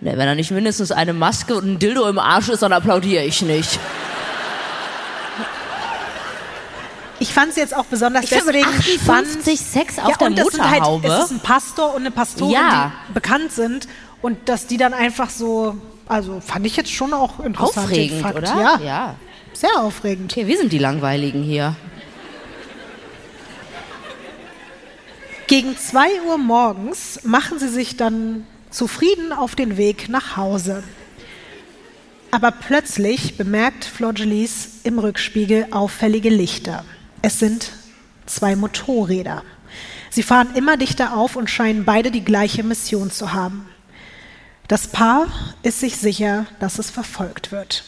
Ne, 0.00 0.10
wenn 0.16 0.26
da 0.26 0.34
nicht 0.34 0.50
mindestens 0.50 0.92
eine 0.92 1.12
Maske 1.14 1.54
und 1.54 1.64
ein 1.66 1.78
Dildo 1.78 2.06
im 2.08 2.18
Arsch 2.18 2.48
ist, 2.50 2.62
dann 2.62 2.72
applaudiere 2.72 3.24
ich 3.24 3.40
nicht. 3.42 3.78
Ich 7.18 7.32
fand 7.32 7.50
es 7.50 7.56
jetzt 7.56 7.74
auch 7.74 7.86
besonders 7.86 8.24
Ich 8.24 8.30
deswegen 8.30 8.66
58 8.66 9.00
spannend. 9.00 9.42
Sex 9.58 9.98
auf 9.98 10.18
der 10.18 10.28
und 10.28 10.38
halt, 10.38 10.52
Motorhaube. 10.82 11.08
es 11.08 11.24
ist 11.24 11.30
ein 11.30 11.40
Pastor 11.40 11.94
und 11.94 12.02
eine 12.02 12.10
Pastorin, 12.10 12.52
Ja. 12.52 12.92
die 13.08 13.12
bekannt 13.14 13.52
sind 13.52 13.88
und 14.20 14.50
dass 14.50 14.66
die 14.66 14.76
dann 14.76 14.92
einfach 14.92 15.30
so, 15.30 15.78
also 16.06 16.40
fand 16.40 16.66
ich 16.66 16.76
jetzt 16.76 16.92
schon 16.92 17.14
auch 17.14 17.40
interessant. 17.40 17.86
Aufregend, 17.86 18.20
Fakt. 18.20 18.36
oder? 18.36 18.48
Ja, 18.48 18.80
ja. 18.84 19.14
sehr 19.54 19.80
aufregend. 19.80 20.30
Okay, 20.30 20.46
wir 20.46 20.58
sind 20.58 20.72
die 20.72 20.78
Langweiligen 20.78 21.42
hier. 21.42 21.74
Gegen 25.46 25.76
2 25.78 26.22
Uhr 26.28 26.36
morgens 26.38 27.20
machen 27.22 27.58
sie 27.58 27.68
sich 27.68 27.96
dann 27.96 28.46
zufrieden 28.76 29.32
auf 29.32 29.54
den 29.54 29.78
Weg 29.78 30.10
nach 30.10 30.36
Hause. 30.36 30.84
Aber 32.30 32.50
plötzlich 32.50 33.38
bemerkt 33.38 33.86
Flor 33.86 34.12
Delis 34.12 34.80
im 34.84 34.98
Rückspiegel 34.98 35.68
auffällige 35.70 36.28
Lichter. 36.28 36.84
Es 37.22 37.38
sind 37.38 37.72
zwei 38.26 38.54
Motorräder. 38.54 39.42
Sie 40.10 40.22
fahren 40.22 40.54
immer 40.54 40.76
dichter 40.76 41.16
auf 41.16 41.36
und 41.36 41.48
scheinen 41.48 41.86
beide 41.86 42.10
die 42.10 42.24
gleiche 42.24 42.62
Mission 42.62 43.10
zu 43.10 43.32
haben. 43.32 43.66
Das 44.68 44.88
Paar 44.88 45.28
ist 45.62 45.80
sich 45.80 45.96
sicher, 45.96 46.46
dass 46.60 46.78
es 46.78 46.90
verfolgt 46.90 47.52
wird. 47.52 47.84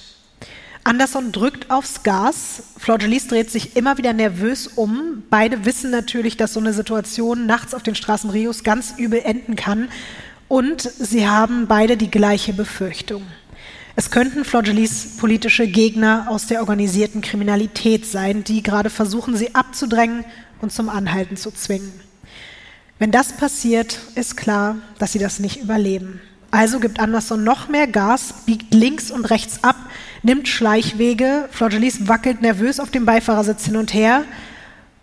Anderson 0.85 1.33
drückt 1.33 1.71
aufs 1.71 2.03
Gas. 2.03 2.63
Flor 2.79 2.97
Delis 2.97 3.27
dreht 3.27 3.51
sich 3.51 3.77
immer 3.77 3.99
wieder 3.99 4.15
nervös 4.15 4.67
um. 4.69 5.23
Beide 5.29 5.67
wissen 5.67 5.91
natürlich, 5.91 6.39
dass 6.39 6.55
so 6.55 6.61
eine 6.61 6.73
Situation 6.73 7.45
nachts 7.45 7.75
auf 7.75 7.83
den 7.83 7.95
Straßen 7.95 8.31
Rios 8.31 8.65
ganz 8.65 8.95
übel 8.97 9.21
enden 9.21 9.55
kann. 9.55 9.89
Und 10.49 10.83
sie 10.83 11.29
haben 11.29 11.67
beide 11.67 11.97
die 11.97 12.11
gleiche 12.11 12.55
Befürchtung. 12.55 13.23
Es 13.97 14.11
könnten 14.11 14.45
Flor 14.45 14.63
Delis 14.63 15.17
politische 15.17 15.67
Gegner 15.67 16.27
aus 16.29 16.47
der 16.47 16.61
organisierten 16.61 17.21
Kriminalität 17.21 18.07
sein, 18.07 18.45
die 18.45 18.63
gerade 18.63 18.91
versuchen, 18.91 19.37
sie 19.37 19.55
abzudrängen 19.55 20.25
und 20.61 20.73
zum 20.73 20.89
Anhalten 20.89 21.37
zu 21.37 21.51
zwingen. 21.51 21.93
Wenn 22.99 23.11
das 23.11 23.37
passiert, 23.37 23.99
ist 24.15 24.37
klar, 24.37 24.77
dass 24.99 25.13
sie 25.13 25.19
das 25.19 25.39
nicht 25.39 25.61
überleben. 25.61 26.21
Also 26.51 26.81
gibt 26.81 26.99
Anderson 26.99 27.45
noch 27.45 27.69
mehr 27.69 27.87
Gas, 27.87 28.33
biegt 28.47 28.73
links 28.73 29.11
und 29.11 29.27
rechts 29.27 29.63
ab, 29.63 29.77
nimmt 30.23 30.49
Schleichwege. 30.49 31.49
Flor 31.51 31.69
Delis 31.69 32.09
wackelt 32.09 32.41
nervös 32.41 32.81
auf 32.81 32.91
dem 32.91 33.05
Beifahrersitz 33.05 33.67
hin 33.67 33.77
und 33.77 33.93
her. 33.93 34.25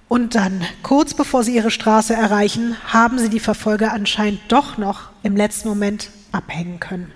Und 0.08 0.36
dann, 0.36 0.62
kurz 0.82 1.14
bevor 1.14 1.44
sie 1.44 1.56
ihre 1.56 1.72
Straße 1.72 2.14
erreichen, 2.14 2.76
haben 2.88 3.20
sie 3.20 3.30
die 3.30 3.40
Verfolger 3.40 3.94
anscheinend 3.94 4.40
doch 4.48 4.78
noch 4.78 5.15
im 5.26 5.36
letzten 5.36 5.68
Moment 5.68 6.12
abhängen 6.32 6.80
können. 6.80 7.12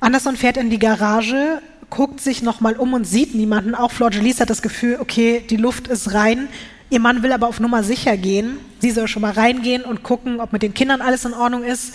Anderson 0.00 0.36
fährt 0.36 0.56
in 0.56 0.70
die 0.70 0.78
Garage, 0.78 1.60
guckt 1.90 2.20
sich 2.20 2.42
nochmal 2.42 2.76
um 2.76 2.94
und 2.94 3.04
sieht 3.04 3.34
niemanden. 3.34 3.74
Auch 3.74 3.92
Flor 3.92 4.10
Delis 4.10 4.40
hat 4.40 4.48
das 4.48 4.62
Gefühl, 4.62 4.96
okay, 5.00 5.44
die 5.48 5.56
Luft 5.56 5.88
ist 5.88 6.14
rein. 6.14 6.48
Ihr 6.90 7.00
Mann 7.00 7.22
will 7.22 7.32
aber 7.32 7.46
auf 7.46 7.60
Nummer 7.60 7.82
sicher 7.82 8.16
gehen. 8.16 8.58
Sie 8.78 8.90
soll 8.90 9.06
schon 9.06 9.22
mal 9.22 9.32
reingehen 9.32 9.82
und 9.82 10.02
gucken, 10.02 10.40
ob 10.40 10.52
mit 10.52 10.62
den 10.62 10.72
Kindern 10.72 11.02
alles 11.02 11.26
in 11.26 11.34
Ordnung 11.34 11.62
ist. 11.62 11.94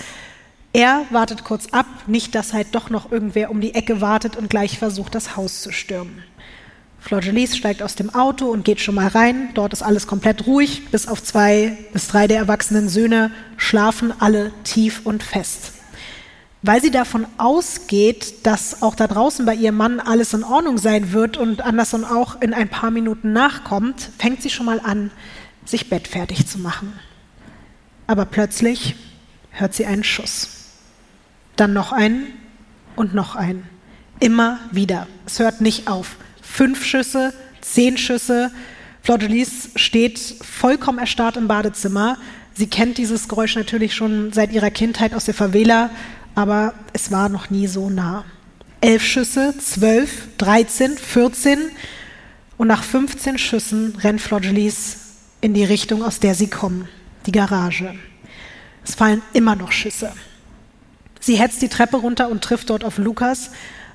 Er 0.74 1.06
wartet 1.10 1.44
kurz 1.44 1.68
ab, 1.72 1.88
nicht, 2.07 2.36
dass 2.36 2.53
halt 2.53 2.68
doch 2.74 2.90
noch 2.90 3.11
irgendwer 3.11 3.49
um 3.49 3.61
die 3.61 3.74
Ecke 3.74 4.02
wartet 4.02 4.36
und 4.36 4.49
gleich 4.49 4.78
versucht, 4.78 5.15
das 5.15 5.36
Haus 5.36 5.61
zu 5.61 5.72
stürmen. 5.72 6.24
Flor 7.03 7.19
Delis 7.19 7.57
steigt 7.57 7.84
aus 7.84 7.95
dem 7.95 8.15
Auto 8.15 8.45
und 8.45 8.63
geht 8.63 8.80
schon 8.80 8.95
mal 8.95 9.09
rein. 9.09 9.49
Dort 9.55 9.73
ist 9.73 9.81
alles 9.81 10.07
komplett 10.07 10.47
ruhig. 10.47 10.89
Bis 10.89 11.05
auf 11.05 11.21
zwei 11.21 11.77
bis 11.91 12.07
drei 12.07 12.27
der 12.27 12.38
erwachsenen 12.38 12.88
Söhne 12.88 13.30
schlafen 13.57 14.13
alle 14.21 14.53
tief 14.63 15.01
und 15.03 15.21
fest. 15.21 15.73
Weil 16.61 16.81
sie 16.81 16.91
davon 16.91 17.27
ausgeht, 17.38 18.45
dass 18.45 18.81
auch 18.81 18.95
da 18.95 19.07
draußen 19.07 19.45
bei 19.45 19.53
ihrem 19.53 19.75
Mann 19.75 19.99
alles 19.99 20.34
in 20.34 20.45
Ordnung 20.45 20.77
sein 20.77 21.11
wird 21.11 21.35
und 21.35 21.61
Anderson 21.61 22.05
auch 22.05 22.41
in 22.41 22.53
ein 22.53 22.69
paar 22.69 22.89
Minuten 22.89 23.34
nachkommt, 23.34 24.09
fängt 24.17 24.41
sie 24.41 24.49
schon 24.49 24.65
mal 24.65 24.80
an, 24.80 25.11
sich 25.65 25.89
bettfertig 25.89 26.47
zu 26.47 26.57
machen. 26.57 26.93
Aber 28.07 28.23
plötzlich 28.23 28.95
hört 29.51 29.73
sie 29.73 29.85
einen 29.85 30.05
Schuss. 30.05 30.69
Dann 31.57 31.73
noch 31.73 31.91
einen 31.91 32.27
und 32.95 33.13
noch 33.13 33.35
einen. 33.35 33.67
Immer 34.21 34.59
wieder. 34.71 35.07
Es 35.25 35.39
hört 35.39 35.59
nicht 35.59 35.89
auf. 35.89 36.15
Fünf 36.53 36.85
Schüsse, 36.85 37.34
zehn 37.61 37.97
Schüsse. 37.97 38.51
Delis 39.07 39.69
steht 39.75 40.19
vollkommen 40.19 40.99
erstarrt 40.99 41.35
im 41.35 41.47
Badezimmer. 41.47 42.19
Sie 42.53 42.67
kennt 42.67 42.99
dieses 42.99 43.27
Geräusch 43.27 43.55
natürlich 43.55 43.95
schon 43.95 44.31
seit 44.34 44.51
ihrer 44.51 44.69
Kindheit 44.69 45.15
aus 45.15 45.25
der 45.25 45.34
Favela, 45.34 45.89
aber 46.35 46.75
es 46.93 47.09
war 47.09 47.27
noch 47.27 47.49
nie 47.49 47.65
so 47.65 47.89
nah. 47.89 48.23
Elf 48.81 49.03
Schüsse, 49.03 49.55
zwölf, 49.57 50.27
dreizehn, 50.38 50.95
vierzehn 50.95 51.71
und 52.59 52.67
nach 52.67 52.84
15 52.84 53.39
Schüssen 53.39 53.95
rennt 53.95 54.21
Delis 54.30 54.97
in 55.41 55.55
die 55.55 55.63
Richtung, 55.63 56.03
aus 56.03 56.19
der 56.19 56.35
sie 56.35 56.51
kommen, 56.51 56.88
die 57.25 57.31
Garage. 57.31 57.95
Es 58.85 58.93
fallen 58.93 59.23
immer 59.34 59.55
noch 59.55 59.71
Schüsse. 59.71 60.13
Sie 61.19 61.39
hetzt 61.39 61.63
die 61.63 61.69
Treppe 61.69 61.97
runter 61.97 62.30
und 62.30 62.43
trifft 62.43 62.69
dort 62.69 62.84
auf 62.84 62.99
Lukas, 62.99 63.49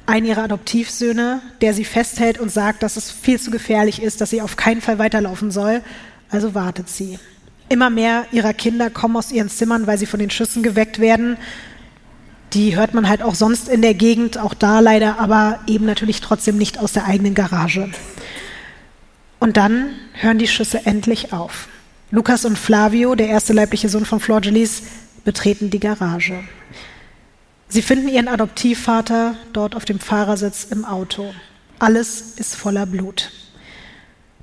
einen 0.08 0.26
ihrer 0.26 0.44
Adoptivsöhne, 0.44 1.42
der 1.60 1.74
sie 1.74 1.84
festhält 1.84 2.38
und 2.38 2.50
sagt, 2.50 2.82
dass 2.82 2.96
es 2.96 3.10
viel 3.10 3.38
zu 3.38 3.50
gefährlich 3.50 4.02
ist, 4.02 4.20
dass 4.20 4.30
sie 4.30 4.40
auf 4.40 4.56
keinen 4.56 4.80
Fall 4.80 4.98
weiterlaufen 4.98 5.50
soll. 5.50 5.82
Also 6.30 6.54
wartet 6.54 6.88
sie. 6.88 7.18
Immer 7.68 7.90
mehr 7.90 8.24
ihrer 8.32 8.54
Kinder 8.54 8.88
kommen 8.88 9.16
aus 9.16 9.30
ihren 9.30 9.50
Zimmern, 9.50 9.86
weil 9.86 9.98
sie 9.98 10.06
von 10.06 10.18
den 10.18 10.30
Schüssen 10.30 10.62
geweckt 10.62 10.98
werden. 10.98 11.36
Die 12.54 12.74
hört 12.74 12.94
man 12.94 13.06
halt 13.06 13.20
auch 13.22 13.34
sonst 13.34 13.68
in 13.68 13.82
der 13.82 13.92
Gegend, 13.92 14.38
auch 14.38 14.54
da 14.54 14.80
leider, 14.80 15.18
aber 15.20 15.60
eben 15.66 15.84
natürlich 15.84 16.22
trotzdem 16.22 16.56
nicht 16.56 16.78
aus 16.78 16.94
der 16.94 17.04
eigenen 17.04 17.34
Garage. 17.34 17.90
Und 19.38 19.58
dann 19.58 19.90
hören 20.14 20.38
die 20.38 20.48
Schüsse 20.48 20.86
endlich 20.86 21.34
auf. 21.34 21.68
Lukas 22.10 22.46
und 22.46 22.58
Flavio, 22.58 23.14
der 23.14 23.28
erste 23.28 23.52
leibliche 23.52 23.90
Sohn 23.90 24.06
von 24.06 24.20
Flor 24.20 24.40
Gelis, 24.40 24.84
betreten 25.24 25.68
die 25.68 25.80
Garage. 25.80 26.42
Sie 27.70 27.82
finden 27.82 28.08
ihren 28.08 28.28
Adoptivvater 28.28 29.34
dort 29.52 29.76
auf 29.76 29.84
dem 29.84 30.00
Fahrersitz 30.00 30.64
im 30.70 30.86
Auto. 30.86 31.34
Alles 31.78 32.32
ist 32.36 32.56
voller 32.56 32.86
Blut. 32.86 33.30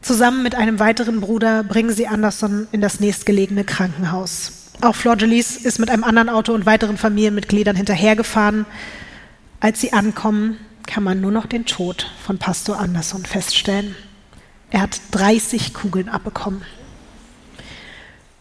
Zusammen 0.01 0.43
mit 0.43 0.53
einem 0.53 0.79
weiteren 0.79 1.21
Bruder 1.21 1.63
bringen 1.63 1.91
sie 1.91 2.07
Anderson 2.07 2.67
in 2.71 2.81
das 2.81 2.99
nächstgelegene 2.99 3.63
Krankenhaus. 3.63 4.65
Auch 4.81 4.93
Flor 4.93 5.15
Gelis 5.15 5.57
ist 5.57 5.79
mit 5.79 5.89
einem 5.89 6.03
anderen 6.03 6.29
Auto 6.29 6.53
und 6.53 6.67
weiteren 6.67 6.97
Familienmitgliedern 6.97 7.75
hinterhergefahren. 7.75 8.67
Als 9.59 9.81
sie 9.81 9.93
ankommen, 9.93 10.59
kann 10.85 11.03
man 11.03 11.19
nur 11.19 11.31
noch 11.31 11.47
den 11.47 11.65
Tod 11.65 12.11
von 12.23 12.37
Pastor 12.37 12.79
Anderson 12.79 13.25
feststellen. 13.25 13.95
Er 14.69 14.81
hat 14.81 15.01
30 15.11 15.73
Kugeln 15.73 16.09
abbekommen. 16.09 16.61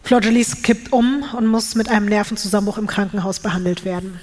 Flor 0.03 0.21
Gelis 0.21 0.61
kippt 0.61 0.93
um 0.93 1.23
und 1.35 1.47
muss 1.47 1.73
mit 1.73 1.89
einem 1.89 2.05
Nervenzusammenbruch 2.05 2.77
im 2.77 2.85
Krankenhaus 2.85 3.39
behandelt 3.39 3.85
werden. 3.85 4.19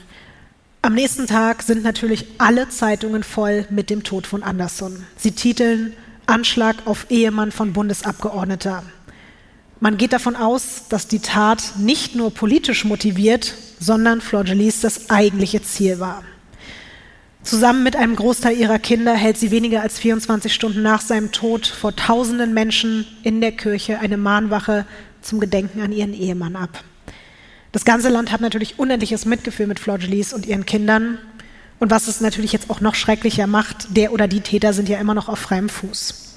Am 0.85 0.95
nächsten 0.95 1.29
Tag 1.29 1.63
sind 1.63 1.85
natürlich 1.85 2.27
alle 2.39 2.69
Zeitungen 2.69 3.23
voll 3.23 3.67
mit 3.71 3.89
dem 3.89 4.03
Tod 4.03 4.27
von 4.27 4.43
Anderson. 4.43 5.07
Sie 5.17 5.31
titeln 5.31 5.93
Anschlag 6.27 6.75
auf 6.87 7.07
Ehemann 7.09 7.53
von 7.53 7.73
Bundesabgeordneter. 7.73 8.83
Man 9.79 9.97
geht 9.97 10.13
davon 10.13 10.35
aus, 10.35 10.89
dass 10.89 11.07
die 11.07 11.21
Tat 11.21 11.75
nicht 11.79 12.17
nur 12.17 12.35
politisch 12.35 12.85
motiviert, 12.85 13.55
sondern 13.79 14.21
Flor 14.21 14.43
Gelis 14.43 14.81
das 14.81 15.09
eigentliche 15.09 15.63
Ziel 15.63 16.01
war. 16.01 16.25
Zusammen 17.45 17.85
mit 17.85 17.95
einem 17.95 18.17
Großteil 18.17 18.57
ihrer 18.57 18.81
Kinder 18.81 19.15
hält 19.15 19.39
sie 19.39 19.53
weniger 19.53 19.83
als 19.83 20.01
24 20.01 20.53
Stunden 20.53 20.83
nach 20.83 21.01
seinem 21.01 21.31
Tod 21.31 21.65
vor 21.65 21.95
tausenden 21.95 22.55
Menschen 22.55 23.07
in 23.23 23.41
der 23.41 23.53
Kirche 23.53 24.01
eine 24.01 24.17
Mahnwache 24.17 24.85
zum 25.21 25.39
Gedenken 25.39 25.81
an 25.81 25.93
ihren 25.93 26.13
Ehemann 26.13 26.57
ab. 26.57 26.83
Das 27.73 27.87
ganze 27.87 28.11
Land 28.11 28.31
hat 28.31 28.43
natürlich 28.43 28.79
unendliches 28.79 29.25
Mitgefühl 29.25 29.67
mit 29.67 29.81
Flor 29.81 29.97
Gelis 29.97 30.35
und 30.35 30.45
ihren 30.45 30.67
Kindern. 30.67 31.19
Und 31.81 31.91
was 31.91 32.07
es 32.07 32.21
natürlich 32.21 32.53
jetzt 32.53 32.71
auch 32.71 32.81
noch 32.81 32.95
schrecklicher 32.95 33.47
macht, 33.47 33.97
der 33.97 34.13
oder 34.13 34.29
die 34.29 34.43
Täter 34.43 34.75
sind 34.75 34.91
ja 34.91 34.99
immer 34.99 35.15
noch 35.15 35.29
auf 35.29 35.39
freiem 35.39 35.71
Fuß. 35.71 36.37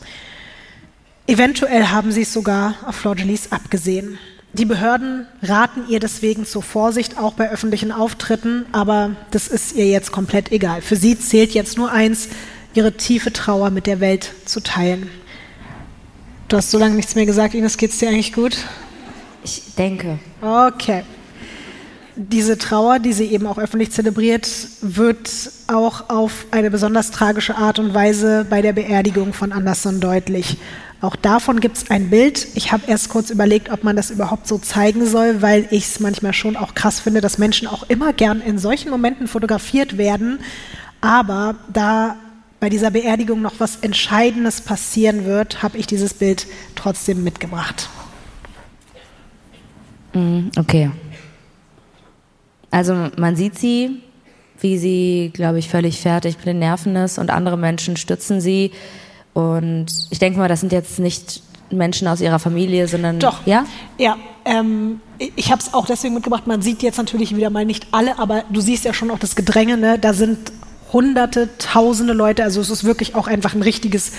Eventuell 1.27 1.87
haben 1.87 2.11
sie 2.11 2.21
es 2.21 2.31
sogar 2.31 2.75
auf 2.85 2.95
Flor 2.95 3.15
Gelis 3.15 3.51
abgesehen. 3.51 4.17
Die 4.53 4.63
Behörden 4.63 5.27
raten 5.41 5.83
ihr 5.89 5.99
deswegen 5.99 6.45
zur 6.45 6.63
Vorsicht, 6.63 7.17
auch 7.17 7.33
bei 7.33 7.51
öffentlichen 7.51 7.91
Auftritten, 7.91 8.65
aber 8.71 9.11
das 9.31 9.49
ist 9.49 9.75
ihr 9.75 9.87
jetzt 9.87 10.13
komplett 10.13 10.53
egal. 10.53 10.81
Für 10.81 10.95
sie 10.95 11.19
zählt 11.19 11.53
jetzt 11.53 11.77
nur 11.77 11.91
eins, 11.91 12.29
ihre 12.73 12.93
tiefe 12.93 13.33
Trauer 13.33 13.71
mit 13.71 13.85
der 13.85 13.99
Welt 13.99 14.31
zu 14.45 14.61
teilen. 14.61 15.09
Du 16.47 16.55
hast 16.55 16.71
so 16.71 16.77
lange 16.77 16.95
nichts 16.95 17.15
mehr 17.15 17.25
gesagt, 17.25 17.53
Ines, 17.53 17.75
geht's 17.75 17.97
dir 17.97 18.07
eigentlich 18.07 18.31
gut? 18.31 18.57
Ich 19.43 19.75
denke. 19.75 20.19
Okay 20.41 21.03
diese 22.15 22.57
Trauer, 22.57 22.99
die 22.99 23.13
sie 23.13 23.25
eben 23.25 23.45
auch 23.47 23.57
öffentlich 23.57 23.91
zelebriert, 23.91 24.49
wird 24.81 25.29
auch 25.67 26.09
auf 26.09 26.45
eine 26.51 26.71
besonders 26.71 27.11
tragische 27.11 27.55
Art 27.55 27.79
und 27.79 27.93
Weise 27.93 28.45
bei 28.49 28.61
der 28.61 28.73
Beerdigung 28.73 29.33
von 29.33 29.51
Anderson 29.51 29.99
deutlich. 29.99 30.57
Auch 31.01 31.15
davon 31.15 31.59
gibt 31.59 31.77
es 31.77 31.91
ein 31.91 32.09
Bild. 32.09 32.47
Ich 32.55 32.71
habe 32.71 32.83
erst 32.87 33.09
kurz 33.09 33.29
überlegt, 33.29 33.69
ob 33.69 33.83
man 33.83 33.95
das 33.95 34.09
überhaupt 34.11 34.47
so 34.47 34.57
zeigen 34.57 35.05
soll, 35.05 35.41
weil 35.41 35.67
ich 35.71 35.85
es 35.85 35.99
manchmal 35.99 36.33
schon 36.33 36.55
auch 36.55 36.73
krass 36.73 36.99
finde, 36.99 37.21
dass 37.21 37.37
Menschen 37.37 37.67
auch 37.67 37.83
immer 37.89 38.13
gern 38.13 38.41
in 38.41 38.57
solchen 38.57 38.89
Momenten 38.89 39.27
fotografiert 39.27 39.97
werden. 39.97 40.39
Aber 41.01 41.55
da 41.71 42.15
bei 42.59 42.69
dieser 42.69 42.91
Beerdigung 42.91 43.41
noch 43.41 43.59
was 43.59 43.77
Entscheidendes 43.81 44.61
passieren 44.61 45.25
wird, 45.25 45.61
habe 45.61 45.77
ich 45.77 45.85
dieses 45.85 46.13
Bild 46.13 46.47
trotzdem 46.75 47.23
mitgebracht. 47.23 47.89
Mm, 50.13 50.47
okay. 50.57 50.89
Also 52.71 53.09
man 53.17 53.35
sieht 53.35 53.57
sie, 53.57 54.01
wie 54.59 54.77
sie, 54.77 55.31
glaube 55.33 55.59
ich, 55.59 55.69
völlig 55.69 56.01
fertig 56.01 56.37
mit 56.37 56.47
den 56.47 56.59
Nerven 56.59 56.95
ist 56.95 57.17
und 57.17 57.29
andere 57.29 57.57
Menschen 57.57 57.97
stützen 57.97 58.41
sie. 58.41 58.71
Und 59.33 59.87
ich 60.09 60.19
denke 60.19 60.39
mal, 60.39 60.47
das 60.47 60.61
sind 60.61 60.71
jetzt 60.71 60.99
nicht 60.99 61.43
Menschen 61.71 62.07
aus 62.07 62.21
ihrer 62.21 62.39
Familie, 62.39 62.87
sondern 62.87 63.19
doch 63.19 63.45
ja, 63.45 63.65
ja. 63.97 64.17
Ähm, 64.45 65.01
ich 65.17 65.51
habe 65.51 65.59
es 65.59 65.73
auch 65.73 65.85
deswegen 65.87 66.13
mitgebracht. 66.13 66.45
Man 66.45 66.61
sieht 66.61 66.83
jetzt 66.83 66.97
natürlich 66.97 67.35
wieder 67.35 67.49
mal 67.49 67.65
nicht 67.65 67.87
alle, 67.91 68.19
aber 68.19 68.43
du 68.51 68.61
siehst 68.61 68.85
ja 68.85 68.93
schon 68.93 69.09
auch 69.09 69.17
das 69.17 69.35
Gedränge. 69.35 69.75
Ne? 69.75 69.97
Da 69.97 70.13
sind 70.13 70.51
Hunderte, 70.93 71.49
Tausende 71.57 72.13
Leute. 72.13 72.43
Also 72.43 72.61
es 72.61 72.69
ist 72.69 72.83
wirklich 72.83 73.15
auch 73.15 73.27
einfach 73.27 73.55
ein 73.55 73.63
richtiges 73.63 74.11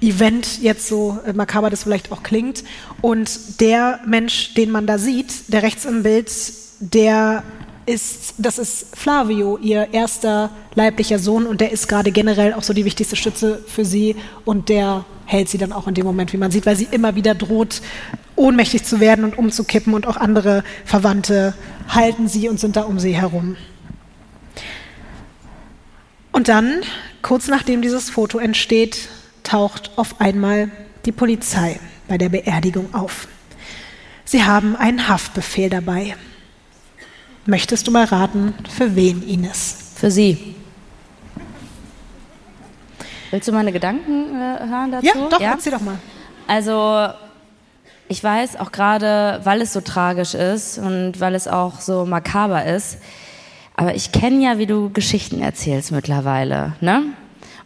Event 0.00 0.62
jetzt 0.62 0.86
so 0.86 1.18
äh, 1.26 1.32
makaber 1.32 1.70
das 1.70 1.82
vielleicht 1.82 2.12
auch 2.12 2.22
klingt. 2.22 2.62
Und 3.00 3.60
der 3.60 4.00
Mensch, 4.06 4.54
den 4.54 4.70
man 4.70 4.86
da 4.86 4.98
sieht, 4.98 5.52
der 5.52 5.62
rechts 5.62 5.84
im 5.84 6.02
Bild, 6.02 6.30
der 6.80 7.42
ist, 7.86 8.34
das 8.38 8.58
ist 8.58 8.96
Flavio, 8.96 9.58
ihr 9.58 9.88
erster 9.92 10.50
leiblicher 10.74 11.18
Sohn 11.18 11.46
und 11.46 11.60
der 11.60 11.72
ist 11.72 11.88
gerade 11.88 12.10
generell 12.10 12.54
auch 12.54 12.62
so 12.62 12.72
die 12.72 12.84
wichtigste 12.84 13.16
Stütze 13.16 13.62
für 13.66 13.84
sie 13.84 14.16
und 14.44 14.68
der 14.68 15.04
hält 15.26 15.48
sie 15.48 15.58
dann 15.58 15.72
auch 15.72 15.86
in 15.86 15.94
dem 15.94 16.06
Moment, 16.06 16.32
wie 16.32 16.36
man 16.36 16.50
sieht, 16.50 16.66
weil 16.66 16.76
sie 16.76 16.88
immer 16.90 17.14
wieder 17.14 17.34
droht, 17.34 17.82
ohnmächtig 18.36 18.84
zu 18.84 19.00
werden 19.00 19.24
und 19.24 19.38
umzukippen 19.38 19.94
und 19.94 20.06
auch 20.06 20.16
andere 20.16 20.64
Verwandte 20.84 21.54
halten 21.88 22.28
sie 22.28 22.48
und 22.48 22.58
sind 22.58 22.76
da 22.76 22.82
um 22.82 22.98
sie 22.98 23.14
herum. 23.14 23.56
Und 26.32 26.48
dann, 26.48 26.82
kurz 27.22 27.48
nachdem 27.48 27.80
dieses 27.80 28.10
Foto 28.10 28.38
entsteht, 28.38 29.08
taucht 29.44 29.92
auf 29.96 30.20
einmal 30.20 30.70
die 31.04 31.12
Polizei 31.12 31.78
bei 32.08 32.18
der 32.18 32.28
Beerdigung 32.28 32.92
auf. 32.92 33.28
Sie 34.24 34.42
haben 34.42 34.74
einen 34.74 35.06
Haftbefehl 35.06 35.70
dabei. 35.70 36.16
Möchtest 37.46 37.86
du 37.86 37.90
mal 37.90 38.04
raten, 38.04 38.54
für 38.70 38.96
wen, 38.96 39.22
Ines? 39.22 39.92
Für 39.96 40.10
sie. 40.10 40.54
Willst 43.30 43.48
du 43.48 43.52
meine 43.52 43.72
Gedanken 43.72 44.34
äh, 44.34 44.66
hören 44.66 44.92
dazu? 44.92 45.06
Ja, 45.06 45.28
doch, 45.28 45.40
ja? 45.40 45.50
erzähl 45.52 45.72
doch 45.72 45.80
mal. 45.80 45.98
Also, 46.46 47.08
ich 48.08 48.24
weiß 48.24 48.56
auch 48.60 48.72
gerade, 48.72 49.40
weil 49.44 49.60
es 49.60 49.74
so 49.74 49.82
tragisch 49.82 50.34
ist 50.34 50.78
und 50.78 51.20
weil 51.20 51.34
es 51.34 51.46
auch 51.46 51.80
so 51.80 52.06
makaber 52.06 52.64
ist, 52.64 52.98
aber 53.76 53.94
ich 53.94 54.12
kenne 54.12 54.42
ja, 54.42 54.58
wie 54.58 54.66
du 54.66 54.90
Geschichten 54.90 55.42
erzählst 55.42 55.92
mittlerweile, 55.92 56.74
ne? 56.80 57.02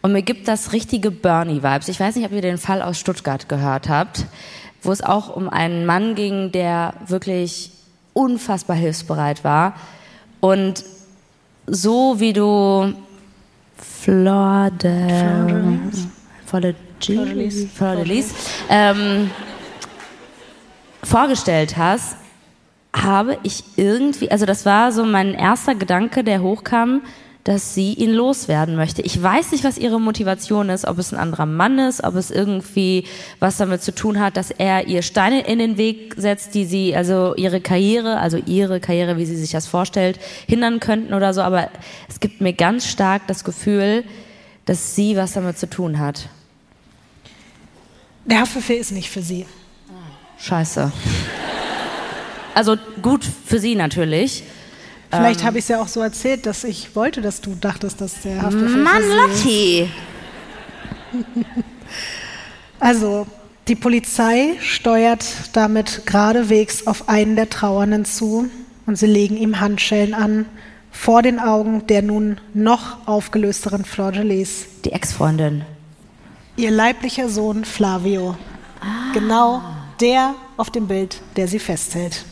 Und 0.01 0.13
mir 0.13 0.23
gibt 0.23 0.49
das 0.49 0.73
richtige 0.73 1.11
Bernie-Vibes. 1.11 1.89
Ich 1.89 1.99
weiß 2.01 2.17
nicht, 2.17 2.25
ob 2.25 2.33
ihr 2.33 2.41
den 2.41 2.59
Fall 2.59 2.83
aus 2.83 2.99
Stuttgart 2.99 3.49
gehört 3.49 3.89
habt, 3.89 4.27
wo 4.81 4.93
es 4.93 5.03
auch 5.03 5.35
um 5.35 5.49
einen 5.49 5.87
Mann 5.87 6.15
ging, 6.15 6.53
der 6.53 6.95
wirklich 7.07 7.73
unfassbar 8.19 8.77
hilfsbereit 8.77 9.45
war. 9.45 9.75
Und 10.41 10.85
so 11.67 12.19
wie 12.19 12.33
du 12.33 12.93
Flor 13.77 14.71
de, 14.71 15.79
Flor 16.47 16.61
de, 16.61 16.75
Flor 17.69 17.97
de 17.97 18.05
Lis, 18.05 18.35
ähm, 18.69 19.31
vorgestellt 21.05 21.77
hast, 21.77 22.17
habe 22.95 23.39
ich 23.45 23.63
irgendwie, 23.77 24.31
also 24.31 24.47
das 24.47 24.67
war 24.67 24.91
so 24.91 25.05
mein 25.05 25.35
erster 25.35 25.77
Gedanke, 25.77 26.25
der 26.25 26.43
hochkam, 26.43 27.03
dass 27.49 27.73
sie 27.73 27.95
ihn 27.95 28.13
loswerden 28.13 28.77
möchte. 28.77 29.01
Ich 29.01 29.23
weiß 29.23 29.53
nicht, 29.53 29.65
was 29.65 29.79
ihre 29.79 29.99
Motivation 29.99 30.69
ist, 30.69 30.85
ob 30.85 30.99
es 30.99 31.15
ein 31.15 31.19
anderer 31.19 31.47
Mann 31.47 31.79
ist, 31.79 32.05
ob 32.05 32.15
es 32.15 32.31
irgendwie 32.31 33.05
was 33.39 33.57
damit 33.57 33.83
zu 33.83 33.95
tun 33.95 34.21
hat, 34.21 34.37
dass 34.37 34.51
er 34.51 34.87
ihr 34.87 35.01
Steine 35.01 35.47
in 35.47 35.59
den 35.59 35.79
Weg 35.79 36.13
setzt, 36.19 36.55
die 36.55 36.67
sie, 36.67 36.95
also 36.95 37.35
ihre 37.37 37.63
Karriere, 37.63 38.19
also 38.19 38.37
ihre 38.37 38.81
Karriere, 38.81 39.17
wie 39.17 39.25
sie 39.25 39.35
sich 39.35 39.51
das 39.51 39.67
vorstellt, 39.67 40.21
hindern 40.47 40.79
könnten 40.79 41.15
oder 41.15 41.33
so. 41.33 41.41
Aber 41.41 41.71
es 42.07 42.21
gibt 42.21 42.43
mir 42.43 42.53
ganz 42.53 42.87
stark 42.87 43.27
das 43.29 43.45
Gefühl, 43.45 44.05
dass 44.67 44.95
sie 44.95 45.17
was 45.17 45.33
damit 45.33 45.57
zu 45.57 45.71
tun 45.71 45.99
hat. 45.99 46.29
Der 48.27 48.41
Haftbefehl 48.41 48.77
ist 48.77 48.93
nicht 48.93 49.09
für 49.09 49.23
sie. 49.23 49.47
Scheiße. 50.39 50.93
Also 52.55 52.77
gut 53.01 53.25
für 53.25 53.59
sie 53.59 53.75
natürlich. 53.75 54.43
Vielleicht 55.11 55.41
ähm, 55.41 55.47
habe 55.47 55.59
ich 55.59 55.65
es 55.65 55.69
ja 55.69 55.81
auch 55.81 55.89
so 55.89 56.01
erzählt, 56.01 56.45
dass 56.47 56.65
ich 56.65 56.95
wollte, 56.95 57.23
dass 57.23 57.41
du 57.41 57.55
dachtest, 57.55 58.01
dass 58.01 58.21
der 58.23 58.43
Haftbefehl 58.43 58.83
Mann, 58.83 59.03
Lotti! 59.03 59.89
also, 62.81 63.27
die 63.69 63.75
Polizei 63.75 64.55
steuert 64.61 65.25
damit 65.55 66.03
geradewegs 66.07 66.87
auf 66.87 67.09
einen 67.09 67.37
der 67.37 67.49
Trauernden 67.49 68.05
zu 68.05 68.51
und 68.87 68.97
sie 68.97 69.07
legen 69.07 69.37
ihm 69.37 69.61
Handschellen 69.61 70.15
an, 70.15 70.47
vor 70.91 71.23
den 71.23 71.39
Augen 71.39 71.87
der 71.87 72.03
nun 72.03 72.41
noch 72.55 73.07
aufgelösteren 73.07 73.85
Flor 73.85 74.13
Gelis. 74.13 74.67
Die 74.85 74.93
Ex-Freundin. 74.93 75.65
Ihr 76.57 76.71
leiblicher 76.71 77.29
Sohn 77.29 77.65
Flavio. 77.65 78.37
Ah. 78.81 79.13
Genau 79.15 79.63
der 80.01 80.35
auf 80.57 80.71
dem 80.71 80.87
Bild, 80.87 81.21
der 81.37 81.49
sie 81.49 81.59
festhält 81.59 82.25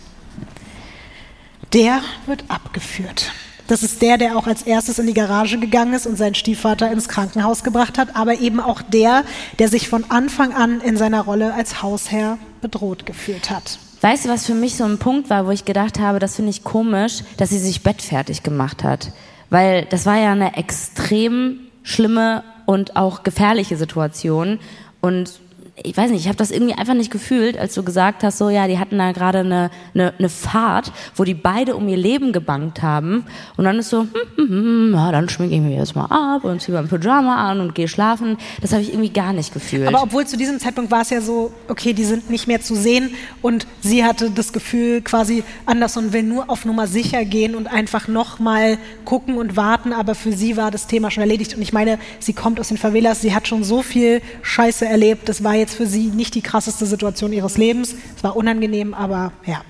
der 1.77 2.01
wird 2.25 2.45
abgeführt. 2.49 3.33
Das 3.67 3.83
ist 3.83 4.01
der, 4.01 4.17
der 4.17 4.39
auch 4.39 4.47
als 4.47 4.63
erstes 4.63 4.99
in 4.99 5.07
die 5.07 5.13
Garage 5.13 5.59
gegangen 5.59 5.93
ist 5.93 6.07
und 6.07 6.17
seinen 6.17 6.35
Stiefvater 6.35 6.91
ins 6.91 7.07
Krankenhaus 7.07 7.65
gebracht 7.65 7.99
hat, 7.99 8.17
aber 8.17 8.41
eben 8.41 8.61
auch 8.61 8.81
der, 8.81 9.25
der 9.59 9.69
sich 9.69 9.89
von 9.89 10.05
Anfang 10.09 10.55
an 10.55 10.81
in 10.81 10.97
seiner 10.97 11.21
Rolle 11.21 11.53
als 11.53 11.83
Hausherr 11.83 12.39
bedroht 12.63 13.05
gefühlt 13.05 13.51
hat. 13.51 13.79
Weißt 14.01 14.25
du, 14.25 14.31
was 14.31 14.47
für 14.47 14.55
mich 14.55 14.77
so 14.77 14.85
ein 14.85 14.99
Punkt 14.99 15.29
war, 15.29 15.47
wo 15.47 15.51
ich 15.51 15.67
gedacht 15.67 15.99
habe, 15.99 16.19
das 16.19 16.37
finde 16.37 16.51
ich 16.51 16.65
komisch, 16.65 17.25
dass 17.37 17.51
sie 17.51 17.59
sich 17.59 17.83
bettfertig 17.83 18.43
gemacht 18.43 18.83
hat. 18.83 19.13
Weil 19.51 19.85
das 19.85 20.07
war 20.07 20.17
ja 20.17 20.33
eine 20.33 20.57
extrem 20.57 21.61
schlimme 21.83 22.43
und 22.65 22.97
auch 22.97 23.23
gefährliche 23.23 23.77
Situation. 23.77 24.61
Und 25.03 25.41
ich 25.83 25.97
weiß 25.97 26.11
nicht, 26.11 26.21
ich 26.21 26.29
habe 26.29 26.37
das 26.37 26.51
irgendwie 26.51 26.75
einfach 26.75 26.95
nicht 26.95 27.11
gefühlt, 27.11 27.59
als 27.59 27.75
du 27.75 27.83
gesagt 27.83 28.23
hast, 28.25 28.39
so 28.39 28.49
ja, 28.49 28.67
die 28.67 28.79
hatten 28.79 28.97
da 28.97 29.13
gerade 29.13 29.41
eine, 29.41 29.71
eine, 29.95 30.15
eine 30.19 30.29
Fahrt, 30.31 30.91
wo 31.15 31.25
die 31.25 31.35
beide 31.35 31.77
um 31.77 31.87
ihr 31.87 31.99
Leben 31.99 32.33
gebankt 32.33 32.83
haben. 32.83 33.27
Und 33.59 33.65
dann 33.67 33.79
ist 33.79 33.91
so, 33.91 34.01
hm, 34.01 34.11
hm, 34.37 34.49
hm, 34.49 34.49
hm 34.49 34.95
ja, 34.95 35.13
dann 35.13 35.29
schminke 35.29 35.55
ich 35.55 35.61
mich 35.61 35.77
jetzt 35.77 35.95
mal 35.95 36.07
ab 36.07 36.45
und 36.45 36.63
ziehe 36.63 36.77
mein 36.77 36.89
Pyjama 36.89 37.51
an 37.51 37.61
und 37.61 37.75
gehe 37.75 37.89
schlafen. 37.89 38.39
Das 38.63 38.73
habe 38.73 38.83
ich 38.83 38.89
irgendwie 38.89 39.11
gar 39.11 39.35
nicht 39.35 39.53
gefühlt. 39.53 39.87
Aber 39.87 40.03
obwohl 40.03 40.27
zu 40.27 40.39
diesem 40.39 40.59
Zeitpunkt 40.59 40.91
war 40.91 41.03
es 41.03 41.11
ja 41.11 41.21
so, 41.21 41.53
okay, 41.69 41.93
die 41.93 42.05
sind 42.05 42.31
nicht 42.31 42.47
mehr 42.47 42.63
zu 42.63 42.75
sehen 42.75 43.15
und 43.43 43.67
sie 43.83 44.03
hatte 44.03 44.31
das 44.31 44.55
Gefühl 44.55 45.03
quasi 45.03 45.45
anders 45.67 45.97
und 45.99 46.15
will 46.15 46.23
nur 46.23 46.49
auf 46.49 46.65
Nummer 46.65 46.87
sicher 46.87 47.25
gehen 47.27 47.55
und 47.55 47.67
einfach 47.67 48.09
nochmal 48.09 48.79
gucken 49.05 49.37
und 49.37 49.57
warten. 49.57 49.93
Aber 49.93 50.15
für 50.15 50.33
sie 50.33 50.57
war 50.57 50.71
das 50.71 50.87
Thema 50.87 51.11
schon 51.11 51.21
erledigt. 51.21 51.55
Und 51.55 51.61
ich 51.61 51.75
meine, 51.75 51.99
sie 52.19 52.33
kommt 52.33 52.59
aus 52.61 52.69
den 52.69 52.79
Favelas, 52.79 53.21
sie 53.21 53.35
hat 53.35 53.47
schon 53.47 53.63
so 53.63 53.83
viel 53.83 54.23
Scheiße 54.41 54.87
erlebt. 54.87 55.29
Das 55.29 55.45
war 55.45 55.55
jetzt 55.55 55.66
für 55.71 55.87
sie 55.87 56.07
nicht 56.07 56.35
die 56.35 56.43
krasseste 56.43 56.87
Situation 56.87 57.33
ihres 57.33 57.57
Lebens. 57.57 57.95
Es 58.17 58.25
war 58.25 58.37
unangenehm, 58.37 58.95
aber 58.95 59.33
ja. 59.45 59.63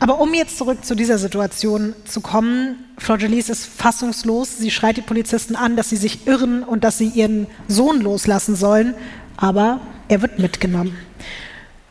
Aber 0.00 0.20
um 0.20 0.32
jetzt 0.32 0.58
zurück 0.58 0.84
zu 0.84 0.94
dieser 0.94 1.18
Situation 1.18 1.94
zu 2.04 2.20
kommen, 2.20 2.76
Jalice 3.06 3.48
ist 3.48 3.66
fassungslos. 3.66 4.56
Sie 4.58 4.70
schreit 4.70 4.96
die 4.96 5.02
Polizisten 5.02 5.56
an, 5.56 5.76
dass 5.76 5.90
sie 5.90 5.96
sich 5.96 6.26
irren 6.26 6.62
und 6.62 6.84
dass 6.84 6.98
sie 6.98 7.08
ihren 7.08 7.48
Sohn 7.66 8.00
loslassen 8.00 8.54
sollen. 8.54 8.94
Aber 9.36 9.80
er 10.08 10.22
wird 10.22 10.38
mitgenommen. 10.38 10.96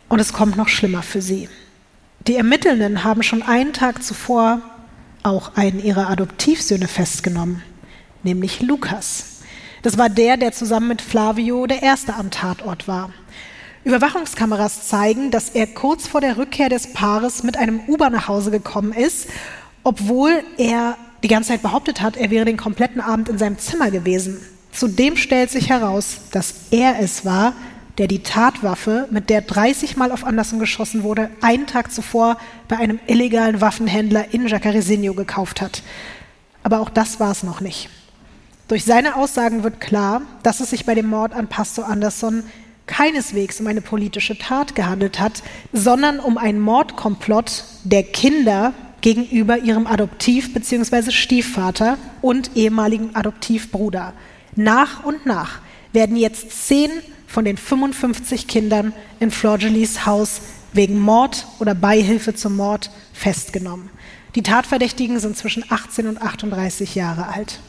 Und 0.07 0.19
es 0.19 0.31
kommt 0.31 0.55
noch 0.55 0.69
schlimmer 0.69 1.01
für 1.01 1.21
sie. 1.21 1.49
Die 2.27 2.35
Ermittelnden 2.35 3.03
haben 3.03 3.23
schon 3.23 3.41
einen 3.41 3.73
Tag 3.73 4.03
zuvor 4.03 4.61
auch 5.23 5.55
einen 5.55 5.83
ihrer 5.83 6.09
Adoptivsöhne 6.09 6.87
festgenommen, 6.87 7.61
nämlich 8.23 8.61
Lukas. 8.61 9.36
Das 9.81 9.97
war 9.97 10.09
der, 10.09 10.37
der 10.37 10.51
zusammen 10.51 10.87
mit 10.87 11.01
Flavio 11.01 11.67
der 11.67 11.83
Erste 11.83 12.15
am 12.15 12.31
Tatort 12.31 12.87
war. 12.87 13.11
Überwachungskameras 13.83 14.87
zeigen, 14.87 15.31
dass 15.31 15.49
er 15.49 15.67
kurz 15.67 16.07
vor 16.07 16.19
der 16.19 16.37
Rückkehr 16.37 16.69
des 16.69 16.93
Paares 16.93 17.43
mit 17.43 17.57
einem 17.57 17.79
Uber 17.87 18.09
nach 18.09 18.27
Hause 18.27 18.51
gekommen 18.51 18.91
ist, 18.91 19.27
obwohl 19.83 20.43
er 20.57 20.97
die 21.23 21.29
ganze 21.29 21.49
Zeit 21.49 21.61
behauptet 21.61 22.01
hat, 22.01 22.17
er 22.17 22.29
wäre 22.29 22.45
den 22.45 22.57
kompletten 22.57 23.01
Abend 23.01 23.29
in 23.29 23.37
seinem 23.37 23.57
Zimmer 23.57 23.89
gewesen. 23.89 24.39
Zudem 24.71 25.15
stellt 25.15 25.49
sich 25.49 25.69
heraus, 25.69 26.17
dass 26.31 26.53
er 26.71 26.99
es 26.99 27.25
war, 27.25 27.53
der 27.97 28.07
die 28.07 28.21
Tatwaffe, 28.21 29.07
mit 29.09 29.29
der 29.29 29.41
30 29.41 29.97
Mal 29.97 30.11
auf 30.11 30.23
Anderson 30.23 30.59
geschossen 30.59 31.03
wurde, 31.03 31.31
einen 31.41 31.65
Tag 31.65 31.91
zuvor 31.91 32.37
bei 32.67 32.77
einem 32.77 32.99
illegalen 33.07 33.61
Waffenhändler 33.61 34.33
in 34.33 34.47
Jacarezinho 34.47 35.13
gekauft 35.13 35.61
hat. 35.61 35.81
Aber 36.61 36.79
auch 36.79 36.89
das 36.89 37.19
war 37.19 37.31
es 37.31 37.43
noch 37.43 37.61
nicht. 37.61 37.89
Durch 38.67 38.83
seine 38.83 39.15
Aussagen 39.15 39.63
wird 39.63 39.79
klar, 39.79 40.23
dass 40.43 40.59
es 40.59 40.71
sich 40.71 40.85
bei 40.85 40.93
dem 40.93 41.07
Mord 41.07 41.33
an 41.33 41.47
Pastor 41.47 41.87
Anderson 41.87 42.43
keineswegs 42.85 43.61
um 43.61 43.67
eine 43.67 43.81
politische 43.81 44.37
Tat 44.37 44.75
gehandelt 44.75 45.19
hat, 45.19 45.41
sondern 45.71 46.19
um 46.19 46.37
einen 46.37 46.59
Mordkomplott 46.59 47.63
der 47.83 48.03
Kinder 48.03 48.73
gegenüber 48.99 49.57
ihrem 49.59 49.87
Adoptiv- 49.87 50.53
bzw. 50.53 51.11
Stiefvater 51.11 51.97
und 52.21 52.55
ehemaligen 52.55 53.15
Adoptivbruder. 53.15 54.13
Nach 54.55 55.03
und 55.05 55.25
nach 55.25 55.59
werden 55.93 56.17
jetzt 56.17 56.67
zehn 56.67 56.89
von 57.25 57.45
den 57.45 57.55
55 57.55 58.47
Kindern 58.47 58.93
in 59.19 59.31
Florgelis 59.31 60.05
Haus 60.05 60.41
wegen 60.73 60.99
Mord 60.99 61.45
oder 61.59 61.73
Beihilfe 61.73 62.35
zum 62.35 62.57
Mord 62.57 62.89
festgenommen. 63.13 63.89
Die 64.35 64.43
Tatverdächtigen 64.43 65.19
sind 65.19 65.37
zwischen 65.37 65.63
18 65.69 66.07
und 66.07 66.21
38 66.21 66.95
Jahre 66.95 67.27
alt. 67.27 67.59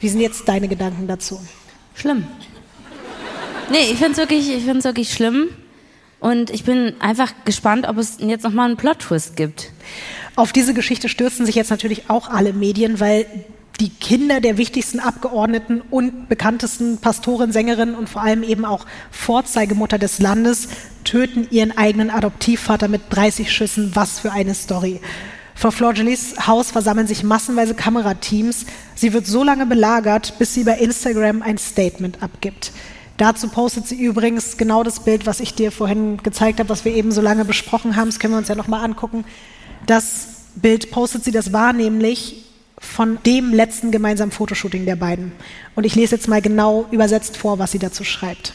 Wie 0.00 0.08
sind 0.08 0.20
jetzt 0.20 0.48
deine 0.48 0.66
Gedanken 0.66 1.06
dazu? 1.06 1.40
Schlimm. 1.94 2.26
Nee, 3.70 3.92
ich 3.92 3.98
finde 3.98 4.12
es 4.12 4.16
wirklich, 4.16 4.66
wirklich 4.66 5.12
schlimm. 5.12 5.50
Und 6.18 6.50
ich 6.50 6.64
bin 6.64 6.94
einfach 7.00 7.32
gespannt, 7.44 7.88
ob 7.88 7.96
es 7.98 8.16
jetzt 8.18 8.42
nochmal 8.42 8.66
einen 8.66 8.76
Plot-Twist 8.76 9.36
gibt. 9.36 9.70
Auf 10.36 10.52
diese 10.52 10.74
Geschichte 10.74 11.08
stürzen 11.08 11.46
sich 11.46 11.54
jetzt 11.54 11.70
natürlich 11.70 12.10
auch 12.10 12.28
alle 12.28 12.52
Medien, 12.52 13.00
weil 13.00 13.26
die 13.80 13.88
Kinder 13.88 14.40
der 14.40 14.58
wichtigsten 14.58 15.00
Abgeordneten 15.00 15.80
und 15.90 16.28
bekanntesten 16.28 16.98
Pastorin, 16.98 17.52
Sängerin 17.52 17.94
und 17.94 18.10
vor 18.10 18.22
allem 18.22 18.42
eben 18.42 18.66
auch 18.66 18.84
Vorzeigemutter 19.10 19.98
des 19.98 20.18
Landes 20.18 20.68
töten 21.04 21.48
ihren 21.50 21.76
eigenen 21.76 22.10
Adoptivvater 22.10 22.88
mit 22.88 23.02
30 23.08 23.50
Schüssen. 23.50 23.92
Was 23.94 24.20
für 24.20 24.32
eine 24.32 24.54
Story. 24.54 25.00
Vor 25.60 25.72
Flor 25.72 25.92
Gelis 25.92 26.46
Haus 26.46 26.70
versammeln 26.70 27.06
sich 27.06 27.22
massenweise 27.22 27.74
Kamerateams. 27.74 28.64
Sie 28.94 29.12
wird 29.12 29.26
so 29.26 29.44
lange 29.44 29.66
belagert, 29.66 30.38
bis 30.38 30.54
sie 30.54 30.64
bei 30.64 30.78
Instagram 30.78 31.42
ein 31.42 31.58
Statement 31.58 32.22
abgibt. 32.22 32.72
Dazu 33.18 33.46
postet 33.48 33.86
sie 33.86 33.96
übrigens 33.96 34.56
genau 34.56 34.82
das 34.84 35.00
Bild, 35.00 35.26
was 35.26 35.38
ich 35.38 35.52
dir 35.52 35.70
vorhin 35.70 36.16
gezeigt 36.22 36.60
habe, 36.60 36.70
was 36.70 36.86
wir 36.86 36.94
eben 36.94 37.12
so 37.12 37.20
lange 37.20 37.44
besprochen 37.44 37.96
haben. 37.96 38.08
Das 38.08 38.18
können 38.18 38.32
wir 38.32 38.38
uns 38.38 38.48
ja 38.48 38.54
nochmal 38.54 38.82
angucken. 38.82 39.26
Das 39.84 40.28
Bild 40.54 40.90
postet 40.92 41.24
sie, 41.24 41.30
das 41.30 41.52
war 41.52 41.74
nämlich 41.74 42.46
von 42.78 43.18
dem 43.26 43.52
letzten 43.52 43.90
gemeinsamen 43.90 44.32
Fotoshooting 44.32 44.86
der 44.86 44.96
beiden. 44.96 45.30
Und 45.74 45.84
ich 45.84 45.94
lese 45.94 46.14
jetzt 46.16 46.26
mal 46.26 46.40
genau 46.40 46.86
übersetzt 46.90 47.36
vor, 47.36 47.58
was 47.58 47.72
sie 47.72 47.78
dazu 47.78 48.02
schreibt. 48.02 48.54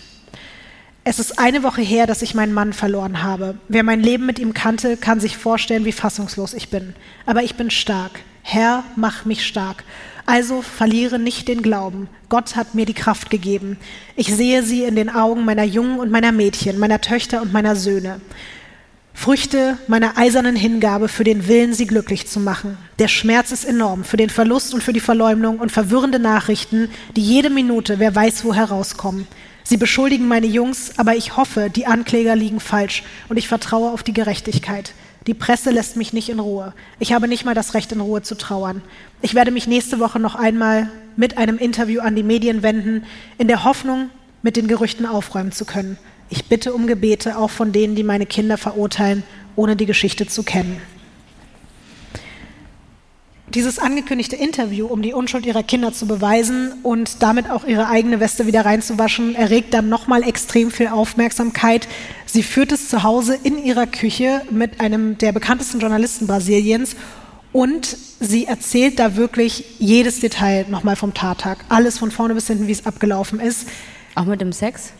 Es 1.08 1.20
ist 1.20 1.38
eine 1.38 1.62
Woche 1.62 1.84
her, 1.84 2.08
dass 2.08 2.24
ich 2.24 2.34
meinen 2.34 2.52
Mann 2.52 2.74
verloren 2.74 3.22
habe. 3.22 3.60
Wer 3.68 3.84
mein 3.84 4.02
Leben 4.02 4.26
mit 4.26 4.40
ihm 4.40 4.56
kannte, 4.56 4.98
kann 4.98 5.20
sich 5.20 5.38
vorstellen, 5.38 5.86
wie 5.86 5.92
fassungslos 5.92 6.56
ich 6.56 6.70
bin. 6.70 6.96
Aber 7.28 7.44
ich 7.44 7.54
bin 7.54 7.70
stark. 7.70 8.22
Herr, 8.42 8.84
mach 8.96 9.24
mich 9.24 9.46
stark. 9.46 9.84
Also 10.26 10.64
verliere 10.64 11.20
nicht 11.20 11.48
den 11.48 11.62
Glauben. 11.62 12.10
Gott 12.28 12.56
hat 12.56 12.74
mir 12.74 12.88
die 12.88 12.96
Kraft 12.96 13.30
gegeben. 13.30 13.78
Ich 14.16 14.34
sehe 14.34 14.64
sie 14.64 14.82
in 14.84 14.96
den 14.96 15.12
Augen 15.12 15.46
meiner 15.46 15.64
Jungen 15.64 16.00
und 16.00 16.10
meiner 16.10 16.32
Mädchen, 16.32 16.80
meiner 16.80 17.02
Töchter 17.02 17.44
und 17.44 17.54
meiner 17.54 17.76
Söhne. 17.76 18.20
Früchte 19.14 19.78
meiner 19.88 20.18
eisernen 20.18 20.56
Hingabe 20.56 21.08
für 21.08 21.24
den 21.24 21.48
Willen, 21.48 21.76
sie 21.76 21.86
glücklich 21.86 22.28
zu 22.28 22.40
machen. 22.40 22.80
Der 22.98 23.10
Schmerz 23.10 23.52
ist 23.52 23.64
enorm 23.64 24.06
für 24.06 24.18
den 24.18 24.32
Verlust 24.32 24.74
und 24.74 24.82
für 24.82 24.92
die 24.92 25.00
Verleumdung 25.00 25.60
und 25.60 25.72
verwirrende 25.72 26.18
Nachrichten, 26.18 26.90
die 27.16 27.22
jede 27.22 27.52
Minute, 27.52 28.00
wer 28.00 28.16
weiß 28.16 28.44
wo, 28.44 28.56
herauskommen. 28.56 29.28
Sie 29.68 29.78
beschuldigen 29.78 30.28
meine 30.28 30.46
Jungs, 30.46 30.92
aber 30.98 31.16
ich 31.16 31.38
hoffe, 31.38 31.72
die 31.72 31.88
Ankläger 31.88 32.36
liegen 32.36 32.60
falsch 32.60 33.02
und 33.30 33.38
ich 33.38 33.48
vertraue 33.48 33.90
auf 33.90 34.04
die 34.04 34.14
Gerechtigkeit. 34.14 34.94
Die 35.26 35.34
Presse 35.34 35.72
lässt 35.72 35.98
mich 35.98 36.14
nicht 36.14 36.30
in 36.30 36.40
Ruhe. 36.40 36.72
Ich 37.00 37.14
habe 37.14 37.28
nicht 37.28 37.46
mal 37.46 37.56
das 37.56 37.74
Recht, 37.74 37.92
in 37.92 38.00
Ruhe 38.00 38.22
zu 38.22 38.36
trauern. 38.36 38.84
Ich 39.24 39.34
werde 39.34 39.50
mich 39.50 39.66
nächste 39.66 40.00
Woche 40.00 40.20
noch 40.20 40.36
einmal 40.36 40.92
mit 41.16 41.40
einem 41.40 41.58
Interview 41.58 42.02
an 42.02 42.16
die 42.16 42.22
Medien 42.22 42.62
wenden, 42.62 43.06
in 43.40 43.48
der 43.48 43.64
Hoffnung, 43.64 44.12
mit 44.44 44.56
den 44.56 44.68
Gerüchten 44.68 45.08
aufräumen 45.08 45.52
zu 45.52 45.66
können. 45.66 45.98
Ich 46.30 46.46
bitte 46.46 46.72
um 46.72 46.86
Gebete, 46.86 47.36
auch 47.36 47.50
von 47.50 47.72
denen, 47.72 47.96
die 47.96 48.04
meine 48.04 48.28
Kinder 48.28 48.60
verurteilen, 48.60 49.24
ohne 49.56 49.76
die 49.76 49.88
Geschichte 49.88 50.28
zu 50.28 50.44
kennen. 50.44 50.80
Dieses 53.50 53.78
angekündigte 53.80 54.36
Interview, 54.36 54.88
um 54.88 55.02
die 55.02 55.14
Unschuld 55.14 55.46
ihrer 55.46 55.64
Kinder 55.64 55.94
zu 55.94 56.08
beweisen 56.08 56.74
und 56.84 57.22
damit 57.22 57.50
auch 57.50 57.64
ihre 57.66 57.88
eigene 57.88 58.20
Weste 58.20 58.48
wieder 58.48 58.66
reinzuwaschen, 58.66 59.36
erregt 59.36 59.74
dann 59.74 59.88
nochmal 59.88 60.24
extrem 60.24 60.72
viel 60.72 60.88
Aufmerksamkeit. 60.88 61.88
Sie 62.26 62.44
führt 62.44 62.72
es 62.72 62.90
zu 62.90 63.04
Hause 63.04 63.38
in 63.44 63.64
ihrer 63.64 63.86
Küche 63.86 64.42
mit 64.50 64.82
einem 64.82 65.18
der 65.20 65.32
bekanntesten 65.32 65.80
Journalisten 65.80 66.28
Brasiliens 66.28 66.96
und 67.54 67.96
sie 68.20 68.46
erzählt 68.46 69.00
da 69.00 69.16
wirklich 69.16 69.64
jedes 69.80 70.20
Detail 70.20 70.66
nochmal 70.70 70.96
vom 70.96 71.14
Tattag. 71.14 71.60
Alles 71.70 72.00
von 72.00 72.12
vorne 72.12 72.34
bis 72.34 72.48
hinten, 72.48 72.68
wie 72.68 72.74
es 72.74 72.86
abgelaufen 72.86 73.40
ist. 73.40 73.68
Auch 74.16 74.26
mit 74.26 74.42
dem 74.42 74.52
Sex? 74.52 74.92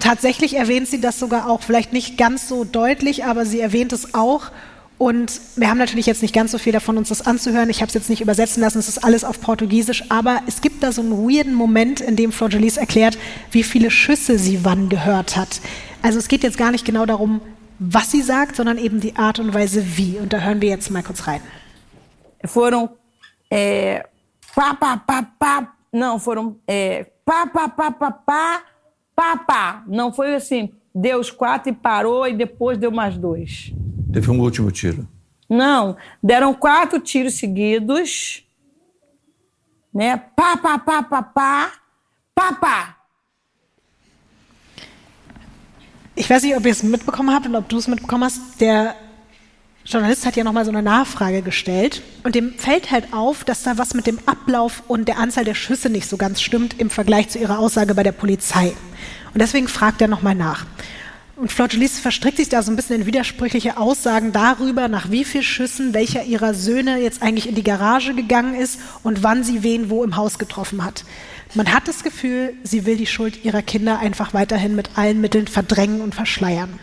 Tatsächlich 0.00 0.56
erwähnt 0.56 0.88
sie 0.88 1.00
das 1.00 1.18
sogar 1.18 1.48
auch, 1.48 1.62
vielleicht 1.62 1.92
nicht 1.92 2.18
ganz 2.18 2.48
so 2.48 2.64
deutlich, 2.64 3.24
aber 3.24 3.46
sie 3.46 3.60
erwähnt 3.60 3.92
es 3.94 4.12
auch. 4.12 4.50
Und 5.00 5.40
wir 5.56 5.70
haben 5.70 5.78
natürlich 5.78 6.04
jetzt 6.04 6.20
nicht 6.20 6.34
ganz 6.34 6.52
so 6.52 6.58
viel 6.58 6.74
davon, 6.74 6.98
uns 6.98 7.08
das 7.08 7.26
anzuhören. 7.26 7.70
Ich 7.70 7.80
habe 7.80 7.88
es 7.88 7.94
jetzt 7.94 8.10
nicht 8.10 8.20
übersetzen 8.20 8.60
lassen, 8.60 8.78
es 8.78 8.86
ist 8.86 9.02
alles 9.02 9.24
auf 9.24 9.40
Portugiesisch, 9.40 10.04
aber 10.10 10.42
es 10.46 10.60
gibt 10.60 10.82
da 10.82 10.92
so 10.92 11.00
einen 11.00 11.26
weirden 11.26 11.54
Moment, 11.54 12.02
in 12.02 12.16
dem 12.16 12.32
Flor 12.32 12.50
Jolies 12.50 12.76
erklärt, 12.76 13.16
wie 13.50 13.62
viele 13.62 13.90
Schüsse 13.90 14.38
sie 14.38 14.62
wann 14.62 14.90
gehört 14.90 15.38
hat. 15.38 15.62
Also 16.02 16.18
es 16.18 16.28
geht 16.28 16.42
jetzt 16.42 16.58
gar 16.58 16.70
nicht 16.70 16.84
genau 16.84 17.06
darum, 17.06 17.40
was 17.78 18.10
sie 18.10 18.20
sagt, 18.20 18.56
sondern 18.56 18.76
eben 18.76 19.00
die 19.00 19.16
Art 19.16 19.38
und 19.38 19.54
Weise 19.54 19.96
wie. 19.96 20.18
Und 20.18 20.34
da 20.34 20.40
hören 20.40 20.60
wir 20.60 20.68
jetzt 20.68 20.90
mal 20.90 21.02
kurz 21.02 21.26
rein. 21.26 21.40
Foram 22.44 22.90
é, 23.50 24.04
pá, 24.54 24.74
pá, 24.74 24.98
pá, 24.98 25.26
pá. 25.38 25.72
Não, 25.90 26.18
foram 26.18 26.56
é, 26.66 27.06
pá, 27.24 27.46
pá, 27.46 27.70
pá, 27.70 27.90
pá, 27.90 28.10
pá, 28.10 28.62
pá, 29.16 29.36
pá. 29.38 29.82
Não 29.86 30.12
foi 30.12 30.34
assim, 30.34 30.74
deu 30.94 31.20
os 31.20 31.30
quatro 31.30 31.70
e 31.70 31.74
parou 31.74 32.28
e 32.28 32.34
depois 32.34 32.76
deu 32.76 32.90
mais 32.90 33.16
dois. 33.16 33.72
Teve 34.12 34.30
um 34.30 34.40
último 34.40 34.70
tiro. 34.70 35.06
Não, 35.48 35.96
deram 36.22 36.54
quatro 36.54 37.00
tiros 37.00 37.34
seguidos, 37.34 38.44
né? 39.92 40.16
Pá, 40.36 40.56
pá, 40.56 40.78
pá, 40.78 41.02
pá, 41.02 41.22
pá, 41.22 41.72
pá, 42.34 42.52
pá. 42.52 42.96
Ich 46.14 46.28
weiß 46.28 46.42
nicht, 46.42 46.56
ob 46.56 46.66
ihr 46.66 46.72
es 46.72 46.82
mitbekommen 46.82 47.34
habt 47.34 47.46
und 47.46 47.56
ob 47.56 47.68
du 47.68 47.78
es 47.78 47.88
mitbekommen 47.88 48.24
hast. 48.24 48.60
Der 48.60 48.94
Journalist 49.84 50.26
hat 50.26 50.36
ja 50.36 50.44
nochmal 50.44 50.64
so 50.64 50.70
eine 50.70 50.82
Nachfrage 50.82 51.42
gestellt 51.42 52.02
und 52.22 52.34
dem 52.34 52.52
fällt 52.54 52.90
halt 52.90 53.12
auf, 53.12 53.44
dass 53.44 53.62
da 53.62 53.78
was 53.78 53.94
mit 53.94 54.06
dem 54.06 54.18
Ablauf 54.26 54.82
und 54.86 55.08
der 55.08 55.18
Anzahl 55.18 55.44
der 55.44 55.54
Schüsse 55.54 55.88
nicht 55.88 56.08
so 56.08 56.16
ganz 56.16 56.42
stimmt 56.42 56.78
im 56.78 56.90
Vergleich 56.90 57.28
zu 57.28 57.38
ihrer 57.38 57.58
Aussage 57.58 57.94
bei 57.94 58.02
der 58.02 58.12
Polizei. 58.12 58.72
Und 59.32 59.40
deswegen 59.40 59.68
fragt 59.68 60.02
er 60.02 60.08
nochmal 60.08 60.34
nach. 60.34 60.66
Und 61.40 61.50
Flor 61.50 61.68
Jolies 61.68 61.98
verstrickt 61.98 62.36
sich 62.36 62.50
da 62.50 62.62
so 62.62 62.70
ein 62.70 62.76
bisschen 62.76 62.96
in 62.96 63.06
widersprüchliche 63.06 63.78
Aussagen 63.78 64.30
darüber, 64.30 64.88
nach 64.88 65.10
wie 65.10 65.24
vielen 65.24 65.42
Schüssen 65.42 65.94
welcher 65.94 66.24
ihrer 66.24 66.52
Söhne 66.52 66.98
jetzt 66.98 67.22
eigentlich 67.22 67.48
in 67.48 67.54
die 67.54 67.62
Garage 67.62 68.14
gegangen 68.14 68.54
ist 68.54 68.78
und 69.02 69.22
wann 69.22 69.42
sie 69.42 69.62
wen 69.62 69.88
wo 69.88 70.04
im 70.04 70.16
Haus 70.16 70.38
getroffen 70.38 70.84
hat. 70.84 71.02
Man 71.54 71.72
hat 71.72 71.88
das 71.88 72.04
Gefühl, 72.04 72.52
sie 72.62 72.84
will 72.84 72.98
die 72.98 73.06
Schuld 73.06 73.42
ihrer 73.42 73.62
Kinder 73.62 74.00
einfach 74.00 74.34
weiterhin 74.34 74.76
mit 74.76 74.98
allen 74.98 75.22
Mitteln 75.22 75.46
verdrängen 75.46 76.02
und 76.02 76.14
verschleiern. 76.14 76.78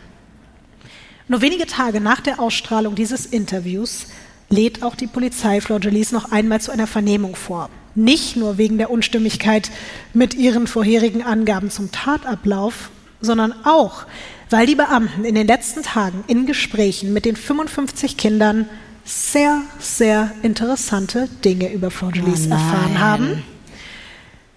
Nur 1.28 1.42
wenige 1.42 1.68
Tage 1.68 2.02
nach 2.02 2.22
der 2.22 2.40
Ausstrahlung 2.40 2.96
dieses 2.96 3.28
Interviews 3.28 4.08
lädt 4.50 4.82
auch 4.82 4.96
die 4.96 5.06
Polizei 5.06 5.62
Flor 5.62 5.78
Jolies 5.78 6.12
noch 6.12 6.32
einmal 6.32 6.62
zu 6.62 6.72
einer 6.72 6.88
Vernehmung 6.88 7.36
vor. 7.36 7.70
Nicht 7.94 8.36
nur 8.38 8.58
wegen 8.58 8.80
der 8.80 8.90
Unstimmigkeit 8.90 9.70
mit 10.16 10.34
ihren 10.34 10.66
vorherigen 10.66 11.22
Angaben 11.22 11.70
zum 11.70 11.92
Tatablauf, 11.92 12.90
sondern 13.22 13.54
auch, 13.64 14.06
weil 14.50 14.66
die 14.66 14.76
Beamten 14.76 15.26
in 15.26 15.36
den 15.36 15.48
letzten 15.48 15.84
Tagen 15.84 16.24
in 16.28 16.46
Gesprächen 16.46 17.14
mit 17.14 17.26
den 17.26 17.36
55 17.36 18.18
Kindern 18.18 18.68
sehr, 19.04 19.62
sehr 19.80 20.32
interessante 20.44 21.30
Dinge 21.44 21.72
über 21.72 21.90
Jolies 21.90 22.48
Oh 22.48 22.52
erfahren 22.52 23.00
haben, 23.00 23.44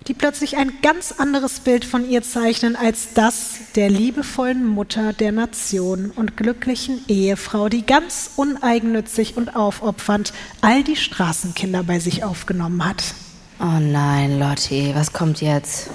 die 0.08 0.14
plötzlich 0.14 0.56
ein 0.56 0.72
ganz 0.82 1.12
anderes 1.12 1.60
Bild 1.60 1.84
von 1.84 2.08
ihr 2.08 2.22
zeichnen 2.22 2.74
als 2.74 3.14
das 3.14 3.58
der 3.76 3.90
liebevollen 3.90 4.66
Mutter 4.66 5.12
der 5.12 5.30
Nation 5.30 6.10
und 6.10 6.36
glücklichen 6.36 7.00
Ehefrau, 7.06 7.68
die 7.68 7.86
ganz 7.86 8.30
uneigennützig 8.36 9.36
und 9.36 9.54
aufopfernd 9.54 10.32
all 10.62 10.82
die 10.82 10.96
Straßenkinder 10.96 11.84
bei 11.84 12.00
sich 12.00 12.24
aufgenommen 12.24 12.84
hat. 12.84 13.14
Oh 13.60 13.78
nein, 13.78 14.38
Lotti, 14.40 14.92
was 14.94 15.12
kommt 15.12 15.40
jetzt? 15.40 15.90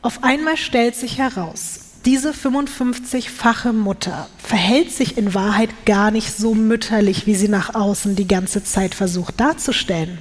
Auf 0.00 0.22
einmal 0.22 0.56
stellt 0.56 0.96
sich 0.96 1.18
heraus, 1.18 1.89
diese 2.06 2.32
55-fache 2.32 3.72
Mutter 3.74 4.28
verhält 4.38 4.90
sich 4.90 5.18
in 5.18 5.34
Wahrheit 5.34 5.84
gar 5.84 6.10
nicht 6.10 6.34
so 6.34 6.54
mütterlich, 6.54 7.26
wie 7.26 7.34
sie 7.34 7.48
nach 7.48 7.74
außen 7.74 8.16
die 8.16 8.26
ganze 8.26 8.64
Zeit 8.64 8.94
versucht 8.94 9.38
darzustellen. 9.38 10.16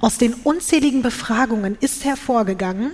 Aus 0.00 0.16
den 0.16 0.32
unzähligen 0.32 1.02
Befragungen 1.02 1.76
ist 1.80 2.06
hervorgegangen, 2.06 2.92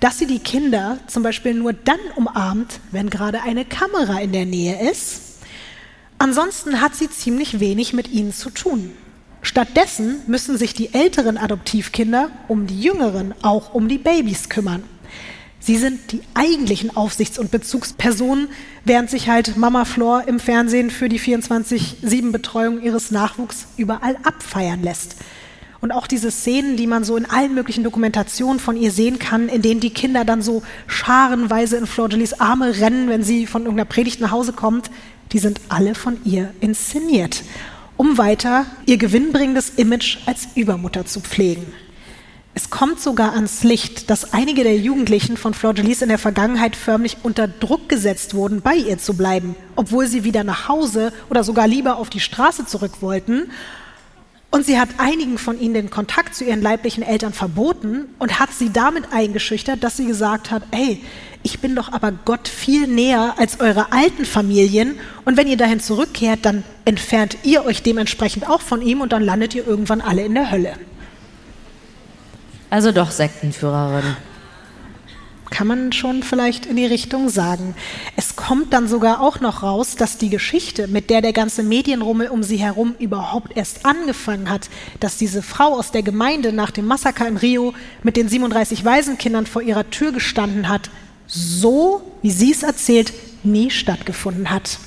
dass 0.00 0.18
sie 0.18 0.26
die 0.26 0.40
Kinder 0.40 0.98
zum 1.06 1.22
Beispiel 1.22 1.54
nur 1.54 1.72
dann 1.72 2.00
umarmt, 2.16 2.80
wenn 2.90 3.08
gerade 3.08 3.42
eine 3.42 3.64
Kamera 3.64 4.20
in 4.20 4.32
der 4.32 4.46
Nähe 4.46 4.90
ist. 4.90 5.38
Ansonsten 6.18 6.80
hat 6.80 6.96
sie 6.96 7.08
ziemlich 7.08 7.60
wenig 7.60 7.92
mit 7.92 8.08
ihnen 8.08 8.32
zu 8.32 8.50
tun. 8.50 8.90
Stattdessen 9.42 10.16
müssen 10.26 10.58
sich 10.58 10.74
die 10.74 10.92
älteren 10.92 11.38
Adoptivkinder 11.38 12.30
um 12.48 12.66
die 12.66 12.80
jüngeren, 12.80 13.32
auch 13.42 13.74
um 13.74 13.88
die 13.88 13.98
Babys 13.98 14.48
kümmern. 14.48 14.82
Sie 15.62 15.76
sind 15.76 16.12
die 16.12 16.22
eigentlichen 16.32 16.96
Aufsichts- 16.96 17.38
und 17.38 17.50
Bezugspersonen, 17.50 18.48
während 18.84 19.10
sich 19.10 19.28
halt 19.28 19.58
Mama 19.58 19.84
Flor 19.84 20.24
im 20.26 20.40
Fernsehen 20.40 20.90
für 20.90 21.10
die 21.10 21.20
24-7-Betreuung 21.20 22.80
ihres 22.80 23.10
Nachwuchs 23.10 23.66
überall 23.76 24.16
abfeiern 24.24 24.82
lässt. 24.82 25.16
Und 25.82 25.92
auch 25.92 26.06
diese 26.06 26.30
Szenen, 26.30 26.76
die 26.76 26.86
man 26.86 27.04
so 27.04 27.16
in 27.16 27.24
allen 27.24 27.54
möglichen 27.54 27.84
Dokumentationen 27.84 28.58
von 28.58 28.76
ihr 28.76 28.90
sehen 28.90 29.18
kann, 29.18 29.48
in 29.48 29.62
denen 29.62 29.80
die 29.80 29.90
Kinder 29.90 30.24
dann 30.24 30.42
so 30.42 30.62
scharenweise 30.86 31.76
in 31.76 31.86
Flor 31.86 32.08
Jolies 32.08 32.40
Arme 32.40 32.80
rennen, 32.80 33.08
wenn 33.08 33.22
sie 33.22 33.46
von 33.46 33.62
irgendeiner 33.62 33.88
Predigt 33.88 34.20
nach 34.20 34.30
Hause 34.30 34.52
kommt, 34.52 34.90
die 35.32 35.38
sind 35.38 35.60
alle 35.68 35.94
von 35.94 36.18
ihr 36.24 36.52
inszeniert, 36.60 37.42
um 37.96 38.18
weiter 38.18 38.66
ihr 38.86 38.96
gewinnbringendes 38.96 39.70
Image 39.76 40.18
als 40.26 40.48
Übermutter 40.54 41.06
zu 41.06 41.20
pflegen. 41.20 41.66
Es 42.52 42.68
kommt 42.68 43.00
sogar 43.00 43.34
ans 43.34 43.62
Licht, 43.62 44.10
dass 44.10 44.32
einige 44.32 44.64
der 44.64 44.76
Jugendlichen 44.76 45.36
von 45.36 45.54
Flor 45.54 45.72
Jolies 45.72 46.02
in 46.02 46.08
der 46.08 46.18
Vergangenheit 46.18 46.74
förmlich 46.74 47.18
unter 47.22 47.46
Druck 47.46 47.88
gesetzt 47.88 48.34
wurden, 48.34 48.60
bei 48.60 48.74
ihr 48.74 48.98
zu 48.98 49.14
bleiben, 49.14 49.54
obwohl 49.76 50.08
sie 50.08 50.24
wieder 50.24 50.42
nach 50.42 50.68
Hause 50.68 51.12
oder 51.30 51.44
sogar 51.44 51.68
lieber 51.68 51.96
auf 51.96 52.10
die 52.10 52.18
Straße 52.18 52.66
zurück 52.66 53.02
wollten. 53.02 53.50
Und 54.50 54.66
sie 54.66 54.80
hat 54.80 54.88
einigen 54.98 55.38
von 55.38 55.60
ihnen 55.60 55.74
den 55.74 55.90
Kontakt 55.90 56.34
zu 56.34 56.42
ihren 56.42 56.60
leiblichen 56.60 57.04
Eltern 57.04 57.32
verboten 57.32 58.06
und 58.18 58.40
hat 58.40 58.52
sie 58.52 58.72
damit 58.72 59.12
eingeschüchtert, 59.12 59.84
dass 59.84 59.96
sie 59.96 60.06
gesagt 60.06 60.50
hat, 60.50 60.64
ey, 60.72 61.04
ich 61.44 61.60
bin 61.60 61.76
doch 61.76 61.92
aber 61.92 62.10
Gott 62.10 62.48
viel 62.48 62.88
näher 62.88 63.36
als 63.38 63.60
eure 63.60 63.92
alten 63.92 64.24
Familien 64.24 64.98
und 65.24 65.36
wenn 65.36 65.46
ihr 65.46 65.56
dahin 65.56 65.78
zurückkehrt, 65.78 66.40
dann 66.42 66.64
entfernt 66.84 67.38
ihr 67.44 67.64
euch 67.64 67.84
dementsprechend 67.84 68.50
auch 68.50 68.60
von 68.60 68.82
ihm 68.82 69.00
und 69.00 69.12
dann 69.12 69.22
landet 69.22 69.54
ihr 69.54 69.64
irgendwann 69.64 70.00
alle 70.00 70.24
in 70.24 70.34
der 70.34 70.50
Hölle. 70.50 70.74
Also 72.70 72.92
doch 72.92 73.10
Sektenführerin. 73.10 74.16
kann 75.50 75.66
man 75.66 75.92
schon 75.92 76.22
vielleicht 76.22 76.66
in 76.66 76.76
die 76.76 76.86
Richtung 76.86 77.28
sagen. 77.28 77.74
Es 78.16 78.36
kommt 78.36 78.72
dann 78.72 78.86
sogar 78.86 79.20
auch 79.20 79.40
noch 79.40 79.64
raus, 79.64 79.96
dass 79.96 80.16
die 80.16 80.30
Geschichte, 80.30 80.86
mit 80.86 81.10
der 81.10 81.20
der 81.20 81.32
ganze 81.32 81.64
Medienrummel 81.64 82.28
um 82.28 82.44
sie 82.44 82.58
herum 82.58 82.94
überhaupt 83.00 83.56
erst 83.56 83.84
angefangen 83.84 84.48
hat, 84.48 84.70
dass 85.00 85.16
diese 85.16 85.42
Frau 85.42 85.74
aus 85.76 85.90
der 85.90 86.04
Gemeinde 86.04 86.52
nach 86.52 86.70
dem 86.70 86.86
Massaker 86.86 87.26
in 87.26 87.36
Rio 87.36 87.74
mit 88.04 88.16
den 88.16 88.28
37 88.28 88.84
Waisenkindern 88.84 89.46
vor 89.46 89.62
ihrer 89.62 89.90
Tür 89.90 90.12
gestanden 90.12 90.68
hat, 90.68 90.88
so, 91.26 92.02
wie 92.22 92.30
sie 92.30 92.52
es 92.52 92.62
erzählt, 92.62 93.12
nie 93.42 93.70
stattgefunden 93.70 94.50
hat. 94.50 94.78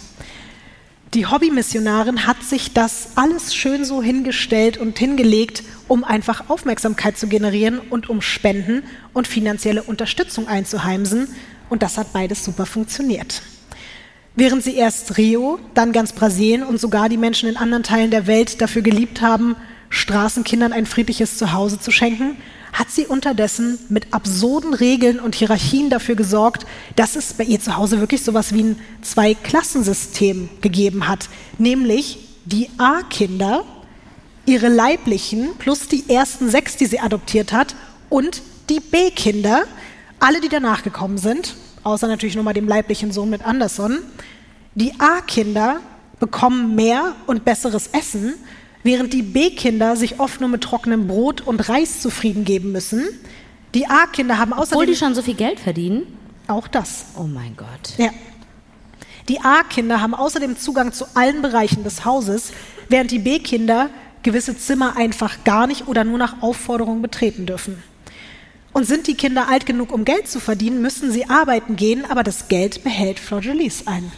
Die 1.13 1.27
Hobbymissionarin 1.27 2.25
hat 2.25 2.41
sich 2.41 2.73
das 2.73 3.09
alles 3.13 3.53
schön 3.53 3.85
so 3.85 4.01
hingestellt 4.01 4.77
und 4.77 4.97
hingelegt, 4.97 5.61
um 5.87 6.03
einfach 6.03 6.49
Aufmerksamkeit 6.49 7.19
zu 7.19 7.27
generieren 7.27 7.77
und 7.77 8.09
um 8.09 8.19
Spenden 8.19 8.81
und 9.13 9.27
finanzielle 9.27 9.83
Unterstützung 9.83 10.47
einzuheimsen. 10.47 11.27
Und 11.69 11.83
das 11.83 11.99
hat 11.99 12.13
beides 12.13 12.43
super 12.43 12.65
funktioniert. 12.65 13.43
Während 14.35 14.63
sie 14.63 14.75
erst 14.75 15.17
Rio, 15.17 15.59
dann 15.75 15.91
ganz 15.91 16.13
Brasilien 16.13 16.63
und 16.63 16.79
sogar 16.79 17.09
die 17.09 17.17
Menschen 17.17 17.47
in 17.47 17.57
anderen 17.57 17.83
Teilen 17.83 18.09
der 18.09 18.25
Welt 18.25 18.59
dafür 18.59 18.81
geliebt 18.81 19.21
haben, 19.21 19.55
Straßenkindern 19.89 20.73
ein 20.73 20.87
friedliches 20.87 21.37
Zuhause 21.37 21.79
zu 21.79 21.91
schenken, 21.91 22.37
hat 22.73 22.89
sie 22.89 23.05
unterdessen 23.05 23.77
mit 23.89 24.13
absurden 24.13 24.73
Regeln 24.73 25.19
und 25.19 25.35
Hierarchien 25.35 25.89
dafür 25.89 26.15
gesorgt, 26.15 26.65
dass 26.95 27.15
es 27.15 27.33
bei 27.33 27.43
ihr 27.43 27.59
zu 27.59 27.77
Hause 27.77 27.99
wirklich 27.99 28.23
sowas 28.23 28.53
wie 28.53 28.63
ein 28.63 28.79
Zwei-Klassensystem 29.01 30.49
gegeben 30.61 31.07
hat. 31.07 31.29
Nämlich 31.59 32.17
die 32.45 32.69
A-Kinder, 32.77 33.63
ihre 34.45 34.67
leiblichen 34.67 35.49
plus 35.59 35.87
die 35.87 36.09
ersten 36.09 36.49
sechs, 36.49 36.75
die 36.75 36.87
sie 36.87 36.99
adoptiert 36.99 37.53
hat, 37.53 37.75
und 38.09 38.41
die 38.69 38.79
B-Kinder, 38.79 39.63
alle, 40.19 40.41
die 40.41 40.49
danach 40.49 40.83
gekommen 40.83 41.17
sind, 41.17 41.55
außer 41.83 42.07
natürlich 42.07 42.35
nur 42.35 42.43
mal 42.43 42.53
dem 42.53 42.67
leiblichen 42.67 43.11
Sohn 43.11 43.29
mit 43.29 43.43
Anderson. 43.43 43.99
Die 44.75 44.93
A-Kinder 44.99 45.79
bekommen 46.19 46.75
mehr 46.75 47.15
und 47.27 47.45
besseres 47.45 47.87
Essen, 47.87 48.33
Während 48.83 49.13
die 49.13 49.21
B-Kinder 49.21 49.95
sich 49.95 50.19
oft 50.19 50.41
nur 50.41 50.49
mit 50.49 50.61
trockenem 50.61 51.07
Brot 51.07 51.41
und 51.41 51.69
Reis 51.69 52.01
zufrieden 52.01 52.43
geben 52.43 52.71
müssen. 52.71 53.07
Die 53.73 53.87
A-Kinder 53.87 54.37
haben 54.37 54.53
außerdem... 54.53 54.77
Obwohl 54.77 54.85
die 54.85 54.95
schon 54.95 55.15
so 55.15 55.21
viel 55.21 55.35
Geld 55.35 55.59
verdienen? 55.59 56.17
Auch 56.47 56.67
das. 56.67 57.05
Oh 57.17 57.23
mein 57.23 57.55
Gott. 57.55 57.97
Ja. 57.97 58.09
Die 59.29 59.39
A-Kinder 59.39 60.01
haben 60.01 60.13
außerdem 60.13 60.57
Zugang 60.57 60.91
zu 60.91 61.05
allen 61.15 61.41
Bereichen 61.41 61.83
des 61.83 62.03
Hauses, 62.03 62.51
während 62.89 63.11
die 63.11 63.19
B-Kinder 63.19 63.89
gewisse 64.21 64.57
Zimmer 64.57 64.97
einfach 64.97 65.43
gar 65.45 65.65
nicht 65.67 65.87
oder 65.87 66.03
nur 66.03 66.17
nach 66.17 66.41
Aufforderung 66.41 67.01
betreten 67.01 67.45
dürfen. 67.45 67.81
Und 68.73 68.85
sind 68.85 69.07
die 69.07 69.15
Kinder 69.15 69.47
alt 69.49 69.65
genug, 69.65 69.93
um 69.93 70.03
Geld 70.03 70.27
zu 70.27 70.39
verdienen, 70.39 70.81
müssen 70.81 71.11
sie 71.11 71.29
arbeiten 71.29 71.75
gehen, 71.75 72.05
aber 72.09 72.23
das 72.23 72.47
Geld 72.47 72.83
behält 72.83 73.19
Fleur 73.19 73.39
Jolies 73.39 73.87
ein. 73.87 74.11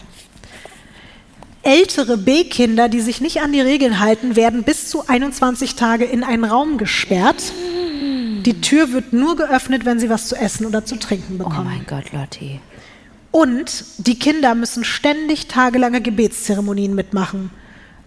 Ältere 1.65 2.17
B-Kinder, 2.17 2.89
die 2.89 3.01
sich 3.01 3.21
nicht 3.21 3.41
an 3.41 3.51
die 3.51 3.59
Regeln 3.59 3.99
halten, 3.99 4.35
werden 4.35 4.61
bis 4.61 4.87
zu 4.87 5.07
21 5.07 5.73
Tage 5.73 6.05
in 6.05 6.23
einen 6.23 6.43
Raum 6.43 6.77
gesperrt. 6.77 7.51
Die 8.45 8.61
Tür 8.61 8.93
wird 8.93 9.13
nur 9.13 9.35
geöffnet, 9.35 9.83
wenn 9.83 9.99
sie 9.99 10.07
was 10.07 10.27
zu 10.27 10.35
essen 10.35 10.67
oder 10.67 10.85
zu 10.85 10.95
trinken 10.97 11.35
Oh 11.35 11.37
bekommen. 11.49 11.65
mein 11.65 11.85
Gott, 11.87 12.11
Lotti. 12.13 12.59
Und 13.31 13.83
die 13.97 14.19
Kinder 14.19 14.53
müssen 14.53 14.83
ständig 14.83 15.47
tagelange 15.47 16.01
Gebetszeremonien 16.01 16.93
mitmachen. 16.93 17.49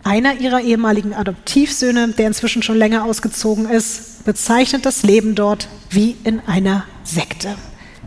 Einer 0.05 0.35
ihrer 0.40 0.60
ehemaligen 0.60 1.12
Adoptivsöhne, 1.12 2.10
der 2.16 2.28
inzwischen 2.28 2.62
schon 2.62 2.76
länger 2.78 3.05
ausgezogen 3.05 3.68
ist, 3.68 4.24
bezeichnet 4.24 4.86
das 4.86 5.02
Leben 5.02 5.35
dort 5.35 5.66
wie 5.90 6.16
in 6.22 6.40
einer 6.47 6.85
Sekte. 7.02 7.56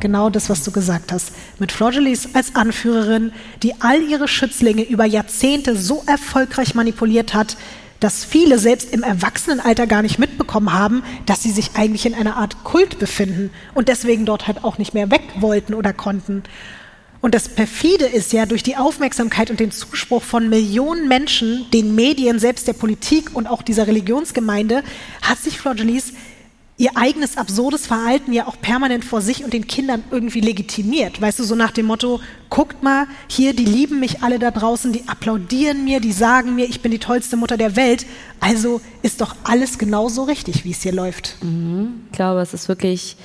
Genau 0.02 0.32
das, 0.32 0.50
was 0.50 0.64
du 0.64 0.72
gesagt 0.72 1.12
hast. 1.12 1.32
Mit 1.60 1.72
Florgelis 1.72 2.30
als 2.34 2.56
Anführerin, 2.56 3.32
die 3.62 3.80
all 3.82 4.02
ihre 4.02 4.28
Schützlinge 4.28 4.82
über 4.82 5.06
Jahrzehnte 5.06 5.78
so 5.78 6.04
erfolgreich 6.08 6.74
manipuliert 6.74 7.36
hat, 7.36 7.56
dass 8.00 8.26
viele 8.26 8.58
selbst 8.58 8.92
im 8.92 9.04
Erwachsenenalter 9.04 9.86
gar 9.86 10.02
nicht 10.02 10.18
mitbekommen 10.18 10.74
haben, 10.74 11.04
dass 11.28 11.44
sie 11.44 11.52
sich 11.52 11.76
eigentlich 11.76 12.08
in 12.08 12.16
einer 12.16 12.36
Art 12.36 12.64
Kult 12.64 12.98
befinden 12.98 13.52
und 13.76 13.90
deswegen 13.90 14.26
dort 14.26 14.48
halt 14.48 14.64
auch 14.64 14.80
nicht 14.80 14.96
mehr 14.96 15.12
weg 15.12 15.22
wollten 15.40 15.76
oder 15.76 15.94
konnten. 15.94 16.42
Und 17.22 17.36
das 17.36 17.48
perfide 17.48 18.06
ist 18.06 18.34
ja, 18.34 18.48
durch 18.48 18.64
die 18.64 18.78
Aufmerksamkeit 18.78 19.52
und 19.52 19.60
den 19.60 19.70
Zuspruch 19.70 20.24
von 20.24 20.50
Millionen 20.50 21.08
Menschen, 21.08 21.68
den 21.72 21.94
Medien, 21.94 22.40
selbst 22.40 22.68
der 22.68 22.74
Politik 22.74 23.36
und 23.36 23.46
auch 23.46 23.62
dieser 23.62 23.86
Religionsgemeinde, 23.86 24.82
hat 25.22 25.38
sich 25.38 25.60
Jolies 25.64 26.14
ihr 26.82 26.98
eigenes 26.98 27.38
absurdes 27.38 27.86
Verhalten 27.86 28.34
ja 28.34 28.48
auch 28.48 28.60
permanent 28.60 29.06
vor 29.06 29.22
sich 29.22 29.44
und 29.44 29.54
den 29.54 29.68
Kindern 29.68 30.04
irgendwie 30.10 30.40
legitimiert. 30.40 31.22
Weißt 31.22 31.38
du, 31.38 31.44
so 31.44 31.54
nach 31.54 31.70
dem 31.70 31.86
Motto, 31.86 32.20
guckt 32.50 32.82
mal, 32.82 33.06
hier, 33.28 33.56
die 33.56 33.66
lieben 33.66 34.00
mich 34.00 34.24
alle 34.24 34.40
da 34.40 34.50
draußen, 34.50 34.92
die 34.92 35.08
applaudieren 35.08 35.86
mir, 35.86 36.00
die 36.00 36.12
sagen 36.12 36.56
mir, 36.56 36.66
ich 36.66 36.82
bin 36.82 36.92
die 36.92 36.98
tollste 36.98 37.38
Mutter 37.38 37.56
der 37.56 37.76
Welt. 37.76 38.08
Also 38.40 38.82
ist 39.04 39.22
doch 39.22 39.36
alles 39.44 39.78
genauso 39.78 40.24
richtig, 40.24 40.66
wie 40.66 40.72
es 40.72 40.82
hier 40.82 40.92
läuft. 40.92 41.36
Ich 42.08 42.18
glaube, 42.18 42.42
es 42.42 42.56
ist 42.56 42.68
wirklich 42.68 43.16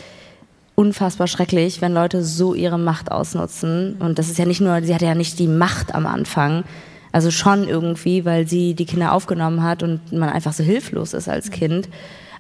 unfassbar 0.75 1.27
schrecklich, 1.27 1.81
wenn 1.81 1.95
Leute 1.95 2.23
so 2.23 2.53
ihre 2.53 2.79
Macht 2.79 3.11
ausnutzen. 3.11 3.97
Und 4.01 4.19
das 4.19 4.29
ist 4.29 4.37
ja 4.39 4.45
nicht 4.45 4.61
nur, 4.61 4.83
sie 4.83 4.95
hatte 4.95 5.07
ja 5.07 5.15
nicht 5.15 5.39
die 5.39 5.49
Macht 5.49 5.95
am 5.95 6.05
Anfang. 6.05 6.65
Also 7.11 7.31
schon 7.31 7.67
irgendwie, 7.67 8.27
weil 8.27 8.47
sie 8.47 8.75
die 8.75 8.85
Kinder 8.85 9.13
aufgenommen 9.13 9.63
hat 9.63 9.83
und 9.83 10.13
man 10.13 10.29
einfach 10.29 10.53
so 10.53 10.63
hilflos 10.63 11.15
ist 11.15 11.31
als 11.31 11.51
Kind. 11.51 11.89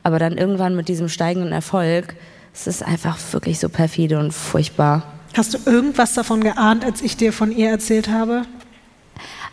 Aber 0.07 0.21
dann 0.21 0.39
irgendwann 0.39 0.77
mit 0.77 0.87
diesem 0.87 1.09
steigenden 1.09 1.51
Erfolg, 1.51 2.15
es 2.55 2.69
ist 2.69 2.85
einfach 2.85 3.19
wirklich 3.33 3.59
so 3.59 3.69
perfide 3.69 4.21
und 4.21 4.33
furchtbar. 4.33 5.03
Hast 5.37 5.53
du 5.55 5.59
irgendwas 5.69 6.15
davon 6.15 6.43
geahnt, 6.43 6.85
als 6.85 7.03
ich 7.03 7.17
dir 7.17 7.33
von 7.33 7.51
ihr 7.51 7.71
erzählt 7.71 8.09
habe? 8.09 8.43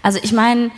Also 0.04 0.20
ich 0.22 0.32
meine, 0.32 0.70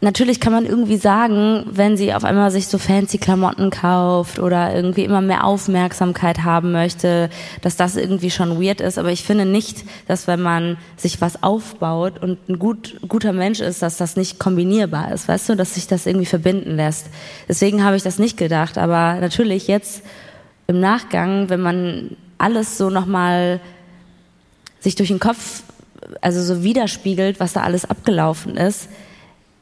natürlich 0.00 0.40
kann 0.40 0.52
man 0.52 0.64
irgendwie 0.64 0.96
sagen, 0.96 1.64
wenn 1.70 1.96
sie 1.96 2.14
auf 2.14 2.24
einmal 2.24 2.50
sich 2.50 2.68
so 2.68 2.78
fancy 2.78 3.18
Klamotten 3.18 3.70
kauft 3.70 4.38
oder 4.38 4.74
irgendwie 4.74 5.04
immer 5.04 5.20
mehr 5.20 5.44
Aufmerksamkeit 5.44 6.42
haben 6.42 6.72
möchte, 6.72 7.28
dass 7.60 7.76
das 7.76 7.96
irgendwie 7.96 8.30
schon 8.30 8.62
weird 8.62 8.80
ist. 8.80 8.98
Aber 8.98 9.10
ich 9.12 9.24
finde 9.24 9.44
nicht, 9.44 9.84
dass 10.08 10.26
wenn 10.26 10.40
man 10.40 10.78
sich 10.96 11.20
was 11.20 11.42
aufbaut 11.42 12.22
und 12.22 12.48
ein 12.48 12.58
gut, 12.58 12.96
guter 13.06 13.32
Mensch 13.32 13.60
ist, 13.60 13.82
dass 13.82 13.98
das 13.98 14.16
nicht 14.16 14.38
kombinierbar 14.38 15.12
ist, 15.12 15.28
weißt 15.28 15.50
du, 15.50 15.56
dass 15.56 15.74
sich 15.74 15.86
das 15.86 16.06
irgendwie 16.06 16.26
verbinden 16.26 16.76
lässt. 16.76 17.06
Deswegen 17.48 17.84
habe 17.84 17.96
ich 17.96 18.02
das 18.02 18.18
nicht 18.18 18.36
gedacht. 18.36 18.78
Aber 18.78 19.16
natürlich 19.20 19.68
jetzt 19.68 20.02
im 20.66 20.80
Nachgang, 20.80 21.50
wenn 21.50 21.60
man 21.60 22.16
alles 22.38 22.78
so 22.78 22.88
nochmal 22.88 23.60
sich 24.80 24.94
durch 24.94 25.08
den 25.08 25.20
Kopf, 25.20 25.62
also 26.22 26.42
so 26.42 26.62
widerspiegelt, 26.62 27.38
was 27.38 27.52
da 27.52 27.60
alles 27.60 27.84
abgelaufen 27.84 28.56
ist, 28.56 28.88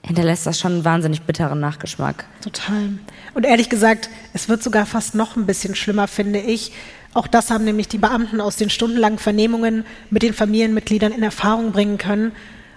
hinterlässt 0.08 0.46
das 0.46 0.58
schon 0.58 0.72
einen 0.72 0.84
wahnsinnig 0.84 1.22
bitteren 1.22 1.60
Nachgeschmack. 1.60 2.24
Total. 2.42 2.88
Und 3.34 3.44
ehrlich 3.44 3.68
gesagt, 3.68 4.08
es 4.32 4.48
wird 4.48 4.62
sogar 4.62 4.86
fast 4.86 5.14
noch 5.14 5.36
ein 5.36 5.44
bisschen 5.44 5.74
schlimmer, 5.74 6.08
finde 6.08 6.40
ich. 6.40 6.72
Auch 7.12 7.26
das 7.26 7.50
haben 7.50 7.64
nämlich 7.64 7.88
die 7.88 7.98
Beamten 7.98 8.40
aus 8.40 8.56
den 8.56 8.70
stundenlangen 8.70 9.18
Vernehmungen 9.18 9.84
mit 10.08 10.22
den 10.22 10.32
Familienmitgliedern 10.32 11.12
in 11.12 11.22
Erfahrung 11.22 11.72
bringen 11.72 11.98
können. 11.98 12.32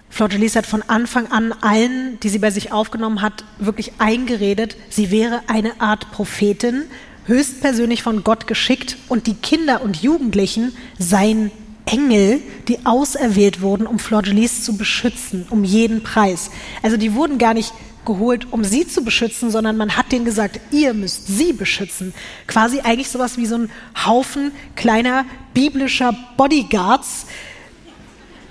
Flor 0.10 0.28
Jolies 0.28 0.58
hat 0.58 0.66
von 0.66 0.82
Anfang 0.82 1.32
an 1.32 1.54
allen, 1.62 2.20
die 2.20 2.28
sie 2.28 2.40
bei 2.40 2.52
sich 2.52 2.74
aufgenommen 2.74 3.22
hat, 3.22 3.46
wirklich 3.60 3.94
eingeredet, 3.98 4.76
sie 4.90 5.10
wäre 5.10 5.40
eine 5.48 5.80
Art 5.80 6.12
Prophetin, 6.12 6.84
höchstpersönlich 7.28 8.04
von 8.04 8.26
Gott 8.26 8.46
geschickt 8.46 8.98
und 9.08 9.26
die 9.26 9.36
Kinder 9.36 9.82
und 9.84 10.02
Jugendlichen 10.02 10.74
seien 11.00 11.50
Engel, 11.86 12.42
die 12.68 12.86
auserwählt 12.86 13.62
wurden, 13.62 13.88
um 13.88 13.98
Jolies 13.98 14.64
zu 14.64 14.78
beschützen, 14.78 15.46
um 15.50 15.64
jeden 15.64 16.04
Preis. 16.04 16.52
Also 16.82 16.98
die 16.98 17.14
wurden 17.16 17.38
gar 17.38 17.54
nicht 17.54 17.74
geholt, 18.06 18.48
um 18.52 18.64
sie 18.64 18.88
zu 18.88 19.04
beschützen, 19.04 19.52
sondern 19.52 19.78
man 19.78 19.96
hat 19.96 20.12
denen 20.12 20.26
gesagt, 20.26 20.60
ihr 20.72 20.94
müsst 20.94 21.28
sie 21.28 21.54
beschützen. 21.54 22.14
Quasi 22.48 22.80
eigentlich 22.80 23.10
sowas 23.10 23.38
wie 23.38 23.46
so 23.46 23.56
ein 23.56 23.72
Haufen 24.06 24.52
kleiner 24.76 25.26
biblischer 25.54 26.16
Bodyguards, 26.38 27.26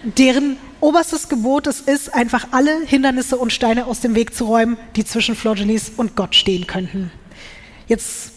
deren 0.04 0.56
oberstes 0.80 1.28
Gebot 1.28 1.66
es 1.66 1.80
ist, 1.80 2.14
einfach 2.14 2.48
alle 2.52 2.80
Hindernisse 2.86 3.36
und 3.36 3.52
Steine 3.52 3.86
aus 3.86 4.00
dem 4.00 4.14
Weg 4.14 4.34
zu 4.34 4.44
räumen, 4.44 4.76
die 4.96 5.04
zwischen 5.04 5.36
Jolies 5.36 5.92
und 5.96 6.16
Gott 6.16 6.34
stehen 6.34 6.66
könnten. 6.66 7.10
Jetzt 7.86 8.32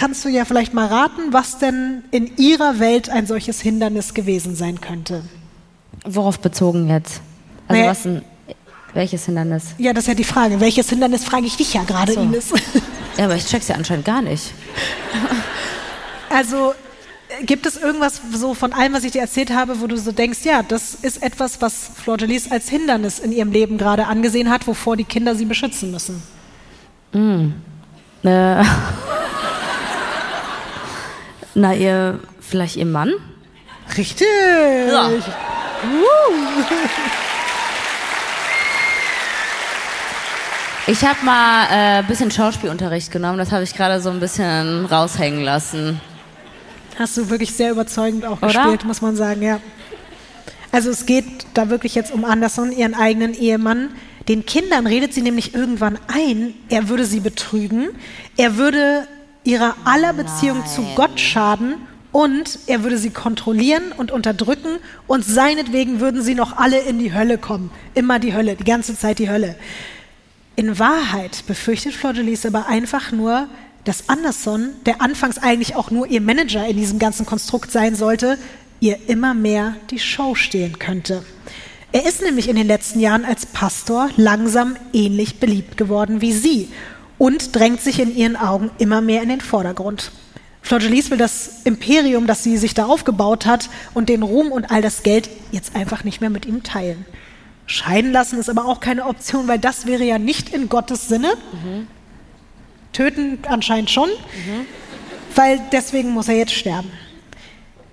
kannst 0.00 0.24
du 0.24 0.30
ja 0.30 0.44
vielleicht 0.46 0.72
mal 0.72 0.86
raten, 0.86 1.32
was 1.32 1.58
denn 1.58 2.04
in 2.10 2.36
ihrer 2.38 2.78
Welt 2.78 3.10
ein 3.10 3.26
solches 3.26 3.60
Hindernis 3.60 4.14
gewesen 4.14 4.56
sein 4.56 4.80
könnte. 4.80 5.22
Worauf 6.06 6.38
bezogen 6.40 6.88
jetzt? 6.88 7.20
Also 7.68 7.78
Naja- 7.80 7.90
was 7.90 8.06
ein, 8.06 8.22
welches 8.94 9.26
Hindernis? 9.26 9.74
Ja, 9.76 9.92
das 9.92 10.04
ist 10.04 10.08
ja 10.08 10.14
die 10.14 10.24
Frage. 10.24 10.58
Welches 10.60 10.88
Hindernis 10.88 11.24
frage 11.24 11.44
ich 11.46 11.56
dich 11.58 11.74
ja 11.74 11.82
gerade, 11.84 12.14
So. 12.14 12.20
Ines? 12.22 12.46
Ja, 13.18 13.24
aber 13.26 13.34
ich 13.36 13.44
check's 13.44 13.68
ja 13.68 13.74
anscheinend 13.74 14.04
gar 14.06 14.22
nicht. 14.22 14.52
Also 16.32 16.72
äh, 17.40 17.44
gibt 17.44 17.66
es 17.66 17.76
irgendwas 17.76 18.20
so 18.32 18.54
von 18.54 18.72
allem, 18.72 18.92
was 18.92 19.02
ich 19.02 19.10
dir 19.12 19.20
erzählt 19.20 19.50
habe, 19.52 19.80
wo 19.80 19.88
du 19.88 19.96
so 19.98 20.12
denkst, 20.12 20.38
ja, 20.44 20.62
das 20.62 20.94
ist 20.94 21.22
etwas, 21.22 21.60
was 21.60 21.90
Flor 21.96 22.16
Jolies 22.18 22.50
als 22.52 22.68
Hindernis 22.68 23.18
in 23.18 23.32
ihrem 23.32 23.50
Leben 23.50 23.78
gerade 23.78 24.06
angesehen 24.06 24.48
hat, 24.48 24.66
wovor 24.68 24.96
die 24.96 25.02
Kinder 25.04 25.34
sie 25.34 25.44
beschützen 25.44 25.90
müssen? 25.90 26.22
Äh, 27.12 28.62
na, 31.60 31.74
ihr, 31.74 32.18
vielleicht 32.40 32.76
ihr 32.76 32.86
Mann? 32.86 33.12
Richtig. 33.96 34.26
Ich 40.86 41.04
habe 41.04 41.24
mal 41.24 41.66
ein 41.68 42.04
äh, 42.04 42.08
bisschen 42.08 42.30
Schauspielunterricht 42.30 43.12
genommen, 43.12 43.38
das 43.38 43.52
habe 43.52 43.62
ich 43.62 43.74
gerade 43.74 44.00
so 44.00 44.10
ein 44.10 44.20
bisschen 44.20 44.86
raushängen 44.86 45.42
lassen. 45.42 46.00
Hast 46.98 47.16
du 47.16 47.30
wirklich 47.30 47.52
sehr 47.52 47.70
überzeugend 47.70 48.24
auch 48.24 48.42
Oder? 48.42 48.48
gespielt, 48.48 48.84
muss 48.84 49.00
man 49.00 49.14
sagen, 49.16 49.42
ja. 49.42 49.60
Also 50.72 50.90
es 50.90 51.06
geht 51.06 51.26
da 51.54 51.68
wirklich 51.70 51.94
jetzt 51.94 52.12
um 52.12 52.24
Anderson, 52.24 52.72
ihren 52.72 52.94
eigenen 52.94 53.34
Ehemann. 53.34 53.90
Den 54.28 54.46
Kindern 54.46 54.86
redet 54.86 55.14
sie 55.14 55.22
nämlich 55.22 55.54
irgendwann 55.54 55.98
ein, 56.08 56.54
er 56.68 56.88
würde 56.88 57.04
sie 57.04 57.20
betrügen, 57.20 57.90
er 58.36 58.56
würde 58.56 59.06
ihrer 59.44 59.74
aller 59.84 60.12
Beziehung 60.12 60.64
zu 60.66 60.82
Gott 60.94 61.18
schaden 61.18 61.74
und 62.12 62.58
er 62.66 62.82
würde 62.82 62.98
sie 62.98 63.10
kontrollieren 63.10 63.92
und 63.96 64.10
unterdrücken 64.10 64.78
und 65.06 65.24
seinetwegen 65.24 66.00
würden 66.00 66.22
sie 66.22 66.34
noch 66.34 66.56
alle 66.56 66.80
in 66.80 66.98
die 66.98 67.14
Hölle 67.14 67.38
kommen. 67.38 67.70
Immer 67.94 68.18
die 68.18 68.34
Hölle, 68.34 68.56
die 68.56 68.64
ganze 68.64 68.98
Zeit 68.98 69.18
die 69.18 69.30
Hölle. 69.30 69.56
In 70.56 70.78
Wahrheit 70.78 71.44
befürchtet 71.46 71.94
Flor 71.94 72.12
Jolies 72.12 72.44
aber 72.44 72.66
einfach 72.66 73.12
nur, 73.12 73.48
dass 73.84 74.08
Anderson, 74.08 74.70
der 74.84 75.00
anfangs 75.00 75.38
eigentlich 75.38 75.74
auch 75.74 75.90
nur 75.90 76.06
ihr 76.06 76.20
Manager 76.20 76.66
in 76.66 76.76
diesem 76.76 76.98
ganzen 76.98 77.24
Konstrukt 77.24 77.70
sein 77.70 77.94
sollte, 77.94 78.36
ihr 78.80 79.08
immer 79.08 79.34
mehr 79.34 79.76
die 79.90 79.98
Show 79.98 80.34
stehlen 80.34 80.78
könnte. 80.78 81.22
Er 81.92 82.06
ist 82.06 82.22
nämlich 82.22 82.48
in 82.48 82.56
den 82.56 82.66
letzten 82.66 83.00
Jahren 83.00 83.24
als 83.24 83.46
Pastor 83.46 84.10
langsam 84.16 84.76
ähnlich 84.92 85.40
beliebt 85.40 85.76
geworden 85.76 86.20
wie 86.20 86.32
sie 86.32 86.68
und 87.20 87.54
drängt 87.54 87.82
sich 87.82 88.00
in 88.00 88.16
ihren 88.16 88.34
Augen 88.34 88.70
immer 88.78 89.02
mehr 89.02 89.22
in 89.22 89.28
den 89.28 89.42
Vordergrund. 89.42 90.10
Flor 90.62 90.80
Jolies 90.80 91.10
will 91.10 91.18
das 91.18 91.60
Imperium, 91.64 92.26
das 92.26 92.42
sie 92.42 92.56
sich 92.56 92.72
da 92.72 92.86
aufgebaut 92.86 93.44
hat 93.44 93.68
und 93.92 94.08
den 94.08 94.22
Ruhm 94.22 94.50
und 94.50 94.70
all 94.70 94.80
das 94.80 95.02
Geld 95.02 95.28
jetzt 95.52 95.76
einfach 95.76 96.02
nicht 96.02 96.22
mehr 96.22 96.30
mit 96.30 96.46
ihm 96.46 96.62
teilen. 96.62 97.04
Scheiden 97.66 98.10
lassen 98.10 98.38
ist 98.38 98.48
aber 98.48 98.64
auch 98.64 98.80
keine 98.80 99.04
Option, 99.04 99.48
weil 99.48 99.58
das 99.58 99.84
wäre 99.84 100.02
ja 100.02 100.18
nicht 100.18 100.48
in 100.48 100.70
Gottes 100.70 101.08
Sinne. 101.08 101.34
Mhm. 101.52 101.88
Töten 102.94 103.38
anscheinend 103.46 103.90
schon, 103.90 104.08
weil 105.34 105.60
deswegen 105.72 106.12
muss 106.12 106.26
er 106.26 106.36
jetzt 106.36 106.54
sterben. 106.54 106.90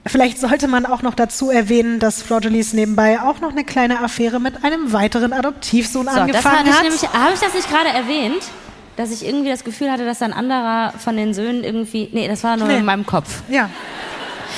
Vielleicht 0.06 0.40
sollte 0.40 0.70
man 0.70 0.86
auch 0.86 1.02
noch 1.02 1.16
dazu 1.16 1.52
erwähnen, 1.52 2.00
dass 2.00 2.22
Florgelis 2.22 2.72
nebenbei 2.72 3.20
auch 3.20 3.42
noch 3.42 3.52
eine 3.52 3.66
kleine 3.66 4.00
Affäre 4.02 4.40
mit 4.40 4.64
einem 4.64 4.94
weiteren 4.94 5.34
Adoptivsohn 5.34 6.06
So, 6.06 6.12
das 6.12 6.18
angefangen 6.18 6.66
ich 6.66 6.74
hat. 6.74 6.84
nämlich, 6.84 7.02
habe 7.10 7.34
ich 7.34 7.42
das 7.42 7.54
nicht 7.54 7.70
gerade 7.70 7.90
erwähnt? 7.90 8.42
Dass 8.98 9.12
ich 9.12 9.26
irgendwie 9.26 9.50
das 9.50 9.64
Gefühl 9.64 9.90
hatte, 9.92 10.04
dass 10.06 10.22
ein 10.22 10.34
anderer 10.34 10.92
von 10.98 11.16
den 11.16 11.34
Söhnen 11.34 11.64
irgendwie. 11.64 12.10
Nee, 12.12 12.28
das 12.28 12.44
war 12.44 12.58
nur 12.58 12.68
Nee. 12.68 12.78
in 12.80 12.86
meinem 12.86 13.06
Kopf. 13.06 13.42
ja. 13.50 13.70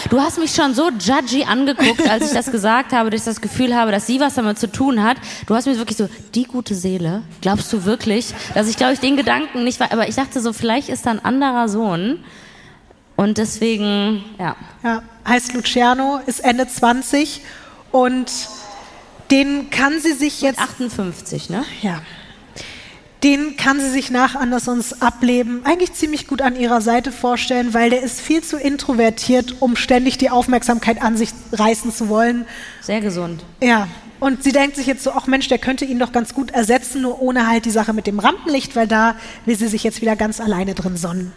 Du 0.10 0.22
hast 0.22 0.38
mich 0.40 0.52
schon 0.56 0.74
so 0.74 0.90
judgy 0.92 1.44
angeguckt, 1.44 2.08
als 2.10 2.28
ich 2.28 2.32
das 2.32 2.52
gesagt 2.52 2.94
habe, 2.94 3.10
dass 3.10 3.22
ich 3.22 3.26
das 3.26 3.42
Gefühl 3.42 3.76
habe, 3.76 3.92
dass 3.92 4.08
sie 4.08 4.22
was 4.22 4.36
damit 4.36 4.58
zu 4.58 4.72
tun 4.72 5.04
hat. 5.04 5.18
Du 5.46 5.56
hast 5.56 5.66
mir 5.66 5.78
wirklich 5.78 5.98
so, 5.98 6.08
die 6.36 6.44
gute 6.44 6.74
Seele, 6.74 7.24
glaubst 7.42 7.74
du 7.74 7.84
wirklich, 7.84 8.34
dass 8.54 8.70
ich, 8.70 8.78
glaube 8.78 8.94
ich, 8.94 9.00
den 9.02 9.18
Gedanken 9.18 9.66
nicht 9.66 9.80
war, 9.82 9.92
aber 9.92 10.08
ich 10.08 10.16
dachte 10.16 10.40
so, 10.40 10.54
vielleicht 10.54 10.88
ist 10.88 11.06
da 11.06 11.10
ein 11.10 11.26
anderer 11.26 11.68
Sohn. 11.68 12.24
Und 13.18 13.38
deswegen, 13.40 14.24
ja. 14.40 14.56
Ja, 14.84 15.02
heißt 15.28 15.54
Luciano, 15.54 16.22
ist 16.28 16.40
Ende 16.46 16.66
20 16.68 17.42
und 17.92 18.32
den 19.32 19.70
kann 19.70 20.00
sie 20.00 20.14
sich 20.14 20.40
jetzt 20.42 20.60
58, 20.60 21.50
ne? 21.50 21.66
Ja. 21.82 22.02
Den 23.24 23.58
kann 23.58 23.82
sie 23.82 23.90
sich 23.90 24.12
nach 24.12 24.36
Andersons 24.36 25.02
Ableben 25.02 25.62
eigentlich 25.66 25.92
ziemlich 25.94 26.26
gut 26.26 26.42
an 26.42 26.56
ihrer 26.56 26.80
Seite 26.80 27.12
vorstellen, 27.12 27.74
weil 27.74 27.90
der 27.90 28.02
ist 28.02 28.22
viel 28.22 28.42
zu 28.42 28.56
introvertiert, 28.56 29.56
um 29.60 29.76
ständig 29.76 30.18
die 30.18 30.30
Aufmerksamkeit 30.30 31.02
an 31.02 31.18
sich 31.18 31.32
reißen 31.52 31.94
zu 31.94 32.08
wollen. 32.08 32.46
Sehr 32.82 33.02
gesund. 33.02 33.44
Ja. 33.62 33.90
Und 34.22 34.44
sie 34.44 34.52
denkt 34.52 34.76
sich 34.76 34.86
jetzt 34.86 35.04
so, 35.04 35.12
ach 35.12 35.28
Mensch, 35.28 35.48
der 35.48 35.60
könnte 35.60 35.86
ihn 35.86 36.00
doch 36.00 36.12
ganz 36.12 36.34
gut 36.34 36.52
ersetzen, 36.52 37.02
nur 37.02 37.22
ohne 37.22 37.48
halt 37.48 37.66
die 37.66 37.72
Sache 37.72 37.94
mit 37.94 38.08
dem 38.08 38.20
Rampenlicht, 38.20 38.76
weil 38.76 38.88
da 38.88 39.16
will 39.46 39.58
sie 39.58 39.68
sich 39.68 39.84
jetzt 39.84 40.02
wieder 40.02 40.16
ganz 40.16 40.40
alleine 40.40 40.74
drin 40.74 40.98
sonnen. 40.98 41.34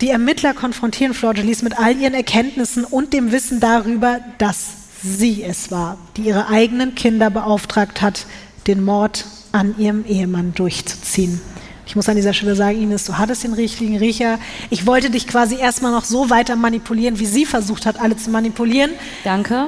Die 0.00 0.10
Ermittler 0.10 0.54
konfrontieren 0.54 1.14
Flor 1.14 1.34
Delis 1.34 1.62
mit 1.62 1.78
all 1.78 1.96
ihren 1.96 2.14
Erkenntnissen 2.14 2.84
und 2.84 3.12
dem 3.12 3.30
Wissen 3.30 3.60
darüber, 3.60 4.20
dass 4.38 4.72
sie 5.02 5.44
es 5.44 5.70
war, 5.70 5.98
die 6.16 6.22
ihre 6.22 6.48
eigenen 6.48 6.94
Kinder 6.94 7.30
beauftragt 7.30 8.02
hat, 8.02 8.26
den 8.66 8.82
Mord 8.82 9.24
an 9.52 9.74
ihrem 9.78 10.04
Ehemann 10.06 10.54
durchzuziehen. 10.54 11.40
Ich 11.86 11.96
muss 11.96 12.08
an 12.08 12.16
dieser 12.16 12.32
Stelle 12.32 12.56
sagen, 12.56 12.80
Ines, 12.80 13.04
du 13.04 13.18
hattest 13.18 13.44
den 13.44 13.52
richtigen 13.52 13.98
Riecher. 13.98 14.38
Ich 14.70 14.86
wollte 14.86 15.10
dich 15.10 15.26
quasi 15.26 15.56
erstmal 15.56 15.92
noch 15.92 16.04
so 16.04 16.30
weiter 16.30 16.56
manipulieren, 16.56 17.18
wie 17.18 17.26
sie 17.26 17.44
versucht 17.44 17.84
hat, 17.86 18.00
alle 18.00 18.16
zu 18.16 18.30
manipulieren. 18.30 18.90
Danke. 19.22 19.66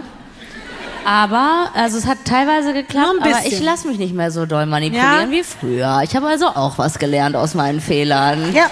Aber, 1.04 1.70
also 1.74 1.98
es 1.98 2.06
hat 2.06 2.18
teilweise 2.24 2.72
geklappt, 2.72 3.20
aber 3.20 3.46
ich 3.46 3.60
lasse 3.62 3.86
mich 3.86 3.98
nicht 3.98 4.12
mehr 4.12 4.32
so 4.32 4.44
doll 4.44 4.66
manipulieren 4.66 5.30
Ja. 5.30 5.30
wie 5.30 5.44
früher. 5.44 6.00
Ich 6.02 6.16
habe 6.16 6.26
also 6.26 6.48
auch 6.48 6.78
was 6.78 6.98
gelernt 6.98 7.36
aus 7.36 7.54
meinen 7.54 7.80
Fehlern. 7.80 8.52
Ja. 8.52 8.68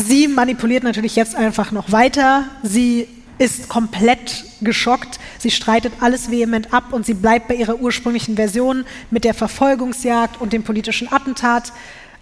Sie 0.00 0.28
manipuliert 0.28 0.84
natürlich 0.84 1.16
jetzt 1.16 1.34
einfach 1.34 1.72
noch 1.72 1.90
weiter. 1.90 2.44
Sie 2.62 3.08
ist 3.38 3.68
komplett 3.68 4.44
geschockt. 4.60 5.18
Sie 5.38 5.50
streitet 5.50 5.92
alles 6.00 6.30
vehement 6.30 6.72
ab 6.72 6.92
und 6.92 7.04
sie 7.04 7.14
bleibt 7.14 7.48
bei 7.48 7.56
ihrer 7.56 7.80
ursprünglichen 7.80 8.36
Version 8.36 8.84
mit 9.10 9.24
der 9.24 9.34
Verfolgungsjagd 9.34 10.40
und 10.40 10.52
dem 10.52 10.62
politischen 10.62 11.12
Attentat. 11.12 11.72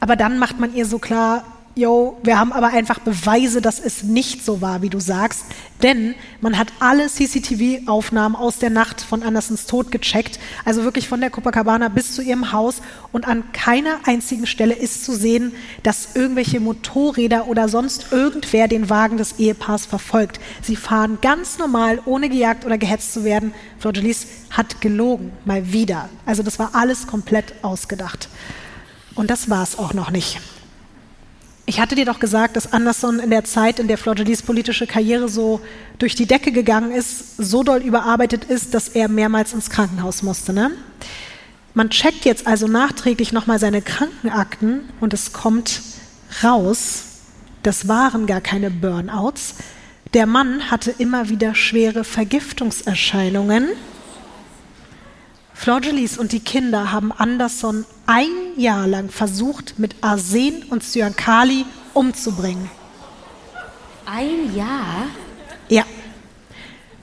Aber 0.01 0.17
dann 0.17 0.39
macht 0.39 0.59
man 0.59 0.75
ihr 0.75 0.87
so 0.87 0.99
klar, 0.99 1.45
yo, 1.77 2.17
wir 2.23 2.39
haben 2.39 2.55
aber 2.55 2.69
einfach 2.69 2.99
Beweise, 3.01 3.61
dass 3.61 3.79
es 3.79 4.03
nicht 4.03 4.43
so 4.43 4.63
war, 4.63 4.81
wie 4.81 4.89
du 4.89 4.99
sagst. 4.99 5.45
Denn 5.83 6.15
man 6.41 6.59
hat 6.59 6.69
alle 6.81 7.07
CCTV-Aufnahmen 7.07 8.35
aus 8.35 8.59
der 8.59 8.71
Nacht 8.71 9.03
von 9.03 9.23
Andersons 9.23 9.67
Tod 9.67 9.93
gecheckt. 9.93 10.41
Also 10.65 10.85
wirklich 10.85 11.07
von 11.07 11.21
der 11.21 11.29
Copacabana 11.29 11.89
bis 11.89 12.15
zu 12.15 12.23
ihrem 12.23 12.51
Haus. 12.53 12.81
Und 13.13 13.29
an 13.29 13.53
keiner 13.53 13.99
einzigen 14.07 14.47
Stelle 14.47 14.75
ist 14.75 15.05
zu 15.05 15.15
sehen, 15.15 15.53
dass 15.83 16.17
irgendwelche 16.17 16.61
Motorräder 16.61 17.47
oder 17.47 17.69
sonst 17.69 18.07
irgendwer 18.11 18.69
den 18.69 18.89
Wagen 18.89 19.19
des 19.19 19.39
Ehepaars 19.39 19.85
verfolgt. 19.85 20.41
Sie 20.63 20.77
fahren 20.77 21.19
ganz 21.21 21.59
normal, 21.59 22.01
ohne 22.07 22.31
gejagt 22.31 22.65
oder 22.65 22.79
gehetzt 22.79 23.13
zu 23.13 23.23
werden. 23.23 23.53
Flor 23.79 23.93
hat 24.51 24.81
gelogen, 24.81 25.31
mal 25.45 25.73
wieder. 25.73 26.09
Also 26.25 26.43
das 26.43 26.59
war 26.59 26.71
alles 26.73 27.07
komplett 27.07 27.53
ausgedacht. 27.63 28.31
Und 29.15 29.31
das 29.31 29.51
war 29.51 29.63
es 29.63 29.79
auch 29.79 29.93
noch 29.93 30.11
nicht. 30.11 30.41
Ich 31.69 31.81
hatte 31.81 31.97
dir 31.97 32.05
doch 32.05 32.21
gesagt, 32.21 32.57
dass 32.57 32.73
Anderson 32.73 33.19
in 33.19 33.31
der 33.31 33.43
Zeit, 33.43 33.81
in 33.81 33.89
der 33.89 33.99
Flor 33.99 34.15
Delis 34.15 34.41
politische 34.41 34.87
Karriere 34.87 35.29
so 35.29 35.61
durch 35.99 36.15
die 36.15 36.27
Decke 36.27 36.53
gegangen 36.53 36.93
ist, 36.93 37.37
so 37.39 37.65
doll 37.65 37.83
überarbeitet 37.83 38.45
ist, 38.45 38.73
dass 38.73 38.89
er 38.89 39.09
mehrmals 39.09 39.53
ins 39.53 39.69
Krankenhaus 39.69 40.23
musste. 40.23 40.53
Ne? 40.53 40.71
Man 41.75 41.91
checkt 41.91 42.25
jetzt 42.25 42.47
also 42.47 42.69
nachträglich 42.69 43.33
nochmal 43.33 43.59
seine 43.59 43.83
Krankenakten 43.83 44.83
und 45.01 45.13
es 45.13 45.33
kommt 45.33 45.81
raus, 46.45 47.03
das 47.65 47.89
waren 47.89 48.27
gar 48.27 48.41
keine 48.41 48.71
Burnouts. 48.71 49.57
Der 50.15 50.27
Mann 50.27 50.71
hatte 50.71 50.95
immer 50.99 51.31
wieder 51.31 51.57
schwere 51.57 52.05
Vergiftungserscheinungen. 52.05 53.71
Flor 55.57 55.81
Delis 55.81 56.19
und 56.19 56.33
die 56.33 56.41
Kinder 56.41 56.93
haben 56.93 57.11
Anderson 57.11 57.87
ein 58.05 58.29
Jahr 58.57 58.87
lang 58.87 59.09
versucht, 59.09 59.79
mit 59.79 59.97
Arsen 60.03 60.63
und 60.69 60.85
Cyankali 60.85 61.65
umzubringen. 61.95 62.71
Ein 64.05 64.55
Jahr? 64.55 65.07
Ja. 65.69 65.85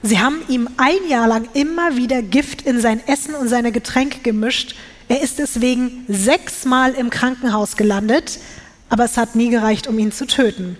Sie 0.03 0.19
haben 0.19 0.43
ihm 0.47 0.69
ein 0.77 1.09
Jahr 1.09 1.27
lang 1.27 1.49
immer 1.53 1.97
wieder 1.97 2.21
Gift 2.21 2.61
in 2.61 2.79
sein 2.79 3.05
Essen 3.07 3.33
und 3.33 3.49
seine 3.49 3.71
Getränke 3.71 4.19
gemischt. 4.19 4.75
Er 5.09 5.21
ist 5.21 5.39
deswegen 5.39 6.05
sechsmal 6.07 6.93
im 6.93 7.09
Krankenhaus 7.09 7.75
gelandet, 7.75 8.39
aber 8.87 9.03
es 9.05 9.17
hat 9.17 9.35
nie 9.35 9.49
gereicht, 9.49 9.87
um 9.87 9.97
ihn 9.97 10.11
zu 10.11 10.27
töten. 10.27 10.77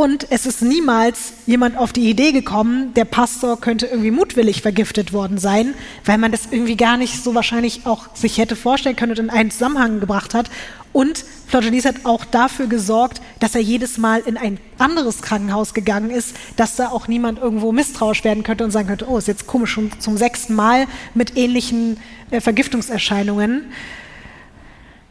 Und 0.00 0.28
es 0.30 0.46
ist 0.46 0.62
niemals 0.62 1.34
jemand 1.44 1.76
auf 1.76 1.92
die 1.92 2.08
Idee 2.08 2.32
gekommen, 2.32 2.94
der 2.94 3.04
Pastor 3.04 3.60
könnte 3.60 3.84
irgendwie 3.84 4.10
mutwillig 4.10 4.62
vergiftet 4.62 5.12
worden 5.12 5.36
sein, 5.36 5.74
weil 6.06 6.16
man 6.16 6.32
das 6.32 6.48
irgendwie 6.50 6.78
gar 6.78 6.96
nicht 6.96 7.22
so 7.22 7.34
wahrscheinlich 7.34 7.84
auch 7.84 8.06
sich 8.16 8.38
hätte 8.38 8.56
vorstellen 8.56 8.96
können 8.96 9.12
und 9.12 9.18
in 9.18 9.28
einen 9.28 9.50
Zusammenhang 9.50 10.00
gebracht 10.00 10.32
hat. 10.32 10.48
Und 10.94 11.22
Florgelis 11.48 11.84
hat 11.84 11.96
auch 12.04 12.24
dafür 12.24 12.66
gesorgt, 12.66 13.20
dass 13.40 13.54
er 13.54 13.60
jedes 13.60 13.98
Mal 13.98 14.20
in 14.20 14.38
ein 14.38 14.58
anderes 14.78 15.20
Krankenhaus 15.20 15.74
gegangen 15.74 16.08
ist, 16.08 16.34
dass 16.56 16.76
da 16.76 16.88
auch 16.88 17.06
niemand 17.06 17.38
irgendwo 17.38 17.70
misstrauisch 17.70 18.24
werden 18.24 18.42
könnte 18.42 18.64
und 18.64 18.70
sagen 18.70 18.88
könnte, 18.88 19.06
oh, 19.06 19.18
ist 19.18 19.28
jetzt 19.28 19.46
komisch, 19.46 19.72
schon 19.72 19.92
zum 20.00 20.16
sechsten 20.16 20.54
Mal 20.54 20.86
mit 21.12 21.36
ähnlichen 21.36 21.98
äh, 22.30 22.40
Vergiftungserscheinungen. 22.40 23.64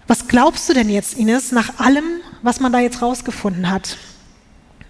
Was 0.08 0.28
glaubst 0.28 0.68
du 0.68 0.74
denn 0.74 0.90
jetzt, 0.90 1.16
Ines, 1.16 1.52
nach 1.52 1.78
allem, 1.78 2.06
was 2.42 2.60
man 2.60 2.74
da 2.74 2.80
jetzt 2.80 3.04
rausgefunden 3.04 3.70
hat? 3.70 4.00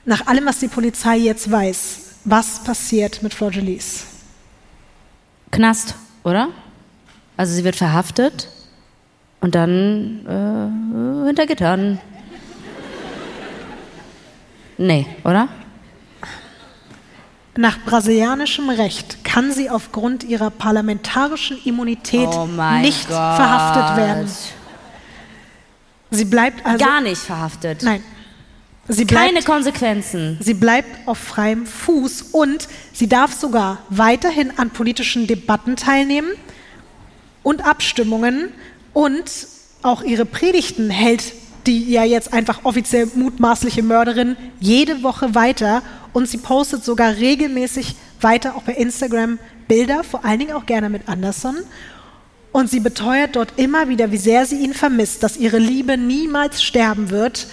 Nach 0.10 0.26
allem, 0.26 0.48
was 0.48 0.57
die 0.57 0.68
Polizei 0.68 1.18
jetzt 1.18 1.52
weiß, 1.52 1.99
was 2.26 2.64
passiert 2.64 3.22
mit 3.22 3.31
Flor 3.31 3.52
Delis? 3.52 4.06
Knast, 5.52 5.94
oder? 6.23 6.48
Also 7.38 7.53
sie 7.53 7.64
wird 7.64 7.76
verhaftet 7.76 8.48
und 9.40 9.53
dann 9.53 10.26
äh, 10.26 11.27
hinter 11.27 11.45
Gittern. 11.45 11.99
Nee, 14.80 15.06
oder? 15.23 15.48
Nach 17.56 17.77
brasilianischem 17.86 18.72
Recht 18.72 19.23
kann 19.23 19.52
sie 19.52 19.69
aufgrund 19.69 20.23
ihrer 20.23 20.49
parlamentarischen 20.49 21.60
Immunität 21.65 22.30
Oh 22.30 22.48
nicht 22.81 23.07
Gott. 23.07 23.15
verhaftet 23.15 23.95
werden. 23.98 24.31
Sie 26.10 26.26
bleibt 26.26 26.65
also 26.65 26.84
Gar 26.84 27.02
nicht 27.02 27.22
verhaftet. 27.22 27.84
nein. 27.84 28.03
Sie 28.91 29.06
Keine 29.06 29.34
bleibt, 29.34 29.45
Konsequenzen. 29.45 30.38
sie 30.41 30.56
bleibt 30.56 31.07
auf 31.07 31.20
freiem 31.20 31.66
Fuß 31.66 32.24
und 32.32 32.68
sie 32.91 33.07
darf 33.07 33.34
sogar 33.34 33.78
weiterhin 33.90 34.57
an 34.57 34.72
politischen 34.72 35.28
Debatten 35.28 35.76
teilnehmen 35.76 36.30
und 37.44 37.66
Abstimmungen 37.66 38.49
und 38.94 39.48
auch 39.84 40.02
ihre 40.03 40.26
Predigten 40.26 40.90
hält 40.90 41.24
die 41.68 41.91
ja 41.91 42.03
jetzt 42.03 42.34
einfach 42.34 42.66
offiziell 42.66 43.07
mutmaßliche 43.14 43.84
Mörderin 43.84 44.38
jede 44.60 45.03
Woche 45.03 45.36
weiter 45.36 45.84
und 46.14 46.28
sie 46.28 46.38
postet 46.38 46.84
sogar 46.84 47.18
regelmäßig 47.18 47.95
weiter 48.22 48.56
auch 48.56 48.64
bei 48.64 48.74
Instagram 48.74 49.38
Bilder, 49.68 50.03
vor 50.03 50.26
allen 50.26 50.40
Dingen 50.40 50.53
auch 50.53 50.66
gerne 50.66 50.90
mit 50.90 51.07
Anderson. 51.07 51.57
Und 52.52 52.70
sie 52.70 52.80
beteuert 52.80 53.36
dort 53.36 53.53
immer 53.57 53.90
wieder, 53.90 54.11
wie 54.11 54.18
sehr 54.18 54.45
sie 54.48 54.60
ihn 54.64 54.74
vermisst, 54.74 55.22
dass 55.22 55.38
ihre 55.38 55.60
Liebe 55.60 55.98
niemals 55.98 56.64
sterben 56.64 57.11
wird. 57.11 57.48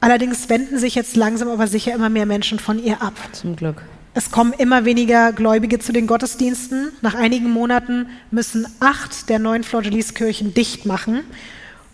Allerdings 0.00 0.48
wenden 0.48 0.78
sich 0.78 0.94
jetzt 0.94 1.16
langsam 1.16 1.48
aber 1.48 1.66
sicher 1.66 1.94
immer 1.94 2.08
mehr 2.08 2.26
Menschen 2.26 2.58
von 2.58 2.82
ihr 2.82 3.02
ab. 3.02 3.14
Zum 3.32 3.56
Glück. 3.56 3.82
Es 4.12 4.30
kommen 4.30 4.52
immer 4.52 4.84
weniger 4.84 5.32
Gläubige 5.32 5.78
zu 5.78 5.92
den 5.92 6.06
Gottesdiensten. 6.06 6.90
Nach 7.00 7.14
einigen 7.14 7.50
Monaten 7.50 8.06
müssen 8.30 8.66
acht 8.80 9.28
der 9.28 9.38
neuen 9.38 9.62
Flor 9.62 9.82
Delis 9.82 10.14
Kirchen 10.14 10.52
dicht 10.52 10.84
machen. 10.84 11.20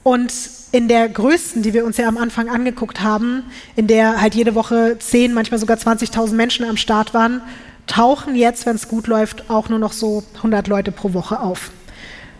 Und 0.02 0.32
in 0.72 0.88
der 0.88 1.08
größten, 1.08 1.62
die 1.62 1.74
wir 1.74 1.84
uns 1.84 1.96
ja 1.96 2.08
am 2.08 2.16
Anfang 2.16 2.48
angeguckt 2.48 3.02
haben, 3.02 3.42
in 3.74 3.86
der 3.86 4.20
halt 4.20 4.34
jede 4.34 4.54
Woche 4.54 4.96
10, 4.98 5.34
manchmal 5.34 5.58
sogar 5.58 5.76
20.000 5.76 6.32
Menschen 6.32 6.64
am 6.64 6.76
Start 6.76 7.12
waren, 7.12 7.42
tauchen 7.86 8.34
jetzt, 8.34 8.66
wenn 8.66 8.76
es 8.76 8.88
gut 8.88 9.08
läuft, 9.08 9.50
auch 9.50 9.68
nur 9.68 9.78
noch 9.78 9.92
so 9.92 10.22
100 10.36 10.68
Leute 10.68 10.92
pro 10.92 11.12
Woche 11.12 11.40
auf. 11.40 11.70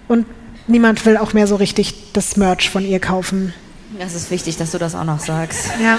Und 0.09 0.27
niemand 0.69 1.05
will 1.05 1.17
auch 1.17 1.33
mehr 1.33 1.47
so 1.47 1.57
richtig 1.57 2.13
das 2.13 2.37
Merch 2.37 2.71
von 2.71 2.85
ihr 2.85 3.01
kaufen. 3.01 3.53
Das 3.99 4.15
ist 4.15 4.31
wichtig, 4.31 4.57
dass 4.57 4.73
du 4.73 4.79
das 4.79 4.95
auch 4.95 5.05
noch 5.05 5.21
sagst. 5.21 5.71
Ja. 5.83 5.99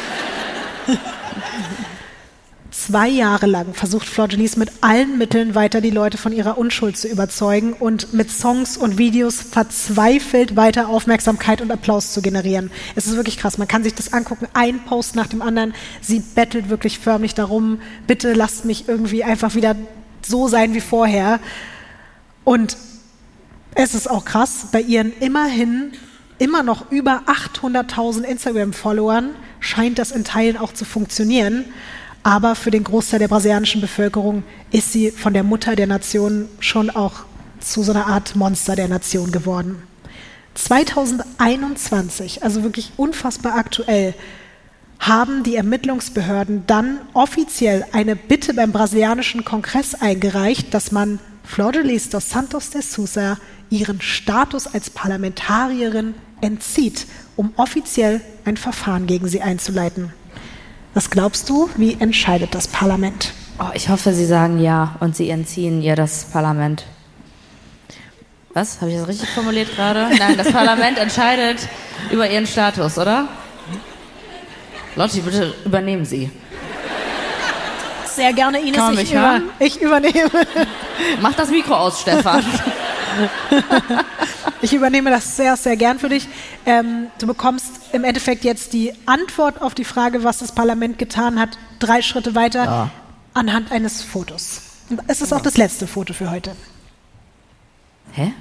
Zwei 2.72 3.08
Jahre 3.10 3.48
lang 3.48 3.74
versucht 3.74 4.08
Flor 4.08 4.28
mit 4.28 4.72
allen 4.82 5.18
Mitteln 5.18 5.56
weiter 5.56 5.82
die 5.82 5.90
Leute 5.90 6.18
von 6.18 6.32
ihrer 6.32 6.58
Unschuld 6.58 6.96
zu 6.96 7.08
überzeugen 7.08 7.74
und 7.74 8.14
mit 8.14 8.32
Songs 8.32 8.78
und 8.78 8.98
Videos 8.98 9.42
verzweifelt 9.42 10.56
weiter 10.56 10.88
Aufmerksamkeit 10.88 11.62
und 11.62 11.72
Applaus 11.72 12.14
zu 12.14 12.22
generieren. 12.22 12.72
Es 12.96 13.08
ist 13.08 13.16
wirklich 13.16 13.38
krass. 13.38 13.58
Man 13.58 13.68
kann 13.68 13.84
sich 13.84 13.96
das 13.96 14.14
angucken, 14.14 14.48
ein 14.54 14.80
Post 14.86 15.16
nach 15.16 15.28
dem 15.28 15.42
anderen. 15.42 15.74
Sie 16.02 16.20
bettelt 16.20 16.70
wirklich 16.70 17.00
förmlich 17.00 17.34
darum, 17.34 17.82
bitte 18.06 18.34
lasst 18.34 18.64
mich 18.64 18.88
irgendwie 18.88 19.24
einfach 19.24 19.56
wieder 19.56 19.76
so 20.26 20.48
sein 20.48 20.74
wie 20.74 20.82
vorher. 20.82 21.40
Und 22.44 22.78
es 23.76 23.96
ist 23.96 24.10
auch 24.10 24.24
krass, 24.24 24.68
bei 24.72 24.82
ihren 24.82 25.12
immerhin 25.20 25.92
immer 26.40 26.64
noch 26.64 26.92
über 26.92 27.24
800.000 27.28 28.24
Instagram-Followern 28.24 29.30
scheint 29.60 30.00
das 30.00 30.12
in 30.12 30.24
Teilen 30.24 30.58
auch 30.58 30.74
zu 30.74 30.86
funktionieren. 30.86 31.66
Aber 32.24 32.56
für 32.56 32.72
den 32.72 32.84
Großteil 32.84 33.20
der 33.20 33.28
brasilianischen 33.28 33.82
Bevölkerung 33.82 34.44
ist 34.72 34.92
sie 34.92 35.12
von 35.12 35.34
der 35.34 35.44
Mutter 35.44 35.76
der 35.76 35.88
Nation 35.88 36.50
schon 36.60 36.90
auch 36.90 37.24
zu 37.60 37.84
so 37.84 37.92
einer 37.92 38.08
Art 38.08 38.36
Monster 38.36 38.76
der 38.76 38.88
Nation 38.88 39.32
geworden. 39.32 39.82
2021, 40.56 42.44
also 42.44 42.64
wirklich 42.64 42.92
unfassbar 42.98 43.56
aktuell, 43.56 44.14
haben 45.00 45.44
die 45.44 45.56
Ermittlungsbehörden 45.56 46.64
dann 46.66 47.00
offiziell 47.14 47.86
eine 47.92 48.16
Bitte 48.16 48.54
beim 48.54 48.72
brasilianischen 48.72 49.46
Kongress 49.46 49.94
eingereicht, 49.96 50.74
dass 50.74 50.92
man 50.92 51.20
Flor 51.44 51.72
de 51.72 51.84
Lis 51.84 52.10
dos 52.10 52.30
Santos 52.30 52.72
de 52.72 52.82
Sousa 52.82 53.38
ihren 53.70 54.02
Status 54.02 54.68
als 54.68 54.90
Parlamentarierin 54.90 56.16
entzieht, 56.42 57.06
um 57.36 57.54
offiziell 57.58 58.22
ein 58.46 58.58
Verfahren 58.58 59.08
gegen 59.08 59.28
sie 59.28 59.42
einzuleiten. 59.42 60.14
Was 60.94 61.10
glaubst 61.10 61.50
du, 61.50 61.70
wie 61.78 61.98
entscheidet 62.00 62.56
das 62.56 62.68
Parlament? 62.68 63.34
Oh, 63.60 63.72
ich 63.74 63.90
hoffe, 63.90 64.14
Sie 64.14 64.26
sagen 64.26 64.60
ja 64.60 64.96
und 65.00 65.16
Sie 65.16 65.30
entziehen 65.30 65.82
ihr 65.82 65.96
das 65.96 66.26
Parlament. 66.26 66.86
Was? 68.54 68.82
Habe 68.82 68.92
ich 68.92 68.98
das 68.98 69.08
richtig 69.08 69.30
formuliert 69.30 69.76
gerade? 69.76 70.10
Nein, 70.18 70.38
das 70.38 70.52
Parlament 70.52 70.98
entscheidet 70.98 71.68
über 72.12 72.30
Ihren 72.30 72.48
Status, 72.48 72.98
oder? 72.98 73.28
Lotti, 74.96 75.22
bitte 75.22 75.54
übernehmen 75.66 76.06
Sie. 76.06 76.32
Sehr 78.06 78.34
gerne, 78.34 78.60
Ines. 78.60 78.78
Man 78.78 78.94
Ich, 78.94 79.00
mich 79.00 79.12
über, 79.12 79.42
ich 79.60 79.82
übernehme. 79.82 80.32
Mach 81.22 81.34
das 81.34 81.52
Mikro 81.52 81.76
aus, 81.76 82.02
Stefan. 82.02 82.44
Ich 84.62 84.74
übernehme 84.74 85.12
das 85.12 85.38
sehr, 85.38 85.56
sehr 85.56 85.78
gern 85.78 86.00
für 86.00 86.10
dich. 86.10 86.28
Ähm, 86.66 87.08
du 87.20 87.28
bekommst 87.28 87.68
im 87.94 88.04
Endeffekt 88.04 88.44
jetzt 88.44 88.74
die 88.74 88.92
Antwort 89.06 89.62
auf 89.62 89.76
die 89.76 89.86
Frage, 89.86 90.24
was 90.24 90.40
das 90.40 90.52
Parlament 90.52 90.98
getan 90.98 91.40
hat, 91.40 91.60
drei 91.80 92.02
Schritte 92.02 92.34
weiter 92.34 92.90
anhand 93.36 93.72
eines 93.72 94.02
Fotos. 94.02 94.62
Es 95.08 95.22
ist 95.22 95.32
auch 95.32 95.42
das 95.42 95.58
letzte 95.58 95.86
Foto 95.86 96.14
für 96.14 96.32
heute. 96.32 96.56
Hä? 98.14 98.34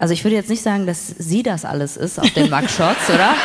Also 0.00 0.14
ich 0.14 0.24
würde 0.24 0.34
jetzt 0.34 0.50
nicht 0.50 0.62
sagen, 0.62 0.84
dass 0.86 1.06
sie 1.06 1.44
das 1.44 1.64
alles 1.64 1.96
ist 1.96 2.18
auf 2.18 2.30
den 2.30 2.50
Mugshots, 2.50 3.08
oder? 3.08 3.34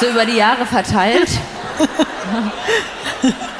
So 0.00 0.08
über 0.08 0.24
die 0.24 0.36
Jahre 0.36 0.64
verteilt. 0.64 1.28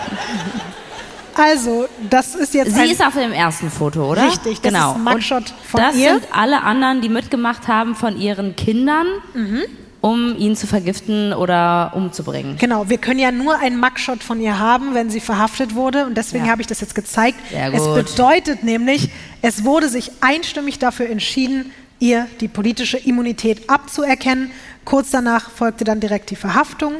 Also, 1.36 1.86
das 2.10 2.34
ist 2.34 2.54
jetzt 2.54 2.74
Sie 2.74 2.90
ist 2.90 3.04
auf 3.04 3.14
dem 3.14 3.32
ersten 3.32 3.70
Foto, 3.70 4.10
oder? 4.10 4.26
Richtig, 4.26 4.60
das 4.60 4.72
genau. 4.72 4.90
ist 4.92 4.96
ein 4.98 5.04
Mugshot 5.04 5.38
Und 5.38 5.52
von 5.70 5.80
das 5.80 5.96
ihr. 5.96 6.14
sind 6.14 6.28
alle 6.32 6.62
anderen, 6.62 7.00
die 7.00 7.08
mitgemacht 7.08 7.68
haben 7.68 7.94
von 7.94 8.18
ihren 8.20 8.54
Kindern, 8.56 9.06
Mhm. 9.34 9.62
um 10.00 10.36
ihn 10.36 10.56
zu 10.56 10.66
vergiften 10.66 11.32
oder 11.32 11.92
umzubringen. 11.94 12.56
Genau, 12.58 12.88
wir 12.88 12.98
können 12.98 13.20
ja 13.20 13.30
nur 13.32 13.58
einen 13.58 13.78
Mugshot 13.78 14.22
von 14.22 14.40
ihr 14.40 14.58
haben, 14.58 14.94
wenn 14.94 15.10
sie 15.10 15.20
verhaftet 15.20 15.74
wurde. 15.74 16.06
Und 16.06 16.16
deswegen 16.16 16.46
Ja. 16.46 16.50
habe 16.52 16.60
ich 16.62 16.66
das 16.66 16.80
jetzt 16.80 16.94
gezeigt. 16.94 17.38
Es 17.72 17.84
bedeutet 17.94 18.64
nämlich, 18.64 19.10
es 19.42 19.64
wurde 19.64 19.88
sich 19.88 20.10
einstimmig 20.20 20.78
dafür 20.78 21.08
entschieden, 21.08 21.70
ihr 22.00 22.26
die 22.40 22.48
politische 22.48 22.98
Immunität 22.98 23.70
abzuerkennen. 23.70 24.50
Kurz 24.84 25.10
danach 25.10 25.50
folgte 25.50 25.84
dann 25.84 26.00
direkt 26.00 26.30
die 26.30 26.36
Verhaftung 26.36 26.94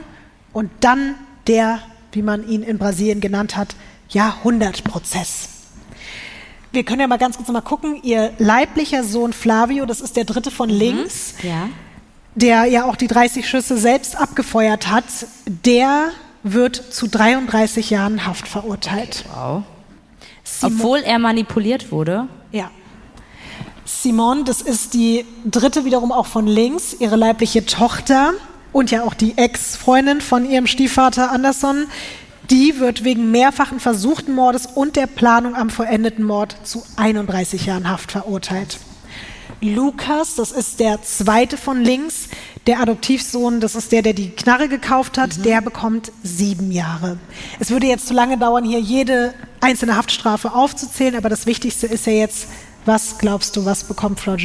und 0.53 0.71
dann 0.81 1.17
der, 1.49 1.81
wie 2.13 2.23
man 2.23 2.47
ihn 2.49 2.63
in 2.63 2.79
Brasilien 2.79 3.21
genannt 3.21 3.57
hat, 3.57 3.75
Jahrhundertprozess. 4.13 5.49
Wir 6.73 6.85
können 6.85 7.01
ja 7.01 7.07
mal 7.07 7.19
ganz 7.19 7.37
kurz 7.37 7.49
mal 7.49 7.61
gucken. 7.61 8.01
Ihr 8.03 8.33
leiblicher 8.39 9.05
Sohn 9.05 9.33
Flavio, 9.33 9.85
das 9.87 10.01
ist 10.01 10.17
der 10.17 10.25
dritte 10.25 10.51
von 10.51 10.71
links, 10.71 11.35
Ja. 11.43 11.69
der 12.35 12.65
ja 12.65 12.85
auch 12.85 12.97
die 12.97 13.09
30 13.09 13.47
Schüsse 13.49 13.77
selbst 13.77 14.17
abgefeuert 14.17 14.89
hat, 14.91 15.05
der 15.47 16.09
wird 16.43 16.77
zu 16.77 17.07
33 17.09 17.91
Jahren 17.91 18.27
Haft 18.27 18.49
verurteilt. 18.49 19.25
Wow. 19.35 19.63
Simon, 20.45 20.77
Obwohl 20.77 20.99
er 21.01 21.19
manipuliert 21.19 21.93
wurde. 21.93 22.27
ja. 22.53 22.71
Simon, 23.85 24.45
das 24.45 24.63
ist 24.63 24.95
die 24.95 25.25
dritte 25.45 25.85
wiederum 25.85 26.13
auch 26.13 26.27
von 26.27 26.47
links, 26.47 26.95
ihre 26.99 27.17
leibliche 27.17 27.67
Tochter 27.67 28.33
und 28.73 28.91
ja 28.91 29.03
auch 29.03 29.15
die 29.15 29.37
Ex-Freundin 29.37 30.21
von 30.21 30.49
ihrem 30.49 30.67
Stiefvater 30.67 31.31
Anderson. 31.31 31.87
Die 32.51 32.81
wird 32.81 33.05
wegen 33.05 33.31
mehrfachen 33.31 33.81
versuchten 33.81 34.35
Mordes 34.35 34.67
und 34.67 34.97
der 34.97 35.07
Planung 35.07 35.55
am 35.55 35.71
vollendeten 35.71 36.25
Mord 36.25 36.57
zu 36.65 36.83
31 36.97 37.67
Jahren 37.67 37.89
Haft 37.89 38.13
verurteilt. 38.13 38.79
Lukas, 39.61 40.35
das 40.35 40.51
ist 40.51 40.81
der 40.81 41.03
zweite 41.03 41.57
von 41.57 41.83
links, 41.83 42.29
der 42.67 42.81
Adoptivsohn, 42.81 43.61
das 43.61 43.77
ist 43.77 43.93
der, 43.93 44.03
der 44.03 44.13
die 44.13 44.31
Knarre 44.31 44.69
gekauft 44.69 45.19
hat, 45.19 45.45
der 45.45 45.61
bekommt 45.61 46.11
sieben 46.25 46.73
Jahre. 46.73 47.17
Es 47.61 47.71
würde 47.71 47.87
jetzt 47.87 48.09
zu 48.09 48.15
lange 48.15 48.39
dauern, 48.39 48.65
hier 48.65 48.81
jede 48.81 49.35
einzelne 49.61 49.97
Haftstrafe 49.97 50.53
aufzuzählen, 50.53 51.15
aber 51.15 51.29
das 51.29 51.47
Wichtigste 51.47 51.87
ist 51.87 52.07
ja 52.07 52.13
jetzt, 52.13 52.49
was 52.87 53.19
glaubst 53.19 53.57
du, 53.57 53.65
was 53.65 53.85
bekommt 53.85 54.19
Flor? 54.19 54.37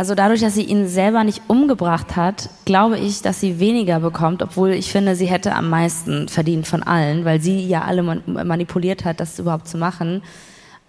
Also 0.00 0.14
dadurch, 0.14 0.40
dass 0.40 0.54
sie 0.54 0.62
ihn 0.62 0.88
selber 0.88 1.24
nicht 1.24 1.42
umgebracht 1.46 2.16
hat, 2.16 2.48
glaube 2.64 2.98
ich, 2.98 3.20
dass 3.20 3.38
sie 3.38 3.60
weniger 3.60 4.00
bekommt, 4.00 4.42
obwohl 4.42 4.70
ich 4.70 4.90
finde, 4.90 5.14
sie 5.14 5.26
hätte 5.26 5.54
am 5.54 5.68
meisten 5.68 6.26
verdient 6.26 6.66
von 6.66 6.82
allen, 6.82 7.26
weil 7.26 7.42
sie 7.42 7.66
ja 7.66 7.82
alle 7.82 8.02
man 8.02 8.22
manipuliert 8.46 9.04
hat, 9.04 9.20
das 9.20 9.38
überhaupt 9.38 9.68
zu 9.68 9.76
machen. 9.76 10.22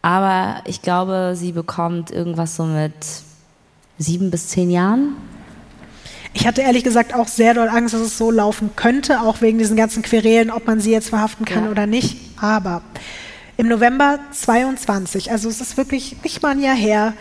Aber 0.01 0.61
ich 0.65 0.81
glaube, 0.81 1.33
sie 1.35 1.51
bekommt 1.51 2.09
irgendwas 2.09 2.55
so 2.55 2.63
mit 2.63 2.93
sieben 3.97 4.31
bis 4.31 4.47
zehn 4.47 4.71
Jahren. 4.71 5.17
Ich 6.33 6.47
hatte 6.47 6.61
ehrlich 6.61 6.85
gesagt 6.85 7.13
auch 7.13 7.27
sehr 7.27 7.53
doll 7.53 7.67
Angst, 7.67 7.93
dass 7.93 7.99
es 7.99 8.17
so 8.17 8.31
laufen 8.31 8.69
könnte, 8.77 9.19
auch 9.19 9.41
wegen 9.41 9.57
diesen 9.57 9.75
ganzen 9.75 10.03
Querelen, 10.03 10.51
ob 10.51 10.67
man 10.67 10.79
sie 10.79 10.91
jetzt 10.91 11.09
verhaften 11.09 11.43
kann 11.43 11.65
Ja. 11.65 11.71
oder 11.71 11.85
nicht. 11.85 12.15
Aber 12.39 12.81
im 13.57 13.67
November 13.67 14.19
22, 14.31 15.31
also 15.31 15.49
es 15.49 15.59
ist 15.59 15.75
wirklich 15.75 16.15
nicht 16.23 16.41
mal 16.41 16.51
ein 16.51 16.61
Jahr 16.61 16.77
her, 16.77 17.11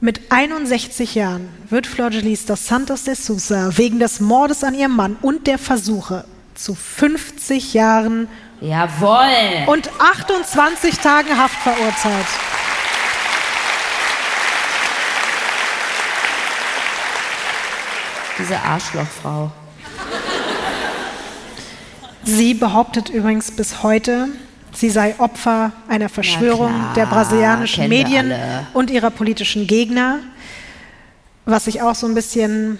mit 0.00 0.32
61 0.32 1.14
Jahren 1.14 1.48
wird 1.68 1.86
Flor 1.86 2.10
Janice 2.10 2.46
dos 2.46 2.66
Santos 2.66 3.04
de 3.04 3.14
Sousa 3.14 3.76
wegen 3.76 3.98
des 3.98 4.20
Mordes 4.20 4.64
an 4.64 4.74
ihrem 4.74 4.96
Mann 4.96 5.16
und 5.20 5.46
der 5.46 5.58
Versuche 5.58 6.24
zu 6.54 6.74
50 6.74 7.74
Jahren 7.74 8.28
Jawohl! 8.60 9.66
und 9.66 9.90
28 9.98 10.98
Tagen 10.98 11.36
Haft 11.36 11.56
verurteilt. 11.56 12.26
Diese 18.38 18.58
Arschlochfrau. 18.58 19.50
Sie 22.24 22.54
behauptet 22.54 23.10
übrigens 23.10 23.50
bis 23.50 23.82
heute, 23.82 24.28
sie 24.72 24.90
sei 24.90 25.14
Opfer 25.18 25.72
einer 25.88 26.08
Verschwörung 26.08 26.72
klar, 26.72 26.94
der 26.94 27.06
brasilianischen 27.06 27.88
Medien 27.88 28.32
und 28.72 28.90
ihrer 28.90 29.10
politischen 29.10 29.66
Gegner. 29.66 30.18
Was 31.44 31.66
ich 31.66 31.82
auch 31.82 31.94
so 31.94 32.06
ein 32.06 32.14
bisschen 32.14 32.78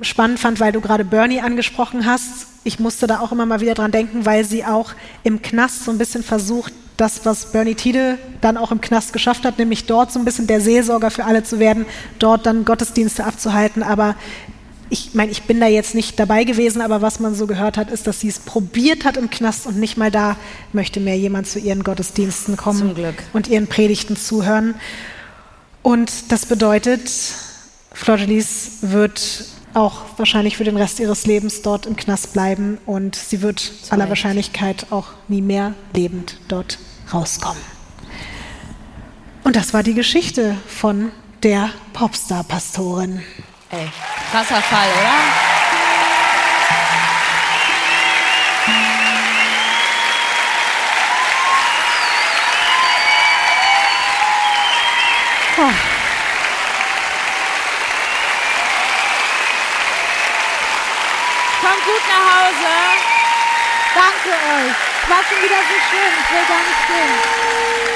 spannend 0.00 0.38
fand, 0.38 0.60
weil 0.60 0.72
du 0.72 0.80
gerade 0.80 1.04
Bernie 1.04 1.40
angesprochen 1.40 2.06
hast. 2.06 2.46
Ich 2.64 2.78
musste 2.78 3.06
da 3.06 3.20
auch 3.20 3.32
immer 3.32 3.46
mal 3.46 3.60
wieder 3.60 3.74
dran 3.74 3.90
denken, 3.90 4.24
weil 4.24 4.44
sie 4.44 4.64
auch 4.64 4.92
im 5.22 5.42
Knast 5.42 5.84
so 5.84 5.90
ein 5.90 5.98
bisschen 5.98 6.22
versucht, 6.22 6.72
das, 6.96 7.24
was 7.26 7.50
Bernie 7.50 7.74
Tiede 7.74 8.18
dann 8.40 8.56
auch 8.56 8.70
im 8.70 8.80
Knast 8.80 9.12
geschafft 9.12 9.44
hat, 9.44 9.58
nämlich 9.58 9.86
dort 9.86 10.12
so 10.12 10.18
ein 10.18 10.24
bisschen 10.24 10.46
der 10.46 10.60
Seelsorger 10.60 11.10
für 11.10 11.24
alle 11.24 11.42
zu 11.42 11.58
werden, 11.58 11.86
dort 12.18 12.46
dann 12.46 12.64
Gottesdienste 12.64 13.24
abzuhalten. 13.24 13.82
Aber 13.82 14.14
ich 14.94 15.12
meine, 15.12 15.32
ich 15.32 15.42
bin 15.42 15.58
da 15.58 15.66
jetzt 15.66 15.96
nicht 15.96 16.20
dabei 16.20 16.44
gewesen, 16.44 16.80
aber 16.80 17.02
was 17.02 17.18
man 17.18 17.34
so 17.34 17.48
gehört 17.48 17.76
hat, 17.76 17.90
ist, 17.90 18.06
dass 18.06 18.20
sie 18.20 18.28
es 18.28 18.38
probiert 18.38 19.04
hat 19.04 19.16
im 19.16 19.28
Knast 19.28 19.66
und 19.66 19.76
nicht 19.76 19.96
mal 19.96 20.12
da 20.12 20.36
möchte 20.72 21.00
mehr 21.00 21.18
jemand 21.18 21.48
zu 21.48 21.58
ihren 21.58 21.82
Gottesdiensten 21.82 22.56
kommen 22.56 22.94
und 23.32 23.48
ihren 23.48 23.66
Predigten 23.66 24.16
zuhören. 24.16 24.76
Und 25.82 26.30
das 26.30 26.46
bedeutet, 26.46 27.10
Flor 27.92 28.18
Janice 28.18 28.78
wird 28.82 29.46
auch 29.74 30.02
wahrscheinlich 30.16 30.56
für 30.56 30.64
den 30.64 30.76
Rest 30.76 31.00
ihres 31.00 31.26
Lebens 31.26 31.62
dort 31.62 31.86
im 31.86 31.96
Knast 31.96 32.32
bleiben 32.32 32.78
und 32.86 33.16
sie 33.16 33.42
wird 33.42 33.72
aller 33.90 34.08
Wahrscheinlichkeit 34.08 34.86
auch 34.90 35.08
nie 35.26 35.42
mehr 35.42 35.74
lebend 35.92 36.38
dort 36.46 36.78
rauskommen. 37.12 37.60
Und 39.42 39.56
das 39.56 39.74
war 39.74 39.82
die 39.82 39.94
Geschichte 39.94 40.56
von 40.68 41.10
der 41.42 41.70
Popstar-Pastorin. 41.94 43.22
Ey, 43.76 43.90
krasser 44.30 44.62
Fall, 44.62 44.88
oder? 44.88 45.54
Kommt 61.60 61.84
gut 61.84 62.02
nach 62.08 62.26
Hause. 62.36 62.74
Danke 63.94 64.28
euch. 64.28 64.74
War 65.08 65.24
schon 65.28 65.42
wieder 65.42 65.56
so 65.56 65.76
schön. 65.90 66.12
Ich 66.22 66.30
will 66.30 66.46
gar 66.46 66.62
nicht 66.62 66.86
gehen. 66.86 67.93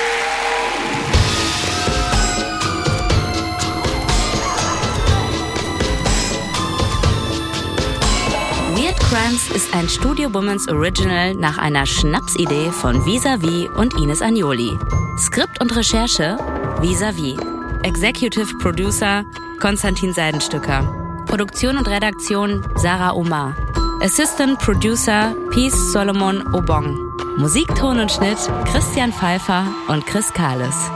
Crimes 9.09 9.49
ist 9.49 9.75
ein 9.75 9.89
Studio 9.89 10.35
Womans 10.35 10.69
Original 10.69 11.35
nach 11.35 11.57
einer 11.57 11.87
Schnapsidee 11.87 12.71
von 12.71 13.07
Visavi 13.07 13.67
und 13.75 13.95
Ines 13.95 14.21
Agnoli. 14.21 14.79
Skript 15.17 15.63
und 15.63 15.75
Recherche 15.75 16.37
Visavi. 16.83 17.39
Executive 17.85 18.59
Producer 18.59 19.25
Konstantin 19.61 20.13
Seidenstücker. 20.13 21.25
Produktion 21.27 21.79
und 21.79 21.89
Redaktion 21.89 22.63
Sarah 22.77 23.15
Omar. 23.15 23.57
Assistant 24.03 24.59
Producer 24.59 25.35
Peace 25.53 25.93
Solomon 25.95 26.43
Obong. 26.55 26.95
Musik, 27.39 27.75
Ton 27.77 28.01
und 28.01 28.13
Schnitt 28.13 28.39
Christian 28.67 29.11
Pfeiffer 29.11 29.65
und 29.89 30.05
Chris 30.05 30.31
Kahles. 30.35 30.91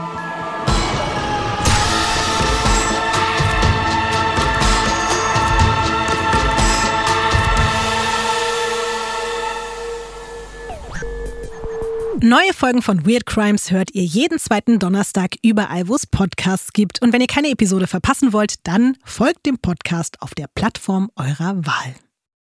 Neue 12.25 12.53
Folgen 12.53 12.81
von 12.81 13.05
Weird 13.05 13.25
Crimes 13.25 13.69
hört 13.69 13.93
ihr 13.93 14.05
jeden 14.05 14.39
zweiten 14.39 14.79
Donnerstag 14.79 15.35
überall, 15.41 15.89
wo 15.89 15.95
es 15.95 16.07
Podcasts 16.07 16.71
gibt. 16.71 17.01
Und 17.01 17.11
wenn 17.11 17.19
ihr 17.19 17.27
keine 17.27 17.49
Episode 17.49 17.85
verpassen 17.85 18.31
wollt, 18.31 18.65
dann 18.65 18.95
folgt 19.03 19.45
dem 19.45 19.57
Podcast 19.57 20.21
auf 20.21 20.33
der 20.33 20.47
Plattform 20.47 21.11
eurer 21.17 21.57
Wahl. 21.65 21.95